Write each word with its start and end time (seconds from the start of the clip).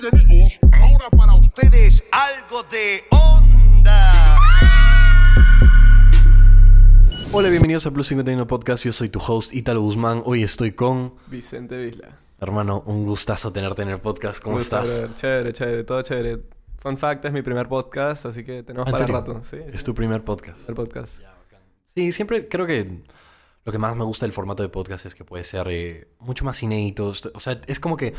Bien 0.00 0.06
amigos, 0.24 0.58
ahora 0.72 1.10
para 1.10 1.34
ustedes 1.34 2.02
algo 2.12 2.62
de 2.64 3.02
onda. 3.10 4.38
Hola, 7.32 7.48
bienvenidos 7.50 7.86
a 7.86 7.90
Plus 7.90 8.06
51 8.08 8.46
Podcast. 8.46 8.84
Yo 8.84 8.92
soy 8.92 9.08
tu 9.10 9.18
host 9.20 9.52
Italo 9.54 9.82
Guzmán. 9.82 10.22
Hoy 10.24 10.42
estoy 10.42 10.72
con 10.72 11.14
Vicente 11.26 11.76
Visla. 11.76 12.18
hermano. 12.40 12.82
Un 12.86 13.04
gustazo 13.04 13.52
tenerte 13.52 13.82
en 13.82 13.90
el 13.90 14.00
podcast. 14.00 14.42
¿Cómo 14.42 14.56
Gusto, 14.56 14.80
estás? 14.80 14.88
brother. 14.98 15.14
Chévere, 15.16 15.52
chévere, 15.52 15.84
todo 15.84 16.02
chévere. 16.02 16.38
Fun 16.78 16.96
fact, 16.96 17.24
es 17.26 17.32
mi 17.32 17.42
primer 17.42 17.68
podcast, 17.68 18.24
así 18.26 18.44
que 18.44 18.62
tenemos 18.62 18.86
Ah, 18.86 18.90
¿En 18.90 18.92
para 18.92 19.06
serio? 19.06 19.14
rato. 19.20 19.42
Sí, 19.44 19.56
Es 19.68 19.80
sí, 19.80 19.84
tu 19.84 19.94
primer 19.94 20.24
podcast. 20.24 20.68
el 20.68 20.74
podcast. 20.74 21.12
Sí, 21.94 22.12
siempre 22.12 22.48
creo 22.48 22.66
que 22.66 23.02
lo 23.64 23.70
que 23.72 23.78
más 23.78 23.94
me 23.94 24.04
gusta 24.04 24.24
del 24.26 24.32
formato 24.32 24.62
de 24.62 24.68
podcast 24.70 25.04
es 25.06 25.14
que 25.14 25.24
puede 25.24 25.44
ser 25.44 25.66
eh, 25.68 26.08
mucho 26.18 26.44
más 26.46 26.62
inéditos. 26.62 27.30
O 27.34 27.40
sea, 27.40 27.60
es 27.66 27.78
como 27.78 27.96
que 27.98 28.14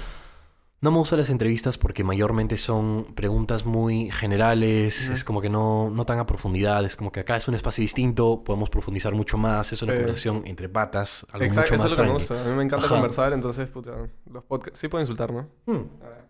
no 0.83 0.91
me 0.91 0.97
gustan 0.97 1.17
las 1.19 1.29
entrevistas 1.29 1.77
porque 1.77 2.03
mayormente 2.03 2.57
son 2.57 3.13
preguntas 3.15 3.65
muy 3.65 4.11
generales. 4.11 5.05
Ujú. 5.05 5.13
Es 5.13 5.23
como 5.23 5.41
que 5.41 5.49
no, 5.49 5.89
no 5.89 6.03
tan 6.05 6.19
a 6.19 6.25
profundidad. 6.25 6.83
Es 6.83 6.95
como 6.97 7.11
que 7.11 7.21
acá 7.21 7.37
es 7.37 7.47
un 7.47 7.55
espacio 7.55 7.81
distinto. 7.81 8.43
Podemos 8.43 8.69
profundizar 8.69 9.13
mucho 9.15 9.37
más. 9.37 9.71
Es 9.71 9.81
una 9.81 9.93
Sí. 9.93 9.97
conversación 9.99 10.43
entre 10.45 10.67
patas. 10.69 11.25
Algo 11.31 11.45
Exacto, 11.45 11.71
mucho 11.71 11.75
eso 11.75 11.83
más 11.83 11.85
es 11.85 11.91
lo 11.91 11.95
que 11.95 12.01
me 12.03 12.07
tranqui. 12.09 12.23
gusta. 12.33 12.43
A 12.43 12.47
mí 12.51 12.57
me 12.57 12.63
encanta 12.63 12.85
Ajá. 12.85 12.95
conversar, 12.95 13.33
entonces, 13.33 13.69
puta, 13.69 13.91
los 14.31 14.43
podcasts... 14.43 14.77
Sí 14.79 14.89
puedo 14.89 15.01
insultar, 15.01 15.31
¿no? 15.31 15.47
Hmm. 15.65 15.85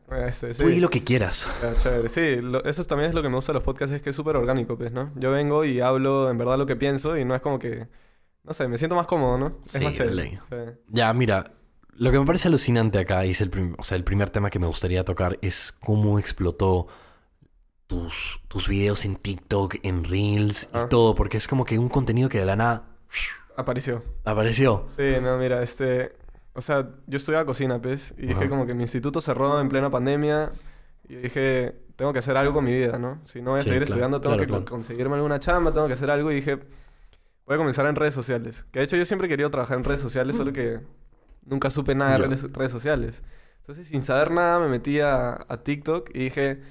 A 0.10 0.16
ver, 0.16 0.28
Este, 0.30 0.54
sí. 0.54 0.64
Tú 0.64 0.70
di 0.70 0.80
lo 0.80 0.90
que 0.90 1.04
quieras. 1.04 1.48
Ah, 1.64 1.74
chévere. 1.82 2.08
Sí, 2.10 2.36
lo- 2.40 2.64
eso 2.64 2.84
también 2.86 3.10
es 3.10 3.16
lo 3.16 3.24
que 3.24 3.30
me 3.30 3.36
gusta 3.36 3.52
de 3.52 3.56
los 3.56 3.64
podcasts, 3.64 3.96
es 3.96 4.02
que 4.04 4.12
es 4.12 4.16
súper 4.16 4.36
orgánico, 4.36 4.78
pues, 4.78 4.92
¿no? 4.92 5.12
Yo 5.16 5.32
vengo 5.32 5.66
y 5.66 5.80
hablo 5.82 6.30
en 6.30 6.38
verdad 6.38 6.58
lo 6.60 6.68
que 6.68 6.76
pienso 6.76 7.18
y 7.18 7.26
no 7.26 7.34
es 7.34 7.42
como 7.42 7.58
que... 7.58 7.88
No 8.44 8.54
sé, 8.54 8.68
me 8.68 8.78
siento 8.78 8.96
más 8.96 9.08
cómodo, 9.08 9.38
¿no? 9.38 9.58
Es 9.66 9.72
Sí, 9.72 9.80
más 9.84 9.94
chévere. 9.94 10.40
Sí. 10.50 10.56
Ya, 10.90 11.12
mira, 11.14 11.54
lo 11.98 12.12
que 12.12 12.20
me 12.20 12.26
parece 12.26 12.48
alucinante 12.48 13.00
acá, 13.00 13.26
y 13.26 13.32
es 13.32 13.42
el, 13.42 13.50
prim- 13.50 13.76
o 13.78 13.84
sea, 13.84 13.96
el 13.98 14.04
primer 14.04 14.30
tema 14.30 14.50
que 14.50 14.60
me 14.60 14.68
gustaría 14.68 15.04
tocar, 15.04 15.38
es 15.42 15.72
cómo 15.72 16.20
explotó 16.20 16.88
tus, 17.88 18.40
tus 18.48 18.68
videos 18.68 19.06
en 19.06 19.16
TikTok, 19.16 19.76
en 19.84 20.04
Reels 20.04 20.64
y 20.74 20.78
Ah. 20.78 20.88
todo, 20.90 21.16
porque 21.16 21.38
es 21.38 21.48
como 21.48 21.66
que 21.66 21.78
un 21.78 21.90
contenido 21.90 22.30
que 22.30 22.40
de 22.40 22.46
la 22.46 22.56
nada 22.56 22.84
Apareció. 23.56 24.04
apareció. 24.26 24.88
Sí, 24.96 25.14
no, 25.22 25.38
mira, 25.38 25.62
este... 25.62 26.16
O 26.56 26.62
sea, 26.62 26.88
yo 27.08 27.18
estudiaba 27.18 27.46
cocina, 27.46 27.82
pues, 27.82 28.14
y 28.16 28.28
dije 28.28 28.48
como 28.48 28.68
que 28.68 28.76
mi 28.76 28.84
instituto 28.84 29.22
cerró 29.22 29.60
en 29.60 29.70
plena 29.70 29.90
pandemia 29.90 30.52
y 31.10 31.16
dije, 31.16 31.76
tengo 31.96 32.14
que 32.14 32.20
hacer 32.20 32.38
algo 32.38 32.54
con 32.54 32.64
mi 32.64 32.72
vida, 32.74 33.00
¿no? 33.00 33.22
Si 33.26 33.42
no 33.42 33.52
voy 33.52 33.58
a 33.58 33.62
Sí, 33.62 33.70
seguir 33.70 33.80
claro, 33.82 33.90
estudiando, 33.90 34.22
tengo 34.22 34.36
claro, 34.36 34.46
que 34.46 34.48
claro. 34.60 34.66
conseguirme 34.66 35.16
alguna 35.16 35.40
chamba, 35.40 35.72
tengo 35.74 35.88
que 35.88 35.94
hacer 35.94 36.12
algo 36.12 36.32
y 36.32 36.36
dije, 36.36 36.58
voy 37.48 37.56
a 37.56 37.58
comenzar 37.58 37.88
en 37.88 37.96
redes 37.96 38.14
sociales. 38.14 38.66
Que 38.72 38.80
de 38.80 38.86
hecho 38.86 38.96
yo 38.98 39.04
siempre 39.04 39.26
he 39.26 39.30
querido 39.30 39.50
trabajar 39.50 39.78
en 39.80 39.84
redes 39.84 40.00
sociales, 40.00 40.36
solo 40.36 40.54
que 40.54 40.80
nunca 41.46 41.70
supe 41.70 41.96
nada 41.96 42.18
de 42.18 42.26
redes, 42.26 42.52
redes 42.52 42.72
sociales. 42.72 43.24
Entonces, 43.60 43.88
sin 43.88 44.04
saber 44.04 44.32
nada, 44.32 44.60
me 44.60 44.68
metí 44.68 45.00
a, 45.00 45.46
a 45.48 45.64
TikTok 45.64 46.10
y 46.14 46.20
dije, 46.26 46.62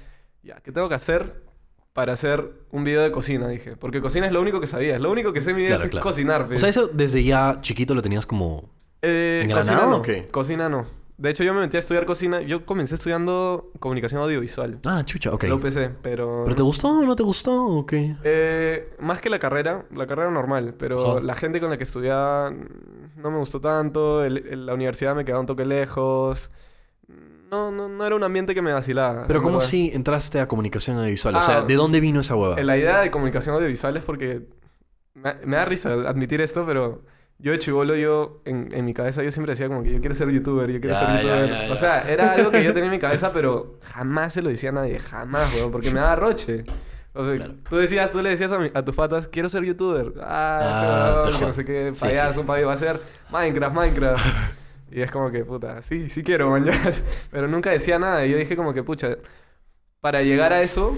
ya, 0.42 0.56
¿qué 0.60 0.72
tengo 0.72 0.88
que 0.88 0.94
hacer 0.94 1.42
para 1.92 2.12
hacer 2.12 2.52
un 2.70 2.84
video 2.84 3.02
de 3.02 3.10
cocina? 3.12 3.48
Dije, 3.48 3.76
porque 3.76 4.00
cocina 4.00 4.26
es 4.26 4.32
lo 4.32 4.40
único 4.40 4.60
que 4.60 4.66
sabía, 4.66 4.94
es 4.94 5.00
lo 5.00 5.10
único 5.10 5.32
que 5.32 5.40
sé 5.40 5.50
en 5.50 5.56
mi 5.56 5.62
vida 5.62 5.76
Claro, 5.76 5.84
es 5.84 5.90
claro. 5.90 6.02
cocinar. 6.04 6.42
O 6.42 6.48
pues. 6.48 6.60
sea, 6.60 6.68
eso 6.68 6.88
desde 6.88 7.24
ya 7.24 7.58
chiquito 7.60 7.94
lo 7.94 8.02
tenías 8.02 8.26
como... 8.26 8.70
Eh, 9.00 9.40
¿Engranado 9.42 9.66
cocina 9.68 9.90
no. 9.90 9.96
o 9.96 10.02
qué? 10.02 10.26
Cocina 10.26 10.68
no. 10.68 10.86
De 11.22 11.30
hecho, 11.30 11.44
yo 11.44 11.54
me 11.54 11.60
metí 11.60 11.76
a 11.76 11.80
estudiar 11.80 12.04
cocina. 12.04 12.40
Yo 12.42 12.66
comencé 12.66 12.96
estudiando 12.96 13.70
comunicación 13.78 14.20
audiovisual. 14.22 14.80
Ah, 14.84 15.04
chucha, 15.04 15.32
ok. 15.32 15.44
La 15.44 15.54
UPC, 15.54 15.90
pero... 16.02 16.42
¿Pero 16.44 16.56
te 16.56 16.62
gustó 16.64 16.88
o 16.88 17.02
no 17.02 17.14
te 17.14 17.22
gustó 17.22 17.64
o 17.64 17.86
qué? 17.86 18.16
Eh, 18.24 18.90
más 18.98 19.20
que 19.20 19.30
la 19.30 19.38
carrera, 19.38 19.84
la 19.94 20.08
carrera 20.08 20.32
normal, 20.32 20.74
pero 20.76 21.20
la 21.20 21.36
gente 21.36 21.60
con 21.60 21.70
la 21.70 21.78
que 21.78 21.84
estudiaba 21.84 22.50
no 22.50 23.30
me 23.30 23.38
gustó 23.38 23.60
tanto, 23.60 24.24
el- 24.24 24.38
el- 24.48 24.66
la 24.66 24.74
universidad 24.74 25.14
me 25.14 25.24
quedaba 25.24 25.40
un 25.40 25.46
toque 25.46 25.64
lejos, 25.64 26.50
no, 27.52 27.70
no, 27.70 27.88
no 27.88 28.04
era 28.04 28.16
un 28.16 28.24
ambiente 28.24 28.52
que 28.54 28.62
me 28.62 28.72
vacilaba. 28.72 29.26
Pero 29.28 29.42
¿cómo 29.42 29.60
si 29.60 29.92
entraste 29.94 30.40
a 30.40 30.48
comunicación 30.48 30.96
audiovisual? 30.96 31.36
o 31.36 31.38
Ah, 31.38 31.42
sea, 31.42 31.62
¿de 31.62 31.74
dónde 31.76 32.00
vino 32.00 32.20
esa 32.20 32.34
hueva? 32.34 32.60
La 32.60 32.76
idea 32.76 33.00
de 33.00 33.12
comunicación 33.12 33.54
audiovisual 33.54 33.96
es 33.96 34.02
porque 34.04 34.42
me, 35.14 35.34
me 35.44 35.56
da 35.56 35.66
risa 35.66 35.92
admitir 35.92 36.40
esto, 36.40 36.64
pero 36.66 37.02
yo 37.42 37.52
de 37.52 37.58
chivolo, 37.58 37.94
yo 37.96 38.40
en, 38.44 38.70
en 38.72 38.84
mi 38.84 38.94
cabeza 38.94 39.22
yo 39.22 39.30
siempre 39.32 39.52
decía 39.52 39.68
como 39.68 39.82
que 39.82 39.92
yo 39.92 40.00
quiero 40.00 40.14
ser 40.14 40.30
youtuber, 40.30 40.70
yo 40.70 40.80
quiero 40.80 40.94
Ya, 40.94 41.00
ser 41.06 41.16
youtuber. 41.16 41.48
ya, 41.50 41.66
ya. 41.66 41.72
O 41.72 41.76
sea, 41.76 42.10
era 42.10 42.32
algo 42.32 42.50
que 42.50 42.62
yo 42.64 42.72
tenía 42.72 42.86
en 42.86 42.92
mi 42.92 42.98
cabeza, 42.98 43.32
pero 43.32 43.78
jamás 43.82 44.32
se 44.32 44.40
lo 44.42 44.48
decía 44.48 44.70
a 44.70 44.72
nadie, 44.72 44.98
jamás, 45.00 45.52
weón, 45.54 45.70
porque 45.72 45.90
me 45.90 46.00
daba 46.00 46.16
roche. 46.16 46.64
O 47.14 47.26
sea, 47.26 47.36
Claro. 47.36 47.54
tú 47.68 47.76
decías, 47.76 48.10
tú 48.10 48.22
le 48.22 48.30
decías 48.30 48.50
a, 48.52 48.58
mi- 48.58 48.70
a 48.72 48.84
tus 48.84 48.94
patas, 48.96 49.28
quiero 49.28 49.48
ser 49.50 49.64
youtuber. 49.64 50.14
Ah, 50.22 51.24
Ah, 51.24 51.28
ese 51.28 51.38
que 51.38 51.44
no 51.46 51.52
sé 51.52 51.64
qué, 51.64 51.92
payaso, 52.00 52.28
sí, 52.28 52.34
sí, 52.34 52.40
un 52.40 52.46
payaso, 52.46 52.66
va 52.68 52.72
a 52.72 52.76
ser 52.78 53.00
Minecraft, 53.30 53.76
Minecraft. 53.76 54.24
Y 54.94 55.00
es 55.00 55.10
como 55.10 55.30
que, 55.30 55.42
puta, 55.44 55.80
sí, 55.80 56.10
sí 56.10 56.22
quiero, 56.22 56.50
man, 56.50 56.64
ya. 56.64 56.72
Pero 57.30 57.48
nunca 57.48 57.70
decía 57.70 57.98
nada. 57.98 58.26
Y 58.26 58.30
yo 58.30 58.36
dije 58.36 58.54
como 58.56 58.74
que, 58.74 58.82
pucha, 58.82 59.16
para 60.00 60.20
llegar 60.22 60.52
a 60.52 60.60
eso, 60.62 60.94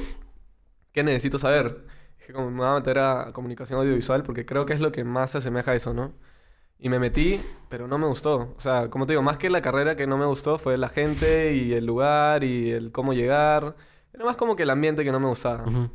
¿qué 0.93 1.03
necesito 1.05 1.39
saber? 1.39 1.85
Dije 2.19 2.33
como 2.33 2.51
me 2.51 2.59
voy 2.59 2.67
a 2.69 2.75
meter 2.75 2.99
a 2.99 3.31
comunicación 3.33 3.79
audiovisual 3.79 4.23
porque 4.25 4.45
creo 4.45 4.67
que 4.67 4.73
es 4.73 4.81
lo 4.81 4.91
que 4.91 5.05
más 5.05 5.31
se 5.31 5.39
asemeja 5.39 5.71
a 5.73 5.75
eso, 5.77 5.95
¿no? 5.95 6.13
Y 6.85 6.91
me 6.91 6.99
metí, 6.99 7.41
pero 7.71 7.89
no 7.89 7.97
me 7.97 8.07
gustó. 8.07 8.53
O 8.57 8.61
sea, 8.61 8.91
como 8.91 9.07
te 9.07 9.15
digo, 9.15 9.23
más 9.23 9.39
que 9.39 9.49
la 9.49 9.63
carrera 9.63 9.97
que 9.97 10.07
no 10.07 10.19
me 10.19 10.27
gustó 10.27 10.59
fue 10.59 10.77
la 10.77 10.91
gente 10.91 11.55
y 11.55 11.73
el 11.73 11.87
lugar 11.87 12.45
y 12.45 12.71
el 12.73 12.93
cómo 12.93 13.15
llegar. 13.15 13.75
Era 14.13 14.27
más 14.27 14.37
como 14.37 14.55
que 14.55 14.65
el 14.65 14.71
ambiente 14.71 15.03
que 15.03 15.11
no 15.11 15.19
me 15.19 15.27
gustaba. 15.29 15.65
Ujú. 15.65 15.89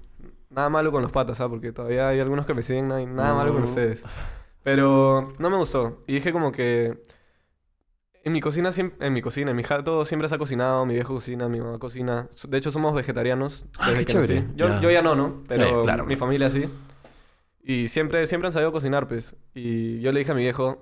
Nada 0.49 0.67
malo 0.69 0.91
con 0.91 1.03
los 1.03 1.11
patas, 1.11 1.37
¿sabes? 1.37 1.51
Porque 1.51 1.71
todavía 1.71 2.07
hay 2.07 2.19
algunos 2.19 2.47
que 2.47 2.55
me 2.55 2.63
siguen, 2.63 2.91
hay 2.91 3.05
nada 3.05 3.35
malo 3.35 3.53
con 3.53 3.61
ustedes. 3.63 4.01
Pero 4.63 5.33
no 5.37 5.49
me 5.51 5.57
gustó. 5.57 6.03
Y 6.07 6.13
dije 6.13 6.31
como 6.33 6.51
que... 6.51 7.03
En 8.23 8.33
mi 8.33 8.41
cocina, 8.41 8.71
en 8.99 9.13
mi 9.13 9.21
cocina, 9.21 9.51
en 9.51 9.57
mi 9.57 9.63
jato 9.63 10.03
siempre 10.05 10.27
se 10.27 10.35
ha 10.35 10.37
cocinado, 10.39 10.85
mi 10.87 10.95
viejo 10.95 11.13
cocina, 11.13 11.47
mi 11.47 11.59
mamá 11.61 11.77
cocina. 11.79 12.27
De 12.47 12.57
hecho, 12.57 12.69
somos 12.71 12.93
vegetarianos. 12.93 13.65
Ah, 13.79 13.91
desde 13.91 14.05
qué 14.05 14.11
que 14.13 14.19
nací. 14.19 14.27
chévere. 14.33 14.47
Yo 14.55 14.67
Ya. 14.67 14.81
yo 14.81 14.91
ya 14.91 15.01
no, 15.03 15.15
¿no? 15.15 15.43
Pero 15.47 15.83
claro. 15.83 16.05
mi 16.05 16.15
familia 16.15 16.49
sí. 16.49 16.65
Y 17.63 17.87
siempre, 17.87 18.25
siempre 18.25 18.47
han 18.47 18.53
sabido 18.53 18.71
cocinar, 18.71 19.07
pues. 19.07 19.35
Y 19.53 19.99
yo 20.01 20.11
le 20.11 20.19
dije 20.19 20.31
a 20.31 20.35
mi 20.35 20.41
viejo, 20.41 20.79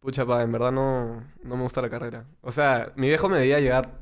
pucha, 0.00 0.24
pa, 0.26 0.42
en 0.42 0.52
verdad 0.52 0.72
no, 0.72 1.22
no 1.42 1.56
me 1.56 1.62
gusta 1.62 1.82
la 1.82 1.90
carrera. 1.90 2.24
O 2.40 2.50
sea, 2.50 2.92
mi 2.96 3.08
viejo 3.08 3.28
me 3.28 3.38
veía 3.38 3.60
llegar 3.60 3.98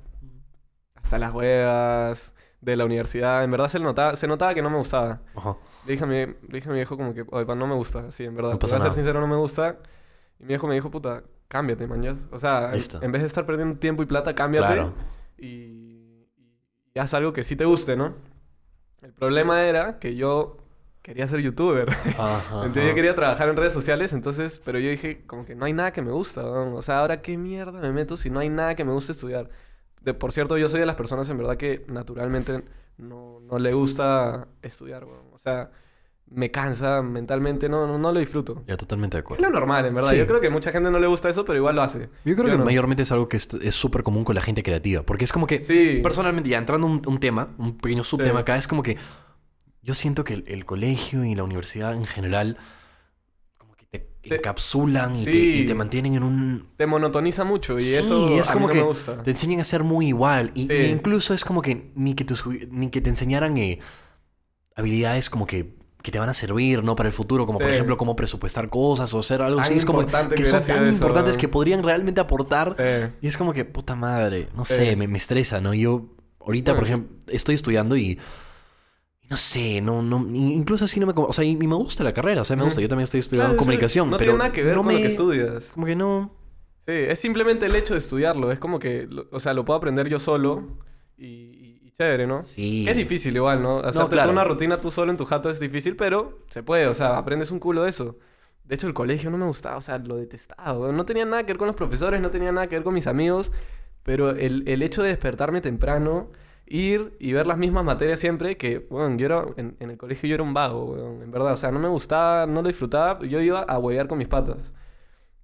hasta 0.95 1.19
las 1.19 1.33
huevas 1.33 2.35
de 2.61 2.77
la 2.77 2.85
universidad. 2.85 3.45
En 3.45 3.51
verdad 3.51 3.69
se 3.69 3.79
notaba, 3.79 4.17
se 4.17 4.27
notaba 4.27 4.55
que 4.55 4.63
no 4.63 4.71
me 4.71 4.79
gustaba. 4.79 5.21
Ajá. 5.35 5.57
Le 5.87 5.93
dije 5.93 6.05
a 6.05 6.07
mi, 6.07 6.17
le 6.17 6.35
dije 6.53 6.69
a 6.69 6.73
mi 6.73 6.79
viejo 6.79 6.97
como 6.97 7.13
que, 7.15 7.25
oye, 7.31 7.47
pa, 7.47 7.55
no 7.55 7.67
me 7.67 7.75
gusta. 7.75 8.11
Sí, 8.11 8.25
en 8.25 8.35
verdad. 8.35 8.53
No 8.53 8.59
Te 8.59 8.63
pasa 8.63 8.77
voy 8.77 8.81
a 8.83 8.85
ser 8.87 8.93
sincero, 8.95 9.21
no 9.21 9.27
me 9.27 9.37
gusta. 9.37 9.79
Y 10.39 10.43
mi 10.45 10.49
viejo 10.49 10.67
me 10.67 10.75
dijo, 10.75 10.91
puta, 10.91 11.23
cámbiate, 11.49 11.87
man, 11.87 12.29
O 12.33 12.39
sea, 12.39 12.73
Listo. 12.73 13.03
en 13.03 13.13
vez 13.13 13.23
de 13.23 13.27
estar 13.27 13.47
perdiendo 13.47 13.79
tiempo 13.79 14.03
y 14.03 14.07
plata, 14.07 14.35
cámbiate. 14.35 14.67
Claro. 14.75 14.93
Y, 15.39 16.27
y 16.95 16.99
haz 16.99 17.15
algo 17.15 17.33
que 17.33 17.45
sí 17.45 17.57
te 17.57 17.65
guste, 17.65 17.97
¿no? 17.97 18.15
El 19.03 19.13
problema 19.13 19.63
era 19.63 19.99
que 19.99 20.17
yo 20.17 20.66
quería 21.07 21.27
ser 21.29 21.39
youtuber. 21.41 21.89
Ajá, 21.89 22.41
Entonces 22.65 22.79
ajá. 22.83 22.89
yo 22.89 22.95
quería 22.97 23.15
trabajar 23.15 23.49
en 23.49 23.57
redes 23.57 23.73
sociales, 23.73 24.13
entonces, 24.13 24.61
pero 24.65 24.81
yo 24.81 24.91
dije, 24.91 25.23
como 25.27 25.45
que 25.47 25.55
no 25.55 25.65
hay 25.65 25.73
nada 25.73 25.93
que 25.93 26.03
me 26.03 26.11
gusta, 26.11 26.43
weón. 26.43 26.73
O 26.75 26.83
sea, 26.83 26.99
ahora 26.99 27.23
qué 27.23 27.39
mierda 27.39 27.71
me 27.81 27.93
meto 27.93 28.17
si 28.17 28.29
no 28.29 28.41
hay 28.41 28.49
nada 28.49 28.75
que 28.75 28.85
me 28.85 28.91
guste 28.93 29.13
estudiar. 29.13 29.49
De, 30.01 30.15
por 30.15 30.33
cierto, 30.33 30.59
yo 30.59 30.69
soy 30.69 30.81
de 30.81 30.87
las 30.87 30.97
personas 30.97 31.29
en 31.29 31.39
verdad 31.39 31.57
que 31.57 31.85
naturalmente 31.87 32.65
no, 32.99 33.39
no 33.41 33.59
le 33.61 33.73
gusta 33.73 34.49
estudiar, 34.63 35.05
weón. 35.05 35.27
O 35.33 35.39
sea, 35.39 35.71
me 36.29 36.51
cansa 36.51 37.03
mentalmente, 37.03 37.69
no, 37.69 37.87
no, 37.87 37.99
no 38.01 38.11
lo 38.13 38.19
disfruto. 38.19 38.65
Ya, 38.67 38.77
totalmente 38.77 39.17
de 39.17 39.21
Es 39.21 39.25
acuerdo. 39.25 39.45
lo 39.45 39.51
normal, 39.51 39.87
en 39.87 39.95
verdad. 39.95 40.11
Sí. 40.11 40.17
Yo 40.17 40.27
creo 40.27 40.41
que 40.41 40.51
mucha 40.51 40.73
gente 40.73 40.91
no 40.91 40.99
le 40.99 41.07
gusta 41.07 41.29
eso, 41.29 41.45
pero 41.45 41.57
igual 41.57 41.77
lo 41.77 41.83
hace. 41.83 42.09
Yo 42.25 42.35
creo 42.35 42.47
Yo 42.49 42.53
que 42.55 42.59
no. 42.59 42.65
mayormente 42.65 43.05
es 43.05 43.13
algo 43.13 43.29
que 43.29 43.37
es 43.37 43.49
es 43.55 43.77
súper 43.77 44.03
común 44.03 44.25
con 44.25 44.35
la 44.35 44.43
gente 44.43 44.65
creativa. 44.65 45.05
Porque 45.05 45.25
es 45.25 45.33
como 45.33 45.47
que, 45.47 45.61
Sí. 45.61 46.01
personalmente, 46.03 46.51
ya 46.51 46.59
entrando 46.59 46.85
un, 46.89 47.01
un 47.07 47.21
tema, 47.21 47.51
un 47.59 47.79
pequeño 47.79 48.03
subtema 48.03 48.41
Sí. 48.41 48.43
acá, 48.43 48.57
es 48.57 48.67
como 48.67 48.83
que 48.83 48.97
yo 49.87 49.95
siento 49.95 50.25
que 50.25 50.35
el, 50.35 50.45
el 50.49 50.65
colegio 50.65 51.25
y 51.25 51.35
la 51.37 51.45
universidad 51.45 51.95
en 51.95 52.05
general 52.05 52.57
como 53.57 53.75
que 53.77 53.87
te 53.89 54.35
encapsulan 54.37 55.15
y, 55.15 55.25
te, 55.25 55.33
Sí. 55.33 55.61
y 55.61 55.67
te 55.67 55.75
mantienen 55.75 56.15
en 56.17 56.23
un... 56.25 56.69
Te 56.77 56.87
monotoniza 56.87 57.45
mucho 57.45 57.79
y 57.79 57.81
Sí, 57.81 57.95
eso 57.97 58.29
es 58.39 58.51
a 58.51 58.53
como 58.53 58.67
que 58.69 58.75
me 58.79 58.83
gusta. 58.83 59.23
te 59.23 59.31
enseñan 59.31 59.61
a 59.61 59.65
ser 59.65 59.85
muy 59.85 60.09
igual. 60.09 60.51
Y, 60.55 60.67
Sí. 60.67 60.73
y 60.75 60.85
incluso 60.87 61.33
es 61.35 61.45
como 61.45 61.63
que 61.63 61.93
ni 61.95 62.15
que 62.15 62.25
te, 62.25 62.35
ni 62.71 62.91
que 62.91 63.01
te 63.01 63.11
enseñaran 63.11 63.57
eh, 63.59 63.79
habilidades 64.75 65.31
como 65.31 65.47
que, 65.47 65.77
que 66.03 66.11
te 66.11 66.19
van 66.19 66.29
a 66.29 66.35
servir, 66.35 66.83
¿no? 66.83 66.97
Para 66.97 67.09
el 67.09 67.13
futuro, 67.13 67.47
como 67.47 67.59
por 67.61 67.71
ejemplo 67.71 67.97
cómo 67.97 68.17
presupuestar 68.17 68.69
cosas 68.69 69.15
o 69.15 69.21
hacer 69.21 69.41
algo 69.41 69.57
Tan 69.59 69.67
así. 69.67 69.75
Es 69.79 69.85
como 69.85 70.01
que 70.01 70.07
que 70.35 70.45
son 70.47 70.65
tan 70.65 70.85
eso. 70.85 70.93
importantes 70.93 71.37
que 71.39 71.47
podrían 71.49 71.83
realmente 71.83 72.21
aportar 72.21 72.77
y 73.23 73.27
es 73.27 73.37
como 73.37 73.53
que, 73.53 73.65
puta 73.65 73.95
madre, 73.95 74.49
no 74.57 74.65
sé, 74.65 74.97
me, 74.97 75.07
me 75.09 75.19
estresa, 75.19 75.61
¿no? 75.61 75.75
Yo 75.75 76.07
ahorita, 76.41 76.75
por 76.75 76.85
ejemplo, 76.85 77.17
estoy 77.29 77.55
estudiando 77.55 77.97
y... 77.97 78.19
No 79.29 79.37
sé, 79.37 79.81
no, 79.81 80.03
no, 80.03 80.25
incluso 80.35 80.85
así 80.85 81.01
no 81.01 81.07
me... 81.07 81.13
O 81.17 81.33
sea, 81.33 81.45
y, 81.45 81.51
y 81.51 81.57
me 81.67 81.75
gusta 81.75 82.05
la 82.05 82.13
carrera, 82.13 82.43
o 82.43 82.45
sea, 82.45 82.57
me 82.57 82.63
gusta. 82.65 82.81
Yo 82.81 82.89
también 82.89 83.05
estoy 83.05 83.21
estudiando 83.21 83.51
Claro, 83.51 83.59
comunicación, 83.59 84.11
No 84.11 84.19
pero 84.19 84.33
tiene 84.33 84.39
nada 84.39 84.53
que 84.53 84.63
ver 84.63 84.77
no 84.77 84.85
con 84.85 84.93
lo 84.93 84.99
que 84.99 85.07
estudias. 85.07 85.71
Como 85.75 85.87
que 85.87 85.97
no... 85.97 86.33
Sí, 86.87 86.93
es 86.93 87.19
simplemente 87.19 87.67
el 87.67 87.75
hecho 87.75 87.95
de 87.95 87.99
estudiarlo. 87.99 88.53
Es 88.53 88.61
como 88.61 88.79
que, 88.79 89.09
o 89.33 89.41
sea, 89.41 89.53
lo 89.55 89.65
puedo 89.65 89.77
aprender 89.79 90.09
yo 90.09 90.21
solo 90.21 90.77
y, 91.19 91.91
chévere, 91.99 92.27
¿no? 92.27 92.45
Sí. 92.45 92.87
Es 92.89 92.97
difícil 92.97 93.35
igual, 93.35 93.63
¿no? 93.63 93.79
Hacerte 93.79 94.11
claro. 94.13 94.31
toda 94.31 94.33
una 94.33 94.45
rutina 94.45 94.81
tú 94.81 94.91
solo 94.91 95.11
en 95.11 95.17
tu 95.17 95.25
jato 95.25 95.51
es 95.51 95.59
difícil, 95.59 95.97
pero 95.97 96.41
se 96.49 96.63
puede, 96.63 96.87
o 96.87 96.95
sea, 96.95 97.17
aprendes 97.17 97.51
un 97.51 97.59
culo 97.59 97.83
de 97.83 97.89
eso. 97.89 98.19
De 98.65 98.75
hecho, 98.75 98.87
el 98.87 98.95
colegio 98.95 99.31
no 99.31 99.39
me 99.39 99.47
gustaba, 99.47 99.77
o 99.77 99.81
sea, 99.81 99.99
lo 99.99 100.17
detestaba. 100.17 100.93
No 100.93 101.05
tenía 101.07 101.25
nada 101.25 101.45
que 101.45 101.53
ver 101.53 101.59
con 101.59 101.67
los 101.67 101.77
profesores, 101.77 102.21
no 102.21 102.31
tenía 102.31 102.53
nada 102.53 102.67
que 102.69 102.77
ver 102.77 102.85
con 102.85 102.95
mis 102.95 103.07
amigos. 103.07 103.51
Pero 104.03 104.31
el, 104.31 104.63
el 104.69 104.83
hecho 104.83 105.03
de 105.03 105.09
despertarme 105.09 105.61
temprano, 105.61 106.31
ir 106.67 107.17
y 107.21 107.33
ver 107.33 107.47
las 107.47 107.59
mismas 107.59 107.85
materias 107.85 108.19
siempre, 108.21 108.57
que, 108.57 108.81
bueno, 108.91 109.17
yo 109.17 109.27
era, 109.27 109.45
en, 109.57 109.77
en 109.81 109.91
el 109.91 109.97
colegio 109.99 110.29
yo 110.29 110.35
era 110.35 110.43
un 110.45 110.55
vago, 110.55 110.85
weón, 110.93 111.23
en 111.23 111.31
verdad. 111.31 111.53
O 111.53 111.57
sea, 111.57 111.71
no 111.71 111.79
me 111.79 111.89
gustaba, 111.89 112.47
no 112.47 112.63
lo 112.63 112.69
disfrutaba, 112.69 113.21
yo 113.27 113.41
iba 113.41 113.61
a 113.63 113.79
huevear 113.79 114.09
con 114.09 114.19
mis 114.19 114.29
patas. 114.29 114.73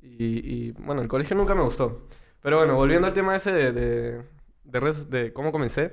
Y, 0.02 0.68
y, 0.68 0.72
bueno, 0.72 1.02
el 1.02 1.08
colegio 1.08 1.36
nunca 1.36 1.54
me 1.54 1.62
gustó. 1.62 2.02
Pero 2.42 2.58
bueno, 2.58 2.74
volviendo 2.76 3.06
al 3.06 3.14
tema 3.14 3.36
ese 3.36 3.52
de, 3.52 3.72
de, 3.72 4.22
de, 4.64 4.80
redes- 4.80 5.08
de 5.08 5.32
cómo 5.32 5.52
comencé. 5.52 5.92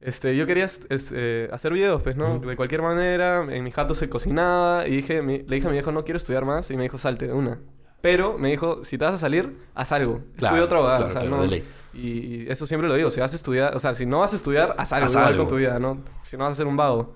Este, 0.00 0.36
yo 0.36 0.46
quería 0.46 0.64
est- 0.64 0.90
este, 0.92 1.48
hacer 1.52 1.72
videos, 1.72 2.02
pues, 2.02 2.16
¿no? 2.16 2.38
De 2.38 2.56
cualquier 2.56 2.82
manera, 2.82 3.44
en 3.50 3.64
mi 3.64 3.70
jato 3.72 3.94
se 3.94 4.08
cocinaba 4.08 4.86
y 4.88 4.92
dije, 4.96 5.22
mi- 5.22 5.38
le 5.42 5.56
dije 5.56 5.66
a 5.66 5.70
mi 5.70 5.76
viejo, 5.76 5.92
no 5.92 6.04
quiero 6.04 6.18
estudiar 6.18 6.44
más, 6.44 6.70
y 6.70 6.76
me 6.76 6.84
dijo, 6.84 6.98
salte 6.98 7.26
de 7.26 7.32
una. 7.32 7.60
Pero 8.00 8.38
me 8.38 8.48
dijo, 8.50 8.84
si 8.84 8.96
te 8.98 9.04
vas 9.04 9.14
a 9.14 9.18
salir, 9.18 9.56
haz 9.74 9.92
algo. 9.92 10.20
Claro, 10.36 10.56
Estudia 10.56 10.64
otra 10.64 10.78
claro, 10.80 11.06
o 11.06 11.10
sea, 11.10 11.20
claro, 11.22 11.36
no... 11.36 11.42
de 11.42 11.48
ley. 11.48 11.68
Y, 11.92 12.08
y 12.44 12.46
eso 12.50 12.66
siempre 12.66 12.88
lo 12.88 12.94
digo, 12.94 13.10
si 13.10 13.18
vas 13.20 13.32
a 13.32 13.36
estudiar, 13.36 13.74
o 13.74 13.78
sea, 13.78 13.94
si 13.94 14.06
no 14.06 14.20
vas 14.20 14.32
a 14.32 14.36
estudiar, 14.36 14.74
haz 14.78 14.92
algo 14.92 15.06
Haz 15.06 15.12
igual 15.12 15.26
algo. 15.26 15.38
con 15.44 15.48
tu 15.48 15.56
vida, 15.56 15.78
¿no? 15.78 16.04
Si 16.22 16.36
no 16.36 16.44
vas 16.44 16.52
a 16.52 16.56
ser 16.56 16.66
un 16.66 16.76
vago. 16.76 17.14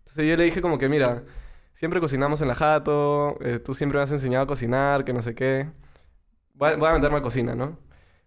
Entonces 0.00 0.26
yo 0.28 0.36
le 0.36 0.44
dije 0.44 0.60
como 0.60 0.78
que, 0.78 0.88
mira, 0.88 1.22
siempre 1.72 2.00
cocinamos 2.00 2.40
en 2.40 2.48
la 2.48 2.54
jato, 2.54 3.36
eh, 3.40 3.58
tú 3.58 3.74
siempre 3.74 3.98
me 3.98 4.02
has 4.04 4.12
enseñado 4.12 4.44
a 4.44 4.46
cocinar, 4.46 5.04
que 5.04 5.12
no 5.12 5.22
sé 5.22 5.34
qué. 5.34 5.70
Voy 6.54 6.70
a, 6.70 6.76
voy 6.76 6.88
a 6.88 6.92
meterme 6.94 7.18
a 7.18 7.22
cocina, 7.22 7.54
¿no? 7.54 7.78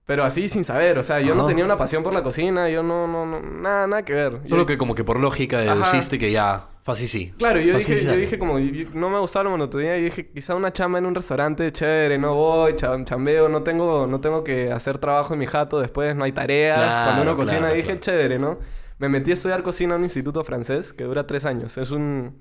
Pero 0.07 0.23
así 0.23 0.47
sin 0.47 0.63
saber, 0.63 0.97
o 0.97 1.03
sea, 1.03 1.19
yo 1.19 1.35
no 1.35 1.45
tenía 1.45 1.65
una 1.65 1.75
pasión 1.77 2.01
por 2.01 2.13
la 2.13 2.23
cocina, 2.23 2.69
yo 2.69 2.81
no, 2.81 3.07
no, 3.07 3.25
no, 3.25 3.41
nada, 3.41 3.85
nada 3.87 4.03
que 4.05 4.13
ver. 4.13 4.41
Yo- 4.43 4.49
Solo 4.51 4.65
que 4.65 4.77
como 4.77 4.95
que 4.95 5.03
por 5.03 5.19
lógica 5.19 5.59
Ajá. 5.59 5.73
deduciste 5.75 6.17
que 6.17 6.31
ya, 6.31 6.69
fácil 6.81 7.09
sí. 7.09 7.33
Claro, 7.37 7.59
yo 7.59 7.77
dije, 7.77 7.97
yo 8.05 8.13
dije 8.15 8.39
como, 8.39 8.57
yo- 8.57 8.89
no 8.93 9.09
me 9.09 9.19
gustaba 9.19 9.43
la 9.43 9.49
monotonía 9.49 9.97
y 9.97 10.03
dije, 10.05 10.29
quizá 10.31 10.55
una 10.55 10.71
chamba 10.71 10.99
en 10.99 11.07
un 11.07 11.13
restaurante, 11.13 11.69
chévere, 11.73 12.17
no 12.17 12.33
voy, 12.35 12.73
cha- 12.77 13.03
chambeo, 13.03 13.49
no 13.49 13.63
tengo, 13.63 14.07
no 14.07 14.21
tengo 14.21 14.45
que 14.45 14.71
hacer 14.71 14.97
trabajo 14.97 15.33
en 15.33 15.39
mi 15.41 15.45
jato 15.45 15.77
después, 15.81 16.15
no 16.15 16.23
hay 16.23 16.31
tareas, 16.31 17.03
cuando 17.03 17.23
uno 17.23 17.35
cocina, 17.35 17.59
claro, 17.59 17.75
dije, 17.75 17.87
claro. 17.87 17.99
chévere, 17.99 18.39
¿no? 18.39 18.59
Me 18.99 19.09
metí 19.09 19.31
a 19.31 19.33
estudiar 19.33 19.61
cocina 19.61 19.95
en 19.95 19.99
un 19.99 20.05
instituto 20.05 20.41
francés 20.45 20.93
que 20.93 21.03
dura 21.03 21.27
tres 21.27 21.45
años, 21.45 21.77
es 21.77 21.91
un 21.91 22.39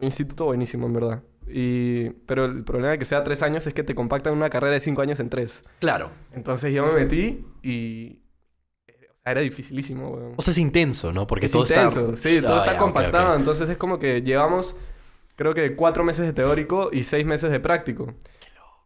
instituto 0.00 0.46
buenísimo, 0.46 0.86
en 0.88 0.92
verdad. 0.92 1.22
Y, 1.46 2.10
pero 2.26 2.46
el 2.46 2.64
problema 2.64 2.90
de 2.92 2.98
que 2.98 3.04
sea 3.04 3.22
tres 3.24 3.42
años 3.42 3.66
es 3.66 3.74
que 3.74 3.82
te 3.84 3.94
compactan 3.94 4.32
una 4.32 4.50
carrera 4.50 4.74
de 4.74 4.80
cinco 4.80 5.02
años 5.02 5.20
en 5.20 5.28
tres. 5.30 5.62
Claro. 5.80 6.10
Entonces 6.32 6.72
yo 6.74 6.86
me 6.86 6.92
metí 6.92 7.44
y... 7.62 8.20
O 8.88 9.22
sea, 9.24 9.32
era 9.32 9.40
dificilísimo, 9.40 10.08
weón. 10.10 10.32
O 10.36 10.42
sea, 10.42 10.52
es 10.52 10.58
intenso, 10.58 11.12
¿no? 11.12 11.26
Porque 11.26 11.46
Es 11.46 11.52
todo 11.52 11.62
intenso, 11.64 12.12
está... 12.12 12.28
Sí, 12.28 12.40
todo 12.40 12.56
Ah, 12.56 12.58
está 12.58 12.76
compactado. 12.76 13.36
Entonces 13.36 13.68
es 13.68 13.76
como 13.76 13.98
que 13.98 14.22
llevamos, 14.22 14.76
creo 15.36 15.52
que 15.54 15.74
cuatro 15.76 16.04
meses 16.04 16.26
de 16.26 16.32
teórico 16.32 16.90
y 16.92 17.02
seis 17.04 17.24
meses 17.24 17.50
de 17.50 17.60
práctico. 17.60 18.14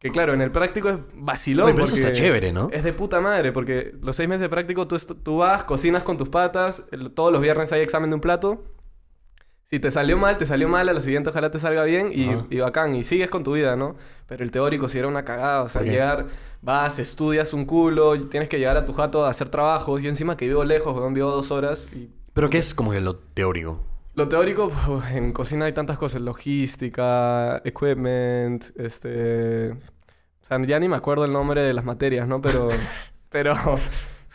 Que 0.01 0.11
claro, 0.11 0.33
en 0.33 0.41
el 0.41 0.53
práctico 0.53 0.91
es 0.91 0.97
vacilón. 1.15 1.67
Oye, 1.67 1.75
pero 1.75 1.87
eso 1.87 1.95
porque 1.97 2.07
está 2.09 2.17
chévere, 2.23 2.53
¿no? 2.53 2.69
Es 2.73 2.85
de 2.85 2.93
puta 2.93 3.21
madre, 3.21 3.51
porque 3.51 3.95
los 4.01 4.15
seis 4.15 4.29
meses 4.29 4.43
de 4.43 4.49
práctico 4.49 4.87
tú, 4.87 4.97
tú 4.97 5.39
vas, 5.39 5.65
cocinas 5.65 6.05
con 6.05 6.17
tus 6.17 6.29
patas, 6.29 6.85
el- 6.93 7.11
todos 7.11 7.33
los 7.33 7.43
viernes 7.43 7.73
hay 7.73 7.81
examen 7.81 8.09
de 8.11 8.15
un 8.15 8.21
plato. 8.21 8.65
Si 9.71 9.79
te 9.81 9.91
salió 9.91 10.17
mal, 10.17 10.39
te 10.39 10.47
salió 10.47 10.67
mal, 10.67 10.89
a 10.89 10.95
la 10.95 11.01
siguiente 11.03 11.29
ojalá 11.29 11.51
te 11.51 11.59
salga 11.59 11.85
bien 11.85 12.11
y, 12.11 12.31
Ajá. 12.31 12.47
y 12.49 12.59
bacán, 12.59 12.95
y 12.95 13.05
sigues 13.05 13.29
con 13.29 13.45
tu 13.45 13.53
vida, 13.53 13.77
¿no? 13.77 13.97
Pero 14.27 14.43
el 14.43 14.51
teórico 14.51 14.89
sí 14.89 14.99
era 14.99 15.09
una 15.09 15.25
cagada, 15.27 15.63
o 15.63 15.69
sea, 15.69 15.83
llegar, 15.83 16.27
vas, 16.63 16.99
estudias 16.99 17.53
un 17.53 17.67
culo, 17.67 18.29
tienes 18.29 18.49
que 18.49 18.59
llegar 18.59 18.79
a 18.79 18.87
tu 18.87 18.95
jato 18.95 19.27
a 19.27 19.31
hacer 19.31 19.51
trabajos, 19.51 20.01
yo 20.01 20.09
encima 20.09 20.39
que 20.39 20.47
vivo 20.47 20.65
lejos, 20.65 20.97
weón, 20.97 21.13
vivo 21.13 21.31
dos 21.31 21.51
horas 21.51 21.87
y 21.95 22.09
Pero 22.33 22.49
¿qué 22.49 22.57
es 22.59 22.73
como 22.73 22.93
que 22.93 23.01
lo 23.01 23.17
teórico? 23.17 23.83
lo 24.15 24.27
teórico, 24.27 24.65
uf, 24.67 25.11
en 25.13 25.33
cocina 25.33 25.67
hay 25.67 25.73
tantas 25.73 25.97
cosas, 25.99 26.23
logística, 26.23 27.61
equipment, 27.65 28.65
este... 28.77 29.73
O 29.73 30.47
sea, 30.49 30.61
ya 30.65 30.81
ni 30.81 30.89
me 30.89 30.97
acuerdo 30.97 31.25
el 31.27 31.33
nombre 31.33 31.61
de 31.61 31.73
las 31.75 31.85
materias, 31.85 32.27
¿no? 32.27 32.41
Pero, 32.41 32.69
pero 33.29 33.55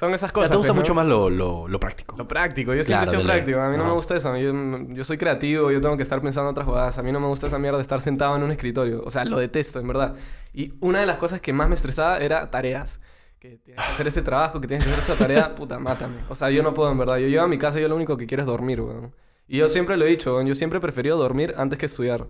son 0.03 0.13
esas 0.13 0.31
Ya, 0.33 0.33
cosas. 0.33 0.51
te 0.51 0.57
gusta 0.57 0.73
pues, 0.73 0.75
¿no? 0.75 0.81
mucho 0.81 0.94
más 0.95 1.05
lo, 1.05 1.29
lo, 1.29 1.67
lo 1.67 1.79
práctico. 1.79 2.15
Lo 2.17 2.27
práctico, 2.27 2.73
yo 2.73 2.83
siempre 2.83 3.05
Claro, 3.05 3.11
he 3.11 3.15
sido 3.15 3.21
de 3.21 3.25
ley. 3.25 3.44
práctico, 3.44 3.59
a 3.61 3.69
mí 3.69 3.77
no 3.77 3.85
me 3.85 3.91
gusta 3.91 4.15
eso, 4.15 4.35
yo, 4.38 4.53
yo 4.89 5.03
soy 5.03 5.17
creativo, 5.17 5.71
yo 5.71 5.81
tengo 5.81 5.97
que 5.97 6.03
estar 6.03 6.21
pensando 6.21 6.50
en 6.50 6.53
otras 6.53 6.67
jugadas, 6.67 6.97
a 6.97 7.03
mí 7.03 7.11
no 7.11 7.19
me 7.19 7.27
gusta 7.27 7.47
esa 7.47 7.59
mierda 7.59 7.77
de 7.77 7.81
estar 7.83 8.01
sentado 8.01 8.35
en 8.35 8.44
un 8.44 8.51
escritorio, 8.51 9.01
o 9.03 9.11
sea, 9.11 9.25
lo 9.25 9.38
detesto, 9.39 9.79
en 9.79 9.88
verdad. 9.88 10.15
Y 10.53 10.73
una 10.81 11.00
de 11.00 11.05
las 11.05 11.17
cosas 11.17 11.41
que 11.41 11.53
más 11.53 11.69
me 11.69 11.75
estresaba 11.75 12.17
era 12.19 12.50
tareas. 12.51 13.00
Que 13.39 13.57
tienes 13.57 13.83
que 13.83 13.91
hacer 13.94 14.07
este 14.07 14.21
trabajo, 14.21 14.61
que 14.61 14.67
tienes 14.67 14.85
que 14.85 14.91
hacer 14.91 15.03
esta 15.03 15.15
tarea, 15.17 15.55
puta, 15.57 15.77
mátame. 15.79 16.17
O 16.29 16.35
sea, 16.35 16.49
yo 16.49 16.63
no 16.63 16.73
puedo, 16.73 16.91
en 16.91 16.97
verdad. 16.97 17.17
Yo 17.17 17.27
llego 17.27 17.44
a 17.44 17.47
mi 17.47 17.57
casa 17.57 17.79
y 17.79 17.81
yo 17.81 17.89
lo 17.89 17.95
único 17.97 18.15
que 18.17 18.25
quiero 18.25 18.41
es 18.44 18.47
dormir, 18.47 18.79
weón. 18.81 19.13
Y 19.47 19.57
yo 19.57 19.67
siempre 19.67 19.97
lo 19.97 20.06
he 20.06 20.09
dicho, 20.09 20.33
weón, 20.35 20.47
yo 20.47 20.56
siempre 20.56 20.77
he 20.77 20.81
preferido 20.81 21.17
dormir 21.17 21.53
antes 21.57 21.77
que 21.77 21.85
estudiar. 21.88 22.27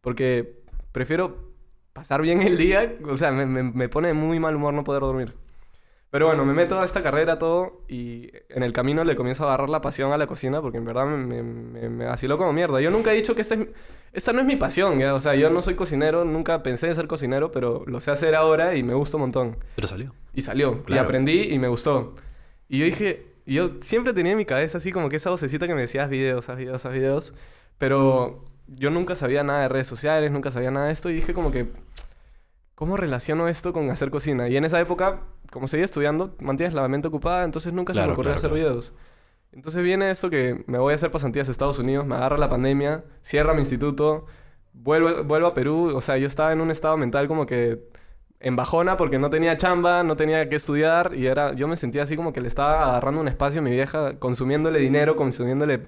Porque 0.00 0.58
prefiero 0.92 1.52
pasar 1.92 2.22
bien 2.22 2.42
el 2.42 2.56
día, 2.58 2.94
o 3.08 3.16
sea, 3.16 3.30
me, 3.32 3.46
me, 3.46 3.62
me 3.62 3.88
pone 3.88 4.12
muy 4.14 4.40
mal 4.40 4.56
humor 4.56 4.74
no 4.74 4.82
poder 4.84 5.02
dormir. 5.02 5.34
Pero 6.10 6.26
bueno, 6.26 6.44
me 6.46 6.54
meto 6.54 6.80
a 6.80 6.84
esta 6.86 7.02
carrera 7.02 7.38
todo 7.38 7.82
y 7.86 8.30
en 8.48 8.62
el 8.62 8.72
camino 8.72 9.04
le 9.04 9.14
comienzo 9.14 9.44
a 9.44 9.48
agarrar 9.48 9.68
la 9.68 9.82
pasión 9.82 10.10
a 10.12 10.16
la 10.16 10.26
cocina 10.26 10.62
porque 10.62 10.78
en 10.78 10.86
verdad 10.86 11.04
me, 11.04 11.42
me, 11.42 11.88
me, 11.90 12.04
vaciló 12.06 12.38
como 12.38 12.52
mierda. 12.54 12.80
Yo 12.80 12.90
nunca 12.90 13.12
he 13.12 13.16
dicho 13.16 13.34
que 13.34 13.42
esta, 13.42 13.56
es- 13.56 13.68
esta 14.14 14.32
no 14.32 14.40
es 14.40 14.46
mi 14.46 14.56
pasión, 14.56 14.98
¿ya? 14.98 15.12
O 15.14 15.20
sea, 15.20 15.34
yo 15.34 15.50
no 15.50 15.60
soy 15.60 15.74
cocinero, 15.74 16.24
nunca 16.24 16.62
pensé 16.62 16.86
en 16.86 16.94
ser 16.94 17.06
cocinero, 17.08 17.52
pero 17.52 17.84
lo 17.86 18.00
sé 18.00 18.10
hacer 18.10 18.34
ahora 18.34 18.74
y 18.74 18.82
me 18.82 18.94
gusta 18.94 19.18
un 19.18 19.22
montón. 19.24 19.56
Pero 19.76 19.86
salió. 19.86 20.14
Y 20.34 20.40
salió, 20.40 20.82
y 20.88 20.92
aprendí 20.98 21.42
y 21.52 21.58
me 21.58 21.68
gustó. 21.68 22.14
Y 22.70 22.78
yo 22.78 22.84
dije, 22.86 23.26
yo 23.44 23.72
siempre 23.82 24.14
tenía 24.14 24.32
en 24.32 24.38
mi 24.38 24.46
cabeza 24.46 24.78
así 24.78 24.92
como 24.92 25.10
que 25.10 25.16
esa 25.16 25.28
vocecita 25.28 25.66
que 25.66 25.74
me 25.74 25.82
decía, 25.82 26.04
haz 26.04 26.10
videos, 26.10 26.48
haz 26.48 26.56
videos, 26.56 26.86
haz 26.86 26.92
videos. 26.94 27.34
Pero 27.76 28.44
yo 28.66 28.90
nunca 28.90 29.14
sabía 29.14 29.42
nada 29.44 29.60
de 29.62 29.68
redes 29.68 29.86
sociales, 29.86 30.30
nunca 30.30 30.50
sabía 30.50 30.70
nada 30.70 30.86
de 30.86 30.92
esto 30.92 31.10
y 31.10 31.14
dije 31.14 31.32
como 31.34 31.50
que, 31.50 31.66
¿cómo 32.78 32.96
relaciono 32.96 33.48
esto 33.48 33.72
con 33.72 33.90
hacer 33.90 34.08
cocina? 34.08 34.48
Y 34.48 34.56
en 34.56 34.64
esa 34.64 34.78
época, 34.78 35.22
como 35.50 35.66
seguía 35.66 35.84
estudiando, 35.84 36.36
mantienes 36.38 36.74
la 36.74 36.86
mente 36.86 37.08
ocupada, 37.08 37.42
entonces 37.42 37.72
nunca 37.72 37.92
se 37.92 37.98
me 37.98 38.12
ocurrió 38.12 38.30
claro, 38.30 38.36
hacer 38.36 38.50
claro. 38.50 38.66
videos. 38.66 38.94
Entonces 39.50 39.82
viene 39.82 40.12
esto 40.12 40.30
que 40.30 40.62
me 40.68 40.78
voy 40.78 40.92
a 40.92 40.94
hacer 40.94 41.10
pasantías 41.10 41.48
a 41.48 41.50
Estados 41.50 41.80
Unidos, 41.80 42.06
me 42.06 42.14
agarra 42.14 42.38
la 42.38 42.48
pandemia, 42.48 43.02
cierra 43.20 43.52
mi 43.52 43.62
instituto, 43.62 44.26
vuelvo, 44.72 45.24
vuelvo 45.24 45.48
a 45.48 45.54
Perú, 45.54 45.90
o 45.92 46.00
sea, 46.00 46.18
yo 46.18 46.28
estaba 46.28 46.52
en 46.52 46.60
un 46.60 46.70
estado 46.70 46.96
mental 46.96 47.26
como 47.26 47.46
que 47.46 47.80
en 48.38 48.54
bajona 48.54 48.96
porque 48.96 49.18
no 49.18 49.28
tenía 49.28 49.56
chamba, 49.56 50.04
no 50.04 50.14
tenía 50.14 50.48
que 50.48 50.54
estudiar 50.54 51.16
y 51.16 51.26
era, 51.26 51.54
yo 51.54 51.66
me 51.66 51.76
sentía 51.76 52.04
así 52.04 52.14
como 52.14 52.32
que 52.32 52.40
le 52.40 52.46
estaba 52.46 52.90
agarrando 52.90 53.20
un 53.20 53.26
espacio 53.26 53.60
a 53.60 53.64
mi 53.64 53.72
vieja, 53.72 54.20
consumiéndole 54.20 54.78
dinero, 54.78 55.16
consumiéndole, 55.16 55.78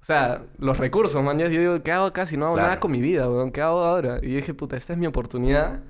o 0.00 0.04
sea, 0.04 0.42
los 0.56 0.78
recursos, 0.78 1.20
man. 1.20 1.36
Yo 1.36 1.48
digo, 1.48 1.82
¿qué 1.82 1.90
hago 1.90 2.06
acá 2.06 2.26
si 2.26 2.36
no 2.36 2.46
hago 2.46 2.58
nada 2.58 2.78
con 2.78 2.92
mi 2.92 3.00
vida, 3.00 3.28
weón? 3.28 3.50
¿Qué 3.50 3.60
hago 3.60 3.80
ahora? 3.80 4.20
Y 4.22 4.36
dije, 4.36 4.54
puta, 4.54 4.76
esta 4.76 4.92
es 4.92 5.00
mi 5.00 5.08
oportunidad 5.08 5.80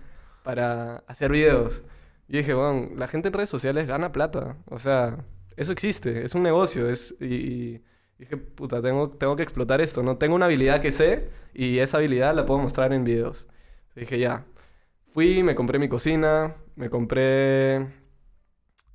para 0.48 1.04
hacer 1.06 1.30
videos. 1.30 1.82
Y 2.26 2.38
dije, 2.38 2.54
bueno, 2.54 2.88
la 2.96 3.06
gente 3.06 3.28
en 3.28 3.34
redes 3.34 3.50
sociales 3.50 3.86
gana 3.86 4.12
plata. 4.12 4.56
O 4.64 4.78
sea, 4.78 5.18
eso 5.58 5.72
existe, 5.72 6.24
es 6.24 6.34
un 6.34 6.42
negocio. 6.42 6.88
Es, 6.88 7.14
y, 7.20 7.34
y 7.34 7.82
dije, 8.18 8.38
puta, 8.38 8.80
tengo, 8.80 9.10
tengo 9.10 9.36
que 9.36 9.42
explotar 9.42 9.82
esto, 9.82 10.02
¿no? 10.02 10.16
Tengo 10.16 10.34
una 10.34 10.46
habilidad 10.46 10.80
que 10.80 10.90
sé 10.90 11.28
y 11.52 11.80
esa 11.80 11.98
habilidad 11.98 12.34
la 12.34 12.46
puedo 12.46 12.60
mostrar 12.60 12.94
en 12.94 13.04
videos. 13.04 13.46
dije, 13.94 14.18
ya. 14.18 14.46
Fui, 15.12 15.42
me 15.42 15.54
compré 15.54 15.78
mi 15.78 15.90
cocina, 15.90 16.54
me 16.76 16.88
compré 16.88 17.86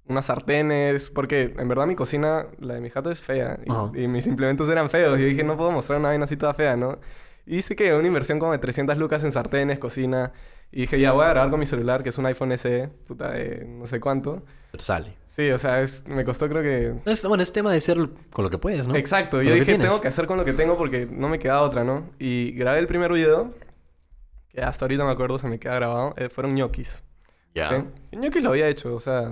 unas 0.07 0.25
sartenes, 0.25 1.11
porque 1.11 1.53
en 1.55 1.67
verdad 1.67 1.85
mi 1.85 1.95
cocina, 1.95 2.47
la 2.57 2.73
de 2.73 2.81
mi 2.81 2.89
jato 2.89 3.11
es 3.11 3.21
fea 3.21 3.59
y, 3.93 4.05
y 4.05 4.07
mis 4.07 4.25
implementos 4.25 4.67
eran 4.71 4.89
feos. 4.89 5.19
Y 5.19 5.23
dije, 5.23 5.43
no 5.43 5.55
puedo 5.55 5.69
mostrar 5.69 5.99
una 5.99 6.09
vaina 6.09 6.23
así 6.23 6.35
toda 6.35 6.55
fea, 6.55 6.75
¿no? 6.75 6.97
Y 7.45 7.57
hice 7.57 7.75
que 7.75 7.93
una 7.93 8.07
inversión 8.07 8.39
como 8.39 8.53
de 8.53 8.57
300 8.57 8.97
lucas 8.97 9.23
en 9.23 9.31
sartenes, 9.31 9.77
cocina. 9.77 10.31
Y 10.75 10.81
dije, 10.81 10.99
ya 10.99 11.11
voy 11.11 11.23
a 11.25 11.29
grabar 11.29 11.51
con 11.51 11.59
mi 11.59 11.65
celular, 11.67 12.01
que 12.01 12.09
es 12.09 12.17
un 12.17 12.25
iPhone 12.25 12.57
SE, 12.57 12.89
puta 13.07 13.29
de 13.31 13.63
no 13.65 13.85
sé 13.85 13.99
cuánto. 13.99 14.41
Pero 14.71 14.83
sale. 14.83 15.13
Sí, 15.27 15.49
o 15.51 15.57
sea, 15.59 15.81
es, 15.81 16.03
me 16.07 16.25
costó 16.25 16.49
creo 16.49 16.61
que... 16.63 17.11
Es, 17.11 17.23
bueno, 17.27 17.43
es 17.43 17.53
tema 17.53 17.71
de 17.71 17.79
ser 17.79 17.97
con 18.31 18.43
lo 18.43 18.49
que 18.49 18.57
puedes, 18.57 18.87
¿no? 18.87 18.95
Exacto, 18.95 19.37
Con 19.37 19.45
yo 19.45 19.49
que 19.51 19.59
dije, 19.59 19.65
tienes. 19.65 19.87
tengo 19.87 20.01
que 20.01 20.07
hacer 20.07 20.25
con 20.25 20.37
lo 20.37 20.45
que 20.45 20.53
tengo 20.53 20.75
porque 20.75 21.05
no 21.05 21.29
me 21.29 21.37
queda 21.39 21.61
otra, 21.61 21.83
¿no? 21.83 22.09
Y 22.19 22.51
grabé 22.53 22.79
el 22.79 22.87
primer 22.87 23.11
video, 23.13 23.51
que 24.49 24.61
hasta 24.61 24.85
ahorita 24.85 25.05
me 25.05 25.11
acuerdo, 25.11 25.37
se 25.37 25.47
me 25.47 25.59
queda 25.59 25.75
grabado, 25.75 26.13
eh, 26.17 26.29
fueron 26.29 26.53
ñoquis. 26.55 27.03
Ya. 27.55 27.69
¿ok? 27.77 27.85
Y 28.11 28.17
ñoquis 28.17 28.43
lo 28.43 28.49
había 28.49 28.67
hecho, 28.67 28.95
o 28.95 28.99
sea... 28.99 29.31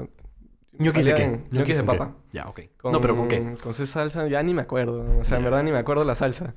¿Ñoquis 0.78 1.06
de 1.08 1.14
qué? 1.16 1.40
ñoquis 1.52 1.76
de 1.76 1.84
papa. 1.84 2.16
Ya, 2.32 2.48
ok. 2.48 2.62
Con, 2.78 2.92
No, 2.94 3.02
pero 3.02 3.16
¿con 3.16 3.28
qué? 3.28 3.56
Con 3.62 3.72
esa 3.72 3.86
salsa, 3.86 4.28
ya 4.28 4.42
ni 4.42 4.54
me 4.54 4.62
acuerdo. 4.62 5.06
O 5.20 5.24
sea, 5.24 5.38
en 5.38 5.44
Ya. 5.44 5.50
verdad 5.50 5.64
ni 5.64 5.72
me 5.72 5.78
acuerdo 5.80 6.04
la 6.04 6.16
salsa. 6.16 6.54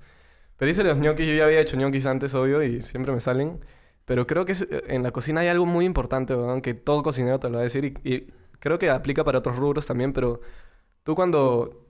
Pero 0.57 0.71
hice 0.71 0.85
los 0.85 0.97
ñoquis, 0.99 1.27
yo 1.27 1.35
ya 1.35 1.45
había 1.47 1.61
hecho 1.61 1.77
ñoquis 1.77 2.07
antes, 2.07 2.35
obvio, 2.35 2.63
y 2.63 2.81
siempre 2.81 3.13
me 3.13 3.21
salen. 3.21 3.61
Pero 4.05 4.27
creo 4.27 4.45
que 4.45 4.53
es- 4.53 4.69
en 4.71 5.03
la 5.03 5.11
cocina 5.13 5.41
hay 5.41 5.49
algo 5.49 5.67
muy 5.67 5.85
importante, 5.87 6.35
weón, 6.35 6.61
que 6.63 6.75
todo 6.75 7.03
cocinero 7.03 7.39
te 7.41 7.49
lo 7.49 7.55
va 7.55 7.61
a 7.61 7.65
decir. 7.65 8.01
Y, 8.05 8.33
creo 8.61 8.79
que 8.79 8.91
aplica 8.91 9.25
para 9.25 9.39
otros 9.39 9.57
rubros 9.57 9.87
también, 9.87 10.13
pero 10.13 10.41
tú 11.03 11.15
cuando 11.15 11.87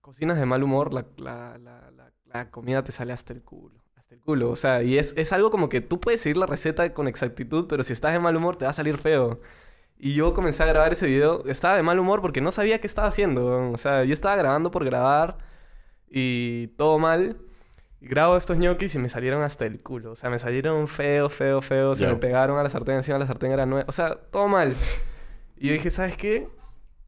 cocinas 0.00 0.38
de 0.38 0.46
mal 0.46 0.62
humor, 0.62 0.92
la, 0.94 2.50
comida 2.50 2.82
te 2.82 2.92
sale 2.92 3.12
hasta 3.12 3.32
el 3.32 3.42
culo. 3.42 3.84
Hasta 3.96 4.14
el 4.14 4.20
culo. 4.20 4.50
O 4.50 4.56
sea, 4.56 4.82
y 4.82 4.98
es, 4.98 5.32
algo 5.32 5.50
como 5.50 5.68
que 5.68 5.80
tú 5.80 6.00
puedes 6.00 6.20
seguir 6.22 6.38
la 6.38 6.46
receta 6.46 6.94
con 6.94 7.06
exactitud, 7.08 7.66
pero 7.68 7.84
si 7.84 7.92
estás 7.92 8.12
de 8.12 8.18
mal 8.18 8.36
humor 8.36 8.56
te 8.56 8.64
va 8.64 8.70
a 8.70 8.74
salir 8.74 8.98
feo. 8.98 9.40
Y 9.98 10.14
yo 10.14 10.32
comencé 10.34 10.62
a 10.62 10.66
grabar 10.66 10.92
ese 10.92 11.06
video. 11.06 11.44
Estaba 11.46 11.76
de 11.76 11.82
mal 11.82 11.98
humor 11.98 12.22
porque 12.22 12.40
no 12.40 12.50
sabía 12.50 12.80
qué 12.80 12.86
estaba 12.86 13.08
haciendo. 13.08 13.70
O 13.70 13.76
sea, 13.76 14.04
yo 14.04 14.12
estaba 14.14 14.36
grabando 14.36 14.70
por 14.70 14.84
grabar 14.84 15.38
y 16.10 16.68
todo 16.78 16.98
mal. 16.98 17.36
Y 18.00 18.08
grabo 18.08 18.36
estos 18.36 18.56
ñoquis 18.56 18.94
y 18.94 18.98
me 18.98 19.08
salieron 19.08 19.42
hasta 19.42 19.66
el 19.66 19.80
culo. 19.80 20.12
O 20.12 20.16
sea, 20.16 20.30
me 20.30 20.38
salieron 20.38 20.88
feo, 20.88 21.28
feo, 21.28 21.60
feo. 21.60 21.94
Se 21.94 22.04
Ya. 22.04 22.10
me 22.10 22.16
pegaron 22.16 22.58
a 22.58 22.62
la 22.62 22.70
sartén, 22.70 22.96
encima 22.96 23.18
la 23.18 23.26
sartén 23.26 23.52
era 23.52 23.66
nueva. 23.66 23.84
O 23.88 23.92
sea, 23.92 24.16
todo 24.16 24.48
mal. 24.48 24.74
Y 25.56 25.68
yo 25.68 25.72
dije, 25.74 25.90
¿sabes 25.90 26.16
qué? 26.16 26.48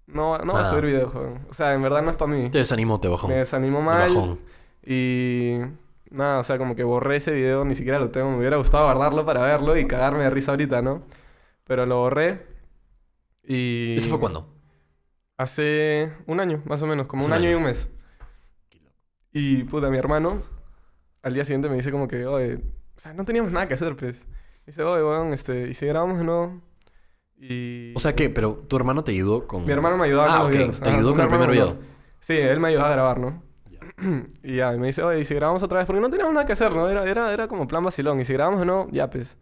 No, 0.07 0.37
no 0.39 0.53
voy 0.53 0.61
a 0.61 0.65
subir 0.67 0.85
videos, 0.87 1.11
joven. 1.13 1.47
O 1.49 1.55
sea, 1.55 1.73
en 1.73 1.81
verdad 1.83 2.03
no 2.03 2.11
es 2.11 2.17
para 2.17 2.31
mí. 2.31 2.51
Te 2.51 2.59
desanimó, 2.59 3.01
te 3.01 3.09
bajó. 3.09 3.29
Me 3.29 3.37
desanimó 3.37 3.81
mal. 3.81 4.15
bajón. 4.15 4.41
Y 4.85 5.59
nada, 6.11 6.41
o 6.41 6.43
sea, 6.43 6.59
como 6.59 6.75
que 6.77 6.85
borré 6.85 7.17
ese 7.17 7.31
video, 7.33 7.65
ni 7.65 7.75
siquiera 7.75 7.99
lo 7.99 8.11
tengo. 8.11 8.31
Me 8.31 8.39
hubiera 8.39 8.59
gustado 8.59 8.85
guardarlo 8.85 9.25
para 9.25 9.41
verlo 9.41 9.77
y 9.79 9.87
cagarme 9.87 10.25
de 10.25 10.31
risa 10.31 10.51
ahorita, 10.51 10.83
¿no? 10.83 11.03
Pero 11.65 11.87
lo 11.87 11.99
borré. 12.01 12.47
Y. 13.45 13.97
¿Eso 13.97 14.11
fue 14.11 14.21
cuándo? 14.21 14.47
Hace 15.39 16.13
un 16.27 16.39
año, 16.41 16.61
más 16.67 16.83
o 16.83 16.87
menos, 16.87 17.07
como 17.07 17.25
un 17.25 17.31
un 17.31 17.37
año 17.39 17.45
y 17.45 17.49
año. 17.49 17.59
un 17.59 17.65
mes. 17.65 17.89
Y 19.33 19.65
puta, 19.65 19.89
mi 19.89 19.97
hermano 19.97 20.43
al 21.23 21.35
día 21.35 21.45
siguiente 21.45 21.69
me 21.69 21.77
dice 21.77 21.91
como 21.91 22.09
que, 22.09 22.27
oye, 22.27 22.57
o 22.97 23.01
sea, 23.01 23.13
no 23.15 23.25
teníamos 23.25 23.53
nada 23.53 23.69
que 23.69 23.75
hacer, 23.75 23.97
pues. 23.97 24.21
Me 24.21 24.67
dice, 24.67 24.83
oye, 24.83 25.03
weón, 25.03 25.33
este, 25.33 25.69
¿y 25.69 25.75
si 25.75 25.87
grabamos 25.87 26.23
nuevo? 26.25 26.61
Y. 27.39 27.93
O 27.97 27.99
sea, 27.99 28.15
¿qué? 28.15 28.31
Pero 28.31 28.55
tu 28.69 28.77
hermano 28.77 29.03
te 29.03 29.11
ayudó 29.13 29.47
con... 29.47 29.65
Mi 29.65 29.73
hermano 29.73 29.97
me 29.97 30.05
ayudaba 30.05 30.27
Ah, 30.35 30.39
con 30.39 30.39
los 30.39 30.49
ok. 30.49 30.53
videos. 30.59 30.81
Te 30.81 30.89
Ajá, 30.89 30.99
ayudó 30.99 31.13
con 31.13 31.23
el 31.23 31.29
primer 31.29 31.51
video. 31.51 31.77
Sí, 32.21 32.35
él 32.37 32.61
me 32.61 32.69
ayudaba 32.69 32.89
a 32.89 32.93
grabar, 32.93 33.19
¿no? 33.19 33.43
Ya. 33.71 33.81
Y 34.45 34.57
ya, 34.57 34.75
y 34.75 34.79
me 34.79 34.87
dice, 34.87 35.03
oye, 35.03 35.21
¿y 35.21 35.25
si 35.25 35.35
grabamos 35.35 35.63
otra 35.63 35.79
vez? 35.79 35.87
Porque 35.87 36.01
no 36.01 36.09
teníamos 36.11 36.35
nada 36.35 36.47
que 36.47 36.53
hacer, 36.53 36.73
¿no? 36.75 36.89
Era, 36.89 37.05
era, 37.05 37.33
era 37.33 37.49
como 37.49 37.67
plan 37.67 37.83
vacilón. 37.85 38.21
Y 38.21 38.25
si 38.25 38.33
grabamos 38.35 38.61
o 38.63 38.65
no, 38.65 38.89
ya, 38.93 39.11
pues. 39.11 39.37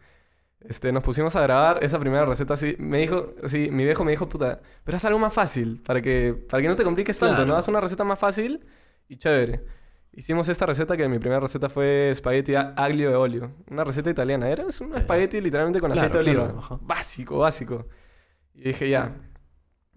Este, 0.61 0.91
nos 0.91 1.03
pusimos 1.03 1.35
a 1.35 1.41
grabar 1.41 1.83
esa 1.83 1.99
primera 1.99 2.25
receta 2.25 2.53
así. 2.55 2.75
Me 2.79 2.99
dijo, 2.99 3.33
así, 3.43 3.69
mi 3.71 3.83
viejo 3.83 4.03
me 4.03 4.11
dijo, 4.11 4.27
puta, 4.29 4.61
pero 4.83 4.95
haz 4.95 5.05
algo 5.05 5.17
más 5.19 5.33
fácil 5.33 5.81
para 5.85 6.01
que, 6.01 6.33
para 6.49 6.61
que 6.61 6.67
no 6.69 6.75
te 6.75 6.83
compliques 6.83 7.17
tanto, 7.17 7.35
Claro. 7.35 7.47
¿no? 7.51 7.55
Haz 7.57 7.67
una 7.67 7.81
receta 7.81 8.03
más 8.03 8.17
fácil 8.19 8.63
y 9.07 9.17
chévere. 9.17 9.61
Hicimos 10.13 10.49
esta 10.49 10.65
receta 10.65 10.97
que 10.97 11.07
mi 11.07 11.19
primera 11.19 11.39
receta 11.39 11.69
fue 11.69 12.09
espagueti 12.09 12.53
aglio 12.55 13.09
de 13.09 13.15
olio. 13.15 13.51
Una 13.69 13.83
receta 13.83 14.09
italiana. 14.09 14.49
Era 14.49 14.65
es 14.67 14.81
un 14.81 14.93
espagueti 14.95 15.39
literalmente 15.39 15.79
con 15.79 15.91
Claro, 15.91 16.07
aceite 16.07 16.23
de 16.23 16.37
oliva. 16.37 16.79
Básico, 16.81 17.37
básico. 17.39 17.87
Y 18.53 18.63
dije, 18.63 18.89
ya. 18.89 19.15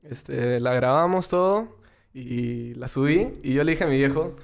Este, 0.02 0.61
la 0.61 0.75
grabamos 0.75 1.28
todo 1.28 1.78
y 2.12 2.75
la 2.75 2.87
subí. 2.87 3.40
Y 3.42 3.54
yo 3.54 3.64
le 3.64 3.73
dije 3.73 3.85
a 3.85 3.87
mi 3.88 3.97
viejo, 3.97 4.37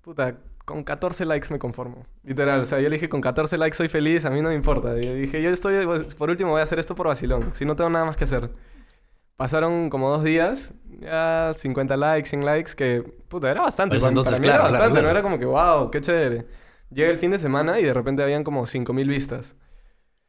puta, 0.00 0.38
con 0.64 0.82
14 0.84 1.26
likes 1.26 1.48
me 1.50 1.58
conformo. 1.58 2.06
Literal, 2.22 2.60
o 2.60 2.64
sea, 2.64 2.80
yo 2.80 2.88
le 2.88 2.96
dije, 2.96 3.08
con 3.08 3.20
14 3.20 3.58
likes 3.58 3.76
soy 3.76 3.88
feliz, 3.88 4.24
a 4.24 4.30
mí 4.30 4.40
no 4.40 4.48
me 4.48 4.54
importa. 4.54 4.96
Y 4.98 5.02
yo 5.02 5.14
dije, 5.14 5.42
yo 5.42 5.50
estoy, 5.50 5.84
pues, 5.84 6.14
por 6.14 6.30
último 6.30 6.52
voy 6.52 6.60
a 6.60 6.62
hacer 6.62 6.78
esto 6.78 6.94
por 6.94 7.06
vacilón, 7.06 7.52
si 7.52 7.64
no 7.64 7.76
tengo 7.76 7.90
nada 7.90 8.04
más 8.04 8.16
que 8.16 8.24
hacer. 8.24 8.50
Pasaron 9.38 9.88
como 9.88 10.10
dos 10.10 10.24
días, 10.24 10.74
ya 11.00 11.52
50 11.56 11.96
likes, 11.96 12.28
100 12.28 12.44
likes, 12.44 12.72
que, 12.76 13.02
puta, 13.28 13.50
era 13.50 13.62
bastante. 13.62 13.94
Pues 13.94 14.02
para, 14.02 14.10
entonces, 14.10 14.32
para 14.32 14.40
mí 14.40 14.46
claro, 14.48 14.62
era 14.64 14.68
claro, 14.70 14.82
bastante, 14.82 15.02
no 15.02 15.10
era 15.10 15.22
como 15.22 15.38
que, 15.38 15.46
wow, 15.46 15.90
qué 15.92 16.00
chévere. 16.02 16.46
Llega 16.90 17.10
el 17.10 17.18
fin 17.18 17.30
de 17.30 17.38
semana 17.38 17.80
y 17.80 17.84
de 17.84 17.94
repente 17.94 18.22
habían 18.22 18.44
como 18.44 18.66
5000 18.66 19.08
vistas. 19.08 19.56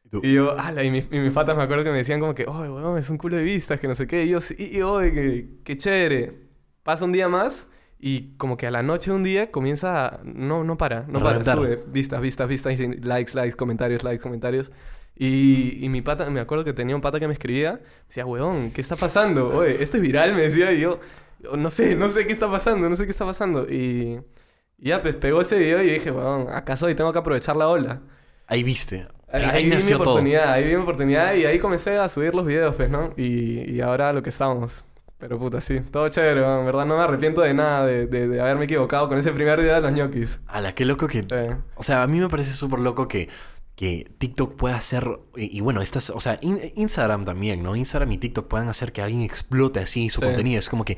¿Y 0.04 0.10
tú? 0.10 0.22
Y 0.24 0.34
yo, 0.36 0.58
ala, 0.60 0.84
y, 0.84 0.92
mi- 0.92 1.08
y 1.12 1.20
mis 1.20 1.34
patas 1.34 1.58
me 1.58 1.64
acuerdo 1.64 1.84
que 1.84 1.92
me 1.92 1.98
decían 1.98 2.20
como 2.22 2.36
que, 2.36 2.46
oh, 2.48 2.62
weón, 2.62 2.98
es 3.00 3.10
un 3.10 3.18
culo 3.18 3.38
de 3.38 3.44
vistas, 3.44 3.80
que 3.80 3.88
no 3.88 3.96
sé 3.96 4.08
qué. 4.08 4.26
Y 4.26 4.30
yo, 4.30 4.42
sí, 4.42 4.56
y 4.60 5.64
qué 5.64 5.78
chévere. 5.78 6.50
Pasa 6.84 7.06
un 7.06 7.12
día 7.12 7.28
más 7.30 7.68
y 8.00 8.38
como 8.38 8.58
que 8.58 8.68
a 8.68 8.72
la 8.72 8.84
noche 8.84 9.12
de 9.12 9.18
un 9.18 9.24
día 9.24 9.52
comienza 9.52 10.08
a... 10.08 10.20
No, 10.24 10.64
no 10.64 10.78
para, 10.78 11.02
no 11.08 11.20
A 11.20 11.24
para. 11.24 11.30
reventar. 11.40 11.58
Sube 11.58 11.84
vistas, 11.88 12.22
vistas, 12.22 12.48
vistas, 12.48 12.80
likes, 12.80 13.34
likes, 13.36 13.56
comentarios, 13.56 14.04
likes, 14.04 14.22
comentarios. 14.22 14.72
Y, 15.22 15.78
y 15.86 15.90
mi 15.90 16.02
pata, 16.02 16.30
me 16.30 16.40
acuerdo 16.40 16.64
que 16.64 16.72
tenía 16.74 16.96
un 16.96 17.02
pata 17.02 17.20
que 17.20 17.28
me 17.28 17.34
escribía. 17.34 17.74
Me 17.74 17.80
decía, 18.08 18.26
weón, 18.26 18.72
¿qué 18.72 18.80
está 18.82 18.96
pasando? 18.96 19.50
Oye, 19.56 19.84
esto 19.84 19.98
es 19.98 20.04
viral, 20.04 20.34
me 20.34 20.44
decía. 20.44 20.72
Y 20.72 20.80
yo, 20.80 21.00
yo, 21.40 21.58
no 21.58 21.70
sé, 21.70 21.94
no 21.96 22.08
sé 22.08 22.26
qué 22.26 22.32
está 22.32 22.50
pasando, 22.50 22.88
no 22.90 22.96
sé 22.96 23.04
qué 23.04 23.12
está 23.12 23.26
pasando. 23.26 23.70
Y, 23.70 24.22
y 24.78 24.88
ya, 24.90 25.02
pues 25.02 25.16
pegó 25.18 25.42
ese 25.42 25.58
video 25.58 25.84
y 25.84 25.92
dije, 25.92 26.10
weón, 26.10 26.48
¿acaso 26.50 26.86
hoy 26.86 26.96
tengo 26.96 27.12
que 27.12 27.20
aprovechar 27.20 27.58
la 27.58 27.68
ola? 27.68 28.02
Ahí 28.48 28.64
viste. 28.64 29.08
Ahí, 29.32 29.44
Ahí, 29.44 29.50
ahí 29.58 29.70
vi 29.70 29.76
mi 29.76 29.82
todo. 29.84 30.02
oportunidad, 30.02 30.54
ahí 30.54 30.64
vi 30.64 30.70
mi 30.70 30.82
oportunidad 30.82 31.36
y 31.36 31.46
ahí 31.46 31.60
comencé 31.60 31.98
a 31.98 32.08
subir 32.10 32.34
los 32.34 32.46
videos, 32.48 32.74
pues, 32.76 32.90
¿no? 32.90 33.14
Y, 33.18 33.70
y 33.72 33.82
ahora 33.82 34.12
lo 34.14 34.24
que 34.24 34.30
estamos. 34.30 34.86
Pero 35.20 35.38
puta, 35.38 35.60
sí, 35.60 35.82
todo 35.82 36.08
chévere, 36.08 36.42
weón. 36.42 36.60
en 36.62 36.66
verdad 36.66 36.86
no 36.86 36.96
me 36.96 37.04
arrepiento 37.04 37.42
de 37.42 37.54
nada 37.54 37.86
de, 37.86 38.08
de- 38.08 38.30
de 38.30 38.40
haberme 38.42 38.64
equivocado 38.64 39.10
con 39.10 39.18
ese 39.18 39.34
primer 39.34 39.60
video 39.60 39.76
de 39.76 39.82
los 39.82 39.92
ñoquis. 39.92 40.40
Ala, 40.48 40.74
qué 40.74 40.86
loco 40.86 41.08
que... 41.08 41.24
Sí. 41.24 41.28
O 41.76 41.84
sea, 41.84 42.04
a 42.04 42.08
mí 42.08 42.20
me 42.22 42.30
parece 42.30 42.54
súper 42.54 42.80
loco 42.80 43.08
que, 43.10 43.28
que 43.80 44.12
TikTok 44.18 44.56
pueda 44.58 44.76
hacer... 44.76 45.08
Y, 45.38 45.58
y 45.58 45.62
bueno, 45.62 45.82
estas... 45.82 46.10
O 46.10 46.20
sea, 46.20 46.38
in- 46.42 46.60
Instagram 46.76 47.24
también, 47.24 47.64
¿no? 47.64 47.78
Instagram 47.78 48.12
y 48.12 48.18
TikTok 48.18 48.50
puedan 48.50 48.68
hacer 48.68 48.92
que 48.92 49.02
alguien 49.02 49.22
explote 49.22 49.80
así 49.80 50.10
su 50.10 50.20
Sí. 50.20 50.28
contenido. 50.28 50.60
Es 50.60 50.68
como 50.68 50.84
que 50.84 50.98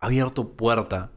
ha 0.00 0.06
abierto 0.06 0.56
puerta 0.56 1.12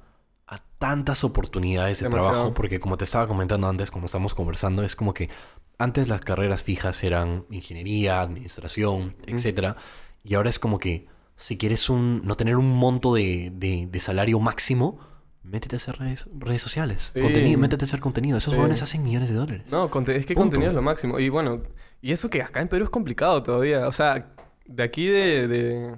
a 0.46 0.58
tantas 0.78 1.24
oportunidades 1.24 2.00
de 2.00 2.04
Demasiado. 2.06 2.32
trabajo. 2.34 2.54
Porque 2.54 2.82
como 2.82 2.98
te 2.98 3.06
estaba 3.06 3.28
comentando 3.28 3.68
antes, 3.70 3.92
cuando 3.92 4.08
estábamos 4.08 4.36
conversando, 4.36 4.84
es 4.84 4.98
como 4.98 5.14
que 5.14 5.30
antes 5.78 6.10
las 6.10 6.20
carreras 6.20 6.64
fijas 6.64 7.02
eran 7.04 7.46
ingeniería, 7.50 8.20
administración, 8.20 9.16
etcétera. 9.26 9.78
Y 10.22 10.36
ahora 10.36 10.50
es 10.50 10.60
como 10.60 10.80
que 10.80 11.08
si 11.38 11.58
quieres 11.58 11.90
un, 11.90 12.22
no 12.26 12.36
tener 12.36 12.58
un 12.58 12.70
monto 12.78 13.14
de, 13.14 13.52
de- 13.54 13.88
de 13.90 14.00
salario 14.02 14.38
máximo, 14.42 15.00
métete 15.44 15.76
a 15.76 15.78
hacer 15.78 15.98
redes, 16.00 16.28
redes 16.38 16.62
sociales. 16.62 17.12
Sí. 17.14 17.22
Contenido, 17.22 17.60
métete 17.60 17.86
a 17.86 17.88
hacer 17.88 18.00
contenido. 18.00 18.38
Esos 18.38 18.54
Sí. 18.54 18.58
jóvenes 18.58 18.82
hacen 18.82 19.04
millones 19.04 19.30
de 19.30 19.36
dólares. 19.36 19.64
No, 19.72 19.86
es 19.86 19.92
que 20.26 20.34
Punto. 20.34 20.36
contenido 20.36 20.72
es 20.72 20.76
lo 20.76 20.82
máximo. 20.82 21.20
Y 21.20 21.30
bueno, 21.30 21.62
y 22.02 22.12
eso 22.12 22.30
que 22.30 22.42
acá 22.42 22.62
en 22.62 22.68
Perú 22.68 22.86
es 22.86 22.90
complicado 22.90 23.44
todavía. 23.44 23.88
O 23.88 23.92
sea, 23.92 24.34
de 24.66 24.84
aquí 24.84 25.08
de, 25.08 25.48
de- 25.48 25.96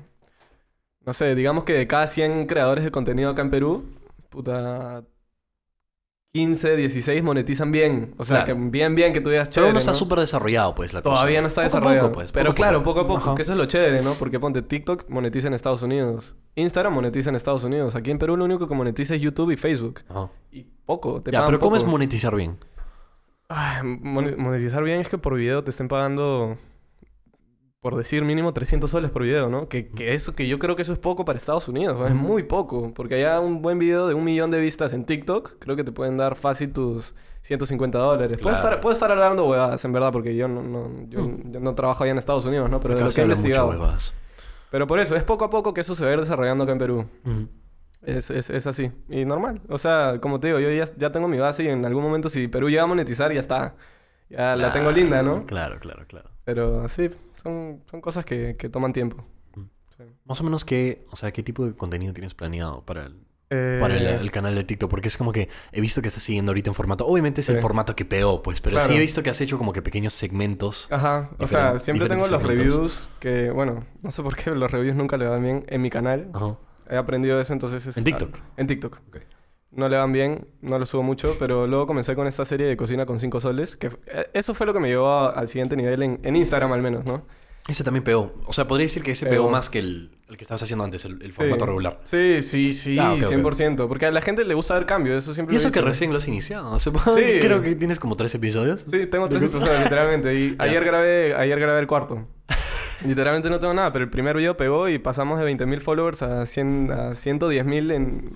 No 1.06 1.14
sé, 1.14 1.36
digamos 1.36 1.64
que 1.66 1.74
de 1.74 1.86
cada 1.88 2.08
100 2.08 2.48
creadores 2.48 2.84
de 2.84 2.90
contenido 2.92 3.30
acá 3.30 3.44
en 3.44 3.52
Perú, 3.52 3.86
puta... 4.30 5.04
15, 6.36 6.76
16 6.76 7.24
monetizan 7.24 7.72
bien. 7.72 8.14
O 8.18 8.26
sea, 8.26 8.44
Claro. 8.44 8.60
que 8.62 8.70
bien, 8.70 8.94
bien 8.94 9.14
que 9.14 9.22
tú 9.22 9.30
digas 9.30 9.48
Pero 9.48 9.54
chévere, 9.54 9.72
no 9.74 9.80
está 9.80 9.92
¿no? 9.94 9.98
súper 9.98 10.20
desarrollado, 10.20 10.76
pues, 10.76 10.92
la 10.94 11.02
cosa. 11.02 11.16
Todavía 11.16 11.40
no 11.40 11.48
está 11.48 11.62
Poco 11.62 11.66
desarrollado. 11.78 12.08
poco, 12.10 12.16
pues, 12.16 12.32
pero 12.34 12.50
poco 12.50 12.56
claro, 12.58 12.84
poco 12.84 13.00
a 13.00 13.08
poco. 13.08 13.18
Ajá. 13.20 13.36
Que 13.36 13.44
eso 13.44 13.54
es 13.54 13.58
lo 13.58 13.66
chévere, 13.68 14.02
¿no? 14.02 14.16
Porque 14.16 14.38
ponte, 14.38 14.62
TikTok 14.62 15.10
monetiza 15.10 15.48
en 15.48 15.54
Estados 15.54 15.82
Unidos. 15.82 16.36
Instagram 16.56 16.94
monetiza 16.94 17.30
en 17.30 17.38
Estados 17.38 17.64
Unidos. 17.64 17.96
Aquí 17.96 18.12
en 18.12 18.20
Perú 18.20 18.36
lo 18.36 18.44
único 18.44 18.68
que 18.68 18.76
monetiza 18.76 19.16
es 19.16 19.22
YouTube 19.22 19.52
y 19.52 19.56
Facebook. 19.56 20.02
Ajá. 20.10 20.30
Y 20.52 20.66
poco, 20.86 21.22
te 21.22 21.32
Ya, 21.32 21.40
pagan 21.40 21.48
pero 21.54 21.60
¿cómo 21.62 21.78
es 21.78 21.86
monetizar 21.86 22.36
bien? 22.36 22.58
Ay, 23.48 23.84
mon- 23.84 24.36
monetizar 24.38 24.84
bien 24.84 25.00
es 25.00 25.08
que 25.08 25.18
por 25.18 25.36
video 25.36 25.64
te 25.64 25.70
estén 25.70 25.88
pagando, 25.88 26.58
por 27.86 27.96
decir 27.96 28.24
mínimo 28.26 28.52
300 28.52 28.90
soles 28.90 29.12
por 29.12 29.22
video, 29.22 29.48
¿no? 29.48 29.68
Que, 29.70 29.90
que 29.90 30.16
eso, 30.16 30.34
que 30.36 30.48
yo 30.48 30.58
creo 30.58 30.76
que 30.76 30.82
eso 30.82 30.92
es 30.92 30.98
poco 30.98 31.24
para 31.24 31.38
Estados 31.38 31.68
Unidos, 31.68 32.00
¿no? 32.00 32.08
es 32.08 32.16
muy 32.16 32.42
poco. 32.42 32.92
Porque 32.96 33.14
allá 33.14 33.40
un 33.40 33.62
buen 33.62 33.78
video 33.78 34.08
de 34.08 34.16
un 34.16 34.24
millón 34.24 34.50
de 34.50 34.60
vistas 34.60 34.96
en 34.96 35.06
TikTok, 35.06 35.60
creo 35.60 35.76
que 35.76 35.84
te 35.84 35.92
pueden 35.92 36.18
dar 36.18 36.34
fácil 36.36 36.74
tus 36.74 37.14
150 37.42 37.96
dólares. 38.00 38.40
Puedo, 38.42 38.56
Claro. 38.56 38.56
estar, 38.56 38.82
puedo 38.82 38.92
estar 38.92 39.12
hablando 39.12 39.46
huevadas, 39.48 39.86
en 39.86 39.94
verdad, 39.94 40.12
porque 40.12 40.36
yo 40.36 40.48
no, 40.48 40.64
no- 40.64 40.90
yo, 41.10 41.30
yo 41.52 41.60
no 41.60 41.76
trabajo 41.76 42.04
allá 42.04 42.14
en 42.14 42.18
Estados 42.18 42.44
Unidos, 42.46 42.72
¿no? 42.72 42.80
Pero 42.80 42.96
de 42.96 43.04
lo 43.04 43.10
que 43.12 43.22
he 43.22 43.24
investigado. 43.24 43.72
Pero 44.72 44.88
por 44.88 44.98
eso, 44.98 45.16
es 45.16 45.22
poco 45.22 45.46
a 45.46 45.52
poco 45.52 45.72
que 45.72 45.82
eso 45.82 45.94
se 45.94 46.06
va 46.06 46.10
a 46.10 46.14
ir 46.16 46.20
desarrollando 46.20 46.64
acá 46.64 46.74
en 46.74 46.80
Perú. 46.80 47.06
Es, 48.02 48.32
es, 48.32 48.50
es 48.50 48.66
así. 48.66 48.92
Y 49.10 49.26
normal. 49.26 49.62
O 49.70 49.78
sea, 49.78 50.18
como 50.20 50.40
te 50.40 50.48
digo, 50.48 50.60
yo 50.60 50.72
ya, 50.72 50.86
ya 50.98 51.12
tengo 51.12 51.28
mi 51.28 51.38
base 51.38 51.64
y 51.64 51.68
en 51.68 51.86
algún 51.86 52.02
momento 52.02 52.30
si 52.30 52.48
Perú 52.48 52.68
llega 52.68 52.82
a 52.82 52.88
monetizar, 52.88 53.32
ya 53.32 53.42
está. 53.42 53.76
Ya 54.28 54.56
la 54.56 54.74
tengo 54.74 54.92
linda, 54.92 55.22
¿no? 55.22 55.46
Claro, 55.46 55.78
claro, 55.80 56.06
claro. 56.08 56.32
Pero 56.46 56.90
sí, 56.90 57.12
son, 57.46 57.82
son 57.90 58.02
cosas 58.02 58.26
que, 58.26 58.56
que 58.58 58.70
toman 58.70 58.92
tiempo. 58.92 59.24
Sí. 59.98 60.04
Más 60.26 60.42
o 60.42 60.44
menos 60.44 60.66
qué, 60.66 61.06
o 61.12 61.16
sea, 61.16 61.32
qué 61.32 61.44
tipo 61.44 61.66
de 61.66 61.74
contenido 61.76 62.12
tienes 62.14 62.34
planeado 62.34 62.84
para 62.84 63.06
el, 63.06 63.16
Eh, 63.52 63.78
para 63.80 63.96
el, 63.96 64.06
el 64.08 64.32
canal 64.32 64.54
de 64.56 64.64
TikTok, 64.64 64.90
porque 64.90 65.08
es 65.08 65.16
como 65.18 65.32
que 65.32 65.48
he 65.72 65.80
visto 65.80 66.02
que 66.02 66.08
estás 66.10 66.24
siguiendo 66.24 66.50
ahorita 66.50 66.70
en 66.72 66.74
formato. 66.74 67.06
Obviamente 67.06 67.40
es 67.42 67.48
el 67.50 67.60
formato 67.60 67.96
que 67.96 68.04
pegó, 68.04 68.42
pues, 68.42 68.60
pero 68.60 68.76
Claro. 68.78 68.90
sí 68.90 68.98
he 68.98 69.00
visto 69.00 69.22
que 69.24 69.30
has 69.30 69.40
hecho 69.40 69.58
como 69.58 69.72
que 69.72 69.82
pequeños 69.82 70.14
segmentos. 70.14 70.88
Ajá, 70.92 71.30
o 71.38 71.48
sea, 71.48 71.78
siempre 71.80 72.10
tengo 72.10 72.28
los 72.28 72.44
reviews 72.44 73.08
que, 73.20 73.52
bueno, 73.52 73.86
no 74.02 74.12
sé 74.12 74.22
por 74.24 74.36
qué 74.36 74.50
los 74.52 74.70
reviews 74.72 74.96
nunca 74.98 75.16
le 75.18 75.28
van 75.28 75.42
bien 75.44 75.64
en 75.68 75.82
mi 75.82 75.90
canal. 75.90 76.30
Ajá. 76.34 76.58
He 76.90 76.98
aprendido 76.98 77.40
eso, 77.40 77.54
entonces 77.54 77.86
es... 77.88 77.96
¿En 77.98 78.04
TikTok? 78.04 78.38
En 78.58 78.68
TikTok. 78.68 79.00
Ok. 79.08 79.18
No 79.76 79.90
le 79.90 79.98
van 79.98 80.12
bien, 80.14 80.48
no 80.62 80.80
lo 80.80 80.86
subo 80.86 81.04
mucho, 81.04 81.36
pero 81.38 81.68
luego 81.68 81.86
comencé 81.86 82.16
con 82.16 82.28
esta 82.28 82.46
serie 82.46 82.66
de 82.66 82.78
cocina 82.78 83.06
con 83.06 83.20
5 83.20 83.40
soles, 83.42 83.76
que 83.76 83.88
eh, 84.08 84.28
eso 84.34 84.54
fue 84.54 84.66
lo 84.66 84.74
que 84.74 84.80
me 84.80 84.88
llevó 84.88 85.08
a- 85.10 85.32
al 85.32 85.50
siguiente 85.50 85.76
nivel 85.76 86.02
en, 86.04 86.20
en 86.24 86.36
Instagram 86.36 86.72
al 86.72 86.82
menos, 86.82 87.04
¿no? 87.06 87.24
Ese 87.68 87.84
también 87.84 88.04
pegó. 88.04 88.32
O 88.46 88.54
sea, 88.54 88.68
podría 88.68 88.86
decir 88.86 89.02
que 89.02 89.12
ese 89.12 89.26
Pegó. 89.26 89.36
pegó 89.46 89.50
más 89.50 89.70
que 89.72 89.80
el, 89.80 90.12
el 90.30 90.38
que 90.38 90.44
estabas 90.44 90.62
haciendo 90.62 90.86
antes, 90.86 91.04
el, 91.04 91.20
el 91.24 91.34
formato 91.34 91.66
Sí. 91.66 91.68
regular. 91.68 92.00
Sí, 92.04 92.42
sí, 92.44 92.72
sí, 92.74 93.00
Ah, 93.00 93.14
ok, 93.14 93.24
ok. 93.26 93.32
100%. 93.32 93.88
Porque 93.88 94.06
a 94.06 94.12
la 94.12 94.22
gente 94.22 94.44
le 94.46 94.54
gusta 94.54 94.76
ver 94.76 94.86
cambio, 94.86 95.18
eso 95.18 95.34
siempre 95.34 95.54
Y 95.54 95.58
lo 95.58 95.60
he 95.60 95.64
eso 95.64 95.72
que 95.72 95.82
recién 95.82 96.12
lo 96.12 96.18
has 96.18 96.28
iniciado. 96.28 96.78
Sí. 96.80 96.92
creo 97.42 97.64
que 97.64 97.76
tienes 97.76 98.00
como 98.00 98.16
tres 98.16 98.36
episodios. 98.36 98.82
Sí, 98.88 99.08
tengo 99.08 99.28
tres 99.30 99.44
episodios, 99.44 99.80
literalmente. 99.84 100.34
Y 100.40 100.56
ayer 100.60 100.86
grabé, 100.86 101.34
ayer 101.36 101.60
grabé 101.60 101.80
el 101.80 101.88
cuarto. 101.88 102.28
Literalmente 103.06 103.50
no 103.50 103.60
tengo 103.60 103.74
nada, 103.74 103.92
pero 103.92 104.06
el 104.06 104.12
primer 104.12 104.38
video 104.38 104.56
pegó 104.56 104.88
y 104.88 105.00
pasamos 105.00 105.40
de 105.40 105.46
20.000 105.52 105.82
followers 105.82 106.22
a, 106.22 106.46
100, 106.46 106.92
a 106.92 107.10
110.000 107.12 107.92
en, 107.92 108.32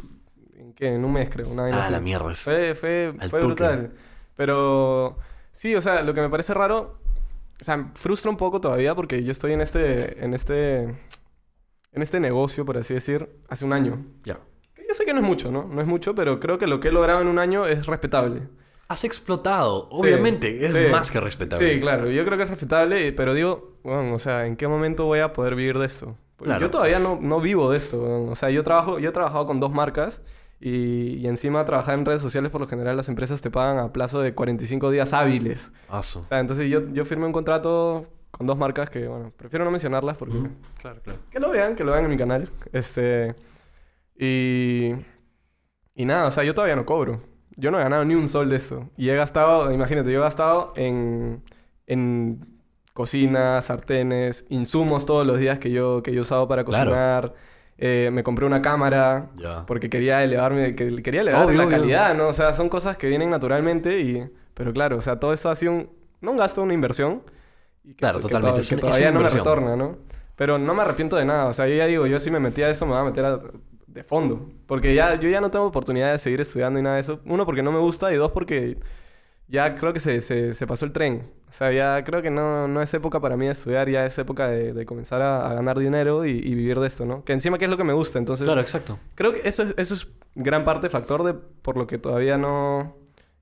en, 0.80 0.90
¿qué? 0.92 0.96
en 0.96 1.06
un 1.06 1.14
mes, 1.14 1.30
creo. 1.30 1.48
Una 1.50 1.64
vaina 1.64 1.78
Ah, 1.78 1.82
así. 1.82 1.92
la 1.92 2.00
mierda. 2.00 2.34
Fue, 2.34 2.76
fue, 2.76 3.14
Al 3.20 3.30
fue 3.30 3.40
toque. 3.40 3.48
brutal. 3.48 3.92
Pero 4.36 5.18
sí, 5.52 5.76
o 5.76 5.82
sea, 5.82 6.02
lo 6.02 6.14
que 6.14 6.22
me 6.22 6.30
parece 6.30 6.54
raro, 6.54 6.98
o 7.60 7.64
sea, 7.64 7.78
me 7.78 7.92
frustra 7.96 8.32
un 8.32 8.38
poco 8.38 8.62
todavía 8.62 8.96
porque 8.96 9.24
yo 9.24 9.32
estoy 9.32 9.54
en 9.54 9.62
este, 9.62 10.24
en 10.24 10.34
este, 10.34 10.84
en 10.84 12.02
este 12.02 12.20
negocio, 12.20 12.66
por 12.66 12.78
así 12.78 12.94
decir, 12.94 13.30
hace 13.50 13.66
un 13.66 13.74
año. 13.74 14.06
Ya. 14.24 14.40
Que 14.74 14.86
Yo 14.88 14.94
sé 14.94 15.06
que 15.06 15.14
no 15.14 15.20
es 15.20 15.26
mucho, 15.26 15.52
¿no? 15.52 15.66
No 15.66 15.82
es 15.82 15.88
mucho, 15.88 16.16
pero 16.16 16.40
creo 16.40 16.58
que 16.58 16.68
lo 16.68 16.80
que 16.80 16.88
he 16.88 16.92
logrado 16.92 17.22
en 17.22 17.28
un 17.28 17.40
año 17.40 17.66
es 17.66 17.86
respetable. 17.86 18.44
Has 18.88 19.04
explotado, 19.04 19.88
obviamente. 19.92 20.66
es 20.66 20.72
sí. 20.72 20.80
más 20.92 21.12
que 21.12 21.20
respetable. 21.20 21.74
Sí, 21.76 21.80
claro, 21.80 22.10
yo 22.10 22.26
creo 22.26 22.38
que 22.38 22.46
es 22.46 22.50
respetable, 22.50 23.12
pero 23.14 23.34
digo, 23.36 23.78
bueno, 23.84 24.16
o 24.16 24.20
sea, 24.20 24.48
¿en 24.48 24.56
qué 24.56 24.68
momento 24.68 25.06
voy 25.06 25.20
a 25.20 25.32
poder 25.34 25.54
vivir 25.56 25.78
de 25.78 25.86
esto? 25.86 26.16
Porque 26.38 26.50
Claro. 26.52 26.62
Yo 26.62 26.72
todavía 26.72 26.98
no, 27.00 27.20
no 27.22 27.40
vivo 27.42 27.70
de 27.70 27.78
esto. 27.78 28.02
O 28.30 28.36
sea, 28.36 28.50
yo 28.50 28.64
trabajo, 28.64 28.98
yo 28.98 29.10
he 29.10 29.12
trabajado 29.12 29.46
con 29.46 29.60
dos 29.60 29.72
marcas 29.72 30.24
y, 30.60 31.16
y 31.16 31.28
encima 31.28 31.64
trabajar 31.66 31.98
en 31.98 32.06
redes 32.06 32.22
sociales, 32.22 32.52
por 32.52 32.62
lo 32.62 32.68
general 32.68 32.98
las 32.98 33.10
empresas 33.10 33.42
te 33.42 33.50
pagan 33.50 33.80
a 33.80 33.94
plazo 33.94 34.22
de 34.22 34.34
45 34.34 34.92
días 34.92 35.14
hábiles. 35.14 35.72
Aso. 35.88 36.20
O 36.20 36.24
sea, 36.24 36.40
entonces 36.40 36.70
yo, 36.70 36.88
yo 36.92 37.06
firmé 37.06 37.26
un 37.26 37.32
contrato 37.32 38.08
con 38.32 38.46
dos 38.46 38.58
marcas 38.58 38.90
que, 38.90 39.08
bueno, 39.08 39.32
prefiero 39.36 39.66
no 39.66 39.72
mencionarlas 39.72 40.18
porque... 40.18 40.38
Claro, 40.82 41.02
claro. 41.02 41.20
Que 41.32 41.40
lo 41.40 41.50
vean, 41.50 41.76
que 41.76 41.84
lo 41.84 41.92
vean 41.92 42.06
en 42.06 42.10
mi 42.12 42.18
canal. 42.18 42.50
Este... 42.74 43.36
Y... 44.18 44.94
Y 45.96 46.06
nada, 46.06 46.28
o 46.28 46.32
sea, 46.32 46.44
yo 46.44 46.54
todavía 46.54 46.76
no 46.76 46.86
cobro. 46.86 47.22
Yo 47.58 47.72
no 47.72 47.80
he 47.80 47.84
ganado 47.84 48.06
ni 48.06 48.16
un 48.16 48.30
sol 48.30 48.50
de 48.50 48.56
esto. 48.56 48.90
Y 48.96 49.10
he 49.10 49.16
gastado, 49.16 49.72
imagínate, 49.72 50.12
yo 50.12 50.20
he 50.20 50.24
gastado 50.24 50.74
en... 50.76 51.44
En 51.88 52.60
cocina, 52.94 53.62
sartenes, 53.62 54.46
insumos 54.50 55.06
todos 55.06 55.26
los 55.26 55.40
días 55.40 55.58
que 55.58 55.72
yo, 55.72 56.04
que 56.04 56.12
yo 56.12 56.18
he 56.18 56.22
usado 56.22 56.50
para 56.50 56.66
Claro. 56.66 57.34
Eh, 57.82 58.10
me 58.12 58.24
compré 58.24 58.46
una 58.46 58.62
cámara 58.62 59.30
porque 59.66 59.90
quería 59.90 60.22
elevarme, 60.24 60.76
que, 60.76 61.02
quería 61.02 61.22
elevar 61.22 61.46
Obvio, 61.46 61.60
la 61.60 61.64
obvio. 61.66 61.78
calidad, 61.78 62.14
¿no? 62.14 62.28
O 62.28 62.34
sea, 62.34 62.52
son 62.52 62.68
cosas 62.68 62.98
que 62.98 63.08
vienen 63.08 63.30
naturalmente 63.30 64.02
y... 64.02 64.28
Pero 64.54 64.74
claro, 64.74 64.98
o 64.98 65.02
sea, 65.02 65.18
todo 65.20 65.32
eso 65.32 65.50
ha 65.50 65.56
sido 65.56 65.72
un... 65.72 65.90
No 66.20 66.32
un 66.32 66.38
gasto, 66.38 66.62
una 66.62 66.74
inversión. 66.74 67.24
Y 67.86 67.92
que, 67.92 67.96
Claro, 67.96 68.20
que 68.20 68.24
totalmente. 68.24 68.62
que 68.68 68.76
es 68.76 68.82
todavía 68.82 69.10
una 69.12 69.20
no 69.20 69.24
me 69.26 69.30
retorna, 69.30 69.76
¿no? 69.78 69.98
Pero 70.36 70.58
no 70.58 70.74
me 70.74 70.82
arrepiento 70.82 71.16
de 71.16 71.24
nada. 71.24 71.46
O 71.46 71.54
sea, 71.54 71.68
yo 71.70 71.76
ya 71.76 71.86
digo, 71.86 72.06
yo 72.08 72.20
si 72.20 72.30
me 72.32 72.40
metí 72.42 72.62
a 72.64 72.70
eso 72.70 72.86
me 72.86 72.92
voy 72.92 73.02
a 73.02 73.06
meter 73.06 73.24
a- 73.24 73.40
de 73.88 74.04
fondo. 74.04 74.50
Porque 74.68 74.94
ya, 74.94 75.16
yo 75.16 75.30
ya 75.30 75.40
no 75.40 75.50
tengo 75.50 75.66
oportunidad 75.66 76.12
de 76.12 76.18
seguir 76.18 76.42
estudiando 76.42 76.78
y 76.80 76.84
nada 76.84 76.96
de 76.96 77.02
eso. 77.02 77.22
Uno, 77.26 77.46
porque 77.46 77.64
no 77.64 77.72
me 77.72 77.80
gusta. 77.80 78.12
Y 78.12 78.18
dos, 78.18 78.32
porque 78.34 78.78
ya 79.48 79.76
creo 79.76 79.94
que 79.94 80.00
se, 80.00 80.20
se, 80.22 80.54
se 80.54 80.68
pasó 80.68 80.84
el 80.86 80.92
tren. 80.92 81.32
O 81.50 81.52
sea, 81.52 81.72
ya 81.72 82.04
creo 82.04 82.22
que 82.22 82.30
no, 82.30 82.68
no 82.68 82.82
es 82.82 82.94
época 82.94 83.20
para 83.20 83.36
mí 83.36 83.46
de 83.46 83.52
estudiar. 83.54 83.90
Ya 83.90 84.06
es 84.06 84.18
época 84.20 84.48
de, 84.48 84.72
de 84.74 84.86
comenzar 84.86 85.22
a, 85.22 85.50
a 85.50 85.54
ganar 85.56 85.80
dinero 85.80 86.26
y, 86.26 86.32
y 86.32 86.54
vivir 86.56 86.80
de 86.80 86.86
esto, 86.88 87.06
¿no? 87.06 87.24
Que 87.24 87.34
encima 87.34 87.58
que 87.58 87.66
es 87.66 87.72
lo 87.72 87.78
que 87.78 87.84
me 87.84 87.94
gusta. 87.94 88.20
Entonces, 88.20 88.46
Claro, 88.46 88.62
exacto. 88.62 89.00
creo 89.16 89.34
que 89.34 89.42
eso 89.48 89.64
es, 89.64 89.74
eso 89.78 89.94
es 89.96 90.08
gran 90.36 90.64
parte 90.64 90.90
factor 90.90 91.24
de 91.24 91.34
por 91.34 91.76
lo 91.78 91.88
que 91.88 91.98
todavía 91.98 92.38
no... 92.38 92.96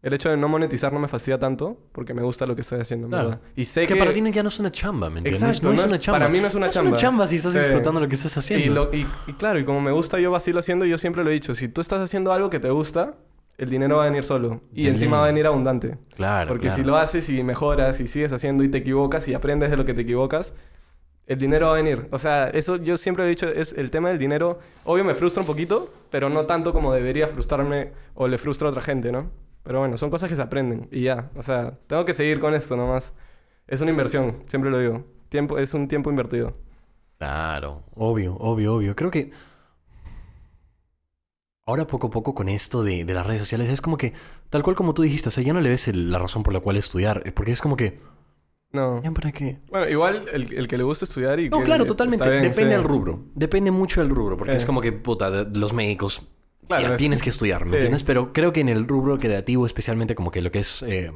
El 0.03 0.13
hecho 0.13 0.29
de 0.29 0.37
no 0.37 0.47
monetizar 0.47 0.93
no 0.93 0.99
me 0.99 1.07
fastidia 1.07 1.39
tanto 1.39 1.75
porque 1.91 2.13
me 2.13 2.21
gusta 2.21 2.45
lo 2.45 2.55
que 2.55 2.61
estoy 2.61 2.79
haciendo, 2.79 3.07
en 3.07 3.11
Claro. 3.11 3.29
¿verdad? 3.29 3.41
Y 3.55 3.65
sé 3.65 3.81
es 3.81 3.87
que, 3.87 3.95
para 3.95 4.13
ti 4.13 4.21
ya 4.31 4.43
no 4.43 4.49
es 4.49 4.59
una 4.59 4.71
chamba, 4.71 5.09
¿me 5.09 5.17
entiendes? 5.19 5.41
Exacto, 5.43 5.67
no, 5.69 5.73
es 5.73 5.79
no 5.81 5.85
es- 5.87 5.91
una 5.91 5.99
chamba. 5.99 6.19
para 6.19 6.29
mí 6.31 6.39
no 6.39 6.47
es 6.47 6.55
una 6.55 6.69
chamba. 6.69 6.89
Es 6.89 6.93
una 6.93 7.01
chamba 7.01 7.27
si 7.27 7.35
estás 7.37 7.53
Sí. 7.53 7.59
disfrutando 7.59 7.99
lo 7.99 8.07
que 8.07 8.15
estás 8.15 8.37
haciendo. 8.37 8.65
Y, 8.65 8.69
lo- 8.69 8.93
y- 8.93 9.07
y 9.25 9.33
claro, 9.33 9.59
y 9.59 9.65
como 9.65 9.81
me 9.81 9.91
gusta, 9.91 10.19
yo 10.19 10.29
vacilo 10.31 10.59
haciendo, 10.59 10.85
yo 10.85 10.97
siempre 10.99 11.23
lo 11.23 11.31
he 11.31 11.33
dicho, 11.33 11.53
si 11.55 11.67
tú 11.67 11.81
estás 11.81 11.99
haciendo 11.99 12.31
algo 12.31 12.49
que 12.51 12.59
te 12.59 12.69
gusta, 12.69 13.15
el 13.57 13.69
dinero 13.69 13.97
va 13.97 14.03
a 14.03 14.05
venir 14.05 14.23
solo. 14.23 14.61
Y 14.73 14.87
encima 14.87 15.17
va 15.17 15.23
a 15.25 15.27
venir 15.27 15.47
abundante. 15.47 15.97
Claro, 16.15 16.47
Porque 16.47 16.67
claro. 16.67 16.75
si 16.75 16.83
lo 16.83 16.97
haces 16.97 17.29
y 17.29 17.43
mejoras 17.43 17.99
y 17.99 18.07
sigues 18.07 18.31
haciendo 18.31 18.63
y 18.63 18.69
te 18.69 18.77
equivocas 18.77 19.27
y 19.27 19.33
aprendes 19.33 19.71
de 19.71 19.77
lo 19.77 19.85
que 19.85 19.93
te 19.93 20.01
equivocas, 20.01 20.53
el 21.25 21.39
dinero 21.39 21.67
va 21.67 21.73
a 21.73 21.75
venir. 21.75 22.07
O 22.11 22.17
sea, 22.19 22.49
eso 22.49 22.77
yo 22.77 22.95
siempre 22.97 23.25
he 23.25 23.27
dicho, 23.27 23.47
es 23.49 23.73
el 23.73 23.91
tema 23.91 24.09
del 24.09 24.17
dinero, 24.17 24.59
obvio 24.85 25.03
me 25.03 25.15
frustra 25.15 25.41
un 25.41 25.47
poquito, 25.47 25.91
pero 26.09 26.29
no 26.29 26.45
tanto 26.45 26.71
como 26.71 26.93
debería 26.93 27.27
frustrarme 27.27 27.91
o 28.13 28.27
le 28.27 28.37
frustra 28.37 28.67
a 28.67 28.71
otra 28.71 28.81
gente, 28.81 29.11
¿no? 29.11 29.29
Pero 29.63 29.79
bueno, 29.79 29.97
son 29.97 30.09
cosas 30.09 30.29
que 30.29 30.35
se 30.35 30.41
aprenden 30.41 30.87
y 30.91 31.01
ya. 31.01 31.29
O 31.35 31.43
sea, 31.43 31.73
tengo 31.87 32.05
que 32.05 32.13
seguir 32.13 32.39
con 32.39 32.53
esto 32.53 32.77
nomás. 32.77 33.13
Es 33.67 33.81
una 33.81 33.91
inversión, 33.91 34.43
siempre 34.47 34.71
lo 34.71 34.79
digo. 34.79 35.03
Tiempo, 35.27 35.57
es 35.57 35.73
un 35.73 35.89
tiempo 35.89 36.09
invertido. 36.09 36.53
Claro, 37.17 37.83
obvio, 37.95 38.35
obvio, 38.35 38.75
obvio. 38.75 38.95
Creo 38.95 39.11
que 39.11 39.31
ahora 41.67 41.85
poco 41.85 42.07
a 42.07 42.09
poco 42.09 42.33
con 42.33 42.49
esto 42.49 42.81
de, 42.83 43.05
de 43.05 43.13
las 43.13 43.25
redes 43.25 43.41
sociales 43.41 43.69
es 43.69 43.81
como 43.81 43.97
que, 43.97 44.13
tal 44.49 44.63
cual 44.63 44.75
como 44.75 44.93
tú 44.95 45.03
dijiste, 45.03 45.29
o 45.29 45.31
sea, 45.31 45.43
ya 45.43 45.53
no 45.53 45.61
le 45.61 45.69
ves 45.69 45.87
el- 45.87 46.11
la 46.11 46.17
razón 46.17 46.41
por 46.41 46.53
la 46.53 46.59
cual 46.61 46.77
estudiar, 46.77 47.21
eh, 47.25 47.31
porque 47.31 47.51
es 47.51 47.61
como 47.61 47.75
que, 47.77 47.99
No. 48.71 49.01
¿ya 49.03 49.11
para 49.11 49.31
qué? 49.31 49.59
Bueno, 49.69 49.87
igual 49.87 50.25
el, 50.33 50.53
el 50.53 50.67
que 50.67 50.77
le 50.77 50.83
gusta 50.83 51.05
estudiar 51.05 51.39
y 51.39 51.49
No, 51.49 51.59
que 51.59 51.63
claro, 51.65 51.85
totalmente. 51.85 52.27
bien, 52.29 52.41
Depende 52.41 52.71
sí. 52.73 52.77
del 52.77 52.83
rubro. 52.83 53.19
Depende 53.35 53.69
mucho 53.71 54.01
del 54.01 54.09
rubro, 54.09 54.37
porque 54.37 54.53
Eh. 54.53 54.57
es 54.57 54.65
como 54.65 54.81
que, 54.81 54.91
puta, 54.93 55.29
de- 55.29 55.59
los 55.59 55.73
médicos, 55.73 56.23
Claro, 56.67 56.87
ya 56.87 56.93
es- 56.93 56.97
tienes 56.97 57.21
que 57.21 57.29
estudiar, 57.29 57.63
¿me 57.65 57.69
sí. 57.71 57.75
entiendes? 57.75 58.03
Pero 58.03 58.33
creo 58.33 58.51
que 58.53 58.61
en 58.61 58.69
el 58.69 58.87
rubro 58.87 59.17
creativo, 59.19 59.65
especialmente 59.65 60.15
como 60.15 60.31
que 60.31 60.41
lo 60.41 60.51
que 60.51 60.59
es 60.59 60.81
eh, 60.83 61.11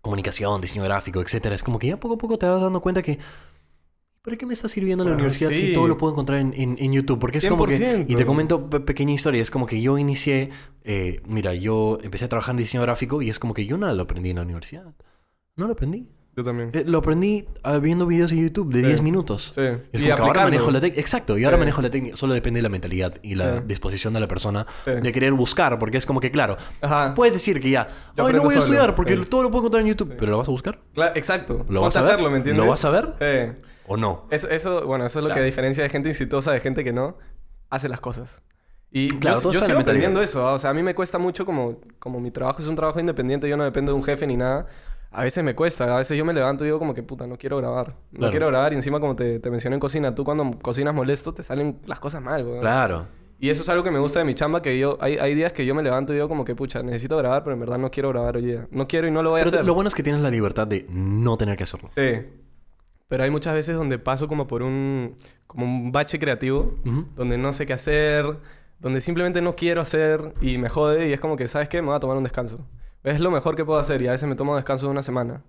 comunicación, 0.00 0.60
diseño 0.60 0.84
gráfico, 0.84 1.20
etcétera, 1.20 1.54
es 1.54 1.62
como 1.62 1.78
que 1.78 1.88
ya 1.88 1.96
poco 1.98 2.14
a 2.14 2.18
poco 2.18 2.38
te 2.38 2.46
vas 2.46 2.62
dando 2.62 2.80
cuenta 2.80 3.02
que 3.02 3.18
¿Para 4.26 4.36
qué 4.36 4.44
me 4.44 4.54
está 4.54 4.68
sirviendo 4.68 5.04
la 5.04 5.10
Bueno, 5.10 5.22
universidad 5.22 5.50
si 5.52 5.68
sí. 5.68 5.72
todo 5.72 5.86
lo 5.86 5.96
puedo 5.96 6.12
encontrar 6.12 6.40
en, 6.40 6.52
en- 6.56 6.76
en 6.80 6.92
YouTube? 6.92 7.18
Porque 7.20 7.38
es 7.38 7.46
como 7.46 7.64
que... 7.64 7.78
100%. 7.78 8.06
Y 8.08 8.16
te 8.16 8.26
comento 8.26 8.68
pe- 8.68 8.80
pequeña 8.80 9.12
historia. 9.12 9.40
Es 9.40 9.52
como 9.52 9.66
que 9.66 9.80
yo 9.80 9.96
inicié... 9.98 10.50
eh, 10.82 11.20
mira, 11.28 11.54
yo 11.54 11.98
empecé 12.02 12.24
a 12.24 12.28
trabajar 12.28 12.52
en 12.54 12.56
diseño 12.58 12.82
gráfico 12.82 13.22
y 13.22 13.30
es 13.30 13.38
como 13.38 13.54
que 13.54 13.66
yo 13.66 13.78
nada 13.78 13.94
lo 13.94 14.02
aprendí 14.02 14.30
en 14.30 14.36
la 14.36 14.42
universidad. 14.42 14.92
No 15.54 15.66
lo 15.68 15.74
aprendí. 15.74 16.08
Yo 16.36 16.42
también. 16.44 16.70
Eh, 16.74 16.82
lo 16.86 16.98
aprendí 16.98 17.46
ah, 17.62 17.78
viendo 17.78 18.04
videos 18.04 18.30
de 18.32 18.36
YouTube 18.38 18.70
de 18.72 18.80
Sí. 18.80 18.86
10 18.88 19.00
minutos. 19.02 19.52
Sí. 19.54 19.60
Es 19.92 20.00
Y 20.02 20.04
como 20.04 20.16
que 20.16 20.22
ahora 20.22 20.42
manejo 20.44 20.70
la 20.72 20.80
técnica. 20.80 21.00
Exacto, 21.00 21.38
y 21.38 21.44
ahora 21.44 21.56
Sí. 21.56 21.60
manejo 21.60 21.80
la 21.80 21.90
técnica. 21.90 22.16
Solo 22.16 22.34
depende 22.34 22.58
de 22.58 22.62
la 22.62 22.68
mentalidad 22.68 23.14
y 23.22 23.36
la 23.36 23.58
Sí. 23.58 23.62
disposición 23.68 24.12
de 24.12 24.20
la 24.20 24.28
persona 24.28 24.66
de 24.84 25.12
querer 25.12 25.32
buscar. 25.34 25.78
Porque 25.78 25.96
es 25.98 26.04
como 26.04 26.18
que, 26.20 26.30
claro, 26.32 26.56
Ajá. 26.82 27.14
puedes 27.14 27.32
decir 27.32 27.58
que 27.60 27.70
ya, 27.70 27.88
Yo 28.16 28.26
ay, 28.26 28.32
no 28.34 28.40
voy 28.42 28.48
a 28.48 28.50
solo". 28.54 28.64
estudiar 28.64 28.94
porque 28.96 29.16
todo 29.18 29.44
lo 29.44 29.50
puedo 29.50 29.62
encontrar 29.62 29.82
en 29.82 29.88
YouTube. 29.88 30.14
Pero 30.18 30.32
lo 30.32 30.38
vas 30.38 30.48
a 30.48 30.50
buscar 30.50 30.80
Cla- 30.96 31.12
exacto. 31.14 31.64
¿Lo 31.68 31.80
vas 31.80 31.94
a 31.96 32.00
a 32.00 32.02
ver? 32.02 32.10
hacerlo, 32.10 32.30
¿me 32.32 32.38
entiendes? 32.38 32.64
¿Lo 32.64 32.68
vas 32.68 32.84
a 32.84 32.90
ver? 32.90 33.14
O 33.88 33.96
no. 33.96 34.26
Eso, 34.30 34.48
eso, 34.50 34.86
bueno, 34.86 35.06
eso 35.06 35.18
es 35.18 35.22
lo 35.22 35.28
que 35.28 35.34
Claro. 35.34 35.46
diferencia 35.46 35.82
de 35.82 35.88
gente 35.90 36.08
exitosa 36.10 36.52
de 36.52 36.60
gente 36.60 36.82
que 36.84 36.92
no 36.92 37.16
hace 37.70 37.88
las 37.88 38.00
cosas. 38.00 38.42
Y 38.90 39.08
Claro, 39.18 39.40
yo, 39.52 39.64
sigo 39.64 39.78
aprendiendo 39.78 40.22
eso. 40.22 40.46
¿ah? 40.46 40.52
O 40.54 40.58
sea, 40.58 40.70
a 40.70 40.74
mí 40.74 40.82
me 40.82 40.94
cuesta 40.94 41.18
mucho 41.18 41.44
como, 41.44 41.80
como 41.98 42.20
mi 42.20 42.30
trabajo 42.30 42.62
es 42.62 42.68
un 42.68 42.76
trabajo 42.76 42.98
independiente, 43.00 43.48
yo 43.48 43.56
no 43.56 43.64
dependo 43.64 43.92
de 43.92 43.96
un 43.98 44.04
jefe 44.04 44.26
ni 44.26 44.36
nada. 44.36 44.66
A 45.10 45.22
veces 45.24 45.42
me 45.44 45.54
cuesta, 45.54 45.94
a 45.94 45.98
veces 45.98 46.16
yo 46.18 46.24
me 46.24 46.32
levanto 46.34 46.64
y 46.64 46.68
digo 46.68 46.78
como 46.78 46.92
que 46.94 47.02
puta, 47.02 47.26
no 47.26 47.36
quiero 47.36 47.56
grabar. 47.58 47.94
No 48.12 48.18
Claro. 48.18 48.30
quiero 48.30 48.46
grabar 48.48 48.72
y 48.72 48.76
encima 48.76 49.00
como 49.00 49.16
te, 49.16 49.38
te 49.40 49.50
mencioné 49.50 49.74
en 49.76 49.80
cocina, 49.80 50.14
tú 50.14 50.24
cuando 50.24 50.50
cocinas 50.60 50.94
molesto 50.94 51.32
te 51.32 51.42
salen 51.42 51.78
las 51.86 52.00
cosas 52.00 52.22
mal, 52.22 52.44
weón. 52.44 52.60
Claro. 52.60 53.06
Y 53.38 53.50
eso 53.50 53.62
es 53.62 53.68
algo 53.68 53.84
que 53.84 53.90
me 53.90 53.98
gusta 53.98 54.18
de 54.18 54.24
mi 54.24 54.34
chamba, 54.34 54.62
que 54.62 54.78
yo, 54.78 54.96
hay, 55.00 55.18
hay 55.18 55.34
días 55.34 55.52
que 55.52 55.66
yo 55.66 55.74
me 55.74 55.82
levanto 55.82 56.12
y 56.12 56.16
digo 56.16 56.28
como 56.28 56.44
que 56.44 56.54
pucha, 56.54 56.82
necesito 56.82 57.16
grabar, 57.18 57.44
pero 57.44 57.52
en 57.54 57.60
verdad 57.60 57.78
no 57.78 57.90
quiero 57.90 58.08
grabar 58.08 58.36
hoy 58.36 58.44
día. 58.46 58.66
No 58.70 58.88
quiero 58.88 59.06
y 59.06 59.10
no 59.10 59.22
lo 59.22 59.30
voy 59.30 59.40
a 59.40 59.44
Pero 59.44 59.56
hacer. 59.56 59.66
lo 59.66 59.74
bueno 59.74 59.88
es 59.88 59.94
que 59.94 60.02
tienes 60.02 60.22
la 60.22 60.30
libertad 60.30 60.66
de 60.66 60.86
no 60.90 61.36
tener 61.36 61.56
que 61.56 61.64
hacerlo. 61.64 61.88
Sí. 61.88 62.02
Pero 63.08 63.22
hay 63.22 63.30
muchas 63.30 63.54
veces 63.54 63.76
donde 63.76 63.98
paso 63.98 64.26
como 64.26 64.46
por 64.48 64.62
un, 64.62 65.16
como 65.46 65.64
un 65.64 65.92
bache 65.92 66.18
creativo, 66.18 66.74
donde 67.14 67.38
no 67.38 67.52
sé 67.52 67.66
qué 67.66 67.72
hacer, 67.72 68.26
donde 68.80 69.00
simplemente 69.00 69.40
no 69.40 69.54
quiero 69.54 69.80
hacer 69.80 70.34
y 70.40 70.58
me 70.58 70.68
jode 70.68 71.08
y 71.08 71.12
es 71.12 71.20
como 71.20 71.36
que, 71.36 71.46
¿sabes 71.48 71.68
qué? 71.68 71.80
Me 71.82 71.88
voy 71.88 71.96
a 71.96 72.00
tomar 72.00 72.16
un 72.16 72.24
descanso. 72.24 72.66
Es 73.04 73.20
lo 73.20 73.30
mejor 73.30 73.54
que 73.54 73.64
puedo 73.64 73.78
hacer 73.78 74.02
y 74.02 74.08
a 74.08 74.12
veces 74.12 74.28
me 74.28 74.34
tomo 74.34 74.56
descanso 74.56 74.86
de 74.86 74.92
una 74.92 75.02
semana. 75.02 75.42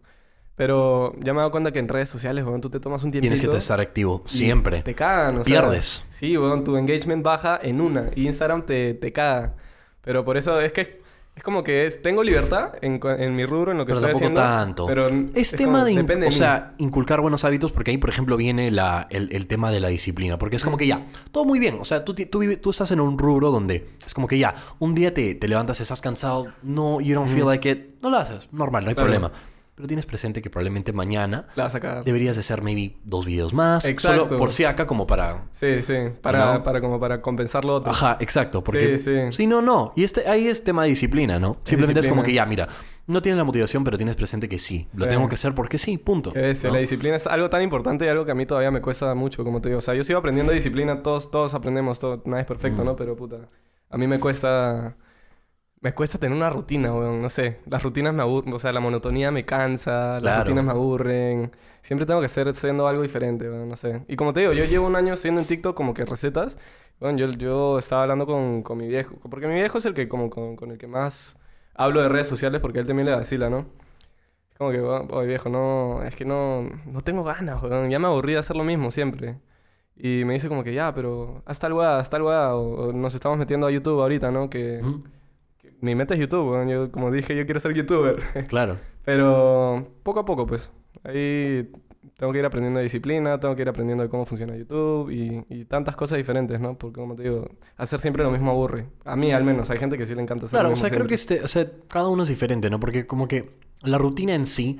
Pero 0.56 1.13
ya 1.20 1.34
me 1.34 1.38
he 1.38 1.41
dado 1.41 1.52
cuenta 1.52 1.72
que 1.72 1.80
en 1.80 1.88
redes 1.88 2.10
sociales, 2.10 2.43
weón, 2.43 2.62
tú 2.62 2.70
te 2.70 2.80
tomas 2.80 3.04
un 3.04 3.12
tiempito... 3.12 3.32
Tienes 3.34 3.50
que 3.50 3.58
estar 3.58 3.80
activo 3.80 4.24
siempre. 4.26 4.82
Te 4.82 4.96
cagan, 4.96 5.38
o 5.39 5.43
sea, 5.43 5.62
Pierdes. 5.62 6.04
sí, 6.10 6.36
weón, 6.38 6.63
tu 6.63 6.78
engagement 6.78 7.24
baja 7.24 7.60
en 7.62 7.80
una 7.80 8.10
y 8.15 8.28
Instagram 8.28 8.65
te, 8.65 8.93
te 8.96 9.12
caga. 9.12 9.56
Pero 10.02 10.26
por 10.26 10.36
eso 10.38 10.60
es 10.60 10.72
que 10.72 11.02
es 11.38 11.43
como 11.43 11.63
que 11.63 11.86
es, 11.86 12.02
tengo 12.02 12.23
libertad 12.23 12.73
en, 12.82 13.00
en 13.19 13.36
mi 13.36 13.45
rubro, 13.45 13.71
en 13.71 13.78
lo 13.78 13.86
que 13.86 13.93
Pero 13.93 14.00
estoy 14.08 14.15
haciendo. 14.15 14.41
tanto. 14.41 14.86
Pero 14.88 15.08
es, 15.36 15.52
tema 15.52 15.86
de, 15.86 15.95
depende 15.95 16.28
o 16.28 16.32
sea, 16.32 16.73
inculcar 16.80 17.21
buenos 17.21 17.45
hábitos 17.45 17.71
porque 17.71 17.91
ahí, 17.91 17.97
por 17.97 18.10
ejemplo, 18.10 18.36
viene 18.38 18.71
la, 18.71 19.08
el, 19.12 19.30
el 19.32 19.47
tema 19.47 19.71
de 19.71 19.80
la 19.80 19.88
disciplina. 19.89 20.38
Porque 20.39 20.56
es 20.56 20.63
como 20.63 20.78
que 20.78 20.88
ya, 20.88 21.06
todo 21.32 21.45
muy 21.45 21.60
bien. 21.60 21.78
O 21.80 21.86
sea, 21.86 22.04
tú, 22.04 22.13
tú, 22.15 22.43
tú 22.58 22.69
estás 22.71 22.91
en 22.91 23.00
un 23.00 23.17
rubro 23.17 23.52
donde 23.52 23.88
es 24.06 24.13
como 24.13 24.28
que 24.28 24.38
ya, 24.39 24.56
un 24.80 24.95
día 24.95 25.13
te, 25.13 25.36
te 25.36 25.47
levantas, 25.47 25.80
estás 25.80 26.02
cansado, 26.02 26.47
no, 26.63 27.00
you 27.00 27.13
don't 27.13 27.30
feel 27.30 27.45
like 27.45 27.69
it, 27.69 28.02
no 28.02 28.10
lo 28.10 28.17
haces, 28.17 28.50
normal, 28.52 28.84
no 28.84 28.89
hay 28.89 28.95
Claro. 28.95 29.06
problema. 29.12 29.32
Pero 29.78 29.86
tienes 29.86 30.08
presente 30.08 30.42
que 30.42 30.50
probablemente 30.50 30.92
mañana 30.92 31.50
La 31.56 31.66
vas 31.66 31.76
a 31.76 31.80
cagar. 31.80 32.04
deberías 32.04 32.36
de 32.36 32.40
hacer 32.40 32.63
maybe 32.63 32.98
dos 33.04 33.28
videos 33.28 33.54
más. 33.54 33.86
Exacto. 33.86 34.24
Solo 34.26 34.38
por 34.40 34.52
si 34.52 34.63
acá 34.66 34.88
como 34.88 35.06
para... 35.06 35.44
Sí, 35.52 35.84
sí. 35.84 35.94
Para, 36.20 36.54
¿No? 36.56 36.63
para 36.63 36.82
como 36.82 37.00
para 37.00 37.22
compensar 37.22 37.63
lo 37.63 37.76
otro. 37.76 37.92
Ajá, 37.92 38.18
exacto. 38.20 38.63
Porque 38.63 38.98
Sí, 38.98 39.04
sí. 39.28 39.32
sí, 39.38 39.46
no, 39.46 39.62
no. 39.62 39.94
Y 39.96 40.04
este, 40.04 40.28
ahí 40.28 40.48
es 40.48 40.63
tema 40.63 40.82
de 40.82 40.90
disciplina, 40.90 41.38
¿no? 41.38 41.58
Simplemente 41.63 42.00
es 42.00 42.08
como 42.08 42.24
que 42.24 42.34
ya, 42.34 42.44
mira, 42.48 42.68
no 43.06 43.22
tienes 43.22 43.38
la 43.38 43.44
motivación, 43.44 43.84
pero 43.84 43.98
tienes 43.98 44.16
presente 44.16 44.50
que 44.50 44.58
sí. 44.58 44.88
Lo 44.96 45.06
Sí. 45.06 45.12
tengo 45.12 45.30
que 45.30 45.36
hacer 45.36 45.54
porque 45.54 45.78
sí, 45.78 46.00
punto. 46.00 46.34
¿no? 46.36 46.42
La 46.72 46.80
disciplina 46.80 47.16
es 47.16 47.28
algo 47.28 47.48
tan 47.52 47.62
importante 47.62 48.04
y 48.04 48.08
algo 48.08 48.26
que 48.26 48.32
a 48.32 48.36
mí 48.36 48.48
todavía 48.48 48.72
me 48.72 48.82
cuesta 48.82 49.13
mucho, 49.13 49.44
como 49.44 49.62
te 49.62 49.70
digo. 49.70 49.78
O 49.78 49.82
sea, 49.82 49.94
yo 49.94 50.04
sigo 50.04 50.18
aprendiendo 50.18 50.54
disciplina, 50.54 51.04
todos, 51.04 51.30
todos 51.30 51.54
aprendemos, 51.54 52.00
todo, 52.00 52.24
nada 52.26 52.42
es 52.42 52.48
perfecto, 52.48 52.82
Mm. 52.82 52.86
¿no? 52.86 52.96
Pero 52.96 53.16
puta, 53.16 53.38
a 53.92 53.98
mí 54.00 54.08
me 54.08 54.20
cuesta... 54.20 54.96
Me 55.80 55.94
cuesta 55.94 56.18
tener 56.18 56.36
una 56.36 56.50
rutina, 56.50 56.92
weón, 56.94 57.22
no 57.22 57.30
sé. 57.30 57.60
Las 57.68 57.84
rutinas 57.84 58.13
me 58.13 58.24
aburren, 58.24 58.52
o 58.54 58.60
sea, 58.60 58.72
la 58.74 58.80
monotonía 58.80 59.30
me 59.32 59.46
cansa, 59.46 60.13
las 60.13 60.22
Claro. 60.22 60.44
rutinas 60.46 60.66
me 60.66 60.72
aburren. 60.72 61.52
Siempre 61.82 62.06
tengo 62.08 62.20
que 62.20 62.26
estar 62.26 62.48
haciendo 62.50 62.88
algo 62.88 63.04
diferente, 63.04 63.48
weón, 63.50 63.70
no 63.70 63.76
sé. 63.76 64.02
Y 64.08 64.16
como 64.16 64.34
te 64.34 64.40
digo, 64.42 64.54
yo 64.54 64.66
llevo 64.66 64.88
un 64.88 64.96
año 64.96 65.13
haciendo 65.13 65.40
en 65.40 65.46
TikTok 65.48 65.76
como 65.76 65.94
que 65.94 66.04
recetas. 66.06 66.58
Bueno, 67.00 67.18
yo, 67.20 67.28
yo 67.30 67.78
estaba 67.78 68.02
hablando 68.04 68.26
con, 68.26 68.63
con 68.63 68.78
mi 68.80 68.88
viejo, 68.88 69.16
porque 69.30 69.48
mi 69.48 69.54
viejo 69.54 69.78
es 69.78 69.86
el 69.86 69.94
que, 69.94 70.08
como, 70.10 70.32
con, 70.32 70.56
con 70.56 70.72
el 70.72 70.80
que 70.80 70.88
más 70.88 71.38
hablo 71.76 72.02
de 72.02 72.10
redes 72.10 72.26
sociales, 72.26 72.60
porque 72.60 72.80
él 72.80 72.88
también 72.88 73.06
le 73.08 73.16
vacila, 73.16 73.52
¿no? 73.52 73.68
Es 74.52 74.58
como 74.58 74.72
que, 74.72 74.80
"Oh, 74.82 75.06
oye 75.12 75.28
viejo, 75.28 75.50
no, 75.50 76.02
es 76.04 76.16
que 76.16 76.26
no, 76.26 76.63
no 76.88 77.02
tengo 77.02 77.24
ganas, 77.24 77.62
weón. 77.62 77.92
Ya 77.92 78.00
me 78.00 78.08
aburrí 78.08 78.34
de 78.34 78.40
hacer 78.40 78.56
lo 78.56 78.63
mismo 78.63 78.90
siempre. 78.90 79.38
Y 79.96 80.24
me 80.26 80.34
dice 80.34 80.48
como 80.50 80.63
que, 80.63 80.74
ya, 80.74 80.92
pero 80.96 81.44
haz 81.46 81.60
tal 81.60 81.74
weá, 81.74 82.00
haz 82.00 82.10
tal 82.10 82.24
weá. 82.24 82.56
O, 82.56 82.88
o 82.90 82.94
nos 82.94 83.13
estamos 83.13 83.38
metiendo 83.38 83.68
a 83.68 83.72
YouTube 83.72 84.02
ahorita, 84.02 84.32
¿no? 84.32 84.50
Que. 84.50 84.82
Mi 85.82 85.96
meta 85.96 86.13
es 86.13 86.20
YouTube, 86.20 86.50
weón. 86.52 86.68
Yo, 86.70 86.92
como 86.92 87.12
dije, 87.12 87.36
yo 87.36 87.46
quiero 87.46 87.60
ser 87.60 87.74
YouTuber. 87.74 88.18
Claro. 88.48 88.78
pero 89.04 89.88
poco 90.04 90.20
a 90.22 90.26
poco, 90.26 90.46
pues. 90.48 90.72
Ahí 91.04 91.70
tengo 92.18 92.34
que 92.34 92.40
ir 92.40 92.46
aprendiendo 92.46 92.80
de 92.80 92.84
disciplina, 92.84 93.40
tengo 93.40 93.56
que 93.56 93.62
ir 93.62 93.70
aprendiendo 93.70 94.04
de 94.04 94.10
cómo 94.10 94.26
funciona 94.26 94.56
YouTube 94.56 95.12
y, 95.12 95.46
y 95.50 95.66
tantas 95.66 95.96
cosas 95.96 96.18
diferentes, 96.18 96.60
¿no? 96.60 96.78
Porque 96.78 97.00
como 97.00 97.16
te 97.16 97.24
digo, 97.24 97.48
hacer 97.78 98.00
siempre 98.00 98.24
lo 98.24 98.32
mismo 98.32 98.50
aburre. 98.52 98.88
A 99.06 99.16
mí 99.16 99.32
al 99.32 99.44
menos, 99.44 99.70
hay 99.70 99.78
gente 99.78 99.98
que 99.98 100.06
sí 100.08 100.16
le 100.16 100.22
encanta 100.24 100.46
hacer 100.48 100.56
Claro, 100.58 100.70
lo 100.70 100.70
o 100.70 100.72
mismo 100.76 100.88
sea, 100.88 100.96
creo 100.96 101.08
que 101.08 101.18
siempre. 101.18 101.36
este, 101.38 101.46
o 101.46 101.48
sea, 101.48 101.72
cada 101.88 102.08
uno 102.08 102.24
es 102.24 102.30
diferente, 102.30 102.70
¿no? 102.72 102.80
Porque 102.80 103.06
como 103.06 103.28
que 103.28 103.52
la 103.84 104.00
rutina 104.00 104.34
en 104.34 104.48
sí 104.48 104.80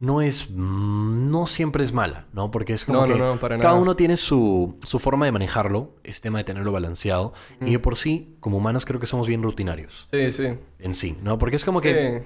no 0.00 0.20
es, 0.20 0.48
mm, 0.50 1.30
no 1.30 1.46
siempre 1.46 1.84
es 1.84 1.92
mala, 1.92 2.26
¿no? 2.32 2.50
Porque 2.50 2.74
es 2.74 2.84
como 2.84 3.00
No, 3.00 3.06
no, 3.06 3.12
que 3.14 3.18
no, 3.20 3.36
para 3.40 3.56
cada 3.58 3.70
nada. 3.70 3.80
uno 3.82 3.96
tiene 3.96 4.16
su, 4.16 4.76
su 4.84 4.98
forma 4.98 5.24
de 5.26 5.32
manejarlo, 5.32 5.94
es 6.04 6.20
tema 6.20 6.38
de 6.38 6.44
tenerlo 6.44 6.72
balanceado. 6.72 7.32
Y 7.60 7.72
de 7.72 7.78
por 7.78 7.96
sí, 7.96 8.36
como 8.40 8.58
humanos, 8.58 8.84
creo 8.84 9.00
que 9.00 9.06
somos 9.06 9.26
bien 9.26 9.42
rutinarios 9.42 10.06
Sí, 10.10 10.30
sí. 10.32 10.58
en 10.78 10.94
sí, 10.94 11.16
¿no? 11.22 11.38
Porque 11.38 11.56
es 11.56 11.64
como 11.64 11.80
que, 11.80 12.24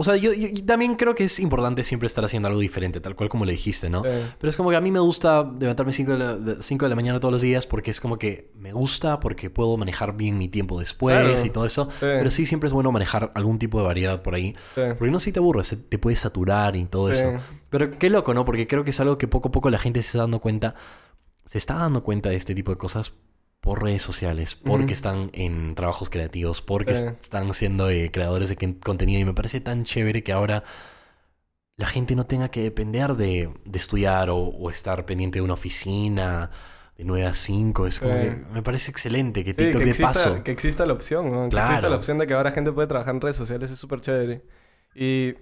o 0.00 0.02
sea, 0.02 0.16
yo, 0.16 0.32
yo- 0.32 0.48
yo 0.48 0.64
también 0.64 0.94
creo 0.94 1.14
que 1.14 1.24
es 1.24 1.38
importante 1.40 1.84
siempre 1.84 2.06
estar 2.06 2.24
haciendo 2.24 2.48
algo 2.48 2.58
diferente, 2.60 3.00
tal 3.00 3.14
cual 3.14 3.28
como 3.28 3.44
le 3.44 3.52
dijiste, 3.52 3.90
¿no? 3.90 4.00
Pero 4.02 4.48
es 4.48 4.56
como 4.56 4.70
que 4.70 4.76
a 4.76 4.80
mí 4.80 4.90
me 4.90 4.98
gusta 4.98 5.42
levantarme 5.60 5.92
5 5.92 6.12
de, 6.12 6.18
la, 6.18 6.36
de- 6.36 6.88
la 6.88 6.94
mañana 6.94 7.20
todos 7.20 7.32
los 7.32 7.42
días 7.42 7.66
porque 7.66 7.90
es 7.90 8.00
como 8.00 8.16
que 8.18 8.50
me 8.56 8.72
gusta, 8.72 9.20
porque 9.20 9.50
puedo 9.50 9.76
manejar 9.76 10.16
bien 10.16 10.38
mi 10.38 10.48
tiempo 10.48 10.80
después 10.80 11.18
Claro. 11.22 11.44
y 11.46 11.50
todo 11.50 11.66
eso. 11.66 11.88
Sí. 11.92 11.98
Pero 12.00 12.30
sí, 12.30 12.46
siempre 12.46 12.68
es 12.68 12.72
bueno 12.72 12.90
manejar 12.92 13.30
algún 13.34 13.58
tipo 13.58 13.78
de 13.78 13.84
variedad 13.84 14.22
por 14.22 14.34
ahí. 14.34 14.54
sí. 14.74 14.80
Porque 14.98 15.10
no 15.10 15.20
si 15.20 15.32
te 15.32 15.38
aburres, 15.40 15.76
te 15.88 15.98
puedes 15.98 16.20
saturar 16.20 16.76
y 16.76 16.86
todo 16.86 17.12
Sí. 17.14 17.20
eso. 17.20 17.32
Pero 17.68 17.98
qué 17.98 18.08
loco, 18.08 18.32
¿no? 18.32 18.44
Porque 18.46 18.66
creo 18.66 18.82
que 18.84 18.90
es 18.90 19.00
algo 19.00 19.18
que 19.18 19.28
poco 19.28 19.48
a 19.50 19.52
poco 19.52 19.68
la 19.70 19.78
gente 19.78 20.00
se 20.02 20.08
está 20.08 20.20
dando 20.20 20.40
cuenta, 20.40 20.74
se 21.44 21.58
está 21.58 21.74
dando 21.74 22.02
cuenta 22.02 22.28
de 22.30 22.36
este 22.36 22.54
tipo 22.54 22.70
de 22.72 22.78
cosas 22.78 23.12
por 23.60 23.82
redes 23.82 24.02
sociales, 24.02 24.54
porque 24.56 24.92
están 24.94 25.30
en 25.34 25.74
trabajos 25.74 26.08
creativos, 26.10 26.62
porque 26.62 26.94
Sí. 26.96 27.04
están 27.20 27.52
siendo 27.54 27.90
eh, 27.90 28.10
creadores 28.12 28.48
de 28.48 28.78
contenido 28.80 29.20
y 29.20 29.24
me 29.24 29.34
parece 29.34 29.60
tan 29.60 29.84
chévere 29.84 30.22
que 30.22 30.32
ahora 30.32 30.64
la 31.76 31.86
gente 31.86 32.14
no 32.14 32.24
tenga 32.24 32.50
que 32.50 32.62
depender 32.62 33.14
de, 33.16 33.50
de 33.64 33.78
estudiar 33.78 34.28
o, 34.30 34.36
o 34.38 34.70
estar 34.70 35.06
pendiente 35.06 35.38
de 35.38 35.42
una 35.42 35.54
oficina 35.54 36.50
de 36.96 37.04
9 37.04 37.26
a 37.26 37.32
5. 37.34 37.86
Es 37.86 37.98
como 38.00 38.14
Sí. 38.14 38.20
que 38.20 38.30
me 38.52 38.62
parece 38.62 38.90
excelente 38.90 39.42
que 39.44 39.52
Sí, 39.52 39.56
TikTok 39.56 39.78
que 39.78 39.84
de 39.84 39.90
exista, 39.90 40.12
paso. 40.12 40.44
que 40.44 40.50
exista 40.52 40.86
la 40.86 40.92
opción, 40.92 41.30
¿no? 41.32 41.48
Que 41.48 41.56
exista 41.56 41.78
Claro. 41.78 41.88
la 41.90 41.96
opción 41.96 42.18
de 42.18 42.26
que 42.26 42.34
ahora 42.34 42.50
gente 42.52 42.72
puede 42.72 42.88
trabajar 42.88 43.14
en 43.14 43.20
redes 43.22 43.36
sociales 43.36 43.70
es 43.70 43.78
súper 43.78 44.00
chévere. 44.02 44.42
Y 44.94 45.34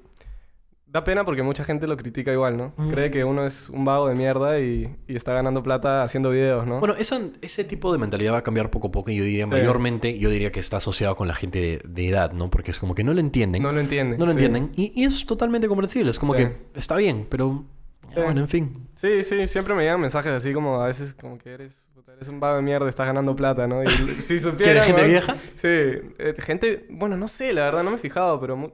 da 0.91 1.05
pena 1.05 1.25
porque 1.25 1.43
mucha 1.43 1.65
gente 1.65 1.87
lo 1.87 1.97
critica 1.97 2.33
igual, 2.33 2.57
¿no? 2.57 2.73
Mm. 2.77 2.89
Cree 2.91 3.11
que 3.11 3.23
uno 3.25 3.45
es 3.45 3.69
un 3.69 3.85
vago 3.85 4.09
de 4.09 4.15
mierda 4.15 4.59
y, 4.59 4.89
y 5.07 5.17
está 5.17 5.33
ganando 5.35 5.63
plata 5.63 6.03
haciendo 6.03 6.31
videos, 6.31 6.67
¿no? 6.67 6.81
Bueno, 6.81 6.95
esa- 6.97 7.21
ese 7.43 7.65
tipo 7.65 7.93
de 7.93 7.99
mentalidad 7.99 8.33
va 8.33 8.39
a 8.39 8.43
cambiar 8.43 8.71
poco 8.71 8.89
a 8.89 8.91
poco 8.91 9.11
y 9.11 9.17
yo 9.17 9.25
diría 9.25 9.45
Sí. 9.45 9.51
mayormente, 9.51 10.19
yo 10.19 10.31
diría 10.31 10.51
que 10.51 10.61
está 10.61 10.79
asociado 10.79 11.15
con 11.17 11.29
la 11.29 11.35
gente 11.35 11.59
de, 11.61 11.81
de 11.87 12.09
edad, 12.09 12.33
¿no? 12.33 12.51
Porque 12.51 12.71
es 12.71 12.79
como 12.81 12.95
que 12.95 13.05
no 13.05 13.13
lo 13.13 13.21
entienden. 13.21 13.63
no 13.63 13.71
lo 13.73 13.81
entienden. 13.81 14.19
No 14.19 14.25
lo 14.27 14.33
sí. 14.33 14.39
entienden. 14.39 14.73
Y, 14.77 14.93
y 15.01 15.05
es 15.05 15.27
totalmente 15.27 15.69
comprensible. 15.69 16.11
Es 16.11 16.19
como 16.19 16.35
Sí. 16.35 16.45
que 16.45 16.57
está 16.75 16.97
bien, 16.97 17.27
pero 17.29 17.65
Sí. 18.15 18.21
bueno, 18.23 18.41
en 18.41 18.49
fin. 18.49 18.89
Sí, 18.95 19.23
sí, 19.23 19.47
siempre 19.47 19.75
me 19.75 19.83
llegan 19.83 20.01
mensajes 20.01 20.33
así 20.33 20.55
como 20.55 20.81
a 20.81 20.87
veces 20.87 21.13
como 21.13 21.37
que 21.37 21.51
eres, 21.53 21.91
eres 22.17 22.29
un 22.29 22.41
vago 22.41 22.57
de 22.57 22.63
mierda, 22.63 22.89
estás 22.89 23.07
ganando 23.07 23.37
plata, 23.37 23.67
¿no? 23.69 23.83
Y 23.83 23.87
si 24.19 24.39
supieran... 24.39 24.57
¿Quieres 24.57 24.85
gente 24.85 25.03
weón, 25.03 25.11
vieja? 25.11 25.35
Sí, 25.55 25.69
eh, 26.19 26.35
gente, 26.39 26.87
bueno, 26.89 27.19
no 27.19 27.29
sé, 27.29 27.53
la 27.53 27.67
verdad 27.67 27.83
no 27.85 27.91
me 27.91 27.97
he 27.97 28.01
fijado, 28.01 28.41
pero 28.41 28.73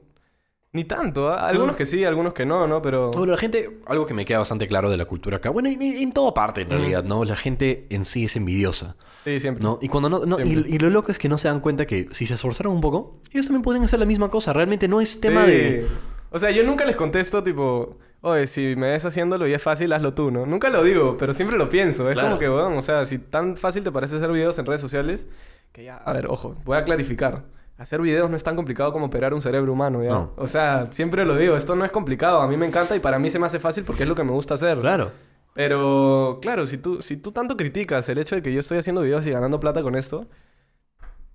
ni 0.75 0.85
tanto, 0.85 1.31
¿ah? 1.31 1.49
Algunos 1.49 1.73
No. 1.73 1.77
que 1.79 1.87
sí, 1.87 2.05
algunos 2.05 2.35
que 2.35 2.45
no, 2.45 2.67
¿no? 2.67 2.83
Pero... 2.83 3.11
Bueno, 3.13 3.33
la 3.33 3.39
gente, 3.39 3.79
algo 3.87 4.05
que 4.05 4.13
me 4.13 4.25
queda 4.27 4.41
bastante 4.41 4.69
claro 4.69 4.91
de 4.91 4.97
la 4.99 5.07
cultura 5.07 5.39
acá, 5.39 5.49
bueno, 5.49 5.69
en, 5.71 5.81
en 5.81 6.13
toda 6.13 6.35
parte 6.35 6.61
en 6.63 6.69
Mm. 6.69 6.71
realidad, 6.73 7.05
¿no? 7.05 7.25
La 7.25 7.37
gente 7.37 7.87
en 7.91 8.05
sí 8.05 8.25
es 8.27 8.37
envidiosa, 8.37 8.97
Sí, 9.25 9.41
siempre. 9.41 9.63
¿no? 9.65 9.79
Y 9.81 9.89
cuando 9.89 10.11
no, 10.11 10.27
no- 10.27 10.39
y, 10.41 10.79
lo 10.79 10.91
loco 10.91 11.11
es 11.13 11.19
que 11.19 11.29
no 11.31 11.39
se 11.39 11.49
dan 11.49 11.61
cuenta 11.61 11.87
que 11.87 12.09
si 12.13 12.27
se 12.27 12.35
esforzaron 12.35 12.75
un 12.75 12.81
poco, 12.81 13.21
ellos 13.33 13.47
también 13.47 13.63
pueden 13.63 13.83
hacer 13.85 13.99
la 14.01 14.05
misma 14.07 14.31
cosa. 14.31 14.53
Realmente 14.53 14.87
no 14.89 15.01
es 15.01 15.19
tema 15.21 15.47
Sí. 15.47 15.51
de... 15.53 15.87
O 16.31 16.39
sea, 16.39 16.51
yo 16.51 16.65
nunca 16.65 16.85
les 16.85 16.97
contesto 16.97 17.45
tipo, 17.45 17.97
oye, 18.21 18.49
si 18.49 18.75
me 18.77 18.91
ves 18.91 19.05
haciéndolo 19.05 19.47
y 19.47 19.53
es 19.55 19.63
fácil, 19.63 19.93
hazlo 19.93 20.13
tú, 20.15 20.33
¿no? 20.33 20.45
Nunca 20.45 20.69
lo 20.71 20.83
digo, 20.83 21.17
pero 21.17 21.33
siempre 21.33 21.57
lo 21.57 21.71
pienso. 21.71 22.09
Es 22.09 22.15
Claro. 22.15 22.31
como 22.31 22.41
que, 22.41 22.49
bueno, 22.49 22.77
o 22.77 22.83
sea, 22.83 23.05
si 23.05 23.19
tan 23.19 23.57
fácil 23.57 23.85
te 23.85 23.93
parece 23.93 24.17
hacer 24.17 24.33
videos 24.33 24.59
en 24.59 24.67
redes 24.67 24.81
sociales, 24.81 25.27
que 25.71 25.85
ya, 25.85 25.99
a 25.99 26.13
ver, 26.13 26.27
ojo, 26.27 26.57
voy 26.65 26.77
a 26.77 26.83
clarificar. 26.83 27.45
Hacer 27.77 28.01
videos 28.01 28.31
no 28.31 28.37
es 28.37 28.45
tan 28.45 28.55
complicado 28.55 28.93
como 28.93 29.07
operar 29.07 29.35
un 29.35 29.43
cerebro 29.43 29.73
humano, 29.73 30.03
¿ya? 30.03 30.11
No. 30.11 30.33
O 30.37 30.47
sea, 30.47 30.89
siempre 30.93 31.25
lo 31.25 31.37
digo, 31.37 31.57
esto 31.57 31.75
no 31.75 31.85
es 31.85 31.91
complicado. 31.91 32.41
A 32.41 32.47
mí 32.47 32.57
me 32.57 32.67
encanta 32.67 32.95
y 32.95 33.01
para 33.01 33.19
mí 33.19 33.31
se 33.31 33.39
me 33.39 33.47
hace 33.47 33.59
fácil 33.59 33.85
porque 33.85 34.05
es 34.05 34.09
lo 34.09 34.15
que 34.15 34.23
me 34.23 34.31
gusta 34.31 34.55
hacer. 34.55 34.79
Claro. 34.79 35.11
Pero, 35.55 36.39
claro, 36.41 36.67
si 36.67 36.79
tú, 36.79 37.03
si 37.03 37.17
tú 37.17 37.33
tanto 37.33 37.57
criticas 37.57 38.09
el 38.09 38.19
hecho 38.19 38.37
de 38.37 38.43
que 38.43 38.53
yo 38.53 38.61
estoy 38.61 38.79
haciendo 38.79 39.03
videos 39.03 39.27
y 39.27 39.31
ganando 39.31 39.61
plata 39.61 39.83
con 39.83 39.97
esto, 39.97 40.27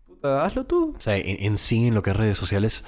puta, 0.06 0.46
hazlo 0.46 0.66
tú. 0.66 0.94
O 0.96 1.00
sea, 1.00 1.18
en, 1.18 1.44
en 1.44 1.58
sí, 1.58 1.88
en 1.88 1.96
lo 1.96 2.02
que 2.04 2.12
es 2.12 2.18
redes 2.18 2.38
sociales, 2.38 2.84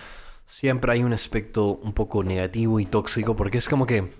siempre 0.45 0.91
hay 0.91 1.03
un 1.03 1.13
aspecto 1.13 1.67
un 1.67 1.93
poco 1.93 2.23
negativo 2.23 2.79
y 2.79 2.85
tóxico, 2.85 3.35
porque 3.35 3.57
es 3.57 3.69
como 3.69 3.85
que, 3.85 4.11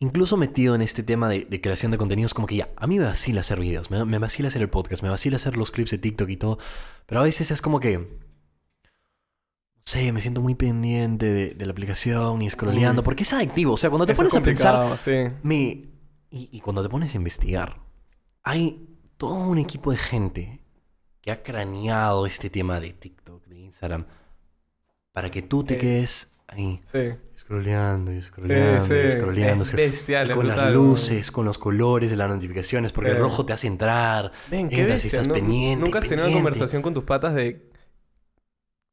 incluso 0.00 0.36
metido 0.36 0.74
en 0.74 0.82
este 0.82 1.02
tema 1.02 1.28
de, 1.28 1.44
de 1.44 1.60
creación 1.60 1.90
de 1.90 1.98
contenidos, 1.98 2.34
como 2.34 2.46
que 2.46 2.56
ya, 2.56 2.68
a 2.76 2.86
mí 2.86 2.98
me 2.98 3.04
vacila 3.04 3.40
hacer 3.40 3.60
videos, 3.60 3.90
me, 3.90 4.04
me 4.04 4.18
vacila 4.18 4.48
hacer 4.48 4.62
el 4.62 4.70
podcast, 4.70 5.02
me 5.02 5.08
vacila 5.08 5.36
hacer 5.36 5.56
los 5.56 5.70
clips 5.70 5.90
de 5.90 5.98
TikTok 5.98 6.28
y 6.28 6.36
todo, 6.36 6.58
pero 7.06 7.20
a 7.20 7.24
veces 7.24 7.50
es 7.50 7.60
como 7.60 7.80
que, 7.80 7.98
no 7.98 8.06
sé, 9.84 10.12
me 10.12 10.20
siento 10.20 10.40
muy 10.40 10.54
pendiente 10.54 11.26
de, 11.26 11.50
de 11.54 11.66
la 11.66 11.72
aplicación 11.72 12.42
y 12.42 12.50
scrolleando, 12.50 13.02
porque 13.02 13.22
es 13.24 13.32
adictivo, 13.32 13.72
o 13.72 13.76
sea, 13.76 13.90
cuando 13.90 14.06
te 14.06 14.12
Eso 14.12 14.20
pones 14.20 14.34
a 14.34 14.42
pensar, 14.42 14.98
sí. 14.98 15.34
me... 15.42 15.84
Y, 16.30 16.50
y 16.52 16.60
cuando 16.60 16.82
te 16.82 16.90
pones 16.90 17.14
a 17.14 17.16
investigar, 17.16 17.80
hay 18.42 18.86
todo 19.16 19.48
un 19.48 19.56
equipo 19.56 19.90
de 19.90 19.96
gente 19.96 20.60
que 21.22 21.30
ha 21.30 21.42
craneado 21.42 22.26
este 22.26 22.50
tema 22.50 22.80
de 22.80 22.92
TikTok, 22.92 23.46
de 23.46 23.58
Instagram, 23.60 24.06
para 25.12 25.30
que 25.30 25.40
tú 25.40 25.64
te 25.64 25.78
quedes 25.78 26.30
ahí, 26.46 26.82
Sí. 26.92 27.14
Scrolleando 27.48 28.12
y 28.12 28.16
Sí, 28.20 28.28
scrolleando 28.28 28.84
sí. 28.86 28.94
y 29.06 29.10
scrolleando. 29.10 29.64
Es 29.64 29.72
bestial, 29.72 30.30
y 30.30 30.34
con 30.34 30.46
las 30.46 30.56
brutal, 30.56 30.74
luces, 30.74 31.30
con 31.30 31.46
los 31.46 31.56
colores 31.56 32.10
de 32.10 32.16
las 32.16 32.28
notificaciones, 32.28 32.92
porque 32.92 33.10
el 33.10 33.16
Sí. 33.16 33.22
rojo 33.22 33.46
te 33.46 33.54
hace 33.54 33.66
entrar, 33.66 34.30
Ven, 34.50 34.68
qué 34.68 34.82
entras 34.82 35.02
y 35.02 35.06
bestia, 35.06 35.20
estás 35.20 35.28
¿no? 35.28 35.34
pendiente. 35.34 35.82
Nunca 35.84 35.98
has 35.98 36.04
tenido 36.08 36.26
una 36.26 36.34
conversación 36.36 36.82
con 36.82 36.92
tus 36.92 37.04
patas 37.04 37.34
de 37.34 37.66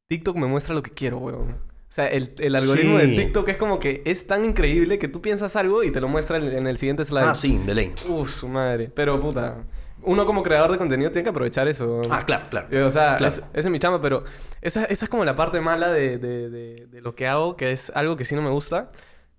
TikTok 0.08 0.36
me 0.36 0.46
muestra 0.46 0.74
lo 0.74 0.82
que 0.82 0.90
quiero, 0.92 1.18
weón. 1.18 1.50
O 1.88 1.92
sea, 1.96 2.06
el, 2.08 2.32
el 2.38 2.54
algoritmo 2.54 2.98
Sí. 2.98 3.06
de 3.10 3.16
TikTok 3.24 3.48
es 3.48 3.56
como 3.56 3.78
que 3.78 4.02
es 4.06 4.26
tan 4.26 4.44
increíble 4.44 4.98
que 4.98 5.08
tú 5.08 5.20
piensas 5.20 5.56
algo 5.56 5.82
y 5.84 5.90
te 5.90 6.00
lo 6.00 6.08
muestra 6.08 6.36
en, 6.38 6.44
en 6.44 6.66
el 6.66 6.78
siguiente 6.78 7.04
slide. 7.04 7.24
Ah, 7.24 7.34
sí, 7.34 7.58
de 7.64 7.74
ley. 7.74 7.94
Uf, 8.08 8.30
su 8.30 8.48
madre. 8.48 8.90
Pero 8.94 9.20
puta, 9.20 9.64
uno 10.06 10.24
como 10.24 10.42
creador 10.42 10.72
de 10.72 10.78
contenido 10.78 11.10
tiene 11.10 11.24
que 11.24 11.30
aprovechar 11.30 11.68
eso. 11.68 12.00
Ah, 12.10 12.24
claro, 12.24 12.46
claro. 12.48 12.68
Eh, 12.70 12.82
O 12.82 12.90
sea, 12.90 13.16
Claro. 13.18 13.32
es- 13.34 13.38
esa 13.38 13.48
es 13.52 13.70
mi 13.70 13.78
chamba, 13.78 14.00
pero 14.00 14.24
esa, 14.62 14.84
esa 14.86 15.04
es 15.04 15.08
como 15.10 15.24
la 15.24 15.36
parte 15.36 15.60
mala 15.60 15.92
de, 15.92 16.16
de- 16.18 16.48
de- 16.50 16.86
de 16.86 17.00
lo 17.00 17.14
que 17.14 17.26
hago, 17.26 17.56
que 17.56 17.72
es 17.72 17.90
algo 17.94 18.16
que 18.16 18.24
sí 18.24 18.34
no 18.34 18.42
me 18.42 18.50
gusta. 18.50 18.90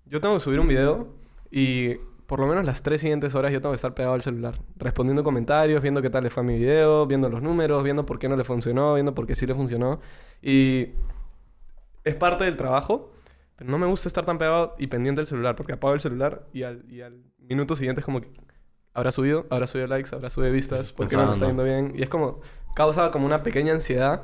Yo 0.06 0.20
tengo 0.20 0.34
que 0.34 0.40
subir 0.40 0.60
un 0.60 0.68
video 0.68 1.08
y 1.50 1.94
por 2.26 2.40
lo 2.40 2.46
menos 2.46 2.66
las 2.66 2.82
tres 2.82 3.00
siguientes 3.00 3.34
horas 3.34 3.50
yo 3.52 3.60
tengo 3.60 3.72
que 3.72 3.76
estar 3.76 3.94
pegado 3.94 4.14
al 4.14 4.20
celular, 4.22 4.54
respondiendo 4.76 5.24
comentarios, 5.24 5.80
viendo 5.80 6.02
qué 6.02 6.10
tal 6.10 6.24
le 6.24 6.30
fue 6.30 6.42
a 6.42 6.46
mi 6.46 6.58
video, 6.58 7.06
viendo 7.06 7.28
los 7.30 7.40
números, 7.42 7.82
viendo 7.82 8.04
por 8.04 8.18
qué 8.18 8.28
no 8.28 8.36
le 8.36 8.44
funcionó, 8.44 8.94
viendo 8.94 9.14
por 9.14 9.26
qué 9.26 9.34
sí 9.34 9.46
le 9.46 9.54
funcionó. 9.54 10.00
Y 10.42 10.88
es 12.04 12.14
parte 12.16 12.44
del 12.44 12.56
trabajo, 12.58 13.10
pero 13.56 13.70
no 13.70 13.78
me 13.78 13.86
gusta 13.86 14.08
estar 14.08 14.24
tan 14.26 14.36
pegado 14.38 14.74
y 14.78 14.86
pendiente 14.88 15.20
del 15.20 15.26
celular, 15.26 15.56
porque 15.56 15.72
apago 15.72 15.94
el 15.94 16.00
celular 16.00 16.42
y 16.52 16.62
al, 16.64 16.84
y 16.90 17.00
al 17.00 17.22
minuto 17.38 17.74
siguiente 17.74 18.00
es 18.00 18.04
como 18.04 18.20
que 18.20 18.28
habrá 18.98 19.12
subido, 19.12 19.46
habrá 19.50 19.66
subido 19.66 19.86
likes, 19.86 20.14
habrá 20.14 20.28
subido 20.30 20.52
vistas, 20.52 20.92
porque 20.92 21.16
no 21.16 21.26
me 21.26 21.32
está 21.32 21.46
yendo 21.46 21.64
bien. 21.64 21.92
Y 21.96 22.02
es 22.02 22.08
como, 22.08 22.40
causa 22.74 23.10
como 23.10 23.26
una 23.26 23.42
pequeña 23.42 23.72
ansiedad. 23.72 24.22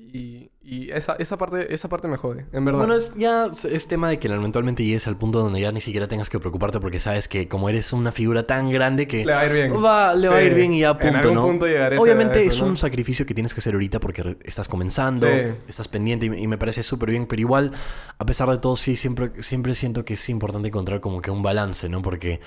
Y, 0.00 0.50
y 0.62 0.90
esa, 0.92 1.14
esa, 1.18 1.36
parte, 1.36 1.74
esa 1.74 1.88
parte 1.88 2.06
me 2.08 2.16
jode, 2.16 2.46
en 2.52 2.64
verdad. 2.64 2.78
Bueno, 2.78 2.94
es, 2.94 3.14
ya 3.16 3.46
es, 3.46 3.88
tema 3.88 4.08
de 4.08 4.18
que 4.18 4.28
eventualmente 4.28 4.84
llegues 4.84 5.06
al 5.08 5.18
punto 5.18 5.40
donde 5.40 5.60
ya 5.60 5.72
ni 5.72 5.80
siquiera 5.80 6.06
tengas 6.06 6.30
que 6.30 6.38
preocuparte 6.38 6.78
porque 6.78 7.00
sabes 7.00 7.26
que 7.26 7.48
como 7.48 7.68
eres 7.68 7.92
una 7.92 8.12
figura 8.12 8.46
tan 8.46 8.70
grande 8.70 9.08
que 9.08 9.26
Le 9.26 9.32
va 9.32 9.40
a 9.40 9.46
ir 9.46 9.52
bien. 9.52 9.72
va- 9.84 10.14
le 10.14 10.28
va 10.28 10.36
a 10.36 10.40
Sí. 10.40 10.46
ir 10.46 10.54
bien 10.54 10.72
y 10.72 10.80
ya 10.80 10.90
En 10.90 10.98
punto, 10.98 11.18
algún 11.18 11.34
¿no? 11.34 11.40
punto 11.42 11.66
llegaré 11.66 11.96
a 11.96 12.00
Obviamente 12.00 12.40
eso, 12.40 12.48
es 12.56 12.62
¿no? 12.62 12.68
un 12.68 12.76
sacrificio 12.76 13.26
que 13.26 13.34
tienes 13.34 13.52
que 13.52 13.58
hacer 13.60 13.74
ahorita 13.74 13.98
porque 13.98 14.38
estás 14.44 14.68
comenzando, 14.68 15.26
Sí. 15.26 15.52
estás 15.66 15.88
pendiente 15.88 16.26
y, 16.26 16.30
me- 16.30 16.40
y 16.40 16.46
me 16.46 16.56
parece 16.58 16.82
súper 16.84 17.10
bien, 17.10 17.26
pero 17.26 17.40
igual, 17.40 17.72
a 18.16 18.24
pesar 18.24 18.48
de 18.50 18.58
todo, 18.58 18.76
sí, 18.76 18.94
siempre, 18.96 19.42
siempre 19.42 19.74
siento 19.74 20.04
que 20.04 20.14
es 20.14 20.28
importante 20.30 20.68
encontrar 20.68 21.00
como 21.00 21.20
que 21.20 21.30
un 21.32 21.42
balance, 21.42 21.88
¿no? 21.88 22.00
Porque 22.02 22.40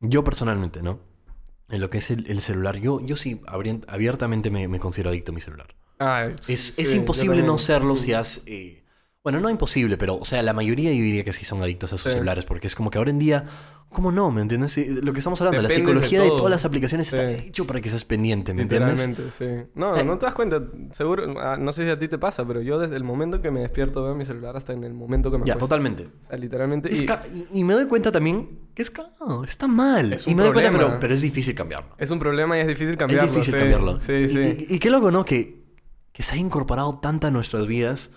yo 0.00 0.24
personalmente, 0.24 0.82
¿no? 0.82 1.00
En 1.68 1.80
lo 1.80 1.90
que 1.90 1.98
es 1.98 2.10
el, 2.10 2.26
el 2.30 2.40
celular, 2.40 2.76
yo, 2.76 3.00
yo 3.00 3.16
sí 3.16 3.40
abiertamente 3.88 4.50
me, 4.50 4.68
me 4.68 4.78
considero 4.78 5.10
adicto 5.10 5.32
a 5.32 5.34
mi 5.34 5.40
celular. 5.40 5.74
Ah, 5.98 6.26
Es, 6.46 6.48
es 6.48 6.74
sí, 6.74 6.84
yo 6.84 6.92
imposible 6.94 7.42
no 7.42 7.58
serlo 7.58 7.96
si 7.96 8.12
has... 8.12 8.42
eh, 8.46 8.82
bueno, 9.26 9.40
no 9.40 9.50
imposible, 9.50 9.96
pero, 9.98 10.16
o 10.18 10.24
sea, 10.24 10.40
la 10.40 10.52
mayoría 10.52 10.90
yo 10.92 11.02
diría 11.02 11.24
que 11.24 11.32
sí 11.32 11.44
son 11.44 11.60
adictos 11.60 11.92
a 11.92 11.96
sus 11.96 12.04
Sí. 12.04 12.10
celulares, 12.12 12.44
porque 12.44 12.68
es 12.68 12.76
como 12.76 12.90
que 12.92 12.98
ahora 12.98 13.10
en 13.10 13.18
día, 13.18 13.44
¿cómo 13.90 14.12
no? 14.12 14.30
¿Me 14.30 14.40
entiendes? 14.40 14.70
Sí, 14.70 14.86
Lo 15.02 15.12
que 15.12 15.18
estamos 15.18 15.40
hablando, 15.40 15.62
la 15.62 15.68
Dependes 15.68 15.84
de 15.84 15.92
psicología 15.94 16.20
de, 16.22 16.28
todo. 16.28 16.36
todas 16.36 16.50
las 16.52 16.64
aplicaciones 16.64 17.12
está 17.12 17.28
Sí. 17.36 17.48
hecho 17.48 17.66
para 17.66 17.80
que 17.80 17.88
seas 17.88 18.04
pendiente, 18.04 18.54
¿me 18.54 18.62
entiendes? 18.62 19.34
Sí. 19.34 19.46
No, 19.74 20.00
no 20.04 20.16
te 20.18 20.26
das 20.26 20.34
cuenta. 20.34 20.62
Seguro, 20.92 21.40
ah, 21.40 21.56
no 21.58 21.72
sé 21.72 21.82
si 21.82 21.90
a 21.90 21.98
ti 21.98 22.06
te 22.06 22.18
pasa, 22.18 22.46
pero 22.46 22.60
yo 22.60 22.78
desde 22.78 22.94
el 22.94 23.02
momento 23.02 23.42
que 23.42 23.50
me 23.50 23.58
despierto 23.62 24.04
veo 24.04 24.14
mi 24.14 24.24
celular 24.24 24.56
hasta 24.56 24.72
en 24.74 24.84
el 24.84 24.94
momento 24.94 25.28
que 25.32 25.38
me 25.38 25.44
Ya, 25.44 25.54
acuesto. 25.54 25.66
totalmente. 25.66 26.04
O 26.22 26.24
sea, 26.28 26.36
literalmente. 26.38 26.88
Y 26.92 27.02
y, 27.02 27.60
y 27.60 27.64
me 27.64 27.74
doy 27.74 27.86
cuenta 27.86 28.12
también 28.12 28.60
que 28.76 28.82
es 28.82 28.92
cagado, 28.92 29.42
está 29.42 29.66
mal. 29.66 30.12
Es 30.12 30.24
y 30.28 30.30
un 30.30 30.36
me 30.36 30.44
doy 30.44 30.52
cuenta, 30.52 30.70
problema. 30.70 30.88
pero, 30.90 31.00
pero 31.00 31.14
es 31.14 31.22
difícil 31.22 31.56
cambiarlo. 31.56 31.96
es 31.98 32.12
un 32.12 32.20
problema 32.20 32.56
y 32.58 32.60
es 32.60 32.68
difícil 32.68 32.96
cambiarlo. 32.96 33.26
es 33.28 33.34
difícil 33.34 33.56
cambiarlo. 33.58 33.98
Sí, 33.98 34.12
Y- 34.12 34.28
sí. 34.28 34.66
Y, 34.70 34.74
y 34.76 34.78
qué 34.78 34.88
loco, 34.88 35.10
¿no? 35.10 35.24
Que, 35.24 35.64
que 36.12 36.22
se 36.22 36.34
ha 36.36 36.38
incorporado 36.38 37.00
tanta 37.00 37.26
a 37.26 37.30
nuestras 37.32 37.66
vidas 37.66 38.12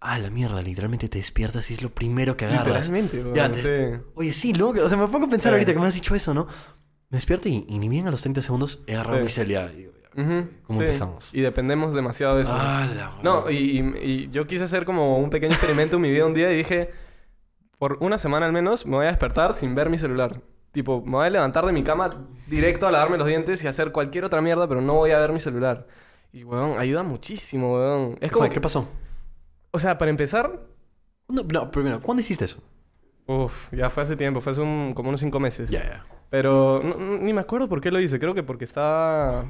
ah, 0.00 0.18
la 0.18 0.30
mierda, 0.30 0.62
literalmente 0.62 1.08
te 1.08 1.18
despiertas 1.18 1.70
y 1.70 1.74
es 1.74 1.82
lo 1.82 1.90
primero 1.90 2.36
que 2.36 2.46
agarras. 2.46 2.88
Literalmente, 2.90 3.22
weón, 3.22 3.34
Ya, 3.34 3.50
te- 3.50 3.58
sí. 3.98 4.02
Oye, 4.14 4.32
sí, 4.32 4.52
loco. 4.54 4.80
O 4.84 4.88
sea, 4.88 4.96
me 4.98 5.06
pongo 5.08 5.26
a 5.26 5.30
pensar 5.30 5.50
Sí. 5.50 5.54
ahorita 5.54 5.72
que 5.72 5.78
me 5.78 5.86
has 5.86 5.94
dicho 5.94 6.14
eso, 6.14 6.32
¿no? 6.34 6.46
Me 7.10 7.16
despierto 7.16 7.48
y, 7.48 7.64
y 7.68 7.78
ni 7.78 7.88
bien 7.88 8.06
a 8.06 8.10
los 8.10 8.20
30 8.22 8.40
segundos 8.42 8.82
he 8.86 8.94
agarrado 8.94 9.16
Sí. 9.28 9.40
mi. 9.40 9.44
Y 9.72 9.76
digo, 9.76 9.92
ya, 10.02 10.22
Ujú, 10.22 10.48
¿Cómo 10.66 10.78
sí. 10.80 10.84
empezamos? 10.86 11.34
Y 11.34 11.40
dependemos 11.40 11.94
demasiado 11.94 12.36
de 12.36 12.42
eso. 12.42 12.52
Ah, 12.54 12.86
la 12.96 13.18
No, 13.22 13.48
y, 13.50 13.54
y- 13.56 13.94
y 14.02 14.30
yo 14.30 14.46
quise 14.46 14.64
hacer 14.64 14.84
como 14.84 15.18
un 15.18 15.30
pequeño 15.30 15.52
experimento 15.54 15.96
en 15.96 16.02
mi 16.02 16.10
vida 16.10 16.26
un 16.26 16.34
día 16.34 16.52
y 16.52 16.56
dije, 16.56 16.90
por 17.78 17.98
una 18.00 18.18
semana 18.18 18.46
al 18.46 18.52
menos, 18.52 18.86
me 18.86 18.96
voy 18.96 19.06
a 19.06 19.08
despertar 19.10 19.54
sin 19.54 19.74
ver 19.74 19.88
mi 19.88 19.98
celular. 19.98 20.40
Tipo, 20.72 21.02
me 21.04 21.12
voy 21.12 21.26
a 21.26 21.30
levantar 21.30 21.64
de 21.66 21.72
mi 21.72 21.82
cama 21.82 22.10
directo 22.46 22.86
a 22.86 22.92
lavarme 22.92 23.18
los 23.18 23.26
dientes 23.26 23.62
y 23.64 23.66
hacer 23.66 23.90
cualquier 23.92 24.24
otra 24.24 24.40
mierda, 24.40 24.68
pero 24.68 24.80
no 24.80 24.94
voy 24.94 25.10
a 25.12 25.18
ver 25.18 25.32
mi 25.32 25.40
celular. 25.40 25.86
Y, 26.32 26.44
weón, 26.44 26.78
ayuda 26.78 27.02
muchísimo, 27.02 27.74
weón. 27.74 28.10
Es 28.14 28.18
¿Qué 28.20 28.30
como... 28.30 28.40
fue? 28.42 28.48
que- 28.50 28.54
¿Qué 28.54 28.60
pasó? 28.60 28.88
O 29.70 29.78
sea, 29.78 29.98
para 29.98 30.10
empezar... 30.10 30.60
No, 31.28 31.42
no, 31.44 31.70
primero, 31.70 32.00
¿cuándo 32.00 32.20
hiciste 32.20 32.44
eso? 32.44 32.62
Uf, 33.26 33.72
ya 33.72 33.88
fue 33.90 34.02
hace 34.02 34.16
tiempo, 34.16 34.40
fue 34.40 34.52
hace 34.52 34.60
un- 34.60 34.92
como 34.94 35.08
unos 35.10 35.20
cinco 35.20 35.38
meses. 35.38 35.70
Ya, 35.70 35.82
ya. 35.84 36.04
Pero 36.28 36.80
no- 36.82 36.96
no- 36.96 37.18
ni 37.18 37.32
me 37.32 37.40
acuerdo 37.40 37.68
por 37.68 37.80
qué 37.80 37.90
lo 37.90 38.00
hice. 38.00 38.18
Creo 38.18 38.34
que 38.34 38.42
porque 38.42 38.64
estaba... 38.64 39.44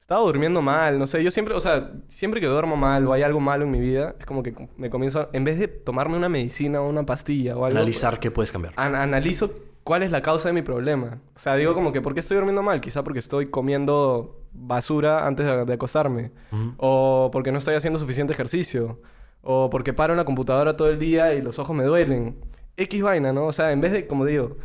Estaba 0.00 0.20
durmiendo 0.20 0.62
mal, 0.62 0.98
no 1.00 1.06
sé. 1.08 1.22
Yo 1.24 1.32
siempre, 1.32 1.54
o 1.54 1.58
sea, 1.60 1.90
siempre 2.08 2.40
que 2.40 2.46
duermo 2.46 2.76
mal 2.76 3.04
o 3.08 3.12
hay 3.12 3.22
algo 3.22 3.40
malo 3.40 3.64
en 3.64 3.72
mi 3.72 3.80
vida, 3.80 4.14
es 4.20 4.26
como 4.26 4.42
que 4.42 4.54
me 4.76 4.88
comienzo... 4.90 5.20
a- 5.20 5.28
en 5.32 5.44
vez 5.44 5.58
de 5.58 5.68
tomarme 5.68 6.16
una 6.16 6.28
medicina 6.28 6.80
o 6.80 6.88
una 6.88 7.04
pastilla 7.04 7.56
o 7.56 7.64
algo... 7.64 7.76
Analizar 7.78 8.18
qué 8.20 8.30
puedes 8.30 8.50
cambiar. 8.52 8.72
an- 8.76 8.94
analizo 8.96 9.52
cuál 9.84 10.02
es 10.02 10.10
la 10.10 10.22
causa 10.22 10.48
de 10.48 10.52
mi 10.54 10.62
problema. 10.62 11.20
O 11.34 11.38
sea, 11.38 11.54
digo 11.56 11.74
como 11.74 11.92
que 11.92 12.00
¿por 12.00 12.14
qué 12.14 12.20
estoy 12.20 12.36
durmiendo 12.36 12.62
mal? 12.62 12.80
Quizá 12.80 13.02
porque 13.04 13.18
estoy 13.20 13.46
comiendo 13.50 14.42
basura 14.52 15.26
antes 15.26 15.66
de, 15.66 15.72
acostarme. 15.72 16.32
O 16.78 17.28
porque 17.32 17.52
no 17.52 17.58
estoy 17.58 17.74
haciendo 17.76 17.98
suficiente 17.98 18.32
ejercicio. 18.32 19.00
O 19.48 19.70
porque 19.70 19.92
paro 19.92 20.12
en 20.12 20.16
la 20.16 20.24
computadora 20.24 20.76
todo 20.76 20.88
el 20.90 20.98
día 20.98 21.32
y 21.34 21.40
los 21.40 21.58
ojos 21.60 21.76
me 21.76 21.84
duelen. 21.84 22.36
X 22.76 23.00
vaina, 23.00 23.32
¿no? 23.32 23.46
O 23.46 23.52
sea, 23.52 23.70
en 23.70 23.80
vez 23.80 23.92
de, 23.92 24.06
como 24.08 24.24
digo, 24.24 24.56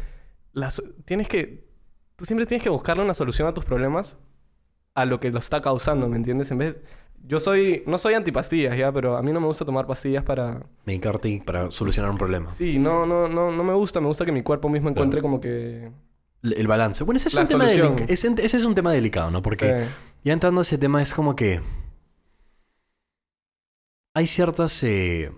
la 0.53 0.71
so- 0.71 0.83
tienes 1.05 1.27
que... 1.27 1.63
Tú 2.15 2.25
siempre 2.25 2.45
tienes 2.47 2.63
que 2.63 2.69
buscarle 2.69 3.03
una 3.03 3.13
solución 3.13 3.47
a 3.47 3.53
tus 3.53 3.63
problemas 3.63 4.17
a 4.95 5.05
lo 5.05 5.19
que 5.19 5.29
lo 5.31 5.37
está 5.39 5.61
causando, 5.61 6.07
¿me 6.09 6.17
entiendes? 6.17 6.49
En 6.51 6.57
vez... 6.57 6.79
Yo 7.23 7.39
soy... 7.39 7.83
No 7.85 7.99
soy 7.99 8.15
antipastillas, 8.15 8.75
¿ya? 8.75 8.91
Pero 8.91 9.15
a 9.15 9.21
mí 9.21 9.31
no 9.31 9.39
me 9.39 9.45
gusta 9.45 9.63
tomar 9.63 9.85
pastillas 9.85 10.23
para... 10.23 10.63
Medicarte 10.85 11.43
para 11.45 11.69
solucionar 11.69 12.09
un 12.09 12.17
problema. 12.17 12.49
Sí, 12.49 12.79
no, 12.79 13.05
no, 13.05 13.27
no, 13.27 13.51
no 13.51 13.63
me 13.63 13.73
gusta. 13.75 14.01
Me 14.01 14.07
gusta 14.07 14.25
que 14.25 14.31
mi 14.31 14.41
cuerpo 14.41 14.67
mismo 14.67 14.89
encuentre 14.89 15.21
como 15.21 15.39
que... 15.39 15.91
El 16.41 16.67
balance. 16.67 17.03
Bueno, 17.03 17.17
ese 17.17 17.27
es, 17.27 17.35
La 17.35 17.41
un 17.41 17.47
tema 17.47 17.69
ese, 17.71 18.33
ese 18.39 18.57
es 18.57 18.65
un 18.65 18.73
tema 18.73 18.91
delicado, 18.91 19.29
¿no? 19.29 19.43
Porque 19.43 19.69
Sí. 19.85 19.89
ya 20.25 20.33
entrando 20.33 20.61
a 20.61 20.63
ese 20.63 20.79
tema 20.79 21.03
es 21.03 21.13
como 21.13 21.35
que... 21.35 21.61
Hay 24.13 24.28
ciertos 24.28 24.84
eh, 24.84 25.32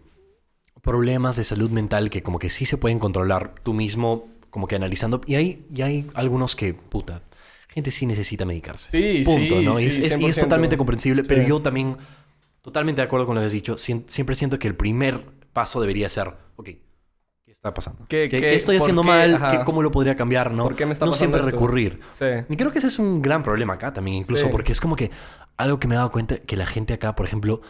problemas 0.81 1.35
de 1.35 1.43
salud 1.43 1.69
mental 1.69 2.09
que 2.09 2.23
como 2.23 2.39
que 2.39 2.49
sí 2.49 2.65
se 2.65 2.77
pueden 2.77 2.99
controlar 2.99 3.55
tú 3.63 3.73
mismo, 3.73 4.27
como 4.49 4.67
que 4.67 4.75
analizando. 4.75 5.21
Y 5.25 5.35
hay, 5.35 5.65
y 5.73 5.81
hay 5.81 6.09
algunos 6.15 6.55
que, 6.55 6.73
puta, 6.73 7.21
gente 7.69 7.91
sí 7.91 8.05
necesita 8.05 8.45
medicarse. 8.45 8.89
Sí, 8.91 9.23
Punto, 9.23 9.59
sí, 9.59 9.65
¿no? 9.65 9.79
Y 9.79 9.83
sí, 9.83 9.89
es, 9.89 9.97
es- 9.97 10.03
y 10.21 10.25
es 10.25 10.37
100%. 10.37 10.41
totalmente 10.41 10.77
comprensible, 10.77 11.23
pero 11.23 11.41
yo 11.43 11.61
también, 11.61 11.95
totalmente 12.61 13.01
de 13.01 13.05
acuerdo 13.05 13.25
con 13.27 13.35
lo 13.35 13.41
que 13.41 13.47
has 13.47 13.53
dicho, 13.53 13.77
siempre 13.77 14.35
siento 14.35 14.57
que 14.57 14.67
el 14.67 14.75
primer 14.75 15.23
paso 15.53 15.79
debería 15.79 16.09
ser, 16.09 16.29
ok, 16.55 16.65
¿qué 16.65 17.51
está 17.51 17.73
pasando? 17.75 18.05
¿Qué- 18.07 18.27
¿Qué, 18.27 18.39
qué- 18.41 18.47
qué 18.47 18.55
estoy 18.55 18.77
haciendo 18.77 19.03
qué? 19.03 19.07
mal? 19.07 19.35
Ajá. 19.35 19.49
¿Qué- 19.59 19.63
¿Cómo 19.65 19.83
lo 19.83 19.91
podría 19.91 20.15
cambiar? 20.15 20.51
No, 20.51 20.63
¿Por 20.63 20.75
qué 20.75 20.87
me 20.87 20.93
está 20.93 21.05
no 21.05 21.13
siempre 21.13 21.41
esto? 21.41 21.51
recurrir. 21.51 21.99
Sí. 22.11 22.25
Y 22.49 22.55
creo 22.55 22.71
que 22.71 22.79
ese 22.79 22.87
es 22.87 22.97
un 22.97 23.21
gran 23.21 23.43
problema 23.43 23.73
acá 23.73 23.93
también, 23.93 24.17
incluso 24.17 24.49
porque 24.49 24.71
es 24.71 24.81
como 24.81 24.95
que 24.95 25.11
algo 25.57 25.79
que 25.79 25.87
me 25.87 25.93
he 25.93 25.97
dado 25.97 26.11
cuenta 26.11 26.39
que 26.39 26.57
la 26.57 26.65
gente 26.65 26.93
acá, 26.95 27.15
por 27.15 27.27
ejemplo, 27.27 27.61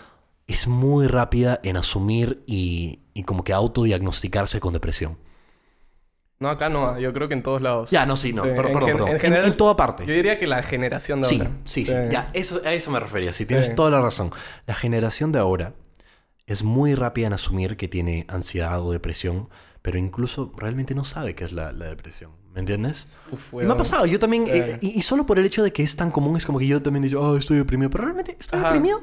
es 0.47 0.67
muy 0.67 1.07
rápida 1.07 1.59
en 1.63 1.77
asumir 1.77 2.43
y, 2.47 2.99
y 3.13 3.23
como 3.23 3.43
que 3.43 3.53
autodiagnosticarse 3.53 4.59
con 4.59 4.73
depresión. 4.73 5.17
No, 6.39 6.49
acá 6.49 6.67
no. 6.67 6.99
Yo 6.99 7.13
creo 7.13 7.27
que 7.29 7.35
en 7.35 7.43
todos 7.43 7.61
lados. 7.61 7.89
Ya, 7.89 8.05
no, 8.05 8.17
sí, 8.17 8.33
no, 8.33 8.43
Sí, 8.43 8.49
perdón, 8.49 8.65
en 8.67 8.73
perdón, 8.73 8.87
gen- 8.87 8.91
perdón. 8.97 9.07
en 9.09 9.13
En- 9.15 9.19
general, 9.21 9.45
en 9.45 9.57
toda 9.57 9.75
parte. 9.77 10.05
Yo 10.05 10.13
diría 10.13 10.37
que 10.37 10.45
la 10.47 10.61
generación 10.61 11.21
de 11.21 11.27
Sí, 11.29 11.37
ahora. 11.37 11.51
sí, 11.63 11.85
sí, 11.85 11.93
Ya, 12.11 12.29
eso, 12.33 12.61
a 12.65 12.73
eso 12.73 12.91
me 12.91 12.99
refería. 12.99 13.31
Sí, 13.31 13.45
tienes 13.45 13.67
Sí. 13.67 13.75
toda 13.75 13.89
la 13.91 14.01
razón. 14.01 14.31
La 14.67 14.73
generación 14.73 15.31
de 15.31 15.39
ahora 15.39 15.73
es 16.45 16.63
muy 16.63 16.95
rápida 16.95 17.27
en 17.27 17.33
asumir 17.33 17.77
que 17.77 17.87
tiene 17.87 18.25
ansiedad 18.27 18.81
o 18.81 18.91
depresión, 18.91 19.47
pero 19.81 19.97
incluso 19.97 20.51
realmente 20.57 20.93
no 20.95 21.05
sabe 21.05 21.33
qué 21.35 21.45
es 21.45 21.53
la, 21.53 21.71
la 21.71 21.85
depresión. 21.85 22.31
¿Me 22.53 22.59
entiendes? 22.59 23.07
Uf, 23.31 23.53
Y 23.53 23.65
me 23.65 23.71
ha 23.73 23.77
pasado. 23.77 24.05
Yo 24.05 24.19
también... 24.19 24.45
Sí. 24.45 24.51
eh, 24.53 24.77
y, 24.81 24.99
y 24.99 25.01
solo 25.01 25.25
por 25.25 25.39
el 25.39 25.45
hecho 25.45 25.63
de 25.63 25.71
que 25.71 25.81
es 25.83 25.95
tan 25.95 26.11
común, 26.11 26.35
es 26.35 26.45
como 26.45 26.59
que 26.59 26.67
yo 26.67 26.81
también 26.81 27.03
digo, 27.03 27.21
oh, 27.21 27.37
estoy 27.37 27.57
deprimido. 27.57 27.89
Pero 27.89 28.03
realmente, 28.03 28.35
¿estoy 28.39 28.59
Ajá. 28.59 28.67
deprimido? 28.73 29.01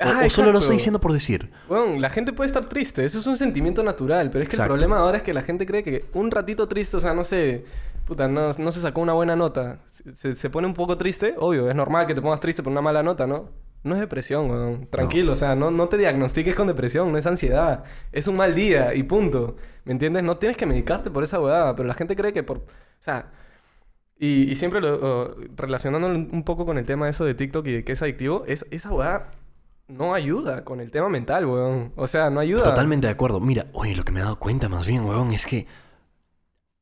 O, 0.00 0.04
Ajá, 0.04 0.24
o 0.24 0.30
solo 0.30 0.52
lo 0.52 0.58
estoy 0.58 0.76
diciendo 0.76 1.00
por 1.00 1.12
decir. 1.12 1.50
Bueno, 1.68 1.98
la 1.98 2.10
gente 2.10 2.32
puede 2.32 2.46
estar 2.46 2.64
triste. 2.64 3.04
Eso 3.04 3.18
es 3.18 3.26
un 3.26 3.36
sentimiento 3.36 3.82
natural. 3.82 4.30
Pero 4.30 4.42
es 4.42 4.48
que 4.48 4.56
Exacto. 4.56 4.74
el 4.74 4.78
problema 4.80 4.98
ahora 5.00 5.18
es 5.18 5.22
que 5.22 5.32
la 5.32 5.42
gente 5.42 5.64
cree 5.66 5.82
que 5.82 6.06
un 6.14 6.30
ratito 6.30 6.66
triste, 6.68 6.96
o 6.96 7.00
sea, 7.00 7.14
no 7.14 7.24
sé... 7.24 7.64
Puta, 8.06 8.26
no, 8.26 8.52
no 8.58 8.72
se 8.72 8.80
sacó 8.80 9.00
una 9.00 9.12
buena 9.12 9.36
nota. 9.36 9.78
Se, 10.14 10.34
se- 10.34 10.50
pone 10.50 10.66
un 10.66 10.74
poco 10.74 10.96
triste. 10.98 11.34
Obvio, 11.38 11.70
es 11.70 11.76
normal 11.76 12.06
que 12.08 12.14
te 12.16 12.20
pongas 12.20 12.40
triste 12.40 12.60
por 12.62 12.72
una 12.72 12.80
mala 12.80 13.02
nota, 13.04 13.28
¿no? 13.28 13.50
No 13.84 13.94
es 13.94 14.00
depresión, 14.00 14.50
weón. 14.50 14.88
Tranquilo, 14.90 15.32
o 15.32 15.36
sea, 15.36 15.54
no, 15.54 15.70
no 15.70 15.88
te 15.88 15.96
diagnostiques 15.96 16.56
con 16.56 16.66
depresión. 16.66 17.12
No 17.12 17.18
es 17.18 17.26
ansiedad. 17.26 17.84
Es 18.10 18.26
un 18.26 18.36
mal 18.36 18.56
día 18.56 18.92
y 18.94 19.04
punto. 19.04 19.56
¿Me 19.84 19.92
entiendes? 19.92 20.24
No 20.24 20.34
tienes 20.34 20.56
que 20.56 20.66
medicarte 20.66 21.10
por 21.10 21.22
esa 21.22 21.38
huevada. 21.40 21.76
Pero 21.76 21.86
la 21.86 21.94
gente 21.94 22.16
cree 22.16 22.32
que 22.32 22.42
por... 22.42 22.58
O 22.58 22.62
sea... 22.98 23.26
Y, 24.18 24.50
y 24.50 24.54
siempre 24.54 24.80
lo, 24.80 24.94
o, 24.94 25.34
relacionándolo 25.56 26.14
un 26.14 26.44
poco 26.44 26.64
con 26.64 26.78
el 26.78 26.84
tema 26.86 27.06
de 27.06 27.10
eso 27.10 27.24
de 27.24 27.34
TikTok 27.34 27.66
y 27.66 27.72
de 27.72 27.84
que 27.84 27.92
es 27.92 28.02
adictivo, 28.02 28.44
es, 28.46 28.64
esa 28.70 28.92
weá 28.92 29.30
no 29.92 30.14
ayuda 30.14 30.64
con 30.64 30.80
el 30.80 30.90
tema 30.90 31.08
mental, 31.08 31.46
weón. 31.46 31.92
O 31.96 32.06
sea, 32.06 32.30
no 32.30 32.40
ayuda. 32.40 32.62
Totalmente 32.64 33.06
de 33.06 33.12
acuerdo. 33.12 33.40
Mira, 33.40 33.66
oye, 33.72 33.94
lo 33.94 34.04
que 34.04 34.12
me 34.12 34.20
he 34.20 34.22
dado 34.22 34.38
cuenta 34.38 34.68
más 34.68 34.86
bien, 34.86 35.04
weón, 35.04 35.32
es 35.32 35.46
que 35.46 35.66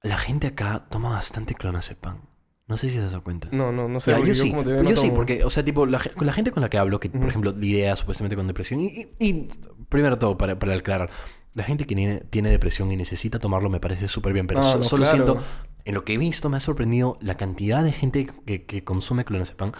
la 0.02 0.16
gente 0.16 0.46
acá 0.48 0.86
toma 0.90 1.10
bastante 1.10 1.54
clonazepam. 1.54 2.22
No 2.66 2.76
sé 2.76 2.88
si 2.88 2.96
te 2.98 3.04
has 3.04 3.10
dado 3.10 3.24
cuenta. 3.24 3.48
No, 3.50 3.72
no, 3.72 3.88
no 3.88 3.98
sé. 4.00 4.12
Ya, 4.12 4.20
yo 4.20 4.34
sí, 4.34 4.50
como 4.50 4.62
te 4.62 4.70
veo, 4.72 4.82
yo 4.84 4.96
sí, 4.96 5.10
porque, 5.10 5.44
o 5.44 5.50
sea, 5.50 5.64
tipo, 5.64 5.86
la, 5.86 5.98
con 6.16 6.24
la 6.26 6.32
gente 6.32 6.52
con 6.52 6.60
la 6.62 6.70
que 6.70 6.78
hablo, 6.78 7.00
que, 7.00 7.10
por 7.10 7.18
Ujú. 7.20 7.28
ejemplo, 7.28 7.52
lidia 7.52 7.96
supuestamente 7.96 8.36
con 8.36 8.46
depresión, 8.46 8.80
y, 8.80 8.86
y- 8.86 9.08
y 9.18 9.48
primero 9.88 10.18
todo, 10.18 10.38
para, 10.38 10.56
para 10.58 10.74
aclarar, 10.74 11.10
la 11.54 11.64
gente 11.64 11.84
que 11.84 11.96
tiene, 11.96 12.20
tiene 12.20 12.48
depresión 12.50 12.92
y 12.92 12.96
necesita 12.96 13.40
tomarlo 13.40 13.68
me 13.70 13.80
parece 13.80 14.06
súper 14.06 14.32
bien, 14.32 14.46
pero 14.46 14.60
No, 14.60 14.72
so- 14.72 14.78
no, 14.78 14.84
solo 14.84 15.02
claro. 15.02 15.16
siento, 15.16 15.42
en 15.84 15.94
lo 15.94 16.04
que 16.04 16.14
he 16.14 16.18
visto 16.18 16.48
me 16.48 16.58
ha 16.58 16.60
sorprendido 16.60 17.18
la 17.20 17.34
cantidad 17.36 17.82
de 17.82 17.90
gente 17.90 18.26
que, 18.46 18.64
que 18.64 18.84
consume 18.84 19.24
clonazepam, 19.24 19.72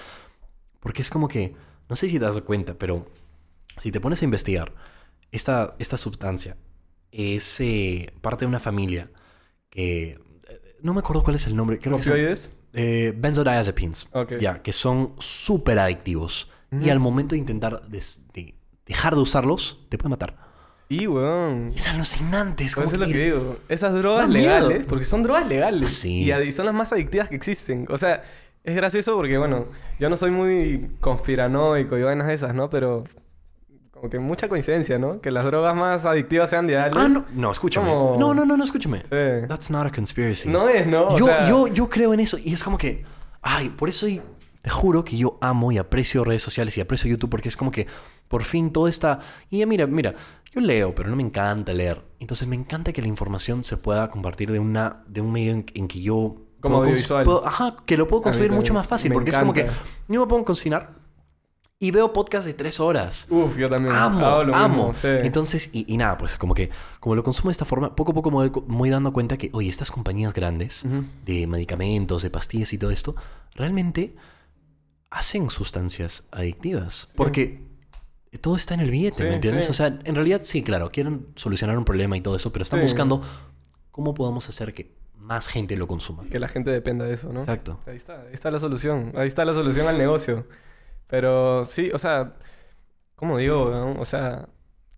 porque 0.80 1.02
es 1.02 1.10
como 1.10 1.28
que, 1.28 1.54
no 1.88 1.94
sé 1.94 2.08
si 2.08 2.18
te 2.18 2.24
das 2.24 2.40
cuenta, 2.42 2.74
pero 2.74 3.06
si 3.80 3.90
te 3.90 4.00
pones 4.00 4.22
a 4.22 4.24
investigar, 4.24 4.72
esta, 5.32 5.74
esta 5.78 5.96
sustancia 5.96 6.56
es 7.12 7.60
eh, 7.60 8.12
parte 8.20 8.44
de 8.44 8.48
una 8.48 8.60
familia 8.60 9.10
que... 9.68 10.18
eh, 10.48 10.76
No 10.82 10.94
me 10.94 11.00
acuerdo 11.00 11.22
cuál 11.24 11.36
es 11.36 11.46
el 11.46 11.56
nombre. 11.56 11.78
Creo 11.78 11.96
que 11.96 12.02
se- 12.02 12.10
¿Opioides? 12.10 12.56
eh, 12.72 13.12
benzodiazepines. 13.16 14.06
Ok. 14.12 14.34
Ya, 14.40 14.62
que 14.62 14.72
son 14.72 15.14
súper 15.18 15.78
adictivos. 15.80 16.48
Y 16.72 16.76
Ujú. 16.76 16.90
al 16.92 17.00
momento 17.00 17.34
de 17.34 17.40
intentar 17.40 17.88
des- 17.88 18.20
de 18.32 18.54
dejar 18.86 19.14
de 19.16 19.20
usarlos, 19.20 19.80
te 19.88 19.98
puede 19.98 20.10
matar. 20.10 20.36
Sí, 20.88 21.06
weón. 21.06 21.72
Es 21.74 21.86
alucinante. 21.88 22.64
Es 22.64 22.74
como 22.74 22.86
eso 22.86 22.94
es 22.96 23.00
lo 23.00 23.06
que- 23.06 23.12
que 23.12 23.24
digo. 23.24 23.58
Esas 23.68 23.92
drogas 23.94 24.28
miedo. 24.28 24.42
legales, 24.68 24.86
porque 24.86 25.04
son 25.04 25.22
drogas 25.22 25.46
legales. 25.48 25.90
Sí. 25.90 26.30
Y 26.32 26.52
son 26.52 26.66
las 26.66 26.74
más 26.74 26.92
adictivas 26.92 27.28
que 27.28 27.36
existen. 27.36 27.86
O 27.90 27.98
sea, 27.98 28.22
es 28.64 28.74
gracioso 28.76 29.14
porque, 29.16 29.38
bueno, 29.38 29.66
yo 29.98 30.10
no 30.10 30.16
soy 30.16 30.30
muy 30.32 30.90
conspiranoico 31.00 31.96
y 31.98 32.02
vainas 32.02 32.30
esas, 32.30 32.54
¿no? 32.54 32.70
Pero 32.70 33.04
como 34.00 34.10
que 34.10 34.18
mucha 34.18 34.48
coincidencia, 34.48 34.98
¿no? 34.98 35.20
Que 35.20 35.30
las 35.30 35.44
drogas 35.44 35.74
más 35.76 36.04
adictivas 36.04 36.48
sean 36.50 36.66
legales. 36.66 36.94
Ah, 36.98 37.08
no, 37.08 37.24
no, 37.32 37.50
escúchame. 37.52 37.88
Como- 37.90 38.16
No, 38.18 38.32
no, 38.34 38.44
no, 38.46 38.56
no, 38.56 38.64
escúchame. 38.64 39.00
Sí. 39.02 39.46
That's 39.48 39.70
not 39.70 39.86
a 39.86 39.90
conspiracy. 39.90 40.48
No 40.48 40.68
es, 40.68 40.86
¿no? 40.86 41.08
O 41.08 41.18
yo, 41.18 41.26
sea- 41.26 41.48
yo, 41.48 41.66
yo 41.66 41.88
creo 41.90 42.14
en 42.14 42.20
eso. 42.20 42.38
Y 42.38 42.52
es 42.54 42.64
como 42.64 42.78
que. 42.78 43.04
Ay, 43.42 43.68
por 43.70 43.88
eso 43.88 44.08
y- 44.08 44.22
te 44.62 44.70
juro 44.70 45.04
que 45.04 45.16
yo 45.16 45.38
amo 45.40 45.72
y 45.72 45.78
aprecio 45.78 46.22
redes 46.24 46.42
sociales 46.42 46.76
y 46.76 46.80
aprecio 46.80 47.10
YouTube 47.10 47.30
porque 47.30 47.48
es 47.48 47.56
como 47.56 47.70
que 47.70 47.86
por 48.28 48.42
fin 48.42 48.70
todo 48.72 48.88
está. 48.88 49.20
Y 49.48 49.58
ya 49.58 49.66
mira, 49.66 49.86
mira, 49.86 50.14
yo 50.52 50.60
leo, 50.60 50.94
pero 50.94 51.08
no 51.10 51.16
me 51.16 51.22
encanta 51.22 51.72
leer. 51.72 52.02
Entonces 52.18 52.46
me 52.48 52.56
encanta 52.56 52.92
que 52.92 53.00
la 53.02 53.08
información 53.08 53.64
se 53.64 53.76
pueda 53.78 54.10
compartir 54.10 54.50
de 54.52 54.58
una, 54.58 55.02
de 55.06 55.20
un 55.22 55.32
medio 55.32 55.52
en, 55.52 55.64
en 55.74 55.88
que 55.88 56.00
yo. 56.02 56.36
Como 56.60 56.76
puedo 56.76 56.90
audiovisual. 56.90 57.24
puedo- 57.24 57.46
ajá, 57.46 57.76
que 57.86 57.96
lo 57.96 58.06
puedo 58.06 58.20
consumir 58.22 58.52
mucho 58.52 58.74
más 58.74 58.86
fácil. 58.86 59.08
Me 59.10 59.14
porque 59.14 59.30
es 59.30 59.38
como 59.38 59.54
que 59.54 59.66
yo 60.08 60.26
me 60.26 60.36
a 60.40 60.44
cocinar 60.44 60.99
y 61.82 61.90
veo 61.92 62.12
podcast 62.12 62.46
de 62.46 62.52
tres 62.52 62.78
horas. 62.78 63.26
Uf, 63.30 63.56
yo 63.56 63.70
también. 63.70 63.94
Amo, 63.96 64.44
lo 64.44 64.54
amo. 64.54 64.88
mismo, 64.88 64.94
sí. 64.94 65.08
Entonces, 65.08 65.70
y, 65.72 65.90
y 65.92 65.96
nada, 65.96 66.18
pues 66.18 66.36
como 66.36 66.52
que 66.54 66.68
como 67.00 67.14
lo 67.14 67.24
consumo 67.24 67.48
de 67.48 67.52
esta 67.52 67.64
forma, 67.64 67.96
poco 67.96 68.12
a 68.12 68.14
poco 68.14 68.30
me 68.30 68.48
voy, 68.48 68.52
me 68.68 68.76
voy 68.76 68.90
dando 68.90 69.14
cuenta 69.14 69.38
que, 69.38 69.48
oye, 69.54 69.70
estas 69.70 69.90
compañías 69.90 70.34
grandes 70.34 70.84
de 71.24 71.46
medicamentos, 71.46 72.22
de 72.22 72.28
pastillas 72.30 72.74
y 72.74 72.78
todo 72.78 72.90
esto, 72.90 73.16
realmente 73.54 74.14
hacen 75.08 75.48
sustancias 75.48 76.24
adictivas. 76.30 77.08
Porque 77.16 77.62
todo 78.42 78.56
está 78.56 78.74
en 78.74 78.80
el 78.80 78.90
billete, 78.90 79.22
Sí, 79.22 79.28
¿me 79.30 79.34
entiendes? 79.36 79.70
O 79.70 79.72
sea, 79.72 79.86
en 80.04 80.14
realidad 80.14 80.42
sí, 80.44 80.62
claro, 80.62 80.90
quieren 80.90 81.28
solucionar 81.34 81.78
un 81.78 81.86
problema 81.86 82.14
y 82.14 82.20
todo 82.20 82.36
eso, 82.36 82.52
pero 82.52 82.62
están 82.62 82.82
buscando 82.82 83.22
cómo 83.90 84.12
podemos 84.12 84.46
hacer 84.50 84.74
que 84.74 84.92
más 85.16 85.48
gente 85.48 85.78
lo 85.78 85.86
consuma. 85.86 86.24
Que 86.30 86.38
la 86.38 86.48
gente 86.48 86.70
dependa 86.70 87.06
de 87.06 87.14
eso, 87.14 87.32
¿no? 87.32 87.40
Exacto. 87.40 87.80
Ahí 87.86 87.96
está, 87.96 88.20
ahí 88.20 88.34
está 88.34 88.50
la 88.50 88.58
solución. 88.58 89.12
Ahí 89.16 89.26
está 89.28 89.46
la 89.46 89.54
solución 89.54 89.86
al 89.88 89.96
negocio. 89.96 90.44
Pero 91.10 91.64
sí, 91.64 91.90
o 91.92 91.98
sea, 91.98 92.34
¿cómo 93.16 93.36
digo? 93.38 93.96
O 93.98 94.04
sea, 94.04 94.48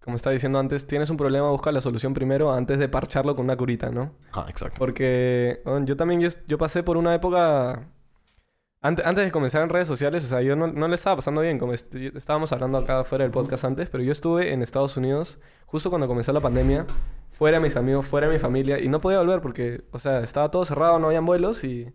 como 0.05 0.17
estaba 0.17 0.33
diciendo 0.35 0.59
antes, 0.59 0.87
tienes 0.87 1.11
un 1.11 1.17
problema, 1.17 1.51
busca 1.51 1.73
la 1.73 1.81
solución 1.81 2.13
primero 2.13 2.53
antes 2.53 2.79
de 2.79 2.89
parcharlo 2.89 3.35
con 3.35 3.45
una 3.47 3.57
curita, 3.57 3.91
¿no? 3.91 4.13
Ah, 4.33 4.47
exacto. 4.49 4.77
Porque 4.79 5.63
bueno, 5.65 5.87
yo 5.87 5.97
también, 5.97 6.21
yo, 6.21 6.29
yo 6.47 6.59
pasé 6.59 6.83
por 6.83 6.97
una 6.97 7.15
época... 7.15 7.89
Antes, 8.85 9.07
antes 9.07 9.25
de 9.25 9.31
comenzar 9.31 9.63
en 9.63 9.69
redes 9.69 9.87
sociales, 9.87 10.25
o 10.25 10.27
sea, 10.27 10.43
yo 10.43 10.57
no, 10.57 10.67
no 10.67 10.89
le 10.89 10.97
estaba 10.97 11.15
pasando 11.15 11.41
bien, 11.41 11.57
como 11.57 11.73
est- 11.73 11.95
estábamos 11.95 12.53
hablando 12.53 12.79
acá 12.79 13.05
fuera 13.05 13.23
del 13.23 13.31
podcast 13.31 13.65
antes, 13.65 13.89
pero 13.89 14.03
yo 14.03 14.11
estuve 14.11 14.53
en 14.53 14.61
Estados 14.61 14.97
Unidos 14.97 15.39
justo 15.67 15.89
cuando 15.89 16.09
comenzó 16.09 16.33
la 16.33 16.41
pandemia, 16.41 16.87
fuera 17.31 17.59
de 17.59 17.63
mis 17.63 17.77
amigos, 17.77 18.05
fuera 18.07 18.27
de 18.27 18.33
mi 18.33 18.39
familia, 18.41 18.81
y 18.81 18.89
no 18.89 19.01
podía 19.01 19.21
volver 19.21 19.41
porque, 19.41 19.85
o 19.93 20.01
sea, 20.01 20.19
estaba 20.21 20.51
todo 20.51 20.65
cerrado, 20.65 20.99
no 20.99 21.07
habían 21.07 21.25
vuelos 21.25 21.63
y 21.63 21.93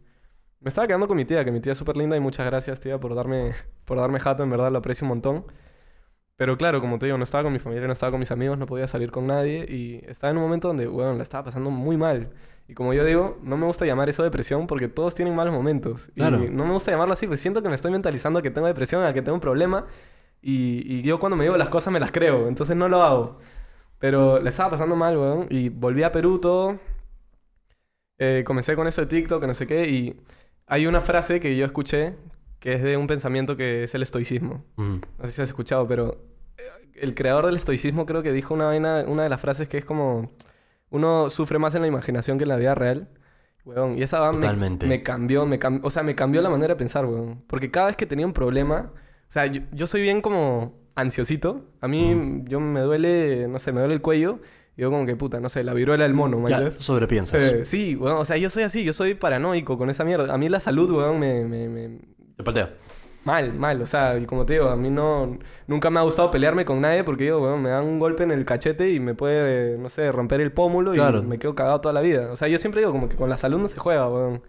me 0.60 0.70
estaba 0.70 0.88
quedando 0.88 1.08
con 1.08 1.18
mi 1.18 1.26
tía, 1.26 1.46
que 1.46 1.52
mi 1.52 1.60
tía 1.60 1.74
es 1.74 1.78
súper 1.78 1.98
linda 1.98 2.18
y 2.18 2.20
muchas 2.20 2.46
gracias, 2.46 2.80
tía, 2.80 3.00
por 3.00 3.16
darme, 3.16 3.54
por 3.86 3.98
darme 3.98 4.20
jato, 4.20 4.44
en 4.44 4.50
verdad 4.50 4.72
lo 4.72 4.80
aprecio 4.80 5.06
un 5.06 5.10
montón. 5.10 5.46
Pero 6.36 6.58
claro, 6.58 6.82
como 6.82 7.00
te 7.00 7.08
digo, 7.08 7.18
no 7.18 7.24
estaba 7.24 7.44
con 7.44 7.54
mi 7.54 7.60
familia, 7.60 7.88
no 7.88 7.94
estaba 7.94 8.12
con 8.12 8.20
mis 8.20 8.32
amigos, 8.32 8.58
no 8.58 8.68
podía 8.68 8.88
salir 8.88 9.12
con 9.12 9.26
nadie 9.26 9.66
y 9.68 10.04
estaba 10.08 10.32
en 10.32 10.38
un 10.38 10.44
momento 10.44 10.68
donde, 10.68 10.86
bueno, 10.88 11.14
la 11.14 11.24
estaba 11.24 11.46
pasando 11.46 11.72
muy 11.72 11.98
mal. 11.98 12.30
Y 12.68 12.74
como 12.74 12.94
yo 12.94 13.04
digo, 13.04 13.40
no 13.42 13.58
me 13.58 13.66
gusta 13.66 13.86
llamar 13.86 14.10
eso 14.10 14.24
depresión 14.24 14.68
porque 14.68 14.88
todos 14.88 15.16
tienen 15.16 15.36
malos 15.36 15.54
momentos. 15.54 16.10
Claro. 16.16 16.44
Y 16.44 16.50
no 16.50 16.66
me 16.66 16.74
gusta 16.74 16.92
llamarlo 16.92 17.14
así, 17.14 17.26
pues 17.26 17.40
siento 17.40 17.64
que 17.64 17.70
me 17.70 17.76
estoy 17.76 17.92
mentalizando 17.92 18.40
a 18.40 18.42
que 18.42 18.52
tengo 18.52 18.68
depresión, 18.68 19.04
a 19.04 19.14
que 19.14 19.22
tengo 19.22 19.36
un 19.36 19.42
problema. 19.42 19.88
Y, 20.42 20.84
y 20.86 21.02
yo 21.02 21.20
cuando 21.20 21.36
me 21.36 21.46
digo 21.46 21.58
las 21.58 21.70
cosas 21.70 21.92
me 21.92 22.00
las 22.00 22.12
creo, 22.12 22.48
entonces 22.48 22.76
no 22.78 22.88
lo 22.88 23.02
hago. 23.02 23.40
Pero 24.00 24.40
le 24.40 24.50
estaba 24.50 24.72
pasando 24.72 24.96
mal, 24.96 25.18
weón. 25.18 25.48
Y 25.50 25.70
volví 25.70 26.04
a 26.04 26.12
Perú 26.12 26.40
todo. 26.40 26.80
Eh, 28.20 28.44
comencé 28.46 28.76
con 28.76 28.88
eso 28.88 29.02
de 29.02 29.08
TikTok, 29.08 29.44
no 29.46 29.54
sé 29.54 29.66
qué. 29.66 29.88
Y 29.88 30.20
hay 30.68 30.86
una 30.88 31.02
frase 31.02 31.40
que 31.40 31.56
yo 31.58 31.66
escuché 31.66 32.14
que 32.60 32.74
es 32.74 32.84
de 32.84 32.98
un 32.98 33.08
pensamiento 33.08 33.56
que 33.56 33.84
es 33.84 33.94
el 33.96 34.02
estoicismo. 34.04 34.64
Mm. 34.78 34.96
No 35.20 35.26
sé 35.26 35.32
si 35.32 35.42
has 35.42 35.50
escuchado, 35.50 35.88
pero 35.88 36.18
eh, 36.58 36.64
el 36.96 37.14
creador 37.16 37.46
del 37.46 37.56
estoicismo 37.56 38.06
creo 38.06 38.24
que 38.24 38.32
dijo 38.32 38.54
una 38.54 38.66
vaina, 38.66 39.06
una 39.08 39.24
de 39.24 39.30
las 39.30 39.40
frases 39.40 39.68
que 39.70 39.78
es 39.78 39.86
como 39.86 40.32
uno 40.90 41.30
sufre 41.30 41.60
más 41.60 41.76
en 41.76 41.82
la 41.82 41.88
imaginación 41.88 42.38
que 42.38 42.44
en 42.46 42.50
la 42.50 42.56
vida 42.58 42.74
real. 42.76 43.10
Weón, 43.66 43.98
y 43.98 44.02
esa 44.02 44.20
va 44.22 44.32
me, 44.32 44.40
me 44.88 45.04
cambió, 45.04 45.46
me 45.46 45.60
cam- 45.60 45.82
o 45.84 45.90
sea, 45.90 46.02
me 46.02 46.16
cambió 46.16 46.42
la 46.42 46.50
manera 46.50 46.74
de 46.74 46.78
pensar, 46.78 47.06
weón. 47.06 47.44
Porque 47.48 47.70
cada 47.70 47.88
vez 47.88 47.98
que 47.98 48.06
tenía 48.06 48.26
un 48.26 48.34
problema, 48.34 48.92
o 48.96 49.32
sea, 49.32 49.46
yo, 49.46 49.62
yo 49.74 49.88
soy 49.88 50.02
bien 50.02 50.22
como 50.22 50.74
ansiosito. 50.96 51.66
A 51.82 51.88
mí, 51.88 52.44
yo 52.46 52.60
me 52.62 52.80
duele, 52.82 53.48
no 53.50 53.60
sé, 53.60 53.72
me 53.74 53.82
duele 53.82 53.94
el 53.96 54.02
cuello. 54.02 54.40
Y 54.78 54.82
yo 54.84 54.92
como 54.92 55.06
que, 55.06 55.16
puta, 55.16 55.40
no 55.40 55.50
sé, 55.50 55.64
la 55.64 55.74
viruela 55.74 56.04
del 56.04 56.14
mono, 56.14 56.40
¿me 56.40 56.50
Ya, 56.52 56.72
sobrepiensas. 56.72 57.42
Eh, 57.42 57.66
sí, 57.66 57.96
weón, 57.96 58.18
o 58.18 58.26
sea, 58.26 58.38
yo 58.38 58.50
soy 58.50 58.64
así, 58.64 58.84
yo 58.84 58.94
soy 58.94 59.16
paranoico 59.16 59.78
con 59.78 59.90
esa 59.90 60.04
mierda. 60.04 60.34
A 60.34 60.38
mí 60.38 60.48
la 60.50 60.60
salud, 60.60 60.90
weón, 60.92 61.20
me, 61.20 61.44
me, 61.46 61.68
me, 61.68 62.00
Te 62.36 62.44
paltea. 62.44 62.70
Mal, 63.26 63.52
mal, 63.54 63.82
o 63.82 63.86
sea, 63.86 64.18
y 64.18 64.26
como 64.26 64.46
te 64.46 64.54
digo, 64.54 64.70
a 64.70 64.78
mí 64.78 64.90
no... 64.90 65.38
Nunca 65.66 65.90
me 65.90 66.00
ha 66.00 66.04
gustado 66.04 66.32
pelearme 66.32 66.64
con 66.64 66.80
nadie 66.80 67.04
porque 67.04 67.26
digo, 67.26 67.40
bueno, 67.40 67.58
me 67.58 67.70
dan 67.70 67.84
un 67.84 68.00
golpe 68.00 68.24
en 68.24 68.32
el 68.32 68.46
cachete 68.46 68.92
y 68.92 69.02
me 69.02 69.16
puede, 69.16 69.78
no 69.78 69.90
sé, 69.90 70.12
romper 70.14 70.40
el 70.40 70.54
pómulo 70.54 70.94
y 70.94 70.98
Claro. 70.98 71.24
me 71.24 71.38
quedo 71.38 71.54
cagado 71.56 71.82
toda 71.82 71.92
la 71.94 72.00
vida. 72.02 72.32
O 72.32 72.38
sea, 72.38 72.48
yo 72.48 72.58
siempre 72.58 72.80
digo 72.80 72.94
como 72.94 73.10
que 73.10 73.18
con 73.18 73.30
la 73.30 73.36
salud 73.36 73.58
no 73.60 73.68
se 73.68 73.80
juega, 73.80 74.08
weón. 74.08 74.44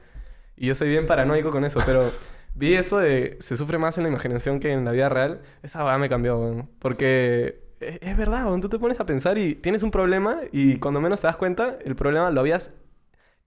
Y 0.57 0.67
yo 0.67 0.75
soy 0.77 0.91
bien 0.91 1.07
paranoico 1.07 1.51
con 1.51 1.65
eso, 1.65 1.81
pero 1.87 2.13
vi 2.55 2.75
eso 2.75 2.99
de 2.99 3.37
se 3.41 3.57
sufre 3.57 3.79
más 3.79 3.97
en 3.99 4.05
la 4.05 4.11
imaginación 4.11 4.61
que 4.61 4.73
en 4.73 4.85
la 4.85 4.93
vida 4.93 5.09
real. 5.09 5.41
Esa 5.65 5.83
va 5.83 5.99
me 5.99 6.09
cambió, 6.09 6.39
weón. 6.39 6.69
Porque 6.79 7.67
es, 7.81 7.99
es 8.01 8.17
verdad, 8.17 8.45
weón, 8.47 8.61
tú 8.61 8.69
te 8.69 8.79
pones 8.79 8.99
a 9.01 9.07
pensar 9.07 9.39
y 9.39 9.55
tienes 9.55 9.83
un 9.83 9.91
problema 9.91 10.39
y 10.53 10.79
cuando 10.79 11.01
menos 11.01 11.21
te 11.21 11.27
das 11.27 11.37
cuenta, 11.37 11.79
el 11.85 11.95
problema 11.97 12.31
lo 12.31 12.41
habías 12.41 12.73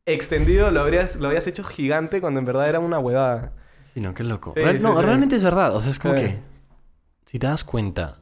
extendido, 0.06 0.72
lo, 0.72 0.82
habrías, 0.82 1.16
lo 1.18 1.28
habías 1.28 1.48
hecho 1.48 1.64
gigante 1.64 2.22
cuando 2.22 2.40
en 2.40 2.46
verdad 2.46 2.68
era 2.68 2.80
una 2.80 3.00
huevada. 3.00 3.54
Sí, 3.94 4.00
no, 4.02 4.14
qué 4.14 4.24
loco. 4.24 4.54
Sí, 4.54 4.60
Real- 4.62 4.80
sí, 4.80 4.86
no, 4.88 4.96
sí. 4.96 5.02
realmente 5.04 5.36
es 5.36 5.44
verdad. 5.44 5.76
O 5.76 5.82
sea, 5.82 5.92
es 5.92 6.00
como 6.00 6.16
Sí. 6.16 6.22
que... 6.22 6.40
Si 7.26 7.40
te 7.40 7.48
das 7.48 7.64
cuenta... 7.64 8.20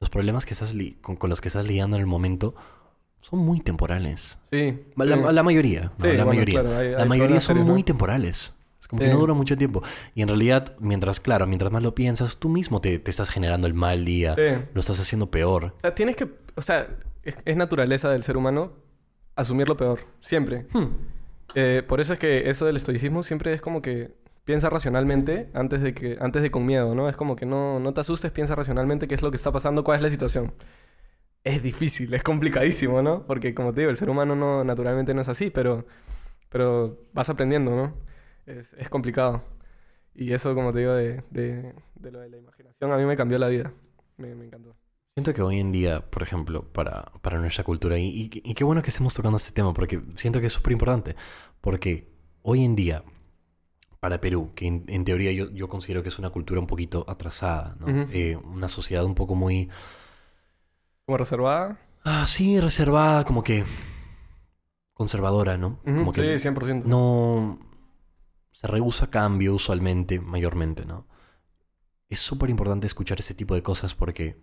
Los 0.00 0.10
problemas 0.10 0.44
que 0.46 0.54
estás 0.54 0.74
li- 0.74 0.94
con, 1.00 1.16
con 1.16 1.30
los 1.30 1.40
que 1.40 1.48
estás 1.48 1.64
lidiando 1.66 1.96
en 1.96 2.00
el 2.00 2.06
momento 2.06 2.54
son 3.20 3.38
muy 3.38 3.60
temporales. 3.60 4.38
Sí. 4.50 4.80
La, 4.96 5.42
mayoría, 5.44 5.82
la 5.98 5.98
bueno, 5.98 6.26
mayoría. 6.26 6.60
claro, 6.60 6.76
hay- 6.76 6.90
la 6.92 6.98
hay 7.02 7.08
mayoría 7.08 7.40
son 7.40 7.58
muy 7.58 7.80
¿no? 7.80 7.84
temporales. 7.84 8.54
Como 8.92 9.00
que 9.00 9.08
no 9.08 9.18
dura 9.20 9.32
mucho 9.32 9.56
tiempo. 9.56 9.82
Y 10.14 10.20
en 10.20 10.28
realidad, 10.28 10.76
mientras, 10.78 11.18
claro, 11.18 11.46
mientras 11.46 11.72
más 11.72 11.82
lo 11.82 11.94
piensas, 11.94 12.36
tú 12.36 12.50
mismo 12.50 12.82
te, 12.82 12.98
te 12.98 13.10
estás 13.10 13.30
generando 13.30 13.66
el 13.66 13.72
mal 13.72 14.04
día. 14.04 14.34
Sí. 14.34 14.42
Lo 14.74 14.80
estás 14.80 15.00
haciendo 15.00 15.30
peor. 15.30 15.72
O 15.78 15.80
sea, 15.80 15.94
tienes 15.94 16.14
que... 16.14 16.28
O 16.56 16.60
sea, 16.60 16.88
es, 17.22 17.34
es 17.46 17.56
naturaleza 17.56 18.10
del 18.10 18.22
ser 18.22 18.36
humano 18.36 18.72
asumir 19.34 19.66
lo 19.66 19.78
peor. 19.78 20.00
Siempre. 20.20 20.66
Hmm. 20.74 20.88
Eh, 21.54 21.82
por 21.88 22.00
eso 22.02 22.12
es 22.12 22.18
que 22.18 22.50
eso 22.50 22.66
del 22.66 22.76
estoicismo 22.76 23.22
siempre 23.22 23.54
es 23.54 23.62
como 23.62 23.80
que 23.80 24.12
piensa 24.44 24.68
racionalmente 24.68 25.48
antes 25.54 25.80
de 25.80 25.94
que 25.94 26.18
antes 26.20 26.42
de 26.42 26.50
con 26.50 26.66
miedo, 26.66 26.94
¿no? 26.94 27.08
Es 27.08 27.16
como 27.16 27.34
que 27.34 27.46
no, 27.46 27.80
no 27.80 27.94
te 27.94 28.02
asustes, 28.02 28.30
piensa 28.30 28.54
racionalmente 28.54 29.08
qué 29.08 29.14
es 29.14 29.22
lo 29.22 29.30
que 29.30 29.36
está 29.36 29.52
pasando, 29.52 29.84
cuál 29.84 29.96
es 29.96 30.02
la 30.02 30.10
situación. 30.10 30.52
Es 31.44 31.62
difícil, 31.62 32.12
es 32.12 32.22
complicadísimo, 32.22 33.00
¿no? 33.00 33.26
Porque 33.26 33.54
como 33.54 33.72
te 33.72 33.80
digo, 33.80 33.90
el 33.90 33.96
ser 33.96 34.10
humano 34.10 34.36
no 34.36 34.64
naturalmente 34.64 35.14
no 35.14 35.22
es 35.22 35.28
así, 35.28 35.48
pero 35.48 35.86
pero 36.52 36.98
vas 37.14 37.30
aprendiendo, 37.30 37.74
¿no? 37.74 37.94
Es, 38.46 38.74
es 38.74 38.88
complicado. 38.88 39.42
Y 40.14 40.32
eso, 40.32 40.54
como 40.54 40.72
te 40.72 40.80
digo, 40.80 40.92
de, 40.92 41.22
de, 41.30 41.74
de 41.94 42.10
lo 42.12 42.20
de 42.20 42.30
la 42.30 42.36
imaginación, 42.38 42.92
a 42.92 42.96
mí 42.96 43.04
me 43.04 43.16
cambió 43.16 43.38
la 43.38 43.48
vida. 43.48 43.72
Me, 44.16 44.34
me 44.34 44.46
encantó. 44.46 44.74
Siento 45.14 45.34
que 45.34 45.42
hoy 45.42 45.60
en 45.60 45.72
día, 45.72 46.00
por 46.10 46.22
ejemplo, 46.22 46.64
para, 46.72 47.04
para 47.20 47.38
nuestra 47.38 47.64
cultura, 47.64 47.98
y, 47.98 48.06
y- 48.06 48.30
y 48.44 48.54
qué 48.54 48.64
bueno 48.64 48.82
que 48.82 48.90
estemos 48.90 49.14
tocando 49.14 49.36
este 49.36 49.52
tema, 49.52 49.74
porque 49.74 50.00
siento 50.16 50.40
que 50.40 50.46
es 50.46 50.52
súper 50.54 50.72
importante, 50.72 51.16
porque 51.60 52.08
hoy 52.42 52.64
en 52.64 52.74
día, 52.76 53.04
para 54.00 54.20
Perú, 54.20 54.52
que 54.54 54.66
en, 54.66 54.84
en 54.88 55.04
teoría 55.04 55.32
yo, 55.32 55.50
yo 55.50 55.68
considero 55.68 56.02
que 56.02 56.10
es 56.10 56.18
una 56.18 56.30
cultura 56.30 56.60
un 56.60 56.66
poquito 56.66 57.04
atrasada, 57.08 57.76
¿no? 57.80 57.86
Eh, 58.12 58.36
una 58.36 58.68
sociedad 58.68 59.04
un 59.04 59.14
poco 59.14 59.34
muy, 59.34 59.70
Como 61.06 61.18
reservada. 61.18 61.78
ah, 62.04 62.26
sí, 62.26 62.60
reservada, 62.60 63.24
como 63.24 63.42
que 63.42 63.64
conservadora, 64.92 65.56
¿no? 65.56 65.78
Ujú, 65.84 65.98
Como 65.98 66.12
que 66.12 66.22
sí, 66.34 66.38
100%. 66.38 66.88
no 66.88 67.58
se 68.52 68.66
rehúsa 68.66 69.10
cambio 69.10 69.54
usualmente, 69.54 70.20
mayormente, 70.20 70.84
¿no? 70.84 71.06
Es 72.08 72.20
súper 72.20 72.50
importante 72.50 72.86
escuchar 72.86 73.18
este 73.20 73.34
tipo 73.34 73.54
de 73.54 73.62
cosas 73.62 73.94
porque 73.94 74.36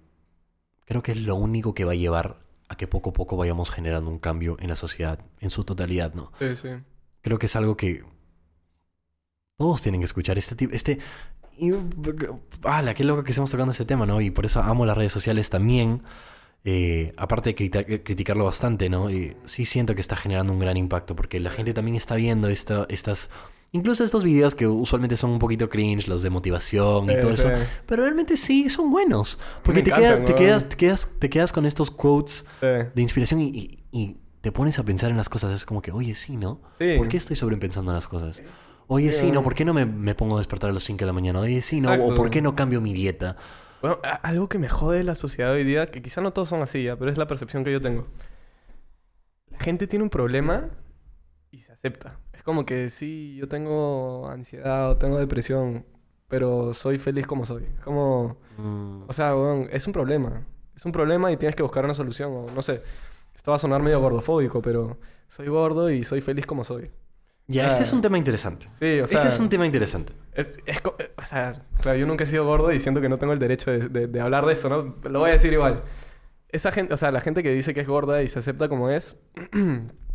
creo 0.86 1.04
que 1.04 1.12
es 1.12 1.18
lo 1.18 1.36
único 1.36 1.74
que 1.74 1.86
va 1.86 1.92
a 1.94 1.96
llevar 1.96 2.42
a 2.68 2.76
que 2.76 2.88
poco 2.88 3.12
a 3.12 3.14
poco 3.14 3.38
vayamos 3.38 3.72
generando 3.72 4.10
un 4.10 4.20
cambio 4.20 4.58
en 4.60 4.70
la 4.70 4.76
sociedad, 4.76 5.20
en 5.40 5.50
su 5.50 5.64
totalidad, 5.64 6.14
¿no? 6.14 6.32
Sí, 6.40 6.56
sí. 6.56 6.70
Creo 7.22 7.40
que 7.40 7.46
es 7.48 7.56
algo 7.56 7.78
que 7.78 8.04
todos 9.58 9.82
tienen 9.82 10.02
que 10.02 10.06
escuchar. 10.06 10.38
Este 10.38 10.56
tipo, 10.56 10.74
este... 10.74 11.00
¡Hala! 12.64 12.94
Qué 12.94 13.04
loco 13.04 13.24
que 13.24 13.32
estemos 13.32 13.52
tocando 13.52 13.72
este 13.72 13.86
tema, 13.86 14.06
¿no? 14.06 14.22
Y 14.22 14.32
por 14.32 14.46
eso 14.46 14.62
amo 14.62 14.86
las 14.86 14.98
redes 14.98 15.12
sociales 15.12 15.50
también. 15.50 16.04
Eh, 16.64 17.14
aparte 17.18 17.54
de 17.54 17.56
criti- 17.56 18.04
criticarlo 18.04 18.46
bastante, 18.46 18.90
¿no? 18.90 19.10
Eh, 19.10 19.38
sí 19.46 19.66
siento 19.66 19.96
que 19.96 20.02
está 20.02 20.16
generando 20.16 20.54
un 20.54 20.60
gran 20.60 20.78
impacto 20.78 21.16
porque 21.16 21.40
la 21.40 21.50
gente 21.50 21.74
también 21.74 21.96
está 21.96 22.16
viendo 22.16 22.48
esta- 22.48 22.86
estas... 22.90 23.30
Incluso 23.72 24.04
estos 24.04 24.24
videos 24.24 24.56
que 24.56 24.66
usualmente 24.68 25.16
son 25.16 25.30
un 25.30 25.40
poquito 25.40 25.70
cringe, 25.70 26.08
los 26.08 26.24
de 26.24 26.30
motivación 26.32 27.10
y 27.10 27.20
todo 27.22 27.34
sí. 27.34 27.42
eso. 27.48 27.52
Pero 27.86 28.04
realmente 28.04 28.36
sí, 28.36 28.68
son 28.70 28.90
buenos. 28.90 29.38
Porque 29.64 29.84
te, 29.84 29.92
encantan, 29.92 30.12
queda- 30.12 30.26
te, 30.26 30.32
weón. 30.34 30.38
quedas, 30.46 30.70
te, 30.70 30.76
quedas, 30.78 31.10
te 31.20 31.30
quedas 31.30 31.52
con 31.52 31.66
estos 31.68 31.92
quotes 31.92 32.46
Sí. 32.62 32.66
de 32.96 33.02
inspiración 33.02 33.42
y, 33.42 33.48
y- 33.50 33.80
y 33.92 34.18
te 34.42 34.52
pones 34.52 34.80
a 34.80 34.84
pensar 34.84 35.12
en 35.12 35.18
las 35.18 35.30
cosas. 35.30 35.54
Es 35.54 35.66
como 35.66 35.82
que, 35.84 35.92
oye, 35.92 36.16
sí, 36.16 36.36
¿no? 36.38 36.62
¿Por 36.98 37.08
qué 37.08 37.18
estoy 37.18 37.36
sobrepensando 37.36 37.92
en 37.92 37.96
las 37.96 38.08
cosas? 38.08 38.42
Oye, 38.88 39.12
Sí, 39.12 39.32
¿no? 39.32 39.44
¿Por 39.44 39.54
qué 39.54 39.66
no 39.66 39.74
me, 39.76 39.86
me 39.86 40.16
pongo 40.16 40.38
a 40.38 40.40
despertar 40.40 40.72
a 40.72 40.74
las 40.74 40.82
5 40.84 41.02
de 41.02 41.06
la 41.06 41.14
mañana? 41.14 41.40
Oye, 41.40 41.62
sí, 41.62 41.80
¿no? 41.80 41.94
Exacto. 41.94 42.14
¿O 42.14 42.16
por 42.16 42.32
qué 42.32 42.42
no 42.42 42.56
cambio 42.56 42.82
mi 42.82 42.92
dieta? 42.94 43.38
Bueno, 43.84 44.00
algo 44.24 44.50
que 44.50 44.58
me 44.58 44.68
jode 44.68 44.98
de 44.98 45.04
la 45.04 45.14
sociedad 45.14 45.52
hoy 45.52 45.64
día, 45.64 45.86
que 45.86 46.02
quizá 46.02 46.22
no 46.22 46.34
todos 46.34 46.50
son 46.50 46.64
así, 46.64 46.84
ya, 46.84 46.96
pero 46.98 47.12
es 47.12 47.18
la 47.20 47.28
percepción 47.28 47.64
que 47.64 47.72
yo 47.72 47.80
tengo. 47.80 48.08
La 49.52 49.60
gente 49.60 49.86
tiene 49.86 50.02
un 50.04 50.10
problema 50.10 50.70
y 51.52 51.60
se 51.60 51.72
acepta. 51.72 52.18
Como 52.50 52.66
que 52.66 52.90
sí, 52.90 53.36
yo 53.36 53.48
tengo 53.48 54.28
ansiedad 54.28 54.90
o 54.90 54.98
tengo 54.98 55.20
depresión, 55.20 55.86
pero 56.28 56.74
soy 56.74 56.98
feliz 56.98 57.28
como 57.28 57.46
soy. 57.46 57.66
Es 57.78 57.84
Como, 57.84 58.38
Mm, 58.58 59.04
o 59.08 59.14
sea, 59.14 59.36
es 59.70 59.86
un 59.86 59.94
problema. 59.94 60.48
Es 60.76 60.84
un 60.84 60.92
problema 60.92 61.32
y 61.32 61.38
tienes 61.38 61.56
que 61.56 61.62
buscar 61.62 61.86
una 61.86 61.94
solución. 61.94 62.32
O 62.34 62.48
no 62.52 62.64
sé, 62.64 62.82
esto 63.36 63.52
va 63.52 63.58
a 63.58 63.60
sonar 63.60 63.84
medio 63.84 64.00
gordofóbico, 64.02 64.64
pero 64.64 64.98
soy 65.28 65.48
gordo 65.48 65.92
y 65.92 66.04
soy 66.04 66.22
feliz 66.22 66.48
como 66.48 66.64
soy. 66.64 66.90
ya, 67.46 67.66
Ah. 67.66 67.68
este 67.68 67.84
es 67.84 67.94
un 67.94 68.02
tema 68.02 68.18
interesante. 68.18 68.66
Sí, 68.72 69.00
o 69.00 69.06
sea, 69.06 69.18
este 69.18 69.28
es 69.28 69.40
un 69.40 69.50
tema 69.50 69.68
interesante. 69.68 70.14
es, 70.34 70.58
es 70.66 70.78
o 70.86 71.26
sea, 71.26 71.54
claro, 71.82 72.00
yo 72.00 72.08
nunca 72.08 72.24
he 72.24 72.28
sido 72.28 72.46
gordo 72.46 72.72
y 72.72 72.80
siento 72.80 73.00
que 73.00 73.10
no 73.10 73.20
tengo 73.20 73.34
el 73.34 73.40
derecho 73.40 73.70
de, 73.70 73.90
de- 73.90 74.08
de 74.08 74.20
hablar 74.22 74.44
de 74.48 74.54
esto, 74.54 74.70
¿no? 74.70 74.96
Lo 75.08 75.20
voy 75.20 75.30
a 75.30 75.34
decir 75.34 75.54
igual. 75.54 75.84
Esa 76.50 76.72
gente, 76.72 76.96
o 76.96 76.98
sea, 76.98 77.12
la 77.12 77.22
gente 77.22 77.44
que 77.44 77.54
dice 77.54 77.76
que 77.76 77.82
es 77.82 77.88
gorda 77.88 78.24
y 78.24 78.28
se 78.28 78.40
acepta 78.40 78.68
como 78.70 78.90
es, 78.90 79.16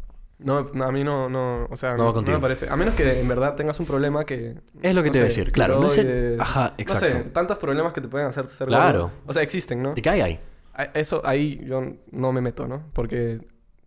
no, 0.45 0.71
no, 0.73 0.85
a 0.85 0.93
mí 0.93 1.03
no, 1.03 1.29
no, 1.29 1.67
o 1.71 1.77
sea, 1.77 1.97
No 1.97 2.13
me 2.13 2.39
parece. 2.39 2.69
A 2.69 2.77
menos 2.77 2.95
que 2.95 3.21
en 3.21 3.27
verdad 3.27 3.55
tengas 3.57 3.81
un 3.81 3.87
problema 3.87 4.25
que... 4.25 4.55
Es 4.83 4.95
lo 4.95 5.03
que 5.03 5.11
te 5.11 5.19
iba 5.19 5.25
a 5.25 5.29
decir, 5.29 5.51
claro, 5.53 5.81
no 5.81 5.87
es 5.89 5.99
el- 5.99 6.37
Ajá, 6.41 6.75
exacto. 6.79 7.09
No 7.09 7.13
sé, 7.25 7.31
tantos 7.31 7.59
problemas 7.59 7.93
que 7.93 8.01
te 8.01 8.09
pueden 8.09 8.27
hacer 8.29 8.47
ser 8.47 8.69
Claro. 8.69 9.01
gordo. 9.05 9.13
O 9.27 9.33
sea, 9.33 9.43
existen, 9.43 9.83
¿no? 9.83 9.95
¿Te 9.95 10.03
cae 10.03 10.23
ahí? 10.23 10.39
A- 10.75 10.85
Eso 10.95 11.23
ahí 11.25 11.61
yo 11.67 11.83
no 12.13 12.33
me 12.33 12.41
meto, 12.41 12.67
¿no? 12.69 12.85
Porque 12.93 13.41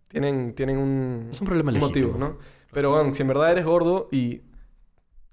tienen, 0.08 0.54
tienen 0.54 0.78
un, 0.78 1.28
Es 1.32 1.40
un 1.40 1.46
problema 1.46 1.70
motivo, 1.72 1.86
legítimo. 2.08 2.18
¿no? 2.18 2.38
Pero 2.72 2.90
bueno, 2.90 3.14
si 3.14 3.22
en 3.22 3.28
verdad 3.28 3.50
eres 3.52 3.64
gordo 3.64 4.08
y 4.10 4.42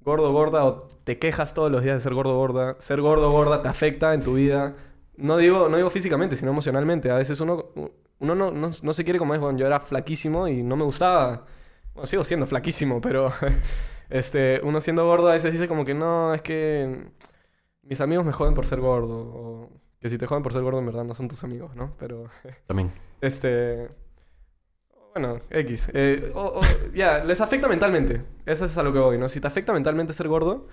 gordo 0.02 0.32
gorda 0.32 0.64
o 0.66 0.88
te 1.04 1.18
quejas 1.18 1.54
todos 1.54 1.72
los 1.72 1.82
días 1.84 1.96
de 1.96 2.02
ser 2.02 2.14
gordo 2.14 2.36
gorda, 2.38 2.76
ser 2.80 3.02
gordo 3.02 3.32
gorda 3.32 3.62
te 3.62 3.68
afecta 3.68 4.14
en 4.14 4.22
tu 4.24 4.36
vida 4.36 4.76
No 5.18 5.38
digo, 5.38 5.70
no 5.70 5.78
digo 5.78 5.90
físicamente, 5.90 6.36
sino 6.36 6.52
emocionalmente. 6.52 7.10
A 7.10 7.16
veces 7.16 7.40
uno, 7.40 7.68
uno 8.20 8.36
no, 8.36 8.52
no, 8.52 8.70
no 8.82 8.94
se 8.94 9.04
quiere 9.04 9.20
como 9.20 9.34
es. 9.34 9.40
Bueno, 9.40 9.58
yo 9.58 9.66
era 9.66 9.80
flaquísimo 9.80 10.48
y 10.48 10.64
no 10.64 10.76
me 10.76 10.84
gustaba. 10.84 11.46
Bueno, 11.94 12.06
sigo 12.08 12.24
siendo 12.24 12.46
flaquísimo, 12.48 13.02
pero 13.02 13.32
este, 14.10 14.62
uno 14.64 14.82
siendo 14.82 15.06
gordo 15.06 15.30
a 15.30 15.34
veces 15.34 15.52
dice 15.52 15.68
como 15.68 15.86
que 15.86 15.94
no, 15.94 16.34
es 16.34 16.42
que 16.42 17.08
mis 17.84 18.02
amigos 18.02 18.26
me 18.26 18.32
joden 18.32 18.54
por 18.54 18.66
ser 18.66 18.80
gordo. 18.82 19.18
O 19.18 19.70
que 20.00 20.10
si 20.10 20.18
te 20.18 20.28
joden 20.28 20.44
por 20.44 20.54
ser 20.54 20.62
gordo 20.62 20.80
en 20.80 20.86
verdad 20.86 21.04
no 21.04 21.14
son 21.14 21.28
tus 21.28 21.44
amigos, 21.44 21.76
¿no? 21.76 21.96
Pero 22.00 22.30
También. 22.68 22.92
este... 23.22 23.90
Bueno, 25.14 25.40
X. 25.50 25.88
Eh, 25.94 26.34
ya, 26.94 27.24
les 27.24 27.40
afecta 27.40 27.70
mentalmente. 27.70 28.22
Eso 28.46 28.66
es 28.66 28.78
a 28.78 28.84
lo 28.84 28.92
que 28.92 29.00
voy, 29.00 29.18
¿no? 29.18 29.30
Si 29.30 29.40
te 29.40 29.48
afecta 29.48 29.72
mentalmente 29.72 30.12
ser 30.12 30.28
gordo, 30.28 30.68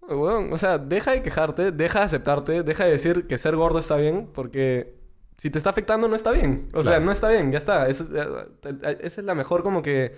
o 0.00 0.58
sea, 0.58 0.78
deja 0.78 1.12
de 1.12 1.22
quejarte, 1.22 1.72
deja 1.72 2.00
de 2.00 2.04
aceptarte, 2.06 2.62
deja 2.62 2.84
de 2.84 2.90
decir 2.90 3.26
que 3.26 3.38
ser 3.38 3.54
gordo 3.56 3.78
está 3.78 3.96
bien, 3.96 4.28
porque 4.32 4.94
si 5.38 5.50
te 5.50 5.58
está 5.58 5.70
afectando 5.70 6.08
no 6.08 6.16
está 6.16 6.30
bien. 6.32 6.68
O 6.74 6.82
sea, 6.82 7.00
no 7.00 7.10
está 7.12 7.28
bien, 7.28 7.50
ya 7.52 7.58
está. 7.58 7.88
Eso- 7.88 8.06
eh, 8.12 8.98
esa 9.02 9.20
es 9.20 9.24
la 9.26 9.34
mejor 9.34 9.62
como 9.62 9.82
que 9.82 10.14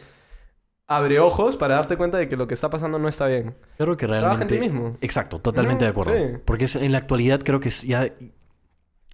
abre 0.86 1.18
ojos 1.18 1.56
para 1.56 1.76
darte 1.76 1.96
cuenta 1.96 2.18
de 2.18 2.28
que 2.28 2.36
lo 2.36 2.46
que 2.46 2.54
está 2.54 2.68
pasando 2.70 2.98
no 2.98 3.08
está 3.08 3.26
bien. 3.26 3.54
Creo 3.78 3.96
que 3.96 4.06
Trabaja 4.06 4.42
en 4.42 4.48
realmente... 4.48 4.54
ti 4.58 4.60
mismo. 4.60 4.96
Exacto, 5.00 5.38
totalmente 5.40 5.84
Ujú, 5.84 5.84
de 5.84 5.90
acuerdo. 5.90 6.12
sí. 6.36 6.42
Porque 6.44 6.64
es- 6.66 6.76
en 6.76 6.92
la 6.92 6.98
actualidad 6.98 7.40
creo 7.42 7.60
que 7.60 7.68
es 7.68 7.82
ya... 7.82 8.06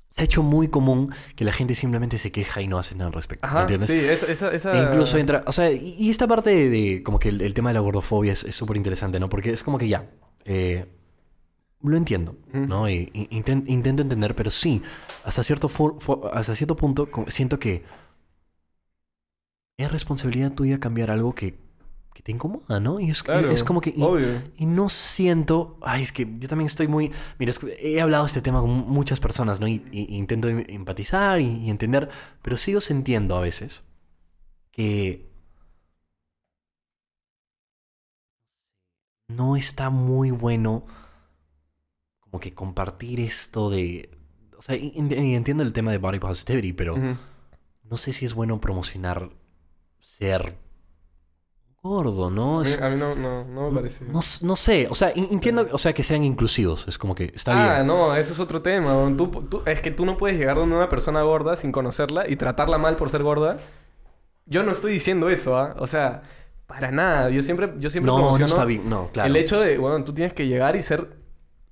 Se 0.08 0.22
ha 0.22 0.24
hecho 0.24 0.42
muy 0.42 0.66
común 0.66 1.14
que 1.36 1.44
la 1.44 1.52
gente 1.52 1.76
simplemente 1.76 2.18
se 2.18 2.32
queja 2.32 2.60
y 2.60 2.66
no 2.66 2.80
hace 2.80 2.96
nada 2.96 3.06
al 3.06 3.12
respecto. 3.12 3.46
¿me 3.46 3.52
Ajá, 3.52 3.60
entiendes? 3.60 3.88
sí, 3.88 3.94
esa... 4.52 4.74
E 4.74 4.78
incluso 4.78 5.16
entra, 5.18 5.44
o 5.46 5.52
sea, 5.52 5.70
y, 5.70 5.94
y 5.96 6.10
esta 6.10 6.26
parte 6.26 6.50
de, 6.50 6.68
de 6.68 7.02
como 7.04 7.20
que 7.20 7.28
el, 7.28 7.40
el 7.40 7.54
tema 7.54 7.70
de 7.70 7.74
la 7.74 7.80
gordofobia 7.80 8.32
es 8.32 8.42
es 8.42 8.56
súper 8.56 8.76
interesante, 8.76 9.20
¿no? 9.20 9.28
Porque 9.28 9.52
es 9.52 9.62
como 9.62 9.78
que 9.78 9.86
ya, 9.86 10.10
eh, 10.44 10.86
lo 11.82 11.96
entiendo. 11.96 12.36
¿no? 12.52 12.88
Y, 12.88 13.10
y 13.12 13.28
inten- 13.28 13.64
intento 13.66 14.02
entender, 14.02 14.34
pero 14.34 14.50
sí, 14.50 14.82
hasta 15.24 15.42
cierto, 15.42 15.68
hasta 16.32 16.54
cierto 16.54 16.76
punto 16.76 17.08
siento 17.28 17.58
que 17.58 17.84
es 19.76 19.90
responsabilidad 19.90 20.52
tuya 20.52 20.78
cambiar 20.78 21.10
algo 21.10 21.34
que, 21.34 21.58
que 22.14 22.22
te 22.22 22.32
incomoda, 22.32 22.80
¿no? 22.80 23.00
Y 23.00 23.10
es, 23.10 23.22
Claro, 23.22 23.50
es 23.50 23.64
como 23.64 23.80
que... 23.80 23.90
y- 23.90 24.02
obvio. 24.02 24.42
y 24.58 24.66
no 24.66 24.88
siento, 24.88 25.78
ay, 25.82 26.02
es 26.02 26.12
que 26.12 26.26
yo 26.38 26.48
también 26.48 26.66
estoy 26.66 26.86
muy, 26.86 27.10
mira, 27.38 27.50
es 27.50 27.60
he 27.80 28.00
hablado 28.00 28.24
de 28.24 28.28
este 28.28 28.42
tema 28.42 28.60
con 28.60 28.70
muchas 28.70 29.20
personas, 29.20 29.58
¿no? 29.60 29.66
Y, 29.68 29.82
intento 29.92 30.48
em- 30.48 30.64
empatizar 30.68 31.40
y, 31.40 31.46
y 31.64 31.70
entender, 31.70 32.10
pero 32.42 32.56
sigo 32.56 32.80
sintiendo 32.80 33.36
a 33.36 33.40
veces 33.40 33.82
que 34.72 35.30
no 39.28 39.56
está 39.56 39.90
muy 39.90 40.30
bueno 40.30 40.84
como 42.30 42.40
que 42.40 42.54
compartir 42.54 43.20
esto 43.20 43.70
de, 43.70 44.08
o 44.56 44.62
sea, 44.62 44.76
y- 44.76 44.92
entiendo 44.96 45.62
el 45.62 45.72
tema 45.72 45.90
de 45.90 45.98
body 45.98 46.18
positivity, 46.18 46.72
pero 46.72 46.94
Ujú. 46.94 47.16
no 47.84 47.96
sé 47.96 48.12
si 48.12 48.24
es 48.24 48.34
bueno 48.34 48.60
promocionar 48.60 49.30
ser 50.00 50.56
gordo, 51.82 52.30
¿no? 52.30 52.60
A 52.60 52.62
mí, 52.62 52.68
Es- 52.68 52.80
a 52.80 52.90
mí 52.90 52.96
no, 52.98 53.14
no, 53.14 53.44
no 53.44 53.70
me 53.70 53.76
parece. 53.80 54.04
no, 54.04 54.20
no 54.42 54.56
sé, 54.56 54.86
o 54.90 54.94
sea, 54.94 55.10
entiendo, 55.14 55.66
o 55.72 55.78
sea, 55.78 55.92
que 55.94 56.02
sean 56.02 56.22
inclusivos, 56.24 56.84
es 56.86 56.98
como 56.98 57.14
que 57.14 57.32
está 57.34 57.52
ah, 57.52 57.74
bien. 57.76 57.86
no, 57.86 58.14
eso 58.14 58.32
es 58.32 58.40
otro 58.40 58.60
tema. 58.62 58.92
Tú, 59.16 59.28
tú- 59.28 59.62
es 59.66 59.80
que 59.80 59.90
tú 59.90 60.04
no 60.04 60.16
puedes 60.16 60.38
llegar 60.38 60.56
donde 60.56 60.76
una 60.76 60.88
persona 60.90 61.22
gorda 61.22 61.56
sin 61.56 61.72
conocerla 61.72 62.28
y 62.28 62.36
tratarla 62.36 62.76
mal 62.78 62.96
por 62.96 63.08
ser 63.10 63.22
gorda. 63.22 63.58
Yo 64.46 64.62
no 64.62 64.72
estoy 64.72 64.92
diciendo 64.92 65.30
eso, 65.30 65.56
¿ah? 65.56 65.74
O 65.78 65.86
sea, 65.86 66.22
para 66.66 66.90
nada. 66.90 67.30
Yo 67.30 67.40
siempre, 67.40 67.72
yo 67.78 67.88
siempre 67.88 68.12
No, 68.12 68.36
no 68.38 68.44
está 68.44 68.64
bien, 68.66 68.88
no, 68.88 69.08
claro. 69.12 69.28
el 69.28 69.36
hecho 69.36 69.58
de, 69.58 69.78
bueno, 69.78 70.04
tú 70.04 70.12
tienes 70.12 70.32
que 70.34 70.46
llegar 70.46 70.76
y 70.76 70.82
ser 70.82 71.19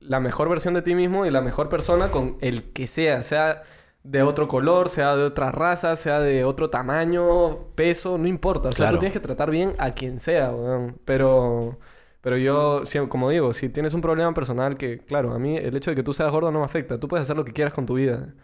la 0.00 0.20
mejor 0.20 0.48
versión 0.48 0.74
de 0.74 0.82
ti 0.82 0.94
mismo 0.94 1.26
y 1.26 1.30
la 1.30 1.40
mejor 1.40 1.68
persona 1.68 2.10
con 2.10 2.36
el 2.40 2.72
que 2.72 2.86
sea, 2.86 3.22
sea 3.22 3.62
de 4.04 4.22
otro 4.22 4.48
color, 4.48 4.88
sea 4.88 5.16
de 5.16 5.24
otra 5.24 5.50
raza, 5.52 5.96
sea 5.96 6.20
de 6.20 6.44
otro 6.44 6.70
tamaño, 6.70 7.66
peso, 7.74 8.16
no 8.18 8.26
importa. 8.28 8.68
O 8.70 8.72
sea, 8.72 8.84
Claro. 8.86 8.96
tú 8.96 9.00
tienes 9.00 9.12
que 9.12 9.20
tratar 9.20 9.50
bien 9.50 9.74
a 9.78 9.90
quien 9.92 10.20
sea, 10.20 10.50
weón. 10.52 10.98
Pero, 11.04 11.78
pero 12.20 12.36
yo, 12.38 12.86
sí, 12.86 12.98
como 13.08 13.30
digo, 13.30 13.52
si 13.52 13.68
tienes 13.68 13.94
un 13.94 14.00
problema 14.00 14.32
personal 14.34 14.76
que, 14.76 14.98
claro, 14.98 15.32
a 15.34 15.38
mí 15.38 15.56
el 15.56 15.76
hecho 15.76 15.90
de 15.90 15.96
que 15.96 16.02
tú 16.02 16.12
seas 16.14 16.30
gordo 16.32 16.50
no 16.50 16.60
me 16.60 16.64
afecta. 16.64 16.98
Tú 17.00 17.08
puedes 17.08 17.22
hacer 17.26 17.36
lo 17.36 17.44
que 17.44 17.52
quieras 17.52 17.74
con 17.74 17.86
tu 17.86 17.94
vida. 17.94 18.34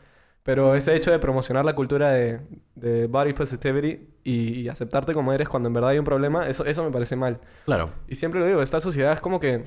Pero 0.42 0.74
ese 0.74 0.94
hecho 0.94 1.10
de 1.10 1.18
promocionar 1.18 1.64
la 1.64 1.74
cultura 1.74 2.10
de, 2.10 2.40
de 2.74 3.06
body 3.06 3.32
positivity 3.32 4.08
y, 4.24 4.60
y 4.60 4.68
aceptarte 4.68 5.14
como 5.14 5.32
eres 5.32 5.48
cuando 5.48 5.68
en 5.68 5.72
verdad 5.72 5.90
hay 5.90 5.98
un 5.98 6.04
problema, 6.04 6.46
eso, 6.48 6.66
eso 6.66 6.84
me 6.84 6.90
parece 6.90 7.16
mal. 7.16 7.40
Claro. 7.64 7.90
Y 8.08 8.14
siempre 8.16 8.40
lo 8.40 8.46
digo, 8.46 8.60
esta 8.60 8.80
sociedad 8.80 9.12
es 9.14 9.20
como 9.20 9.40
que... 9.40 9.64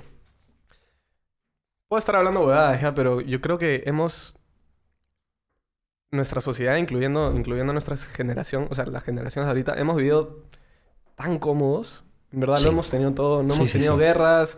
Puedo 1.88 2.00
estar 2.00 2.16
hablando 2.16 2.42
huevadas, 2.42 2.82
ya, 2.82 2.94
pero 2.94 3.22
yo 3.22 3.40
creo 3.42 3.58
que 3.58 3.84
hemos... 3.86 4.34
Nuestra 6.10 6.40
sociedad, 6.40 6.78
incluyendo, 6.78 7.34
incluyendo 7.36 7.74
nuestra 7.74 7.98
generación, 7.98 8.68
o 8.70 8.76
sea, 8.76 8.86
las 8.86 9.04
generaciones 9.04 9.48
ahorita, 9.50 9.74
hemos 9.78 9.98
vivido 9.98 10.44
tan 11.16 11.38
cómodos. 11.38 12.06
En 12.32 12.40
verdad 12.42 12.58
Sí. 12.58 12.64
lo 12.66 12.72
hemos 12.72 12.90
tenido 12.90 13.12
todo. 13.14 13.44
No 13.44 13.54
Sí, 13.54 13.60
hemos 13.60 13.72
tenido 13.74 13.94
sí. 13.96 14.00
guerras. 14.00 14.58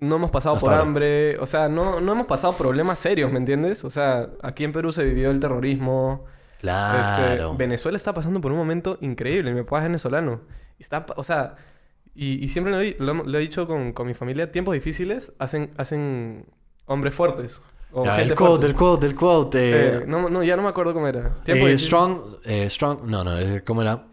No 0.00 0.16
hemos 0.16 0.30
pasado 0.32 0.56
Hasta 0.56 0.64
por 0.66 0.72
ahora. 0.74 0.82
hambre. 0.86 1.38
O 1.38 1.46
sea, 1.46 1.68
no, 1.68 2.00
no 2.00 2.12
hemos 2.12 2.26
pasado 2.26 2.54
problemas 2.54 2.98
serios, 2.98 3.30
¿me 3.30 3.38
entiendes? 3.38 3.84
O 3.84 3.90
sea, 3.90 4.30
aquí 4.42 4.64
en 4.64 4.72
Perú 4.72 4.90
se 4.90 5.04
vivió 5.04 5.30
el 5.30 5.38
terrorismo. 5.38 6.24
Este, 6.56 6.62
Claro. 6.62 7.54
Venezuela 7.56 7.96
está 7.96 8.12
pasando 8.12 8.40
por 8.40 8.50
un 8.50 8.58
momento 8.58 8.98
increíble. 9.00 9.52
Mi 9.54 9.62
papá 9.62 9.78
es 9.78 9.84
venezolano. 9.84 10.40
Está, 10.78 11.06
o 11.16 11.22
sea, 11.22 11.54
y, 12.14 12.42
y 12.44 12.48
siempre 12.48 12.72
lo 12.72 12.80
he, 12.80 12.96
lo, 12.98 13.12
hemos- 13.12 13.26
lo 13.26 13.38
he 13.38 13.40
dicho 13.40 13.66
con, 13.66 13.92
con 13.92 14.06
mi 14.06 14.14
familia, 14.14 14.50
tiempos 14.52 14.74
difíciles 14.74 15.32
hacen, 15.38 15.70
hacen 15.76 16.46
hombres 16.86 17.14
fuertes. 17.14 17.62
O 17.92 18.04
Ya, 18.04 18.22
el 18.22 18.34
quote, 18.34 18.66
el 18.66 18.74
quote, 18.74 19.06
el 19.06 19.14
quote. 19.16 19.58
eh, 19.58 19.96
Eh, 19.98 20.04
no, 20.06 20.28
no, 20.28 20.42
ya 20.44 20.56
no 20.56 20.62
me 20.62 20.68
acuerdo 20.68 20.92
cómo 20.94 21.08
era. 21.08 21.36
eh, 21.46 21.78
strong, 21.78 22.36
eh, 22.44 22.70
strong, 22.70 23.02
no, 23.04 23.24
no, 23.24 23.36
¿cómo 23.64 23.82
era? 23.82 24.06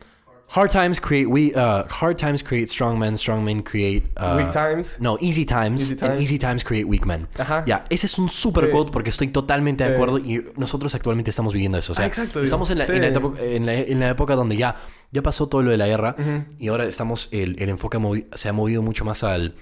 Hard 0.50 0.72
times 0.72 1.00
create 1.02 1.28
we, 1.28 1.54
uh, 1.56 1.84
hard 1.90 2.18
times 2.18 2.42
create 2.42 2.70
strong 2.70 2.98
men, 2.98 3.18
strong 3.18 3.44
men 3.44 3.62
create 3.62 4.04
uh, 4.16 4.36
Weak 4.38 4.52
times. 4.52 4.96
No, 5.00 5.18
easy 5.20 5.46
times, 5.46 5.82
Easy 5.82 5.92
and 5.94 6.00
times. 6.00 6.22
easy 6.22 6.40
times 6.40 6.64
create 6.64 6.86
weak 6.88 7.06
men. 7.06 7.28
Ajá. 7.38 7.66
Ya, 7.68 7.86
ese 7.90 8.06
es 8.08 8.18
un 8.18 8.30
super 8.30 8.66
Sí. 8.68 8.72
quote 8.72 8.92
porque 8.94 9.10
estoy 9.10 9.28
totalmente 9.28 9.84
de 9.84 9.90
Sí. 9.90 9.94
acuerdo 9.96 10.20
y 10.20 10.46
nosotros 10.56 10.96
actualmente 10.96 11.32
estamos 11.32 11.52
viviendo 11.54 11.78
eso. 11.78 11.92
O 11.92 11.96
sea, 11.96 12.06
Ah, 12.06 12.08
exacto, 12.08 12.42
estamos 12.42 12.72
en 12.72 12.78
la, 12.78 12.86
sí. 12.86 12.94
en, 12.94 13.02
la 13.02 13.08
época, 13.10 13.42
en, 13.44 13.66
la, 13.66 13.74
en 13.74 14.00
la 14.00 14.10
época 14.10 14.36
donde 14.36 14.56
ya, 14.56 14.78
ya 15.12 15.22
pasó 15.22 15.48
todo 15.48 15.64
lo 15.64 15.72
de 15.72 15.78
la 15.78 15.88
guerra 15.88 16.16
y 16.58 16.70
ahora 16.70 16.86
estamos, 16.86 17.28
el, 17.32 17.62
el 17.62 17.68
enfoque 17.68 17.98
movi- 17.98 18.28
se 18.34 18.48
ha 18.48 18.54
movido 18.54 18.82
mucho 18.82 19.04
más 19.04 19.26
al, 19.26 19.54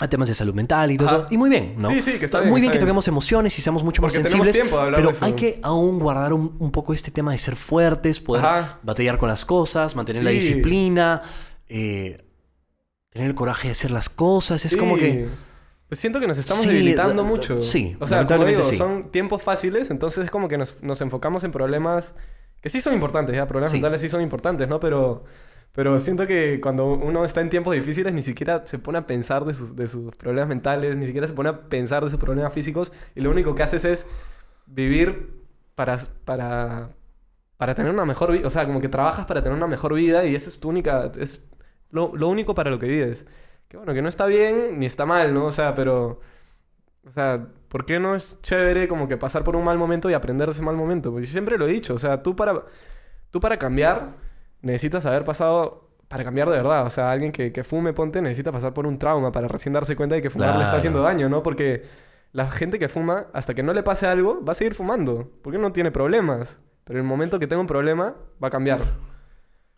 a 0.00 0.08
temas 0.08 0.28
de 0.28 0.34
salud 0.34 0.54
mental 0.54 0.90
y 0.90 0.96
todo 0.96 1.08
Ajá. 1.08 1.16
eso. 1.18 1.26
Y 1.30 1.36
muy 1.38 1.48
bien, 1.50 1.74
¿no? 1.78 1.90
Sí, 1.90 2.00
sí, 2.00 2.18
que 2.18 2.24
está 2.24 2.40
bien, 2.40 2.50
Muy 2.50 2.60
bien 2.60 2.72
que 2.72 2.78
bien. 2.78 2.86
toquemos 2.86 3.06
emociones 3.06 3.56
y 3.58 3.62
seamos 3.62 3.84
mucho 3.84 4.00
más 4.02 4.12
Porque 4.14 4.28
sensibles. 4.28 4.52
tiempo 4.52 4.76
de 4.76 4.82
hablar 4.82 4.96
pero 4.98 5.10
de 5.10 5.14
eso. 5.16 5.24
hay 5.24 5.34
que 5.34 5.60
aún 5.62 5.98
guardar 5.98 6.32
un, 6.32 6.56
un 6.58 6.70
poco 6.72 6.94
este 6.94 7.10
tema 7.10 7.32
de 7.32 7.38
ser 7.38 7.54
fuertes, 7.56 8.18
poder 8.20 8.44
Ajá. 8.44 8.78
batallar 8.82 9.18
con 9.18 9.28
las 9.28 9.44
cosas, 9.44 9.94
mantener 9.94 10.24
la 10.24 10.30
disciplina, 10.30 11.22
eh, 11.68 12.24
tener 13.10 13.28
el 13.28 13.34
coraje 13.34 13.68
de 13.68 13.72
hacer 13.72 13.90
las 13.90 14.08
cosas. 14.08 14.64
Es 14.64 14.76
como 14.76 14.96
que... 14.96 15.28
Pues 15.88 15.98
siento 16.00 16.20
que 16.20 16.26
nos 16.28 16.38
estamos 16.38 16.62
Sí, 16.62 16.68
debilitando 16.70 17.24
mucho. 17.24 17.58
sí, 17.58 17.96
O 18.00 18.06
sea, 18.06 18.24
como 18.26 18.44
digo, 18.44 18.62
sí. 18.64 18.76
son 18.76 19.10
tiempos 19.10 19.42
fáciles, 19.42 19.90
entonces 19.90 20.24
es 20.24 20.30
como 20.30 20.46
que 20.48 20.56
nos, 20.56 20.82
nos 20.82 21.00
enfocamos 21.00 21.42
en 21.44 21.50
problemas 21.50 22.14
que 22.62 22.68
sí 22.68 22.80
son 22.80 22.94
importantes, 22.94 23.34
ya, 23.34 23.46
problemas 23.48 23.72
mentales 23.72 24.00
sí 24.00 24.08
son 24.08 24.20
importantes, 24.22 24.68
¿no? 24.68 24.78
Pero, 24.78 25.24
pero 25.80 25.98
siento 25.98 26.26
que 26.26 26.60
cuando 26.60 26.92
uno 26.92 27.24
está 27.24 27.40
en 27.40 27.48
tiempos 27.48 27.74
difíciles 27.74 28.12
ni 28.12 28.22
siquiera 28.22 28.66
se 28.66 28.78
pone 28.78 28.98
a 28.98 29.06
pensar 29.06 29.46
de 29.46 29.54
sus, 29.54 29.74
de 29.74 29.88
sus 29.88 30.14
problemas 30.14 30.46
mentales, 30.46 30.94
ni 30.94 31.06
siquiera 31.06 31.26
se 31.26 31.32
pone 31.32 31.48
a 31.48 31.58
pensar 31.70 32.04
de 32.04 32.10
sus 32.10 32.20
problemas 32.20 32.52
físicos, 32.52 32.92
y 33.14 33.22
lo 33.22 33.30
único 33.30 33.54
que 33.54 33.62
haces 33.62 33.86
es 33.86 34.06
vivir 34.66 35.40
para, 35.74 35.98
para, 36.26 36.90
para 37.56 37.74
tener 37.74 37.90
una 37.90 38.04
mejor 38.04 38.30
vida, 38.30 38.46
o 38.46 38.50
sea, 38.50 38.66
como 38.66 38.82
que 38.82 38.90
trabajas 38.90 39.24
para 39.24 39.42
tener 39.42 39.56
una 39.56 39.66
mejor 39.66 39.94
vida 39.94 40.26
y 40.26 40.34
esa 40.34 40.50
es 40.50 40.60
tu 40.60 40.68
única, 40.68 41.10
es 41.18 41.50
lo, 41.88 42.14
lo 42.14 42.28
único 42.28 42.54
para 42.54 42.70
lo 42.70 42.78
que 42.78 42.86
vives. 42.86 43.26
Que 43.68 43.78
bueno, 43.78 43.94
que 43.94 44.02
no 44.02 44.10
está 44.10 44.26
bien 44.26 44.78
ni 44.78 44.84
está 44.84 45.06
mal, 45.06 45.32
¿no? 45.32 45.46
O 45.46 45.52
sea, 45.52 45.74
pero... 45.74 46.20
O 47.06 47.10
sea, 47.10 47.46
¿por 47.68 47.86
qué 47.86 47.98
no 48.00 48.14
es 48.14 48.38
chévere 48.42 48.86
como 48.86 49.08
que 49.08 49.16
pasar 49.16 49.44
por 49.44 49.56
un 49.56 49.64
mal 49.64 49.78
momento 49.78 50.10
y 50.10 50.12
aprender 50.12 50.48
de 50.48 50.52
ese 50.52 50.62
mal 50.62 50.76
momento? 50.76 51.10
Porque 51.10 51.26
siempre 51.26 51.56
lo 51.56 51.66
he 51.66 51.72
dicho, 51.72 51.94
o 51.94 51.98
sea, 51.98 52.22
tú 52.22 52.36
para, 52.36 52.66
tú 53.30 53.40
para 53.40 53.58
cambiar 53.58 54.28
necesitas 54.62 55.06
haber 55.06 55.24
pasado, 55.24 55.88
para 56.08 56.24
cambiar 56.24 56.48
de 56.50 56.56
verdad, 56.56 56.84
o 56.86 56.90
sea, 56.90 57.10
alguien 57.12 57.30
que, 57.32 57.52
que 57.52 57.62
fume, 57.64 57.92
ponte, 57.92 58.20
necesita 58.20 58.50
pasar 58.52 58.74
por 58.74 58.86
un 58.86 58.98
trauma 58.98 59.30
para 59.32 59.46
recién 59.48 59.72
darse 59.72 59.94
cuenta 59.96 60.16
de 60.16 60.22
que 60.22 60.30
fumar 60.30 60.56
le 60.56 60.62
está 60.64 60.76
haciendo 60.78 61.02
daño, 61.02 61.28
¿no? 61.28 61.42
Porque 61.42 61.82
la 62.32 62.50
gente 62.50 62.78
que 62.78 62.88
fuma, 62.88 63.26
hasta 63.32 63.54
que 63.54 63.62
no 63.62 63.72
le 63.72 63.82
pase 63.82 64.06
algo, 64.06 64.44
va 64.44 64.52
a 64.52 64.54
seguir 64.54 64.74
fumando, 64.74 65.30
porque 65.42 65.58
no 65.58 65.72
tiene 65.72 65.90
problemas. 65.90 66.58
Pero 66.84 66.98
en 66.98 67.04
el 67.04 67.08
momento 67.08 67.38
que 67.38 67.46
tenga 67.46 67.60
un 67.60 67.66
problema, 67.68 68.16
va 68.42 68.48
a 68.48 68.50
cambiar. 68.50 68.80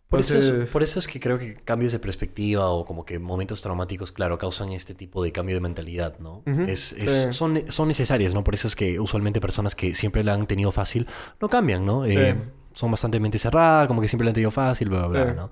Por, 0.09 0.19
eso 0.19 0.37
es, 0.37 0.69
por 0.69 0.83
eso 0.83 0.99
es 0.99 1.07
que 1.07 1.19
creo 1.19 1.39
que 1.39 1.55
cambios 1.55 1.91
de 1.91 1.97
perspectiva 1.97 2.69
o 2.69 2.85
como 2.85 3.03
que 3.03 3.17
momentos 3.17 3.61
traumáticos, 3.61 4.11
claro, 4.11 4.37
causan 4.37 4.69
este 4.71 4.93
tipo 4.93 5.23
de 5.23 5.31
cambio 5.31 5.55
de 5.55 5.61
mentalidad, 5.61 6.19
¿no? 6.19 6.43
Ujú, 6.45 6.61
es, 6.67 6.93
es- 6.93 7.09
sí. 7.11 7.33
son, 7.33 7.63
son 7.71 7.87
necesarias, 7.87 8.33
¿no? 8.35 8.43
Por 8.43 8.53
eso 8.53 8.67
es 8.67 8.75
que 8.75 8.99
usualmente 8.99 9.41
personas 9.41 9.73
que 9.75 9.95
siempre 9.95 10.23
la 10.23 10.35
han 10.35 10.45
tenido 10.45 10.71
fácil 10.71 11.07
no 11.41 11.49
cambian, 11.49 11.83
¿no? 11.85 12.05
Eh, 12.05 12.35
son 12.73 12.91
bastante 12.91 13.19
mente 13.19 13.39
cerrada, 13.39 13.87
como 13.87 14.01
que 14.01 14.07
siempre 14.07 14.25
la 14.25 14.29
han 14.31 14.35
tenido 14.35 14.51
fácil, 14.51 14.89
bla, 14.89 15.07
bla, 15.07 15.23
bla. 15.25 15.33
¿no? 15.33 15.51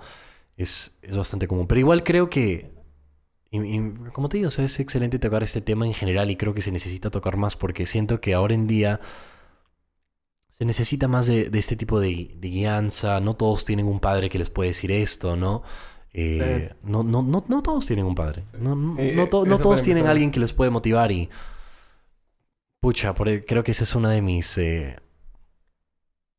Es, 0.57 0.93
es 1.01 1.17
bastante 1.17 1.47
común. 1.47 1.67
Pero 1.67 1.79
igual 1.79 2.03
creo 2.03 2.29
que 2.29 2.71
Y, 3.51 3.59
y 3.61 3.93
como 4.13 4.29
te 4.29 4.37
digo, 4.37 4.49
o 4.49 4.51
sea, 4.51 4.65
es 4.65 4.79
excelente 4.79 5.19
tocar 5.19 5.43
este 5.43 5.61
tema 5.61 5.85
en 5.87 5.93
general 5.93 6.29
y 6.31 6.37
creo 6.37 6.53
que 6.53 6.61
se 6.63 6.71
necesita 6.71 7.11
tocar 7.11 7.37
más 7.37 7.55
porque 7.57 7.85
siento 7.85 8.21
que 8.21 8.33
ahora 8.33 8.53
en 8.55 8.67
día 8.67 9.01
se 10.49 10.65
necesita 10.65 11.07
más 11.07 11.27
de, 11.27 11.49
de 11.49 11.59
este 11.59 11.75
tipo 11.75 11.99
de, 11.99 12.35
de 12.37 12.49
guianza. 12.49 13.19
No 13.19 13.35
todos 13.35 13.65
tienen 13.65 13.87
un 13.87 13.99
padre 13.99 14.29
que 14.29 14.37
les 14.37 14.49
puede 14.49 14.69
decir 14.69 14.91
esto, 14.91 15.35
¿no? 15.35 15.63
Eh, 16.13 16.69
no, 16.83 17.03
no, 17.03 17.21
no, 17.23 17.43
no 17.47 17.63
todos 17.63 17.85
tienen 17.85 18.05
un 18.05 18.15
padre. 18.15 18.43
No, 18.59 18.75
no, 18.75 18.99
Eh, 18.99 19.13
no 19.15 19.27
to- 19.27 19.45
no 19.45 19.55
eso 19.55 19.63
todos 19.63 19.81
tienen 19.81 20.07
alguien 20.07 20.31
que 20.31 20.39
les 20.39 20.53
puede 20.53 20.69
motivar 20.69 21.11
y... 21.11 21.29
Pucha, 22.79 23.13
por- 23.13 23.29
e, 23.29 23.45
creo 23.45 23.63
que 23.63 23.71
esa 23.71 23.83
es 23.83 23.95
una 23.95 24.09
de 24.09 24.21
mis 24.21 24.57
eh, 24.57 24.97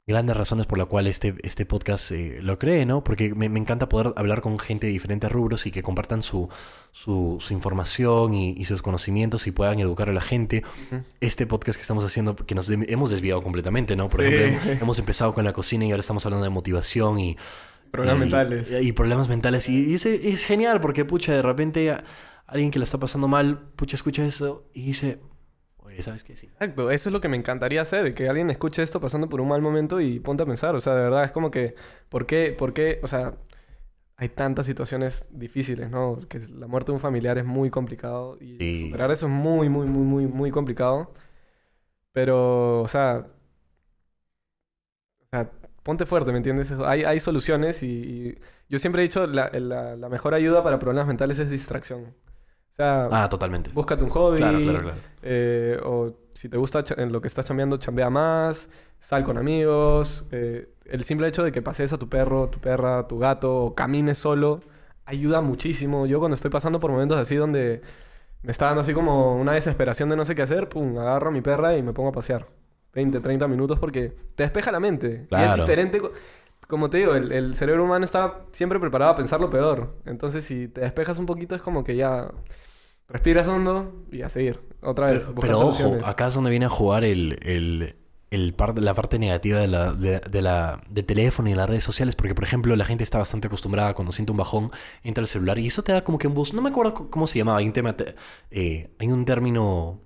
grandes 0.07 0.37
razones 0.37 0.67
por 0.67 0.79
la 0.79 0.87
cual 0.87 1.07
este, 1.07 1.35
este 1.45 1.65
podcast 1.65 2.11
eh, 2.11 2.39
lo 2.43 2.59
cree, 2.59 2.85
¿no? 2.87 3.05
Porque 3.05 3.35
me, 3.37 3.49
me 3.49 3.61
encanta 3.61 3.89
poder 3.89 4.13
hablar 4.17 4.41
con 4.41 4.59
gente 4.59 4.89
de 4.89 4.93
diferentes 4.93 5.31
rubros 5.31 5.65
y 5.67 5.71
que 5.71 5.83
compartan 5.83 6.23
su, 6.23 6.49
su, 6.91 7.37
su 7.41 7.53
información 7.55 8.35
y, 8.35 8.51
y 8.51 8.65
sus 8.65 8.83
conocimientos 8.83 9.47
y 9.47 9.53
puedan 9.53 9.79
educar 9.79 10.09
a 10.09 10.13
la 10.13 10.21
gente. 10.21 10.65
Este 11.21 11.47
podcast 11.47 11.77
que 11.77 11.83
estamos 11.83 12.05
haciendo, 12.05 12.35
que 12.35 12.55
nos 12.57 12.67
de- 12.67 12.85
hemos 12.89 13.11
desviado 13.11 13.43
completamente, 13.43 13.95
¿no? 13.95 14.09
Por 14.09 14.23
Sí. 14.23 14.27
ejemplo, 14.27 14.73
hem- 14.73 14.79
hemos 14.83 14.99
empezado 14.99 15.35
con 15.35 15.45
la 15.45 15.53
cocina 15.53 15.85
y 15.87 15.93
ahora 15.93 16.01
estamos 16.01 16.27
hablando 16.27 16.45
de 16.45 16.51
motivación 16.51 17.19
y... 17.21 17.37
Problemas 17.93 18.17
y- 18.17 18.21
mentales. 18.21 18.71
Y, 18.73 18.89
y 18.89 18.93
problemas 18.93 19.29
mentales. 19.29 19.69
Y, 19.69 19.95
es, 19.95 20.05
es 20.07 20.45
genial 20.45 20.81
porque, 20.81 21.05
pucha, 21.05 21.33
de 21.33 21.43
repente 21.43 21.97
alguien 22.49 22.71
que 22.73 22.79
la 22.81 22.85
está 22.85 22.99
pasando 22.99 23.29
mal, 23.29 23.61
pucha, 23.77 23.95
escucha 23.97 24.27
eso 24.27 24.65
y 24.75 24.83
dice, 24.83 25.21
oye, 25.93 26.03
¿sabes 26.03 26.25
qué? 26.25 26.37
Sí. 26.37 26.47
Exacto, 26.47 26.91
eso 26.91 27.09
es 27.09 27.13
lo 27.13 27.21
que 27.21 27.29
me 27.29 27.37
encantaría 27.37 27.83
hacer, 27.83 28.15
que 28.15 28.29
alguien 28.29 28.51
escuche 28.51 28.83
esto 28.83 29.01
pasando 29.01 29.29
por 29.29 29.41
un 29.41 29.49
mal 29.49 29.63
momento 29.63 30.01
y 30.01 30.21
ponte 30.21 30.43
a 30.43 30.47
pensar, 30.47 30.75
o 30.75 30.81
sea, 30.81 30.95
de 30.95 31.03
verdad, 31.03 31.25
es 31.25 31.33
como 31.33 31.51
que, 31.51 31.75
¿por 32.09 32.27
qué, 32.27 32.55
por 32.57 32.73
qué, 32.73 32.99
o 33.03 33.09
sea, 33.09 33.35
hay 34.17 34.29
tantas 34.31 34.67
situaciones 34.67 35.27
difíciles, 35.31 35.91
¿no? 35.91 36.21
Que 36.29 36.41
la 36.41 36.67
muerte 36.69 36.93
de 36.93 36.95
un 36.97 37.01
familiar 37.01 37.39
es 37.39 37.45
muy 37.45 37.71
complicado 37.71 38.39
y 38.41 38.59
Sí. 38.59 38.85
superar 38.87 39.11
eso 39.11 39.27
es 39.27 39.33
muy, 39.33 39.69
muy, 39.69 39.87
muy, 39.87 40.05
muy, 40.05 40.27
muy 40.27 40.51
complicado, 40.51 41.13
pero, 42.13 42.83
o 42.83 42.89
sea, 42.89 43.27
o 45.21 45.25
sea, 45.31 45.51
ponte 45.83 46.07
fuerte, 46.07 46.31
¿me 46.33 46.39
entiendes? 46.39 46.71
Hay, 46.73 47.05
hay 47.05 47.21
soluciones 47.21 47.83
y, 47.83 47.87
y 47.87 48.39
yo 48.69 48.79
siempre 48.79 49.03
he 49.03 49.05
dicho, 49.05 49.27
la, 49.27 49.51
la, 49.53 49.97
la 49.97 50.09
mejor 50.09 50.35
ayuda 50.35 50.63
para 50.63 50.79
problemas 50.79 51.07
mentales 51.09 51.39
es 51.39 51.51
distracción. 51.51 52.15
O 52.73 52.75
sea, 52.75 53.09
Ah, 53.13 53.29
totalmente. 53.29 53.71
búscate 53.73 54.03
un 54.03 54.11
hobby, 54.11 54.39
Claro, 54.39 54.59
claro, 54.63 54.81
claro. 54.83 54.97
eh, 55.23 55.79
o 55.85 56.15
si 56.35 56.49
te 56.49 56.57
gusta 56.57 56.83
en 56.97 57.13
lo 57.13 57.21
que 57.21 57.29
estás 57.29 57.45
chambeando, 57.45 57.77
chambea 57.77 58.09
más, 58.11 58.71
sal 58.99 59.25
con 59.25 59.37
amigos. 59.39 60.27
eh, 60.33 60.69
el 60.87 61.05
simple 61.05 61.29
hecho 61.29 61.43
de 61.45 61.53
que 61.53 61.63
pasees 61.63 61.93
a 61.93 61.99
tu 61.99 62.09
perro, 62.09 62.49
tu 62.49 62.59
perra, 62.61 63.07
tu 63.07 63.19
gato, 63.19 63.55
o 63.67 63.75
camines 63.75 64.19
solo, 64.19 64.61
ayuda 65.05 65.41
muchísimo. 65.43 66.07
Yo 66.07 66.19
cuando 66.19 66.35
estoy 66.35 66.51
pasando 66.51 66.81
por 66.81 66.91
momentos 66.91 67.19
así 67.19 67.37
donde 67.37 67.83
me 68.43 68.51
está 68.51 68.67
dando 68.67 68.81
así 68.81 68.93
como 68.95 69.37
una 69.37 69.53
desesperación 69.53 70.09
de 70.09 70.17
no 70.17 70.25
sé 70.25 70.35
qué 70.35 70.43
hacer, 70.43 70.69
pum, 70.69 70.99
agarro 70.99 71.29
a 71.29 71.33
mi 71.33 71.41
perra 71.43 71.77
y 71.77 71.83
me 71.83 71.93
pongo 71.93 72.09
a 72.09 72.13
pasear. 72.13 72.47
20, 72.95 73.21
30 73.21 73.47
minutos 73.49 73.79
porque 73.79 74.13
te 74.35 74.43
despeja 74.43 74.73
la 74.73 74.81
mente. 74.81 75.09
Y 75.09 75.13
es 75.21 75.27
Claro. 75.29 75.63
diferente. 75.63 76.01
Co- 76.63 76.69
Como 76.69 76.91
te 76.91 76.99
digo, 76.99 77.15
el, 77.15 77.33
el 77.33 77.57
cerebro 77.57 77.85
humano 77.85 78.05
está 78.05 78.47
siempre 78.53 78.79
preparado 78.81 79.13
a 79.13 79.17
pensar 79.17 79.41
lo 79.41 79.51
peor. 79.51 79.95
Entonces, 80.07 80.45
si 80.45 80.69
te 80.69 80.81
despejas 80.83 81.19
un 81.19 81.27
poquito, 81.27 81.55
es 81.55 81.63
como 81.63 81.85
que 81.85 81.97
ya 81.97 82.33
respiras 83.09 83.49
hondo 83.49 84.05
y 84.11 84.23
a 84.23 84.29
seguir. 84.29 84.61
Otra 84.83 85.07
vez. 85.13 85.25
Pero, 85.25 85.35
pero 85.41 85.61
ojo, 85.61 85.99
acá 86.05 86.29
es 86.29 86.35
donde 86.35 86.51
viene 86.51 86.67
a 86.67 86.71
jugar 86.71 87.05
el, 87.05 87.39
el, 87.43 87.97
el 88.31 88.55
par- 88.55 88.79
la 88.79 88.95
parte 88.95 89.19
negativa 89.19 89.59
de 89.61 89.69
la, 89.69 89.93
de, 89.93 90.21
de 90.21 90.43
la, 90.43 90.83
del 90.89 91.05
teléfono 91.05 91.49
y 91.49 91.53
de 91.53 91.57
las 91.57 91.69
redes 91.69 91.85
sociales. 91.85 92.17
Porque, 92.17 92.35
por 92.35 92.45
ejemplo, 92.45 92.75
la 92.77 92.85
gente 92.85 93.05
está 93.05 93.19
bastante 93.19 93.49
acostumbrada 93.49 93.95
cuando 93.95 94.13
siente 94.13 94.33
un 94.33 94.39
bajón, 94.39 94.71
entra 95.03 95.23
al 95.23 95.29
celular 95.29 95.59
y 95.59 95.67
eso 95.67 95.83
te 95.83 95.93
da 95.93 96.05
como 96.05 96.19
que 96.19 96.27
un 96.29 96.35
boost. 96.35 96.55
No 96.55 96.63
me 96.63 96.71
acuerdo 96.71 97.11
cómo 97.11 97.27
se 97.27 97.39
llamaba. 97.39 97.59
Hay 97.59 97.67
un 97.67 97.73
tema, 97.73 97.97
te- 97.97 98.15
eh, 98.51 98.91
hay 98.99 99.09
un 99.09 99.25
término 99.25 100.01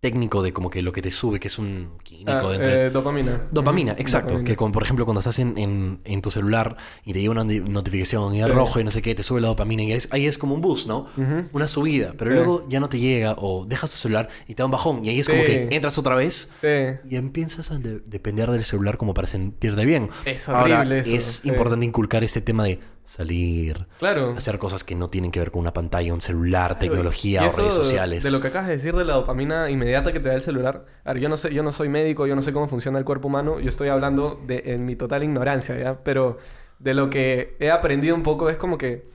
técnico 0.00 0.42
de 0.42 0.52
como 0.52 0.70
que 0.70 0.80
lo 0.80 0.92
que 0.92 1.02
te 1.02 1.10
sube, 1.10 1.40
que 1.40 1.48
es 1.48 1.58
un 1.58 1.90
químico 2.04 2.30
Ah, 2.30 2.50
dentro. 2.52 2.70
eh, 2.70 2.90
dopamina. 2.90 3.48
Dopamina, 3.50 3.92
exacto. 3.98 4.28
dopamina. 4.28 4.46
Que 4.46 4.56
con, 4.56 4.70
por 4.70 4.82
ejemplo, 4.84 5.04
cuando 5.04 5.18
estás 5.18 5.38
en, 5.40 5.58
en, 5.58 6.00
en 6.04 6.22
tu 6.22 6.30
celular 6.30 6.76
y 7.04 7.12
te 7.12 7.20
llega 7.20 7.32
una 7.32 7.42
notificación 7.44 8.34
y 8.34 8.40
es 8.40 8.46
Sí. 8.46 8.52
rojo 8.52 8.78
y 8.78 8.84
no 8.84 8.90
sé 8.92 9.02
qué, 9.02 9.14
te 9.16 9.22
sube 9.24 9.40
la 9.40 9.48
dopamina 9.48 9.82
y 9.82 9.92
es- 9.92 10.08
ahí 10.12 10.26
es 10.26 10.38
como 10.38 10.54
un 10.54 10.60
boost, 10.60 10.86
¿no? 10.86 11.06
Una 11.52 11.66
subida, 11.66 12.14
pero 12.16 12.30
Sí. 12.30 12.36
luego 12.36 12.66
ya 12.68 12.78
no 12.80 12.88
te 12.88 13.00
llega 13.00 13.34
o 13.38 13.64
dejas 13.66 13.90
tu 13.90 13.96
celular 13.96 14.28
y 14.46 14.54
te 14.54 14.62
da 14.62 14.66
un 14.66 14.70
bajón 14.70 15.04
y 15.04 15.08
ahí 15.08 15.18
es 15.18 15.28
como 15.28 15.42
que 15.42 15.68
entras 15.72 15.98
otra 15.98 16.14
vez 16.14 16.48
Sí. 16.60 16.68
y 17.08 17.16
empiezas 17.16 17.70
a 17.72 17.78
de- 17.78 18.00
depender 18.06 18.50
del 18.50 18.64
celular 18.64 18.98
como 18.98 19.14
para 19.14 19.26
sentirte 19.26 19.84
bien. 19.84 20.10
Es 20.24 20.48
Ahora, 20.48 20.78
horrible 20.78 21.00
eso, 21.00 21.10
es 21.16 21.44
importante 21.44 21.84
inculcar 21.84 22.22
este 22.22 22.40
tema 22.40 22.62
de 22.64 22.78
salir, 23.08 23.86
Claro. 23.98 24.34
hacer 24.36 24.58
cosas 24.58 24.84
que 24.84 24.94
no 24.94 25.08
tienen 25.10 25.30
que 25.30 25.40
ver 25.40 25.50
con 25.50 25.60
una 25.60 25.72
pantalla, 25.72 26.12
un 26.14 26.20
celular, 26.20 26.78
tecnología 26.78 27.42
Y 27.42 27.46
o 27.46 27.50
redes 27.56 27.74
sociales. 27.74 28.22
De 28.22 28.30
lo 28.30 28.40
que 28.40 28.48
acabas 28.48 28.68
de 28.68 28.74
decir 28.74 28.94
de 28.94 29.04
la 29.04 29.14
dopamina 29.14 29.70
inmediata 29.70 30.12
que 30.12 30.20
te 30.20 30.28
da 30.28 30.34
el 30.34 30.42
celular. 30.42 30.84
A 31.04 31.12
ver, 31.14 31.22
yo 31.22 31.28
no 31.28 31.36
sé, 31.36 31.52
yo 31.52 31.62
no 31.62 31.72
soy 31.72 31.88
médico, 31.88 32.26
yo 32.26 32.36
no 32.36 32.42
sé 32.42 32.52
cómo 32.52 32.68
funciona 32.68 32.98
el 32.98 33.04
cuerpo 33.04 33.28
humano. 33.28 33.60
Yo 33.60 33.68
estoy 33.68 33.88
hablando 33.88 34.40
de 34.46 34.62
en 34.66 34.84
mi 34.84 34.94
total 34.94 35.24
ignorancia, 35.24 35.76
¿ya? 35.78 35.98
Pero 36.04 36.38
de 36.78 36.94
lo 36.94 37.10
que 37.10 37.56
he 37.60 37.70
aprendido 37.70 38.14
un 38.14 38.22
poco 38.22 38.50
es 38.50 38.56
como 38.56 38.78
que 38.78 39.08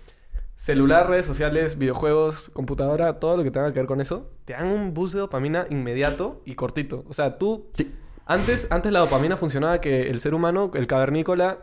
celular, 0.56 1.10
redes 1.10 1.26
sociales, 1.26 1.78
videojuegos, 1.78 2.50
computadora, 2.54 3.20
todo 3.20 3.38
lo 3.38 3.44
que 3.44 3.52
tenga 3.52 3.72
que 3.74 3.80
ver 3.80 3.88
con 3.88 4.02
eso, 4.02 4.30
te 4.46 4.54
dan 4.54 4.68
un 4.68 4.94
boost 4.94 5.14
de 5.14 5.20
dopamina 5.20 5.68
inmediato 5.70 6.42
y 6.46 6.56
cortito. 6.56 7.04
O 7.10 7.14
sea, 7.14 7.38
tú 7.38 7.68
Sí. 7.76 7.92
antes, 8.26 8.68
antes 8.72 8.92
la 8.92 9.00
dopamina 9.00 9.36
funcionaba 9.38 9.82
que 9.82 10.10
el 10.10 10.20
ser 10.22 10.34
humano, 10.34 10.72
el 10.74 10.88
cavernícola, 10.88 11.60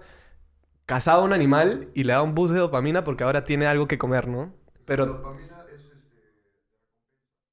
cazaba 0.90 1.22
un 1.22 1.32
animal 1.32 1.88
y 1.94 2.02
le 2.02 2.14
daba 2.14 2.24
un 2.24 2.34
boost 2.34 2.52
de 2.52 2.58
dopamina 2.58 3.04
porque 3.04 3.22
ahora 3.22 3.44
tiene 3.44 3.68
algo 3.68 3.86
que 3.86 3.96
comer, 3.96 4.26
¿no? 4.26 4.52
Pero... 4.86 5.36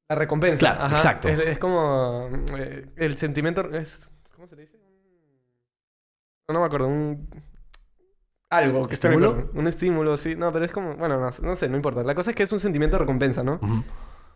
La 0.10 0.16
recompensa. 0.16 0.60
Claro, 0.60 0.82
ajá. 0.82 0.96
exacto. 0.96 1.28
Es, 1.28 1.40
es 1.42 1.60
como 1.60 2.30
eh, 2.58 2.88
el 2.96 3.16
sentimiento... 3.16 3.62
Es, 3.76 4.10
¿Cómo 4.36 4.48
se 4.48 4.56
le 4.56 4.64
dice? 4.64 4.80
No, 6.48 6.56
no 6.56 6.62
me 6.62 6.66
acuerdo. 6.66 6.88
Un... 6.88 7.30
Algo 8.50 8.88
que 8.88 8.96
esté 8.96 9.08
¿Estímulo? 9.10 9.52
Un 9.54 9.68
estímulo, 9.68 10.18
sí. 10.18 10.36
No, 10.36 10.52
pero 10.52 10.66
es 10.66 10.72
como... 10.72 10.96
Bueno, 10.96 11.20
no, 11.20 11.30
no 11.44 11.56
sé, 11.56 11.70
no 11.70 11.76
importa. 11.76 12.02
La 12.02 12.16
cosa 12.16 12.32
es 12.32 12.36
que 12.36 12.42
es 12.42 12.52
un 12.52 12.60
sentimiento 12.60 12.96
de 12.96 13.02
recompensa, 13.02 13.44
¿no? 13.44 13.60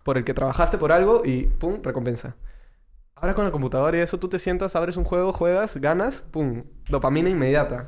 Por 0.04 0.20
el 0.20 0.24
que 0.24 0.36
trabajaste 0.36 0.78
por 0.78 0.92
algo 0.92 1.26
y 1.26 1.48
pum, 1.48 1.82
recompensa. 1.82 2.36
Ahora 3.16 3.34
con 3.34 3.46
la 3.46 3.52
computadora 3.52 3.98
y 3.98 4.02
eso, 4.02 4.20
tú 4.20 4.30
te 4.30 4.38
sientas, 4.38 4.76
abres 4.76 4.96
un 4.96 5.06
juego, 5.06 5.34
juegas, 5.34 5.78
ganas, 5.78 6.22
pum, 6.22 6.66
dopamina 6.88 7.30
inmediata. 7.30 7.88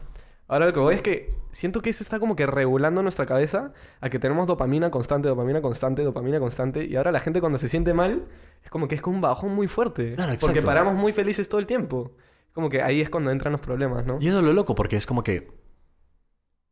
Ahora 0.53 0.67
lo 0.67 0.73
que 0.73 0.79
voy 0.79 0.95
es 0.95 1.01
que 1.01 1.33
siento 1.51 1.81
que 1.81 1.89
eso 1.89 2.03
está 2.03 2.19
como 2.19 2.35
que 2.35 2.45
regulando 2.45 3.01
nuestra 3.01 3.25
cabeza 3.25 3.73
a 4.01 4.09
que 4.09 4.19
tenemos 4.19 4.47
dopamina 4.47 4.91
constante, 4.91 5.27
dopamina 5.27 5.61
constante, 5.61 6.03
dopamina 6.03 6.39
constante. 6.39 6.85
Y 6.85 6.95
ahora 6.95 7.11
la 7.11 7.19
gente 7.19 7.39
cuando 7.41 7.57
se 7.57 7.67
siente 7.67 7.93
mal 7.93 8.25
es 8.63 8.69
como 8.69 8.87
que 8.87 8.95
es 8.95 9.01
con 9.01 9.15
un 9.15 9.21
bajón 9.21 9.53
muy 9.53 9.67
fuerte. 9.67 10.15
Claro, 10.15 10.33
Porque 10.39 10.61
paramos 10.61 10.93
muy 10.95 11.11
felices 11.13 11.49
todo 11.49 11.59
el 11.59 11.65
tiempo. 11.65 12.11
Como 12.53 12.69
que 12.69 12.81
ahí 12.81 13.01
es 13.01 13.09
cuando 13.09 13.31
entran 13.31 13.51
los 13.51 13.61
problemas, 13.61 14.05
¿no? 14.05 14.17
Y 14.21 14.27
eso 14.27 14.37
es 14.39 14.43
lo 14.43 14.53
loco, 14.53 14.75
porque 14.75 14.95
es 14.95 15.05
como 15.07 15.23
que 15.23 15.49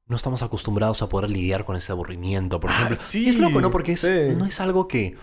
no 0.07 0.15
estamos 0.15 0.43
acostumbrados 0.43 1.01
a 1.01 1.09
poder 1.09 1.29
lidiar 1.29 1.63
con 1.65 1.75
ese 1.75 1.91
aburrimiento, 1.91 2.59
por 2.59 2.69
Ah, 2.69 2.73
ejemplo. 2.73 2.97
sí, 2.99 3.25
Y 3.25 3.29
es 3.29 3.39
loco, 3.39 3.61
¿no? 3.61 3.71
Porque 3.71 3.93
es- 3.93 4.01
sí. 4.01 4.33
no 4.37 4.45
es 4.45 4.59
algo 4.59 4.87
que 4.87 5.15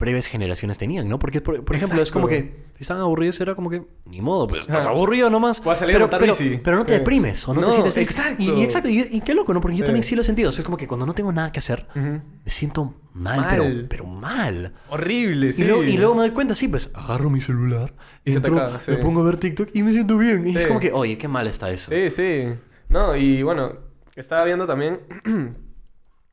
breves 0.00 0.26
generaciones 0.26 0.78
tenían, 0.78 1.08
¿no? 1.08 1.20
Porque, 1.20 1.40
por, 1.40 1.64
por 1.64 1.76
ejemplo, 1.76 2.02
es 2.02 2.10
como 2.10 2.28
Exacto. 2.28 2.52
que 2.56 2.70
si 2.78 2.80
estaban 2.82 3.02
aburridos 3.02 3.40
era 3.40 3.54
como 3.54 3.70
que, 3.70 3.82
ni 4.06 4.20
modo, 4.20 4.48
pues 4.48 4.62
estás 4.62 4.86
Ajá. 4.86 4.94
aburrido 4.94 5.30
nomás. 5.30 5.62
Voy 5.62 5.74
a 5.74 5.76
salir 5.76 5.94
a 5.94 5.98
pero, 5.98 6.04
montar 6.06 6.20
pero, 6.20 6.60
pero 6.64 6.76
no 6.78 6.86
te 6.86 6.94
deprimes 6.94 7.46
o 7.46 7.54
no, 7.54 7.60
te 7.60 7.66
No, 7.66 7.72
sientes 7.72 7.94
triste. 7.94 8.14
exacto. 8.14 8.42
Y, 8.42 8.50
y 8.50 8.62
exacto, 8.64 8.88
y, 8.88 9.06
y 9.08 9.20
qué 9.20 9.34
loco, 9.34 9.54
¿no? 9.54 9.60
Porque 9.60 9.76
yo 9.76 9.84
también 9.84 10.02
sí 10.02 10.16
lo 10.16 10.22
he 10.22 10.24
sentido. 10.24 10.48
O 10.48 10.52
sea, 10.52 10.62
es 10.62 10.64
como 10.64 10.76
que 10.76 10.88
cuando 10.88 11.06
no 11.06 11.12
tengo 11.12 11.30
nada 11.32 11.52
que 11.52 11.58
hacer, 11.60 11.86
Ujú. 11.94 12.00
me 12.44 12.50
siento 12.50 12.94
mal, 13.12 13.40
Mal. 13.40 13.48
Pero, 13.50 13.88
pero 13.88 14.06
mal. 14.06 14.72
Horrible, 14.88 15.52
sí. 15.52 15.62
Y, 15.62 15.64
luego, 15.66 15.84
y 15.84 15.96
luego 15.98 16.14
me 16.14 16.22
doy 16.22 16.30
cuenta, 16.30 16.54
sí, 16.54 16.66
pues 16.66 16.90
agarro 16.94 17.28
mi 17.30 17.40
celular, 17.42 17.92
Y 18.24 18.30
te 18.32 18.36
entro, 18.38 18.56
acaba, 18.56 18.78
sí. 18.80 18.90
me 18.90 18.96
pongo 18.96 19.20
a 19.20 19.24
ver 19.26 19.36
TikTok 19.36 19.68
y 19.74 19.82
me 19.82 19.92
siento 19.92 20.16
bien. 20.18 20.46
Y 20.48 20.56
es 20.56 20.62
Sí. 20.62 20.68
como 20.68 20.80
que, 20.80 20.90
oye, 20.92 21.18
qué 21.18 21.28
mal 21.28 21.46
está 21.46 21.70
eso. 21.70 21.90
Sí, 21.90 22.08
sí. 22.10 22.44
No, 22.88 23.14
y 23.14 23.42
bueno, 23.42 23.74
estaba 24.16 24.44
viendo 24.44 24.66
también. 24.66 25.00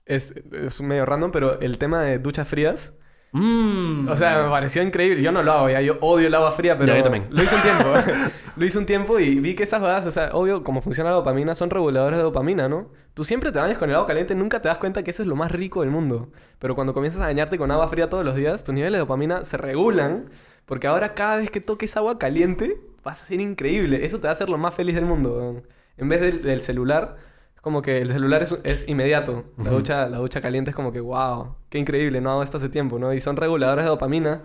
es, 0.05 0.33
es 0.53 0.81
medio 0.81 1.05
random, 1.05 1.31
pero 1.31 1.59
el 1.59 1.77
tema 1.77 2.01
de 2.03 2.19
duchas 2.19 2.47
frías. 2.47 2.93
Mm. 3.37 4.07
O 4.09 4.15
sea, 4.15 4.43
me 4.43 4.49
pareció 4.49 4.81
increíble. 4.81 5.21
Yo 5.21 5.31
no 5.31 5.43
lo 5.43 5.51
hago, 5.51 5.69
ya. 5.69 5.81
Yo 5.81 5.97
odio 6.01 6.27
el 6.27 6.35
agua 6.35 6.51
fría, 6.51 6.77
pero. 6.77 6.91
Ya, 6.91 6.97
yo 6.97 7.03
también. 7.03 7.27
Lo 7.29 7.43
hice 7.43 7.55
un 7.55 7.61
tiempo. 7.61 7.83
lo 8.55 8.65
hice 8.65 8.77
un 8.79 8.85
tiempo 8.85 9.19
y 9.19 9.39
vi 9.39 9.55
que 9.55 9.63
esas 9.63 9.79
cosas, 9.79 10.05
o 10.05 10.11
sea, 10.11 10.29
obvio, 10.33 10.63
como 10.63 10.81
funciona 10.81 11.11
la 11.11 11.17
dopamina, 11.17 11.53
son 11.55 11.69
reguladores 11.69 12.17
de 12.17 12.23
dopamina, 12.23 12.67
¿no? 12.67 12.89
Tú 13.13 13.23
siempre 13.23 13.51
te 13.51 13.59
bañas 13.59 13.77
con 13.77 13.89
el 13.89 13.95
agua 13.95 14.07
caliente, 14.07 14.35
nunca 14.35 14.61
te 14.61 14.67
das 14.67 14.77
cuenta 14.77 15.03
que 15.03 15.11
eso 15.11 15.21
es 15.21 15.27
lo 15.27 15.35
más 15.35 15.51
rico 15.51 15.81
del 15.81 15.89
mundo. 15.89 16.29
Pero 16.59 16.75
cuando 16.75 16.93
comienzas 16.93 17.21
a 17.21 17.25
bañarte 17.25 17.57
con 17.57 17.71
agua 17.71 17.87
fría 17.87 18.09
todos 18.09 18.25
los 18.25 18.35
días, 18.35 18.63
tus 18.63 18.73
niveles 18.73 18.93
de 18.93 18.99
dopamina 18.99 19.43
se 19.43 19.57
regulan. 19.57 20.29
Porque 20.65 20.87
ahora 20.87 21.13
cada 21.13 21.37
vez 21.37 21.49
que 21.49 21.61
toques 21.61 21.95
agua 21.95 22.19
caliente, 22.19 22.81
vas 23.03 23.23
a 23.23 23.25
ser 23.25 23.39
increíble. 23.39 24.05
Eso 24.05 24.17
te 24.19 24.23
va 24.23 24.31
a 24.31 24.33
hacer 24.33 24.49
lo 24.49 24.57
más 24.57 24.73
feliz 24.73 24.95
del 24.95 25.05
mundo. 25.05 25.63
En 25.95 26.09
vez 26.09 26.19
del, 26.19 26.41
del 26.41 26.61
celular, 26.61 27.15
como 27.61 27.81
que 27.81 27.99
el 28.01 28.09
celular 28.09 28.43
es, 28.43 28.57
es 28.63 28.87
inmediato. 28.87 29.43
La, 29.57 29.71
ducha, 29.71 30.07
la 30.07 30.17
ducha 30.17 30.39
caliente 30.41 30.69
es 30.71 30.75
como 30.75 30.91
que, 30.91 30.99
wow, 31.01 31.55
qué 31.69 31.77
increíble, 31.79 32.21
no 32.21 32.31
hago 32.31 32.43
esto 32.43 32.57
hace 32.57 32.69
tiempo, 32.69 32.97
¿no? 32.99 33.13
Y 33.13 33.19
son 33.19 33.35
reguladores 33.35 33.83
de 33.85 33.89
dopamina. 33.89 34.43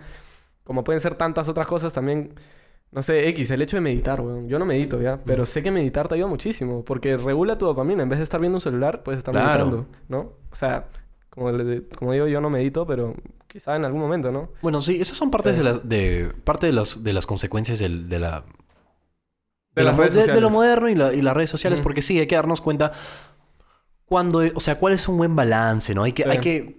Como 0.63 0.83
pueden 0.83 0.99
ser 0.99 1.15
tantas 1.15 1.47
otras 1.49 1.67
cosas 1.67 1.93
también. 1.93 2.33
No 2.91 3.01
sé, 3.01 3.27
X, 3.29 3.49
el 3.51 3.61
hecho 3.61 3.75
de 3.77 3.81
meditar, 3.81 4.21
weón. 4.21 4.47
Yo 4.47 4.59
no 4.59 4.65
medito, 4.65 5.01
¿ya? 5.01 5.19
Pero 5.25 5.45
sé 5.45 5.63
que 5.63 5.71
meditar 5.71 6.07
te 6.07 6.15
ayuda 6.15 6.27
muchísimo. 6.27 6.83
Porque 6.85 7.17
regula 7.17 7.57
tu 7.57 7.65
dopamina. 7.65 8.03
En 8.03 8.09
vez 8.09 8.19
de 8.19 8.23
estar 8.23 8.39
viendo 8.39 8.57
un 8.57 8.61
celular, 8.61 9.01
puedes 9.03 9.17
estar 9.17 9.33
Claro. 9.33 9.65
meditando, 9.65 9.85
¿no? 10.09 10.19
O 10.51 10.55
sea, 10.55 10.87
Como, 11.29 11.51
le- 11.51 11.87
como 11.87 12.11
digo, 12.13 12.27
yo 12.27 12.39
no 12.41 12.51
medito, 12.51 12.85
pero 12.85 13.15
quizá 13.47 13.75
en 13.75 13.85
algún 13.85 13.99
momento, 13.99 14.31
¿no? 14.31 14.49
Bueno, 14.61 14.81
sí, 14.81 15.01
esas 15.01 15.17
son 15.17 15.31
partes 15.31 15.55
Sí. 15.55 15.63
de 15.63 15.63
las 15.63 15.89
de 15.89 16.31
parte 16.43 16.67
de 16.67 16.73
los 16.73 17.03
de 17.03 17.11
las 17.11 17.25
consecuencias 17.25 17.79
de 17.79 18.19
la 18.19 18.43
De 19.75 19.83
las 19.83 19.95
lo- 19.97 20.03
redes 20.03 20.27
de- 20.27 20.33
de 20.33 20.41
lo 20.41 20.49
moderno 20.49 20.89
y, 20.89 20.95
la- 20.95 21.13
y 21.13 21.21
las 21.21 21.33
redes 21.35 21.49
sociales, 21.49 21.81
porque 21.81 22.01
sí, 22.01 22.19
hay 22.19 22.27
que 22.27 22.35
darnos 22.35 22.61
cuenta 22.61 22.91
cuando, 24.05 24.43
o 24.53 24.59
sea, 24.59 24.77
cuál 24.77 24.93
es 24.93 25.07
un 25.07 25.17
buen 25.17 25.35
balance, 25.35 25.95
¿no? 25.95 26.03
Hay 26.03 26.11
que, 26.13 26.23
Sí. 26.23 26.29
hay 26.29 26.37
que, 26.39 26.77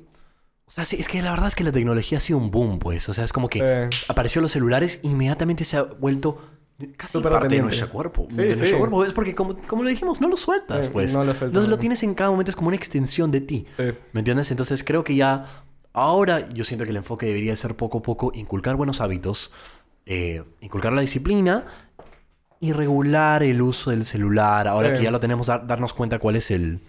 o 0.66 0.70
sea, 0.70 0.84
sí, 0.84 0.97
es 1.01 1.09
que 1.09 1.20
la 1.22 1.30
verdad 1.30 1.49
es 1.49 1.55
que 1.55 1.64
la 1.64 1.72
tecnología 1.72 2.18
ha 2.18 2.20
sido 2.20 2.38
un 2.38 2.51
boom, 2.51 2.78
pues, 2.78 3.09
o 3.09 3.14
sea, 3.14 3.24
es 3.24 3.32
como 3.32 3.49
que 3.49 3.88
Sí. 3.90 3.99
apareció 4.09 4.40
los 4.40 4.53
celulares, 4.53 5.01
inmediatamente 5.03 5.64
se 5.64 5.76
ha 5.76 5.82
vuelto 5.82 6.38
casi 6.97 7.12
Súper 7.12 7.32
parte 7.32 7.55
de 7.57 7.62
nuestro 7.62 7.88
cuerpo, 7.88 8.26
Sí, 8.30 8.36
de 8.36 8.47
nuestro 8.47 8.66
sí. 8.68 8.74
cuerpo, 8.74 9.05
es 9.05 9.12
porque 9.12 9.34
como, 9.34 9.57
como 9.57 9.82
lo 9.84 9.88
dijimos, 9.88 10.20
no 10.20 10.28
lo 10.28 10.36
sueltas, 10.36 10.86
Sí, 10.86 10.90
pues. 10.92 11.12
no 11.12 11.20
lo 11.20 11.26
sueltas, 11.32 11.49
Entonces 11.49 11.70
lo 11.70 11.78
tienes 11.78 12.03
en 12.03 12.14
cada 12.14 12.30
momento, 12.30 12.51
es 12.51 12.57
como 12.57 12.68
una 12.68 12.76
extensión 12.76 13.30
de 13.30 13.40
ti. 13.40 13.66
Sí. 13.76 13.84
¿Me 14.12 14.20
entiendes? 14.20 14.51
Entonces 14.51 14.82
creo 14.84 15.03
que 15.05 15.14
ya 15.14 15.45
ahora 15.92 16.49
yo 16.51 16.64
siento 16.64 16.84
que 16.84 16.90
el 16.90 16.97
enfoque 16.97 17.26
debería 17.26 17.55
ser 17.57 17.76
poco 17.76 17.99
a 17.99 18.03
poco 18.03 18.32
inculcar 18.34 18.76
buenos 18.76 19.01
hábitos, 19.01 19.53
eh, 20.07 20.42
inculcar 20.61 20.92
la 20.92 21.01
disciplina 21.01 21.64
y 22.64 22.72
regular 22.72 23.42
el 23.42 23.60
uso 23.62 23.90
del 23.90 24.04
celular. 24.04 24.66
Ahora 24.68 24.90
Sí. 24.90 24.96
que 24.98 25.02
ya 25.04 25.10
lo 25.10 25.20
tenemos, 25.20 25.46
dar- 25.46 25.66
darnos 25.66 25.92
cuenta 25.92 26.18
cuál 26.18 26.36
es 26.36 26.50
el, 26.50 26.80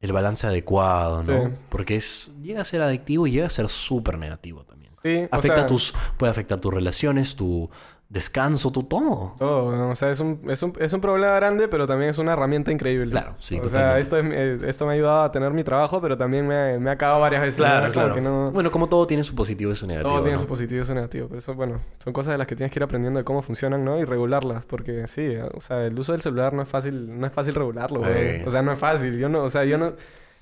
el 0.00 0.12
balance 0.12 0.46
adecuado, 0.46 1.22
¿no? 1.22 1.46
Sí. 1.48 1.54
Porque 1.68 1.96
es, 1.96 2.30
llega 2.42 2.60
a 2.60 2.64
ser 2.64 2.82
adictivo 2.82 3.26
y 3.26 3.32
llega 3.32 3.46
a 3.46 3.50
ser 3.50 3.68
súper 3.68 4.18
negativo 4.18 4.64
también. 4.64 4.92
Sí, 5.02 5.28
o 5.30 5.36
Afecta 5.36 5.56
sea, 5.58 5.66
tus, 5.66 5.94
puede 6.18 6.30
afectar 6.30 6.60
tus 6.60 6.72
relaciones, 6.74 7.36
tu 7.36 7.70
descanso, 8.08 8.70
tu 8.70 8.84
todo. 8.84 9.34
Todo, 9.38 9.74
¿no? 9.76 9.90
o 9.90 9.94
sea, 9.96 10.10
es 10.12 10.20
un, 10.20 10.40
es, 10.48 10.62
un, 10.62 10.72
es 10.78 10.92
un 10.92 11.00
problema 11.00 11.34
grande, 11.34 11.66
pero 11.66 11.86
también 11.88 12.10
es 12.10 12.18
una 12.18 12.34
herramienta 12.34 12.70
increíble. 12.70 13.10
Claro, 13.10 13.34
sí, 13.38 13.58
O 13.62 13.68
sea, 13.68 13.98
esto, 13.98 14.16
es, 14.16 14.24
eh, 14.30 14.58
esto 14.68 14.86
me 14.86 14.92
ha 14.92 14.94
ayudado 14.94 15.22
a 15.24 15.32
tener 15.32 15.50
mi 15.52 15.64
trabajo, 15.64 16.00
pero 16.00 16.16
también 16.16 16.46
me 16.46 16.54
ha, 16.74 16.78
me 16.78 16.90
ha 16.90 16.92
acabado 16.92 17.20
varias 17.20 17.42
veces. 17.42 17.58
¿no? 17.58 17.92
Como 17.92 18.14
que 18.14 18.20
no- 18.20 18.50
Bueno, 18.52 18.70
como 18.70 18.86
todo 18.88 19.06
tiene 19.08 19.24
su 19.24 19.34
positivo 19.34 19.72
y 19.72 19.74
su 19.76 19.86
negativo. 19.88 20.10
todo 20.14 20.22
tiene 20.22 20.38
su 20.38 20.46
positivo 20.46 20.82
y 20.82 20.84
su 20.84 20.94
negativo. 20.94 21.26
Pero 21.26 21.38
eso, 21.38 21.54
bueno, 21.54 21.80
son 21.98 22.12
cosas 22.12 22.32
de 22.32 22.38
las 22.38 22.46
que 22.46 22.54
tienes 22.54 22.70
que 22.72 22.78
ir 22.78 22.84
aprendiendo 22.84 23.18
de 23.18 23.24
cómo 23.24 23.42
funcionan, 23.42 23.84
¿no? 23.84 23.98
Y 23.98 24.04
regularlas. 24.04 24.64
Porque 24.64 25.06
sí, 25.08 25.34
o 25.54 25.60
sea, 25.60 25.84
el 25.84 25.98
uso 25.98 26.12
del 26.12 26.20
celular 26.20 26.52
no 26.52 26.62
es 26.62 26.68
fácil, 26.68 27.18
no 27.18 27.26
es 27.26 27.32
fácil 27.32 27.54
regularlo, 27.56 28.00
güey. 28.00 28.12
Eh. 28.14 28.44
O 28.46 28.50
sea, 28.50 28.62
no 28.62 28.72
es 28.72 28.78
fácil. 28.78 29.18
Yo 29.18 29.28
no, 29.28 29.42
o 29.42 29.50
sea, 29.50 29.64
yo 29.64 29.78
no... 29.78 29.94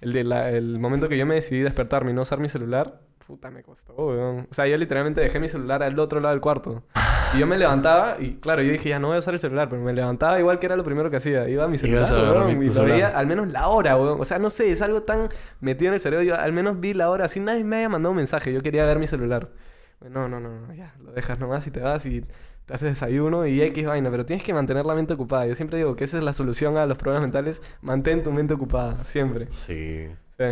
El, 0.02 0.12
de 0.12 0.22
la- 0.24 0.50
el 0.50 0.78
momento 0.78 1.08
que 1.08 1.16
yo 1.16 1.24
me 1.24 1.36
decidí 1.36 1.60
despertarme 1.60 2.10
y 2.10 2.14
no 2.14 2.22
usar 2.22 2.38
mi 2.38 2.48
celular, 2.50 3.00
puta, 3.26 3.50
me 3.50 3.62
costó, 3.62 3.94
weón. 3.94 4.46
O 4.50 4.54
sea, 4.54 4.66
yo 4.66 4.76
literalmente 4.76 5.20
dejé 5.20 5.40
mi 5.40 5.48
celular 5.48 5.82
al 5.82 5.98
otro 5.98 6.20
lado 6.20 6.32
del 6.34 6.40
cuarto. 6.40 6.82
Y 7.34 7.38
yo 7.38 7.46
me 7.46 7.58
levantaba 7.58 8.16
y, 8.20 8.34
claro, 8.36 8.62
yo 8.62 8.70
dije, 8.72 8.88
ya 8.90 8.98
no 8.98 9.08
voy 9.08 9.16
a 9.16 9.18
usar 9.18 9.34
el 9.34 9.40
celular, 9.40 9.68
pero 9.68 9.82
me 9.82 9.92
levantaba 9.92 10.38
igual 10.38 10.58
que 10.58 10.66
era 10.66 10.76
lo 10.76 10.84
primero 10.84 11.10
que 11.10 11.16
hacía. 11.16 11.48
Iba 11.48 11.64
a 11.64 11.68
mi 11.68 11.78
celular, 11.78 12.06
a 12.14 12.32
weón, 12.32 12.58
mi- 12.58 12.66
y 12.66 12.68
lo 12.68 12.82
veía 12.82 12.94
celular. 12.94 13.12
al 13.16 13.26
menos 13.26 13.48
la 13.48 13.68
hora, 13.68 13.96
weón. 13.96 14.20
O 14.20 14.24
sea, 14.24 14.38
no 14.38 14.50
sé, 14.50 14.70
es 14.70 14.82
algo 14.82 15.02
tan 15.02 15.28
metido 15.60 15.88
en 15.90 15.94
el 15.94 16.00
cerebro. 16.00 16.22
Yo 16.24 16.36
al 16.36 16.52
menos 16.52 16.78
vi 16.80 16.94
la 16.94 17.10
hora, 17.10 17.24
así 17.24 17.40
nadie 17.40 17.64
me 17.64 17.76
había 17.76 17.88
mandado 17.88 18.10
un 18.12 18.16
mensaje. 18.18 18.52
Yo 18.52 18.60
quería 18.62 18.84
ver 18.84 18.98
mi 18.98 19.06
celular. 19.06 19.48
No, 20.08 20.28
no, 20.28 20.38
no, 20.38 20.50
no, 20.60 20.74
ya, 20.74 20.94
lo 21.02 21.12
dejas 21.12 21.38
nomás 21.38 21.66
y 21.66 21.70
te 21.70 21.80
vas 21.80 22.04
y 22.04 22.20
te 22.66 22.74
haces 22.74 22.90
desayuno 22.90 23.46
y 23.46 23.62
X 23.62 23.86
vaina, 23.86 24.10
pero 24.10 24.26
tienes 24.26 24.44
que 24.44 24.52
mantener 24.52 24.84
la 24.84 24.94
mente 24.94 25.14
ocupada. 25.14 25.46
Yo 25.46 25.54
siempre 25.54 25.78
digo 25.78 25.96
que 25.96 26.04
esa 26.04 26.18
es 26.18 26.24
la 26.24 26.32
solución 26.34 26.76
a 26.76 26.84
los 26.86 26.98
problemas 26.98 27.22
mentales, 27.22 27.62
mantén 27.80 28.22
tu 28.22 28.30
mente 28.30 28.52
ocupada, 28.54 29.02
siempre. 29.04 29.46
Sí. 29.50 30.08
Sí, 30.36 30.44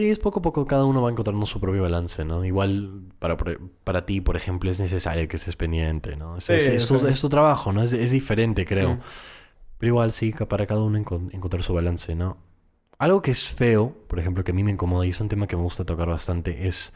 Sí, 0.00 0.08
es 0.10 0.18
poco 0.18 0.38
a 0.38 0.42
poco 0.42 0.66
cada 0.66 0.84
uno 0.86 1.02
va 1.02 1.10
encontrando 1.10 1.44
su 1.44 1.60
propio 1.60 1.82
balance, 1.82 2.24
¿no? 2.24 2.42
Igual 2.44 3.02
para, 3.18 3.36
para 3.84 4.06
ti, 4.06 4.22
por 4.22 4.34
ejemplo, 4.36 4.70
es 4.70 4.80
necesario 4.80 5.28
que 5.28 5.36
estés 5.36 5.56
pendiente, 5.56 6.16
¿no? 6.16 6.38
Es, 6.38 6.44
Sí, 6.44 6.54
es- 6.54 6.68
es 6.68 6.84
o 6.90 6.98
tu, 6.98 7.06
es 7.06 7.20
tu 7.20 7.28
trabajo, 7.28 7.72
¿no? 7.72 7.82
Es, 7.82 7.90
diferente, 8.10 8.64
creo. 8.64 8.94
Mm. 8.94 9.00
Pero 9.78 9.88
igual 9.90 10.12
sí, 10.12 10.32
para 10.32 10.66
cada 10.66 10.82
uno 10.82 10.98
encon- 10.98 11.34
encontrar 11.34 11.62
su 11.62 11.74
balance, 11.74 12.14
¿no? 12.14 12.38
Algo 12.98 13.22
que 13.22 13.32
es 13.32 13.44
feo, 13.52 13.94
por 14.08 14.18
ejemplo, 14.20 14.44
que 14.44 14.52
a 14.52 14.54
mí 14.54 14.64
me 14.64 14.72
incomoda 14.72 15.06
y 15.06 15.10
es 15.10 15.20
un 15.20 15.28
tema 15.28 15.46
que 15.46 15.56
me 15.56 15.62
gusta 15.62 15.84
tocar 15.84 16.08
bastante, 16.08 16.68
es... 16.68 16.92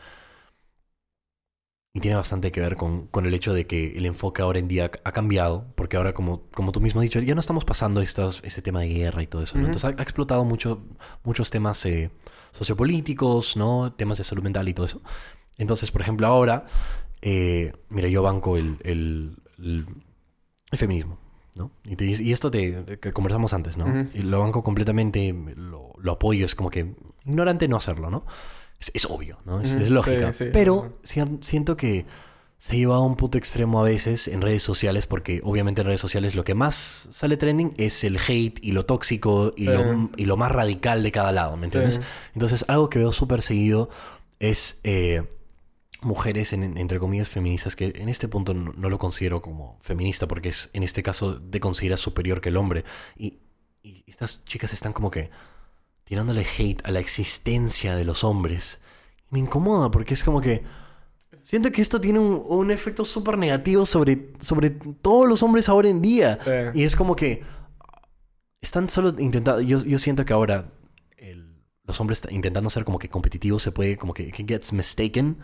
Y 1.96 2.00
tiene 2.00 2.16
bastante 2.16 2.50
que 2.50 2.60
ver 2.60 2.74
con, 2.76 3.06
con 3.06 3.24
el 3.24 3.34
hecho 3.34 3.54
de 3.54 3.66
que 3.68 3.96
el 3.96 4.04
enfoque 4.06 4.42
ahora 4.42 4.58
en 4.58 4.66
día 4.66 4.90
ha 5.04 5.12
cambiado, 5.12 5.66
porque 5.76 5.96
ahora, 5.96 6.12
como, 6.12 6.42
como 6.50 6.72
tú 6.72 6.80
mismo 6.80 7.00
has 7.00 7.04
dicho, 7.04 7.20
ya 7.20 7.34
no 7.36 7.40
estamos 7.40 7.64
pasando 7.64 8.00
estos, 8.00 8.42
este 8.44 8.62
tema 8.62 8.80
de 8.80 8.88
guerra 8.88 9.22
y 9.22 9.28
todo 9.28 9.42
eso, 9.42 9.60
¿no? 9.60 9.66
Entonces 9.66 9.84
ha, 9.84 9.94
ha 10.00 10.02
explotado 10.02 10.44
mucho, 10.44 10.82
muchos 11.22 11.50
temas 11.50 11.84
eh, 11.86 12.10
sociopolíticos, 12.54 13.56
¿no? 13.56 13.92
Temas 13.92 14.18
de 14.18 14.24
salud 14.24 14.42
mental 14.42 14.68
y 14.68 14.74
todo 14.74 14.86
eso. 14.86 15.02
Entonces, 15.58 15.90
por 15.90 16.00
ejemplo, 16.00 16.26
ahora, 16.26 16.64
eh, 17.22 17.72
mira, 17.90 18.08
yo 18.08 18.22
banco 18.22 18.56
el, 18.56 18.78
el, 18.82 19.36
el- 19.58 19.86
el 20.70 20.78
feminismo, 20.78 21.18
¿no? 21.54 21.70
Y, 21.84 21.94
te- 21.96 22.06
y 22.06 22.32
esto 22.32 22.50
te, 22.50 22.98
que 23.00 23.12
conversamos 23.12 23.52
antes, 23.54 23.76
¿no? 23.76 23.86
Y 24.14 24.22
lo 24.22 24.40
banco 24.40 24.62
completamente, 24.62 25.32
lo, 25.56 25.92
lo 25.98 26.12
apoyo, 26.12 26.44
es 26.46 26.54
como 26.54 26.70
que 26.70 26.94
ignorante 27.24 27.68
no 27.68 27.76
hacerlo, 27.76 28.10
¿no? 28.10 28.24
Es, 28.80 28.90
es 28.94 29.04
obvio, 29.06 29.38
¿no? 29.44 29.60
Es, 29.60 29.68
lógica. 29.90 30.32
sí, 30.32 30.44
sí, 30.46 30.50
pero 30.52 31.38
siento 31.40 31.76
que 31.76 32.06
se 32.64 32.72
ha 32.72 32.76
llevado 32.76 33.02
a 33.02 33.06
un 33.06 33.16
punto 33.16 33.36
extremo 33.36 33.78
a 33.78 33.82
veces 33.84 34.26
en 34.26 34.40
redes 34.40 34.62
sociales, 34.62 35.06
porque 35.06 35.42
obviamente 35.44 35.82
en 35.82 35.86
redes 35.86 36.00
sociales 36.00 36.34
lo 36.34 36.44
que 36.44 36.54
más 36.54 37.08
sale 37.10 37.36
trending 37.36 37.74
es 37.76 38.02
el 38.04 38.16
hate 38.16 38.58
y 38.62 38.72
lo 38.72 38.86
tóxico 38.86 39.52
y, 39.54 39.64
Sí. 39.66 39.70
lo, 39.70 40.10
y 40.16 40.24
lo 40.24 40.38
más 40.38 40.50
radical 40.50 41.02
de 41.02 41.12
cada 41.12 41.30
lado, 41.30 41.58
¿me 41.58 41.66
entiendes? 41.66 41.96
Sí. 41.96 42.00
Entonces, 42.32 42.64
algo 42.66 42.88
que 42.88 42.98
veo 42.98 43.12
súper 43.12 43.42
seguido 43.42 43.90
es 44.40 44.78
eh, 44.82 45.24
mujeres, 46.00 46.54
en- 46.54 46.78
entre 46.78 46.98
comillas, 46.98 47.28
feministas, 47.28 47.76
que 47.76 47.92
en 47.96 48.08
este 48.08 48.28
punto 48.28 48.54
no, 48.54 48.72
no 48.74 48.88
lo 48.88 48.96
considero 48.98 49.42
como 49.42 49.76
feminista, 49.82 50.26
porque 50.26 50.48
es 50.48 50.70
en 50.72 50.84
este 50.84 51.02
caso 51.02 51.38
te 51.42 51.60
consideras 51.60 52.00
superior 52.00 52.40
que 52.40 52.48
el 52.48 52.56
hombre. 52.56 52.84
Y, 53.14 53.40
y 53.82 54.04
estas 54.06 54.42
chicas 54.46 54.72
están 54.72 54.94
como 54.94 55.10
que 55.10 55.28
tirándole 56.04 56.46
hate 56.58 56.80
a 56.86 56.90
la 56.92 57.00
existencia 57.00 57.94
de 57.94 58.06
los 58.06 58.24
hombres. 58.24 58.80
Y 59.30 59.34
me 59.34 59.38
incomoda 59.40 59.90
porque 59.90 60.14
es 60.14 60.24
como 60.24 60.40
que... 60.40 60.62
Siento 61.54 61.70
que 61.70 61.82
esto 61.82 62.00
tiene 62.00 62.18
un, 62.18 62.42
un 62.48 62.72
efecto 62.72 63.04
súper 63.04 63.38
negativo 63.38 63.86
sobre, 63.86 64.32
sobre 64.40 64.70
todos 64.70 65.28
los 65.28 65.40
hombres 65.44 65.68
ahora 65.68 65.86
en 65.88 66.02
día. 66.02 66.36
Sí. 66.44 66.80
Y 66.80 66.82
es 66.82 66.96
como 66.96 67.14
que 67.14 67.44
están 68.60 68.88
solo 68.88 69.14
intentando. 69.20 69.60
Yo, 69.60 69.84
yo 69.84 70.00
siento 70.00 70.24
que 70.24 70.32
ahora 70.32 70.72
el- 71.16 71.54
los 71.84 72.00
hombres 72.00 72.22
intentando 72.30 72.70
ser 72.70 72.84
como 72.84 72.98
que 72.98 73.08
competitivos 73.08 73.62
se 73.62 73.70
puede, 73.70 73.96
como 73.96 74.12
que, 74.14 74.32
gets 74.32 74.72
mistaken 74.72 75.36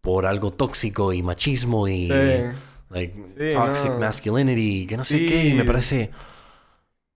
por 0.00 0.26
algo 0.26 0.52
tóxico 0.52 1.12
y 1.12 1.22
machismo 1.22 1.86
y 1.86 2.08
Sí. 2.08 2.58
like, 2.88 3.22
Sí, 3.26 3.50
toxic 3.52 3.90
no. 3.92 3.98
masculinity, 4.00 4.88
que 4.88 4.96
no 4.96 5.04
sé 5.04 5.26
qué, 5.26 5.46
y 5.50 5.54
me 5.54 5.64
parece 5.64 6.10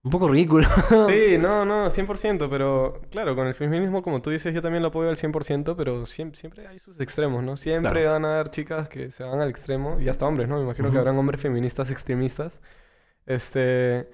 un 0.04 0.10
poco 0.10 0.28
ridículo. 0.28 0.66
Sí, 1.08 1.36
no, 1.38 1.64
no, 1.64 1.86
100%, 1.90 2.48
pero 2.48 3.00
claro, 3.10 3.34
con 3.34 3.46
el 3.48 3.54
feminismo, 3.54 4.02
como 4.02 4.20
tú 4.22 4.30
dices, 4.30 4.54
yo 4.54 4.62
también 4.62 4.82
lo 4.82 4.88
apoyo 4.90 5.08
al 5.08 5.16
100%, 5.16 5.74
pero 5.76 6.06
siempre, 6.06 6.38
siempre 6.38 6.66
hay 6.68 6.78
sus 6.78 7.00
extremos, 7.00 7.42
¿no? 7.42 7.56
Siempre 7.56 7.90
Claro. 8.02 8.10
van 8.12 8.24
a 8.24 8.34
haber 8.34 8.48
chicas 8.50 8.88
que 8.88 9.10
se 9.10 9.24
van 9.24 9.40
al 9.40 9.50
extremo, 9.50 9.98
y 10.00 10.08
hasta 10.08 10.26
hombres, 10.26 10.48
¿no? 10.48 10.58
Me 10.58 10.62
imagino 10.64 10.90
que 10.92 10.98
habrán 10.98 11.18
hombres 11.18 11.40
feministas 11.40 11.90
extremistas. 11.90 12.60
Este, 13.26 14.08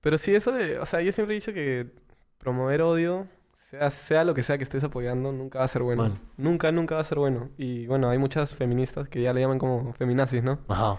pero 0.00 0.18
sí, 0.18 0.34
eso 0.34 0.52
de, 0.52 0.78
o 0.78 0.86
sea, 0.86 1.00
yo 1.00 1.10
siempre 1.12 1.34
he 1.34 1.40
dicho 1.40 1.52
que 1.52 1.86
promover 2.38 2.82
odio, 2.82 3.26
sea, 3.54 3.90
sea 3.90 4.24
lo 4.24 4.34
que 4.34 4.42
sea 4.42 4.58
que 4.58 4.64
estés 4.64 4.84
apoyando, 4.84 5.32
nunca 5.32 5.58
va 5.58 5.64
a 5.64 5.68
ser 5.68 5.82
bueno. 5.82 6.02
Mal. 6.02 6.12
Nunca, 6.36 6.70
nunca 6.70 6.94
va 6.94 7.00
a 7.00 7.04
ser 7.04 7.18
bueno. 7.18 7.48
Y 7.58 7.86
bueno, 7.86 8.08
hay 8.10 8.18
muchas 8.18 8.54
feministas 8.54 9.08
que 9.08 9.22
ya 9.22 9.32
le 9.32 9.40
llaman 9.40 9.58
como 9.58 9.92
feminazis, 9.94 10.42
¿no? 10.44 10.60
Ajá. 10.68 10.98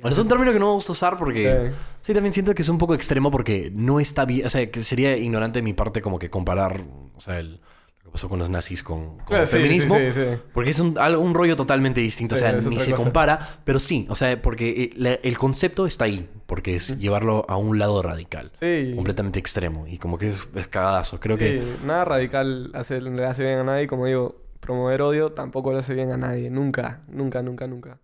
Bueno, 0.00 0.10
es 0.10 0.18
un 0.18 0.28
término 0.28 0.52
que 0.52 0.58
no 0.58 0.66
me 0.68 0.72
gusta 0.74 0.92
usar 0.92 1.16
porque... 1.16 1.70
Sí. 1.70 1.76
Sí, 2.02 2.14
también 2.14 2.32
siento 2.32 2.54
que 2.54 2.62
es 2.62 2.68
un 2.68 2.78
poco 2.78 2.94
extremo 2.94 3.30
porque 3.30 3.70
no 3.72 4.00
está 4.00 4.24
bien, 4.24 4.46
o 4.46 4.50
sea, 4.50 4.68
que 4.70 4.82
sería 4.82 5.16
ignorante 5.16 5.60
de 5.60 5.62
mi 5.62 5.72
parte 5.72 6.02
como 6.02 6.18
que 6.18 6.30
comparar, 6.30 6.80
o 7.14 7.20
sea, 7.20 7.38
el- 7.38 7.60
lo 8.00 8.06
que 8.06 8.10
pasó 8.10 8.28
con 8.28 8.40
los 8.40 8.50
nazis 8.50 8.82
con, 8.82 9.18
con 9.18 9.26
Claro, 9.26 9.42
el 9.44 9.46
sí, 9.48 9.56
sí, 9.56 9.62
feminismo. 9.62 9.96
sí, 9.96 10.10
sí. 10.10 10.24
Porque 10.52 10.70
es 10.70 10.80
un, 10.80 10.98
un 10.98 11.34
rollo 11.34 11.54
totalmente 11.54 12.00
distinto, 12.00 12.34
Sí, 12.34 12.42
o 12.42 12.44
sea, 12.44 12.52
ni 12.54 12.78
se 12.80 12.90
cosa. 12.90 12.96
compara, 13.04 13.60
pero 13.64 13.78
sí, 13.78 14.06
o 14.10 14.16
sea, 14.16 14.42
porque 14.42 14.90
eh, 15.00 15.20
el 15.22 15.38
concepto 15.38 15.86
está 15.86 16.06
ahí, 16.06 16.28
porque 16.46 16.74
es 16.74 16.98
llevarlo 16.98 17.46
a 17.48 17.56
un 17.56 17.78
lado 17.78 18.02
radical, 18.02 18.50
Sí. 18.58 18.90
completamente 18.96 19.38
extremo, 19.38 19.86
y 19.86 19.98
como 19.98 20.18
que 20.18 20.30
es, 20.30 20.48
es 20.56 20.66
cagadazo. 20.66 21.20
Creo 21.20 21.38
que 21.38 21.62
nada 21.84 22.04
radical 22.04 22.72
hace, 22.74 23.00
le 23.00 23.24
hace 23.24 23.44
bien 23.44 23.60
a 23.60 23.64
nadie. 23.64 23.86
Como 23.86 24.06
digo, 24.06 24.34
promover 24.58 25.02
odio 25.02 25.30
tampoco 25.32 25.72
le 25.72 25.78
hace 25.78 25.94
bien 25.94 26.10
a 26.10 26.16
nadie. 26.16 26.50
Nunca, 26.50 27.02
nunca, 27.06 27.42
nunca, 27.42 27.68
nunca. 27.68 28.00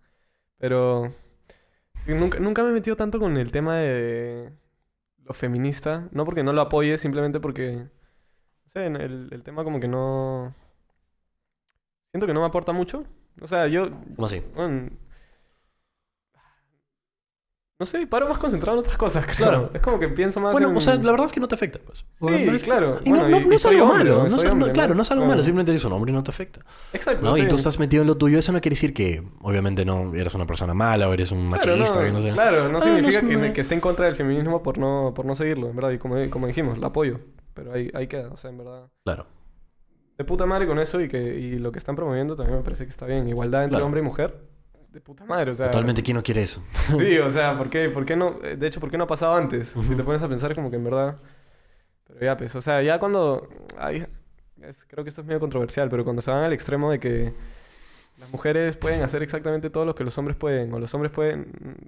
Pero 0.57 1.13
sí, 2.05 2.13
nunca, 2.13 2.39
nunca 2.39 2.63
me 2.63 2.69
he 2.69 2.73
metido 2.73 2.95
tanto 2.95 3.19
con 3.19 3.37
el 3.37 3.51
tema 3.51 3.77
de 3.77 4.51
lo 5.23 5.33
feminista. 5.33 6.07
No 6.11 6.25
porque 6.25 6.43
no 6.43 6.53
lo 6.53 6.61
apoye, 6.61 6.97
simplemente 6.97 7.39
porque... 7.39 7.75
No 7.75 8.69
sé, 8.69 8.85
el, 8.85 9.29
el 9.31 9.43
tema 9.43 9.63
como 9.63 9.79
que 9.79 9.87
no... 9.87 10.53
Siento 12.11 12.27
que 12.27 12.33
no 12.33 12.41
me 12.41 12.47
aporta 12.47 12.71
mucho. 12.71 13.03
O 13.41 13.47
sea, 13.47 13.67
yo... 13.67 13.89
¿Cómo 14.15 14.25
así? 14.25 14.41
bueno, 14.55 14.89
no 17.79 17.85
sé, 17.85 18.05
paro 18.07 18.27
más 18.27 18.37
concentrado 18.37 18.77
en 18.77 18.81
otras 18.81 18.97
cosas, 18.97 19.25
creo. 19.35 19.37
Claro. 19.37 19.71
Es 19.73 19.81
como 19.81 19.99
que 19.99 20.09
pienso 20.09 20.39
más 20.41 20.51
Bueno, 20.51 20.69
en... 20.69 20.75
o 20.77 20.81
sea, 20.81 20.95
la 20.95 21.11
verdad 21.11 21.27
es 21.27 21.31
que 21.31 21.39
no 21.39 21.47
te 21.47 21.55
afecta, 21.55 21.79
pues. 21.79 22.03
Sí, 22.13 22.59
claro. 22.65 22.99
Y 23.05 23.09
no, 23.09 23.19
Bueno, 23.19 23.29
no- 23.29 23.39
y- 23.39 23.45
no 23.45 23.51
y 23.53 23.55
es 23.55 23.65
algo 23.65 23.83
hombre, 23.83 23.97
malo, 23.99 24.09
claro, 24.73 24.95
¿no? 24.95 25.01
es 25.01 25.11
algo 25.11 25.21
Claro. 25.23 25.27
malo, 25.29 25.43
simplemente 25.43 25.71
eres 25.71 25.85
un 25.85 25.93
hombre 25.93 26.11
y 26.11 26.13
no 26.13 26.21
te 26.23 26.31
afecta. 26.31 26.59
Exacto, 26.91 27.25
¿no? 27.25 27.37
Y 27.37 27.43
sí. 27.43 27.47
tú 27.47 27.55
estás 27.55 27.79
metido 27.79 28.01
en 28.01 28.07
lo 28.07 28.17
tuyo, 28.17 28.37
eso 28.37 28.51
no 28.51 28.59
quiere 28.59 28.75
decir 28.75 28.93
que 28.93 29.23
obviamente 29.41 29.85
no 29.85 30.13
eres 30.13 30.35
una 30.35 30.45
persona 30.45 30.73
mala 30.73 31.07
o 31.07 31.13
eres 31.13 31.31
un 31.31 31.49
Claro, 31.51 31.77
machista, 31.77 31.99
no, 31.99 32.05
que 32.05 32.11
no 32.11 32.21
sé. 32.21 32.29
claro, 32.29 32.69
no 32.69 32.77
Ah, 32.79 32.81
significa 32.81 33.21
que, 33.53 33.61
esté 33.61 33.73
en 33.75 33.81
contra 33.81 34.05
del 34.05 34.15
feminismo 34.17 34.61
por 34.61 34.77
no, 34.77 35.13
por 35.15 35.25
no 35.25 35.33
seguirlo, 35.33 35.69
en 35.69 35.75
verdad. 35.75 35.91
Y 35.91 35.97
como, 35.99 36.15
como 36.29 36.47
dijimos, 36.47 36.77
la 36.77 36.87
apoyo. 36.87 37.19
Pero 37.53 37.73
ahí, 37.73 37.89
ahí 37.93 38.07
queda, 38.07 38.29
o 38.29 38.37
sea, 38.37 38.49
en 38.49 38.57
verdad. 38.57 38.87
Claro. 39.05 39.25
de 40.17 40.23
puta 40.25 40.45
madre 40.45 40.67
con 40.67 40.79
eso 40.79 40.99
y 40.99 41.07
que 41.07 41.17
y 41.39 41.59
lo 41.59 41.71
que 41.71 41.79
están 41.79 41.95
promoviendo 41.95 42.35
también 42.35 42.57
me 42.57 42.63
parece 42.63 42.83
que 42.83 42.89
está 42.89 43.05
bien. 43.05 43.27
Igualdad 43.29 43.63
entre 43.63 43.75
Claro. 43.75 43.85
hombre 43.85 44.01
y 44.01 44.03
mujer, 44.03 44.37
de 44.91 45.01
puta 45.01 45.23
madre, 45.25 45.51
o 45.51 45.53
sea... 45.53 45.67
Totalmente, 45.67 46.01
¿quién 46.03 46.17
no 46.17 46.23
quiere 46.23 46.41
eso? 46.41 46.63
Sí, 46.97 47.17
o 47.19 47.29
sea, 47.29 47.57
¿por 47.57 47.69
qué, 47.69 47.89
¿por 47.89 48.05
qué 48.05 48.15
no? 48.15 48.39
eh, 48.43 48.55
De 48.57 48.67
hecho, 48.67 48.79
¿por 48.79 48.89
qué 48.89 48.97
no 48.97 49.03
ha 49.03 49.07
pasado 49.07 49.35
antes? 49.35 49.69
Si 49.69 49.95
te 49.95 50.03
pones 50.03 50.21
a 50.23 50.27
pensar 50.27 50.55
como 50.55 50.69
que 50.69 50.77
en 50.77 50.83
verdad... 50.83 51.17
Pero 52.07 52.21
ya, 52.21 52.35
pues, 52.37 52.55
o 52.55 52.61
sea, 52.61 52.81
ya 52.81 52.99
cuando... 52.99 53.47
ay, 53.77 54.05
es- 54.61 54.85
creo 54.85 55.03
que 55.03 55.09
esto 55.09 55.21
es 55.21 55.27
medio 55.27 55.39
controversial, 55.39 55.89
pero 55.89 56.03
cuando 56.03 56.21
se 56.21 56.31
van 56.31 56.43
al 56.43 56.53
extremo 56.53 56.89
de 56.91 56.99
que 56.99 57.33
las 58.19 58.31
mujeres 58.31 58.75
pueden 58.75 59.01
hacer 59.01 59.23
exactamente 59.23 59.69
todo 59.69 59.85
lo 59.85 59.95
que 59.95 60.03
los 60.03 60.17
hombres 60.17 60.35
pueden, 60.35 60.73
o 60.73 60.79
los 60.79 60.93
hombres 60.93 61.11
pueden... 61.11 61.47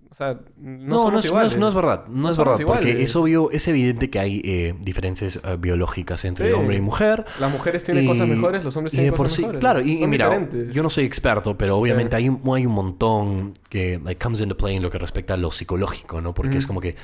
O 0.10 0.14
sea, 0.16 0.40
no, 0.58 1.12
No, 1.12 1.20
iguales. 1.20 1.54
es, 1.54 1.60
no 1.60 1.68
es 1.68 1.76
verdad. 1.76 2.06
No, 2.08 2.22
No 2.22 2.30
es 2.30 2.38
verdad. 2.38 2.58
Porque 2.66 3.04
es 3.04 3.16
obvio, 3.18 3.52
es 3.52 3.68
evidente 3.68 4.10
que 4.10 4.20
hay 4.20 4.42
eh, 4.46 4.74
diferencias 4.80 5.36
eh, 5.44 5.58
biológicas 5.60 6.24
entre 6.26 6.48
Sí. 6.48 6.54
hombre 6.54 6.78
y 6.78 6.82
mujer. 6.82 7.26
Las 7.40 7.52
mujeres 7.52 7.84
tienen 7.84 8.06
Y- 8.06 8.08
cosas 8.08 8.28
mejores, 8.30 8.64
los 8.64 8.76
hombres 8.78 8.94
tienen 8.94 9.12
por 9.12 9.26
cosas 9.26 9.36
sí- 9.36 9.42
mejores. 9.42 9.60
Claro, 9.60 9.82
y, 9.82 10.08
mira, 10.08 10.26
diferentes. 10.30 10.74
yo 10.74 10.84
no 10.84 10.90
soy 10.90 11.04
experto, 11.04 11.58
pero 11.58 11.78
obviamente 11.78 12.16
Sí. 12.16 12.24
hay, 12.24 12.30
un- 12.30 12.42
hay 12.56 12.66
un 12.66 12.74
montón 12.74 13.54
que 13.70 14.00
like, 14.04 14.22
comes 14.24 14.40
into 14.42 14.56
play 14.56 14.78
en 14.78 14.84
lo 14.84 14.90
que 14.90 14.98
respecta 14.98 15.34
a 15.34 15.38
lo 15.38 15.52
psicológico, 15.52 16.22
¿no? 16.22 16.34
Porque 16.34 16.58
es 16.58 16.66
como 16.66 16.80
que 16.82 16.96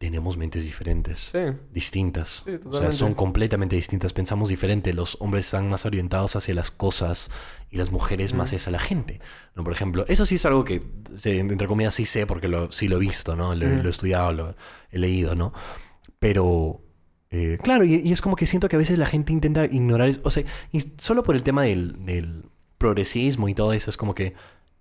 tenemos 0.00 0.38
mentes 0.38 0.64
diferentes, 0.64 1.28
Sí. 1.30 1.38
distintas. 1.74 2.42
Sí, 2.46 2.52
o 2.64 2.78
sea, 2.80 2.90
son 2.90 3.12
completamente 3.12 3.76
distintas, 3.76 4.14
pensamos 4.14 4.48
diferente. 4.48 4.94
Los 4.94 5.18
hombres 5.20 5.44
están 5.44 5.68
más 5.68 5.84
orientados 5.84 6.36
hacia 6.36 6.54
las 6.54 6.70
cosas 6.70 7.30
y 7.70 7.76
las 7.76 7.92
mujeres 7.92 8.32
más 8.32 8.48
Ujú. 8.48 8.56
es 8.56 8.66
a 8.66 8.70
la 8.70 8.78
gente. 8.78 9.20
¿no? 9.54 9.62
Por 9.62 9.74
ejemplo, 9.74 10.06
eso 10.08 10.24
sí 10.24 10.36
es 10.36 10.46
algo 10.46 10.64
que, 10.64 10.80
entre 11.22 11.66
comillas, 11.66 11.94
sí 11.94 12.06
sé 12.06 12.26
porque 12.26 12.48
lo, 12.48 12.72
sí 12.72 12.88
lo 12.88 12.96
he 12.96 13.00
visto, 13.00 13.36
¿no? 13.36 13.54
Lo, 13.54 13.66
he 13.66 13.88
estudiado, 13.90 14.32
lo 14.32 14.54
he 14.90 14.98
leído, 14.98 15.34
¿no? 15.34 15.52
Pero, 16.18 16.80
eh, 17.30 17.58
claro, 17.62 17.84
y, 17.84 17.96
y 17.96 18.10
es 18.12 18.22
como 18.22 18.36
que 18.36 18.46
siento 18.46 18.70
que 18.70 18.76
a 18.76 18.78
veces 18.78 18.98
la 18.98 19.04
gente 19.06 19.34
intenta 19.34 19.66
ignorar. 19.66 20.10
O 20.22 20.30
sea, 20.30 20.44
y 20.72 20.82
solo 20.96 21.22
por 21.22 21.36
el 21.36 21.42
tema 21.42 21.64
del, 21.64 22.06
del 22.06 22.46
progresismo 22.78 23.50
y 23.50 23.54
todo 23.54 23.74
eso, 23.74 23.90
es 23.90 23.98
como 23.98 24.14
que 24.14 24.32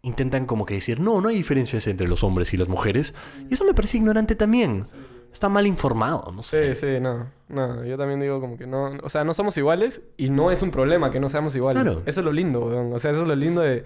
intentan 0.01 0.45
como 0.45 0.65
que 0.65 0.75
decir, 0.75 0.99
no, 0.99 1.21
no 1.21 1.29
hay 1.29 1.35
diferencias 1.35 1.87
entre 1.87 2.07
los 2.07 2.23
hombres 2.23 2.53
y 2.53 2.57
las 2.57 2.67
mujeres. 2.67 3.13
Y 3.49 3.53
eso 3.53 3.65
me 3.65 3.73
parece 3.73 3.97
ignorante 3.97 4.35
también. 4.35 4.85
Está 5.31 5.47
mal 5.47 5.67
informado, 5.67 6.31
no 6.31 6.41
sé. 6.41 6.73
Sí, 6.73 6.87
sí, 6.87 6.99
no. 6.99 7.27
No, 7.49 7.83
yo 7.85 7.97
también 7.97 8.19
digo 8.19 8.41
como 8.41 8.57
que 8.57 8.65
no... 8.65 8.97
O 9.03 9.09
sea, 9.09 9.23
no 9.23 9.33
somos 9.33 9.55
iguales 9.57 10.01
y 10.17 10.29
no 10.29 10.51
es 10.51 10.61
un 10.61 10.71
problema 10.71 11.11
que 11.11 11.19
no 11.19 11.29
seamos 11.29 11.55
iguales. 11.55 11.83
Claro. 11.83 12.01
Eso 12.05 12.21
es 12.21 12.25
lo 12.25 12.31
lindo, 12.31 12.65
weón. 12.65 12.93
O 12.93 12.99
sea, 12.99 13.11
eso 13.11 13.21
es 13.21 13.27
lo 13.27 13.35
lindo 13.35 13.61
de... 13.61 13.83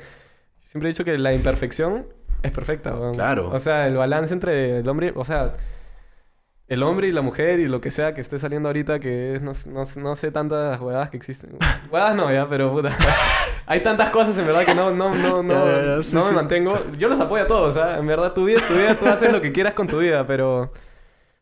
Siempre 0.61 0.89
he 0.89 0.93
dicho 0.93 1.03
que 1.03 1.17
la 1.17 1.33
imperfección 1.33 2.07
es 2.43 2.51
perfecta, 2.51 2.93
weón. 2.93 3.15
Claro. 3.15 3.49
O 3.49 3.59
sea, 3.59 3.87
el 3.87 3.95
balance 3.95 4.33
entre 4.33 4.79
el 4.79 4.87
hombre... 4.87 5.13
O 5.15 5.25
sea, 5.25 5.57
el 6.67 6.81
hombre 6.83 7.07
y 7.07 7.11
la 7.11 7.21
mujer 7.21 7.59
y 7.59 7.67
lo 7.67 7.81
que 7.81 7.91
sea 7.91 8.13
que 8.13 8.21
esté 8.21 8.39
saliendo 8.39 8.69
ahorita 8.69 8.99
que 8.99 9.35
es... 9.35 9.41
No, 9.41 9.51
no, 9.67 9.83
no 9.97 10.15
sé 10.15 10.31
tantas 10.31 10.79
huevadas 10.79 11.09
que 11.09 11.17
existen. 11.17 11.57
Huevadas 11.91 12.15
no, 12.15 12.31
ya, 12.31 12.47
pero 12.49 12.71
puta... 12.71 12.91
Hay 13.65 13.81
tantas 13.81 14.09
cosas 14.09 14.37
en 14.37 14.45
verdad 14.45 14.65
que 14.65 14.75
no, 14.75 14.91
no, 14.91 15.13
no, 15.15 15.41
no, 15.43 15.53
Ya, 15.65 15.81
ya, 15.81 15.95
ya, 15.97 16.03
sí, 16.03 16.15
no 16.15 16.23
me 16.23 16.29
sí. 16.29 16.35
mantengo. 16.35 16.77
Yo 16.97 17.07
los 17.09 17.19
apoyo 17.19 17.43
a 17.43 17.47
todos, 17.47 17.77
¿ah? 17.77 17.97
En 17.99 18.07
verdad, 18.07 18.33
tu 18.33 18.45
vida 18.45 18.57
es 18.59 18.67
tu 18.67 18.73
vida, 18.73 18.95
tú 18.95 19.05
haces 19.07 19.31
lo 19.31 19.41
que 19.41 19.51
quieras 19.51 19.73
con 19.73 19.87
tu 19.87 19.99
vida, 19.99 20.25
pero... 20.27 20.71